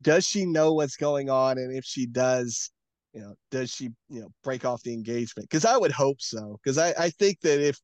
does 0.02 0.24
she 0.24 0.46
know 0.46 0.74
what's 0.74 0.96
going 0.96 1.30
on? 1.30 1.58
And 1.58 1.76
if 1.76 1.84
she 1.84 2.06
does 2.06 2.70
you 3.12 3.20
know 3.20 3.34
does 3.50 3.70
she 3.70 3.90
you 4.08 4.20
know 4.22 4.28
break 4.42 4.64
off 4.64 4.82
the 4.82 4.92
engagement? 4.92 5.48
Because 5.48 5.64
i 5.64 5.76
would 5.76 5.92
hope 5.92 6.20
so. 6.20 6.58
Because 6.62 6.78
I, 6.78 6.94
I 6.98 7.10
think 7.10 7.40
that 7.42 7.60
if 7.60 7.78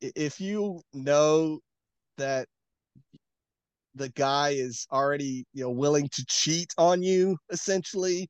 if 0.00 0.40
you 0.40 0.80
know 0.94 1.60
that 2.18 2.48
the 3.94 4.08
guy 4.10 4.50
is 4.50 4.86
already 4.92 5.44
you 5.52 5.62
know 5.64 5.70
willing 5.70 6.08
to 6.12 6.24
cheat 6.28 6.72
on 6.78 7.02
you 7.02 7.36
essentially 7.50 8.28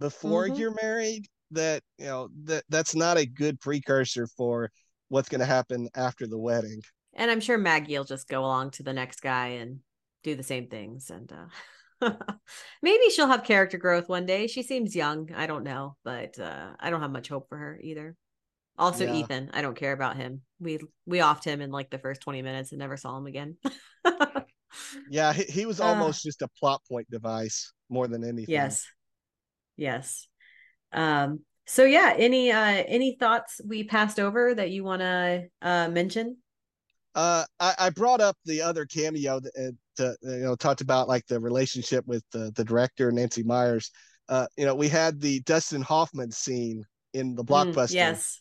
before 0.00 0.46
mm-hmm. 0.46 0.56
you're 0.56 0.74
married 0.82 1.26
that 1.50 1.82
you 1.98 2.06
know 2.06 2.28
that 2.44 2.64
that's 2.68 2.94
not 2.94 3.18
a 3.18 3.26
good 3.26 3.60
precursor 3.60 4.26
for 4.26 4.70
what's 5.08 5.28
going 5.28 5.40
to 5.40 5.46
happen 5.46 5.88
after 5.94 6.26
the 6.26 6.38
wedding 6.38 6.80
and 7.14 7.30
i'm 7.30 7.40
sure 7.40 7.58
maggie 7.58 7.96
will 7.96 8.04
just 8.04 8.28
go 8.28 8.40
along 8.40 8.70
to 8.70 8.82
the 8.82 8.92
next 8.92 9.20
guy 9.20 9.48
and 9.48 9.80
do 10.22 10.34
the 10.34 10.42
same 10.42 10.68
things 10.68 11.10
and 11.10 11.32
uh 11.32 11.46
Maybe 12.82 13.10
she'll 13.10 13.28
have 13.28 13.44
character 13.44 13.78
growth 13.78 14.08
one 14.08 14.26
day. 14.26 14.46
She 14.46 14.62
seems 14.62 14.96
young. 14.96 15.30
I 15.34 15.46
don't 15.46 15.64
know, 15.64 15.96
but 16.04 16.38
uh, 16.38 16.70
I 16.78 16.90
don't 16.90 17.00
have 17.00 17.10
much 17.10 17.28
hope 17.28 17.48
for 17.48 17.56
her 17.56 17.78
either. 17.82 18.16
Also, 18.78 19.04
yeah. 19.04 19.14
Ethan. 19.14 19.50
I 19.52 19.62
don't 19.62 19.76
care 19.76 19.92
about 19.92 20.16
him. 20.16 20.42
We 20.58 20.78
we 21.06 21.18
offed 21.18 21.44
him 21.44 21.60
in 21.60 21.70
like 21.70 21.90
the 21.90 21.98
first 21.98 22.20
twenty 22.22 22.42
minutes 22.42 22.72
and 22.72 22.78
never 22.78 22.96
saw 22.96 23.16
him 23.16 23.26
again. 23.26 23.56
yeah, 25.10 25.32
he, 25.32 25.44
he 25.44 25.66
was 25.66 25.80
uh. 25.80 25.84
almost 25.84 26.24
uh, 26.24 26.28
just 26.28 26.42
a 26.42 26.48
plot 26.58 26.80
point 26.88 27.08
device 27.10 27.72
more 27.88 28.08
than 28.08 28.24
anything. 28.24 28.52
Yes, 28.52 28.86
yes. 29.82 30.28
Um. 30.92 31.40
So 31.66 31.84
yeah, 31.84 32.14
any 32.16 32.52
uh 32.52 32.84
any 32.86 33.16
thoughts 33.18 33.60
we 33.66 33.84
passed 33.84 34.18
over 34.18 34.54
that 34.54 34.70
you 34.70 34.84
want 34.84 35.00
to 35.00 35.48
uh 35.60 35.88
mention? 35.88 36.36
Uh, 37.14 37.44
I, 37.60 37.74
I 37.78 37.90
brought 37.90 38.22
up 38.22 38.36
the 38.46 38.62
other 38.62 38.86
cameo 38.86 39.40
that, 39.40 39.52
uh, 39.58 39.72
to, 39.96 40.16
you 40.22 40.44
know 40.44 40.56
talked 40.56 40.80
about 40.80 41.08
like 41.08 41.26
the 41.26 41.38
relationship 41.40 42.04
with 42.06 42.24
the 42.32 42.52
the 42.56 42.64
director 42.64 43.12
Nancy 43.12 43.42
Meyers 43.42 43.90
Uh, 44.28 44.46
you 44.56 44.64
know, 44.64 44.74
we 44.74 44.88
had 44.88 45.20
the 45.20 45.40
Dustin 45.40 45.82
Hoffman 45.82 46.30
scene 46.30 46.84
in 47.12 47.34
the 47.34 47.44
mm, 47.44 47.48
blockbuster. 47.48 47.92
Mm, 47.92 48.16
yes. 48.16 48.40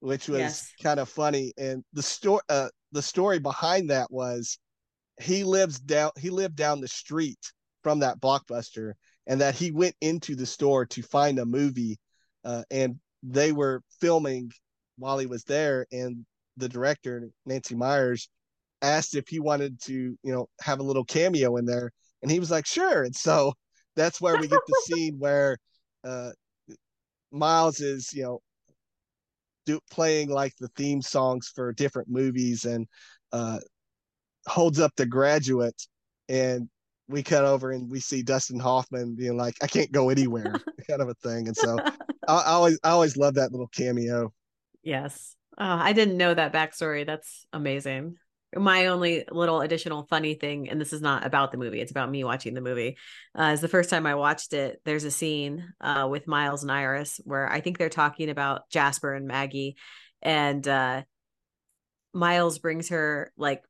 Which 0.00 0.28
was 0.28 0.40
yes. 0.40 0.72
kind 0.82 0.98
of 0.98 1.10
funny, 1.10 1.52
and 1.58 1.84
the 1.92 2.02
story 2.02 2.40
uh, 2.48 2.70
the 2.90 3.02
story 3.02 3.38
behind 3.38 3.90
that 3.90 4.08
was 4.10 4.58
he 5.20 5.44
lives 5.44 5.78
down 5.78 6.10
he 6.16 6.30
lived 6.30 6.56
down 6.56 6.80
the 6.80 6.88
street 6.88 7.38
from 7.82 8.00
that 8.00 8.18
blockbuster, 8.18 8.94
and 9.30 9.40
that 9.40 9.54
he 9.54 9.70
went 9.70 9.94
into 10.00 10.34
the 10.34 10.44
store 10.44 10.84
to 10.84 11.02
find 11.02 11.38
a 11.38 11.46
movie, 11.46 11.96
uh, 12.44 12.64
and 12.68 12.96
they 13.22 13.52
were 13.52 13.80
filming 14.00 14.50
while 14.98 15.18
he 15.18 15.26
was 15.26 15.44
there, 15.44 15.86
and 15.92 16.26
the 16.56 16.68
director 16.68 17.30
Nancy 17.46 17.76
Meyers 17.76 18.28
asked 18.82 19.14
if 19.14 19.28
he 19.28 19.38
wanted 19.38 19.80
to, 19.82 19.94
you 19.94 20.32
know, 20.32 20.48
have 20.60 20.80
a 20.80 20.82
little 20.82 21.04
cameo 21.04 21.56
in 21.58 21.64
there, 21.64 21.92
and 22.22 22.30
he 22.30 22.40
was 22.40 22.50
like, 22.50 22.66
"Sure." 22.66 23.04
And 23.04 23.14
so 23.14 23.54
that's 23.96 24.20
where 24.20 24.36
we 24.36 24.48
get 24.48 24.58
the 24.66 24.82
scene 24.84 25.14
where 25.20 25.56
uh, 26.02 26.30
Miles 27.30 27.78
is, 27.78 28.12
you 28.12 28.24
know, 28.24 28.40
do, 29.64 29.78
playing 29.92 30.28
like 30.28 30.54
the 30.58 30.68
theme 30.76 31.02
songs 31.02 31.52
for 31.54 31.72
different 31.72 32.08
movies 32.08 32.64
and 32.64 32.88
uh, 33.30 33.60
holds 34.48 34.80
up 34.80 34.90
the 34.96 35.06
graduate, 35.06 35.80
and 36.28 36.68
we 37.10 37.22
cut 37.22 37.44
over 37.44 37.72
and 37.72 37.90
we 37.90 38.00
see 38.00 38.22
Dustin 38.22 38.60
Hoffman 38.60 39.14
being 39.14 39.36
like, 39.36 39.56
"I 39.62 39.66
can't 39.66 39.92
go 39.92 40.10
anywhere," 40.10 40.54
kind 40.88 41.02
of 41.02 41.08
a 41.08 41.14
thing. 41.14 41.48
And 41.48 41.56
so 41.56 41.78
I, 42.28 42.34
I 42.34 42.50
always, 42.52 42.78
I 42.82 42.90
always 42.90 43.16
love 43.16 43.34
that 43.34 43.52
little 43.52 43.68
cameo. 43.68 44.32
Yes. 44.82 45.36
Oh, 45.58 45.64
I 45.64 45.92
didn't 45.92 46.16
know 46.16 46.32
that 46.32 46.52
backstory. 46.52 47.04
That's 47.04 47.46
amazing 47.52 48.16
my 48.56 48.86
only 48.86 49.24
little 49.30 49.60
additional 49.60 50.04
funny 50.04 50.34
thing, 50.34 50.68
and 50.68 50.80
this 50.80 50.92
is 50.92 51.00
not 51.00 51.24
about 51.24 51.52
the 51.52 51.58
movie, 51.58 51.80
it's 51.80 51.90
about 51.90 52.10
me 52.10 52.24
watching 52.24 52.54
the 52.54 52.60
movie. 52.60 52.96
Uh, 53.38 53.52
is 53.54 53.60
the 53.60 53.68
first 53.68 53.90
time 53.90 54.06
I 54.06 54.16
watched 54.16 54.52
it, 54.52 54.80
there's 54.84 55.04
a 55.04 55.10
scene 55.10 55.72
uh, 55.80 56.08
with 56.10 56.26
Miles 56.26 56.62
and 56.62 56.72
Iris 56.72 57.20
where 57.24 57.50
I 57.50 57.60
think 57.60 57.78
they're 57.78 57.88
talking 57.88 58.28
about 58.28 58.68
Jasper 58.68 59.14
and 59.14 59.26
Maggie, 59.26 59.76
and 60.20 60.66
uh, 60.66 61.02
Miles 62.12 62.58
brings 62.58 62.88
her 62.88 63.32
like 63.36 63.62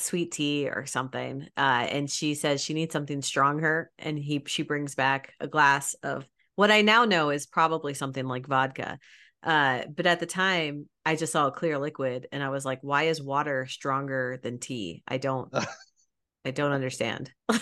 sweet 0.00 0.32
tea 0.32 0.68
or 0.68 0.86
something, 0.86 1.48
uh, 1.56 1.86
and 1.90 2.10
she 2.10 2.34
says 2.34 2.62
she 2.62 2.74
needs 2.74 2.92
something 2.92 3.22
stronger, 3.22 3.90
and 3.98 4.18
he 4.18 4.42
she 4.46 4.62
brings 4.62 4.94
back 4.94 5.34
a 5.40 5.46
glass 5.46 5.94
of 6.02 6.26
what 6.58 6.70
I 6.72 6.82
now 6.82 7.04
know 7.04 7.30
is 7.30 7.46
probably 7.46 7.94
something 7.94 8.26
like 8.26 8.46
vodka. 8.46 8.98
Uh, 9.44 9.82
but 9.94 10.06
at 10.06 10.18
the 10.18 10.26
time, 10.26 10.88
I 11.06 11.14
just 11.14 11.32
saw 11.32 11.46
a 11.46 11.52
clear 11.52 11.78
liquid 11.78 12.26
and 12.32 12.42
I 12.42 12.48
was 12.48 12.64
like, 12.64 12.80
why 12.82 13.04
is 13.04 13.22
water 13.22 13.66
stronger 13.66 14.40
than 14.42 14.58
tea? 14.58 15.04
I 15.06 15.18
don't 15.18 15.54
I 16.44 16.50
don't 16.50 16.72
understand. 16.72 17.30
uh, 17.48 17.56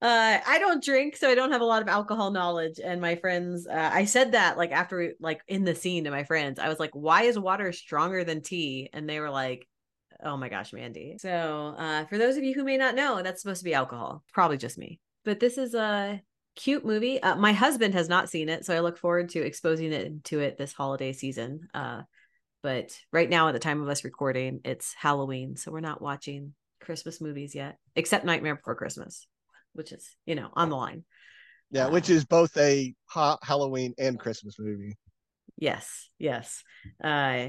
I 0.00 0.58
don't 0.58 0.82
drink, 0.82 1.16
so 1.16 1.28
I 1.28 1.34
don't 1.34 1.52
have 1.52 1.60
a 1.60 1.66
lot 1.66 1.82
of 1.82 1.88
alcohol 1.88 2.30
knowledge. 2.30 2.80
And 2.82 3.00
my 3.00 3.16
friends, 3.16 3.66
uh, 3.66 3.90
I 3.92 4.06
said 4.06 4.32
that 4.32 4.56
like 4.56 4.72
after 4.72 4.96
we, 4.96 5.12
like 5.20 5.42
in 5.46 5.64
the 5.64 5.74
scene 5.74 6.04
to 6.04 6.10
my 6.10 6.24
friends, 6.24 6.58
I 6.58 6.68
was 6.68 6.80
like, 6.80 6.92
"Why 6.92 7.22
is 7.24 7.38
water 7.38 7.72
stronger 7.72 8.24
than 8.24 8.42
tea?" 8.42 8.88
And 8.92 9.08
they 9.08 9.20
were 9.20 9.30
like, 9.30 9.68
"Oh 10.24 10.36
my 10.36 10.48
gosh, 10.48 10.72
Mandy." 10.72 11.16
So, 11.18 11.74
uh, 11.78 12.06
for 12.06 12.18
those 12.18 12.36
of 12.36 12.44
you 12.44 12.54
who 12.54 12.64
may 12.64 12.76
not 12.76 12.94
know, 12.94 13.22
that's 13.22 13.42
supposed 13.42 13.60
to 13.60 13.64
be 13.64 13.74
alcohol. 13.74 14.24
Probably 14.32 14.56
just 14.56 14.78
me. 14.78 15.00
But 15.24 15.40
this 15.40 15.58
is 15.58 15.74
a 15.74 16.20
cute 16.56 16.84
movie. 16.84 17.22
Uh, 17.22 17.36
my 17.36 17.52
husband 17.52 17.94
has 17.94 18.08
not 18.08 18.28
seen 18.28 18.48
it, 18.48 18.64
so 18.64 18.74
I 18.74 18.80
look 18.80 18.98
forward 18.98 19.30
to 19.30 19.44
exposing 19.44 19.92
it 19.92 20.24
to 20.24 20.40
it 20.40 20.56
this 20.56 20.72
holiday 20.72 21.12
season. 21.12 21.68
Uh, 21.74 22.02
but 22.62 22.98
right 23.12 23.28
now, 23.28 23.48
at 23.48 23.52
the 23.52 23.58
time 23.58 23.82
of 23.82 23.88
us 23.88 24.04
recording, 24.04 24.60
it's 24.64 24.94
Halloween, 24.94 25.56
so 25.56 25.70
we're 25.70 25.80
not 25.80 26.00
watching 26.00 26.54
Christmas 26.80 27.20
movies 27.20 27.54
yet, 27.54 27.78
except 27.94 28.24
Nightmare 28.24 28.56
Before 28.56 28.74
Christmas, 28.74 29.26
which 29.72 29.92
is 29.92 30.16
you 30.26 30.34
know 30.34 30.50
on 30.54 30.70
the 30.70 30.76
line. 30.76 31.04
Yeah, 31.70 31.88
which 31.88 32.08
is 32.08 32.24
both 32.24 32.56
a 32.56 32.94
ha- 33.06 33.38
Halloween 33.42 33.94
and 33.98 34.18
Christmas 34.18 34.56
movie. 34.58 34.96
Yes, 35.56 36.08
yes. 36.18 36.62
Uh, 37.02 37.48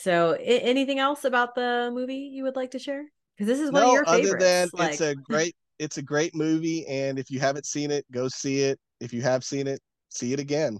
so, 0.00 0.34
I- 0.34 0.62
anything 0.62 0.98
else 0.98 1.24
about 1.24 1.54
the 1.54 1.90
movie 1.92 2.30
you 2.32 2.44
would 2.44 2.56
like 2.56 2.72
to 2.72 2.78
share? 2.78 3.04
Because 3.36 3.46
this 3.46 3.60
is 3.60 3.70
one 3.70 3.82
no, 3.82 3.88
of 3.88 3.94
your 3.94 4.04
favorites. 4.04 4.30
Other 4.30 4.38
than 4.38 4.68
like... 4.74 4.92
it's 4.92 5.00
a 5.00 5.14
great 5.30 5.54
it's 5.78 5.96
a 5.96 6.02
great 6.02 6.34
movie, 6.34 6.86
and 6.86 7.18
if 7.18 7.30
you 7.30 7.40
haven't 7.40 7.64
seen 7.64 7.90
it, 7.90 8.04
go 8.12 8.28
see 8.28 8.60
it. 8.60 8.78
If 9.00 9.14
you 9.14 9.22
have 9.22 9.42
seen 9.42 9.66
it, 9.66 9.80
see 10.10 10.32
it 10.32 10.40
again. 10.40 10.78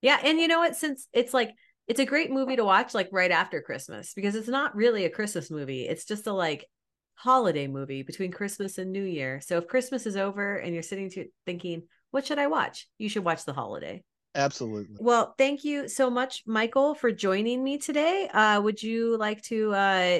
Yeah, 0.00 0.18
and 0.24 0.38
you 0.38 0.48
know 0.48 0.60
what? 0.60 0.76
Since 0.76 1.08
it's 1.12 1.34
like 1.34 1.52
it's 1.88 2.00
a 2.00 2.06
great 2.06 2.30
movie 2.30 2.56
to 2.56 2.64
watch 2.64 2.94
like 2.94 3.08
right 3.12 3.30
after 3.30 3.60
Christmas 3.60 4.14
because 4.14 4.34
it's 4.34 4.48
not 4.48 4.74
really 4.74 5.04
a 5.04 5.10
Christmas 5.10 5.50
movie. 5.50 5.82
It's 5.86 6.04
just 6.04 6.26
a 6.26 6.32
like 6.32 6.66
holiday 7.14 7.66
movie 7.66 8.02
between 8.02 8.32
Christmas 8.32 8.78
and 8.78 8.92
New 8.92 9.04
Year. 9.04 9.40
So 9.40 9.58
if 9.58 9.68
Christmas 9.68 10.06
is 10.06 10.16
over 10.16 10.56
and 10.56 10.72
you're 10.72 10.82
sitting 10.82 11.10
to 11.10 11.26
thinking, 11.44 11.82
what 12.10 12.26
should 12.26 12.38
I 12.38 12.46
watch? 12.46 12.88
You 12.98 13.08
should 13.08 13.24
watch 13.24 13.44
The 13.44 13.52
Holiday. 13.52 14.02
Absolutely. 14.34 14.96
Well, 14.98 15.34
thank 15.36 15.64
you 15.64 15.88
so 15.88 16.08
much, 16.08 16.42
Michael, 16.46 16.94
for 16.94 17.12
joining 17.12 17.62
me 17.62 17.78
today. 17.78 18.28
Uh, 18.32 18.60
would 18.62 18.82
you 18.82 19.16
like 19.18 19.42
to 19.42 19.74
uh, 19.74 20.18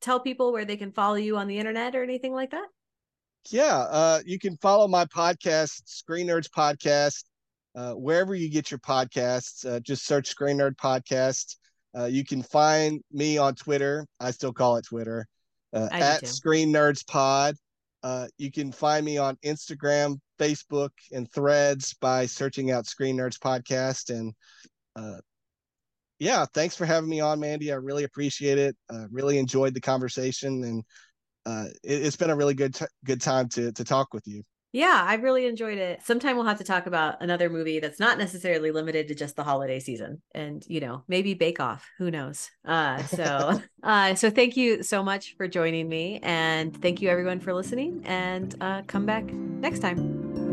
tell 0.00 0.20
people 0.20 0.52
where 0.52 0.64
they 0.64 0.76
can 0.76 0.92
follow 0.92 1.14
you 1.14 1.36
on 1.36 1.46
the 1.46 1.58
internet 1.58 1.94
or 1.94 2.02
anything 2.02 2.32
like 2.32 2.50
that? 2.50 2.66
yeah, 3.48 3.78
uh, 3.90 4.20
you 4.26 4.38
can 4.38 4.56
follow 4.58 4.86
my 4.86 5.04
podcast, 5.06 5.82
Screen 5.86 6.26
Nerds 6.26 6.48
Podcast, 6.48 7.24
uh, 7.74 7.94
wherever 7.94 8.34
you 8.34 8.50
get 8.50 8.70
your 8.70 8.80
podcasts. 8.80 9.64
Uh, 9.64 9.80
just 9.80 10.04
search 10.04 10.28
Screen 10.28 10.58
Nerd 10.58 10.76
Podcast. 10.76 11.56
Uh, 11.96 12.04
you 12.04 12.24
can 12.24 12.42
find 12.42 13.00
me 13.10 13.38
on 13.38 13.54
Twitter. 13.54 14.06
I 14.20 14.30
still 14.30 14.52
call 14.52 14.76
it 14.76 14.84
Twitter 14.84 15.26
uh, 15.72 15.88
at 15.90 16.26
Screen 16.26 16.72
Nerds 16.72 17.06
Pod. 17.06 17.56
Uh, 18.02 18.26
you 18.38 18.50
can 18.50 18.72
find 18.72 19.04
me 19.04 19.18
on 19.18 19.36
Instagram, 19.44 20.18
Facebook, 20.38 20.90
and 21.12 21.30
Threads 21.32 21.94
by 22.00 22.26
searching 22.26 22.70
out 22.70 22.86
Screen 22.86 23.16
Nerds 23.16 23.38
Podcast. 23.38 24.10
And 24.10 24.32
uh, 24.96 25.18
yeah, 26.18 26.46
thanks 26.54 26.76
for 26.76 26.86
having 26.86 27.10
me 27.10 27.20
on, 27.20 27.40
Mandy. 27.40 27.72
I 27.72 27.76
really 27.76 28.04
appreciate 28.04 28.58
it. 28.58 28.76
Uh, 28.88 29.06
really 29.10 29.38
enjoyed 29.38 29.74
the 29.74 29.80
conversation, 29.80 30.64
and 30.64 30.84
uh, 31.46 31.66
it, 31.82 32.02
has 32.02 32.16
been 32.16 32.30
a 32.30 32.36
really 32.36 32.54
good 32.54 32.74
t- 32.74 32.84
good 33.04 33.20
time 33.20 33.48
to 33.50 33.72
to 33.72 33.84
talk 33.84 34.12
with 34.12 34.26
you. 34.26 34.42
Yeah, 34.72 35.04
I 35.04 35.14
really 35.14 35.46
enjoyed 35.46 35.78
it. 35.78 36.02
Sometime 36.02 36.36
we'll 36.36 36.46
have 36.46 36.58
to 36.58 36.64
talk 36.64 36.86
about 36.86 37.22
another 37.22 37.50
movie 37.50 37.80
that's 37.80 37.98
not 37.98 38.18
necessarily 38.18 38.70
limited 38.70 39.08
to 39.08 39.14
just 39.14 39.34
the 39.36 39.42
holiday 39.42 39.80
season, 39.80 40.22
and 40.32 40.64
you 40.68 40.80
know, 40.80 41.02
maybe 41.08 41.34
Bake 41.34 41.60
Off. 41.60 41.88
Who 41.98 42.10
knows? 42.10 42.50
Uh, 42.64 43.02
so, 43.04 43.60
uh, 43.82 44.14
so 44.14 44.30
thank 44.30 44.56
you 44.56 44.82
so 44.82 45.02
much 45.02 45.34
for 45.36 45.48
joining 45.48 45.88
me, 45.88 46.20
and 46.22 46.76
thank 46.80 47.02
you 47.02 47.08
everyone 47.08 47.40
for 47.40 47.52
listening. 47.52 48.02
And 48.04 48.54
uh, 48.60 48.82
come 48.86 49.06
back 49.06 49.24
next 49.24 49.80
time. 49.80 50.49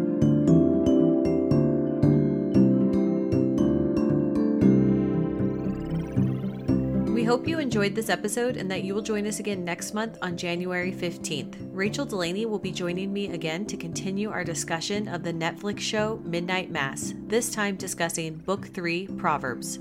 Hope 7.27 7.45
you 7.45 7.59
enjoyed 7.59 7.93
this 7.93 8.07
episode 8.07 8.55
and 8.55 8.71
that 8.71 8.85
you 8.85 8.95
will 8.95 9.01
join 9.01 9.27
us 9.27 9.41
again 9.41 9.65
next 9.65 9.93
month 9.93 10.17
on 10.21 10.37
January 10.37 10.93
15th. 10.93 11.55
Rachel 11.73 12.05
Delaney 12.05 12.45
will 12.45 12.57
be 12.57 12.71
joining 12.71 13.11
me 13.11 13.33
again 13.33 13.65
to 13.65 13.75
continue 13.75 14.31
our 14.31 14.45
discussion 14.45 15.09
of 15.09 15.23
the 15.23 15.33
Netflix 15.33 15.81
show 15.81 16.21
Midnight 16.23 16.71
Mass, 16.71 17.13
this 17.27 17.51
time 17.51 17.75
discussing 17.75 18.35
Book 18.35 18.67
3 18.67 19.07
Proverbs. 19.17 19.77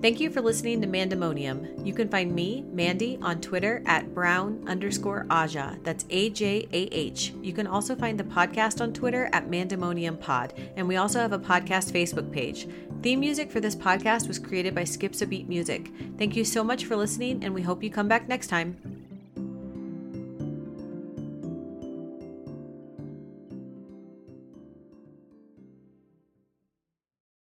Thank 0.00 0.20
you 0.20 0.30
for 0.30 0.40
listening 0.40 0.80
to 0.82 0.86
Mandemonium. 0.86 1.84
You 1.84 1.92
can 1.92 2.08
find 2.08 2.32
me, 2.32 2.64
Mandy, 2.70 3.18
on 3.20 3.40
Twitter 3.40 3.82
at 3.86 4.14
brown 4.14 4.62
underscore 4.68 5.26
Ajah. 5.30 5.82
That's 5.82 6.04
A 6.10 6.30
J 6.30 6.68
A 6.72 6.82
H. 6.92 7.32
You 7.42 7.52
can 7.52 7.66
also 7.66 7.96
find 7.96 8.20
the 8.20 8.24
podcast 8.24 8.80
on 8.80 8.92
Twitter 8.92 9.28
at 9.32 9.50
Mandemonium 9.50 10.20
Pod, 10.20 10.54
and 10.76 10.86
we 10.86 10.96
also 10.96 11.18
have 11.18 11.32
a 11.32 11.38
podcast 11.38 11.90
Facebook 11.90 12.30
page. 12.30 12.68
Theme 13.06 13.20
music 13.20 13.52
for 13.52 13.60
this 13.60 13.76
podcast 13.76 14.26
was 14.26 14.40
created 14.40 14.74
by 14.74 14.82
Skips 14.82 15.22
a 15.22 15.28
Beat 15.28 15.48
Music. 15.48 15.92
Thank 16.18 16.34
you 16.34 16.44
so 16.44 16.64
much 16.64 16.86
for 16.86 16.96
listening, 16.96 17.44
and 17.44 17.54
we 17.54 17.62
hope 17.62 17.84
you 17.84 17.88
come 17.88 18.08
back 18.08 18.26
next 18.26 18.48
time. 18.48 18.95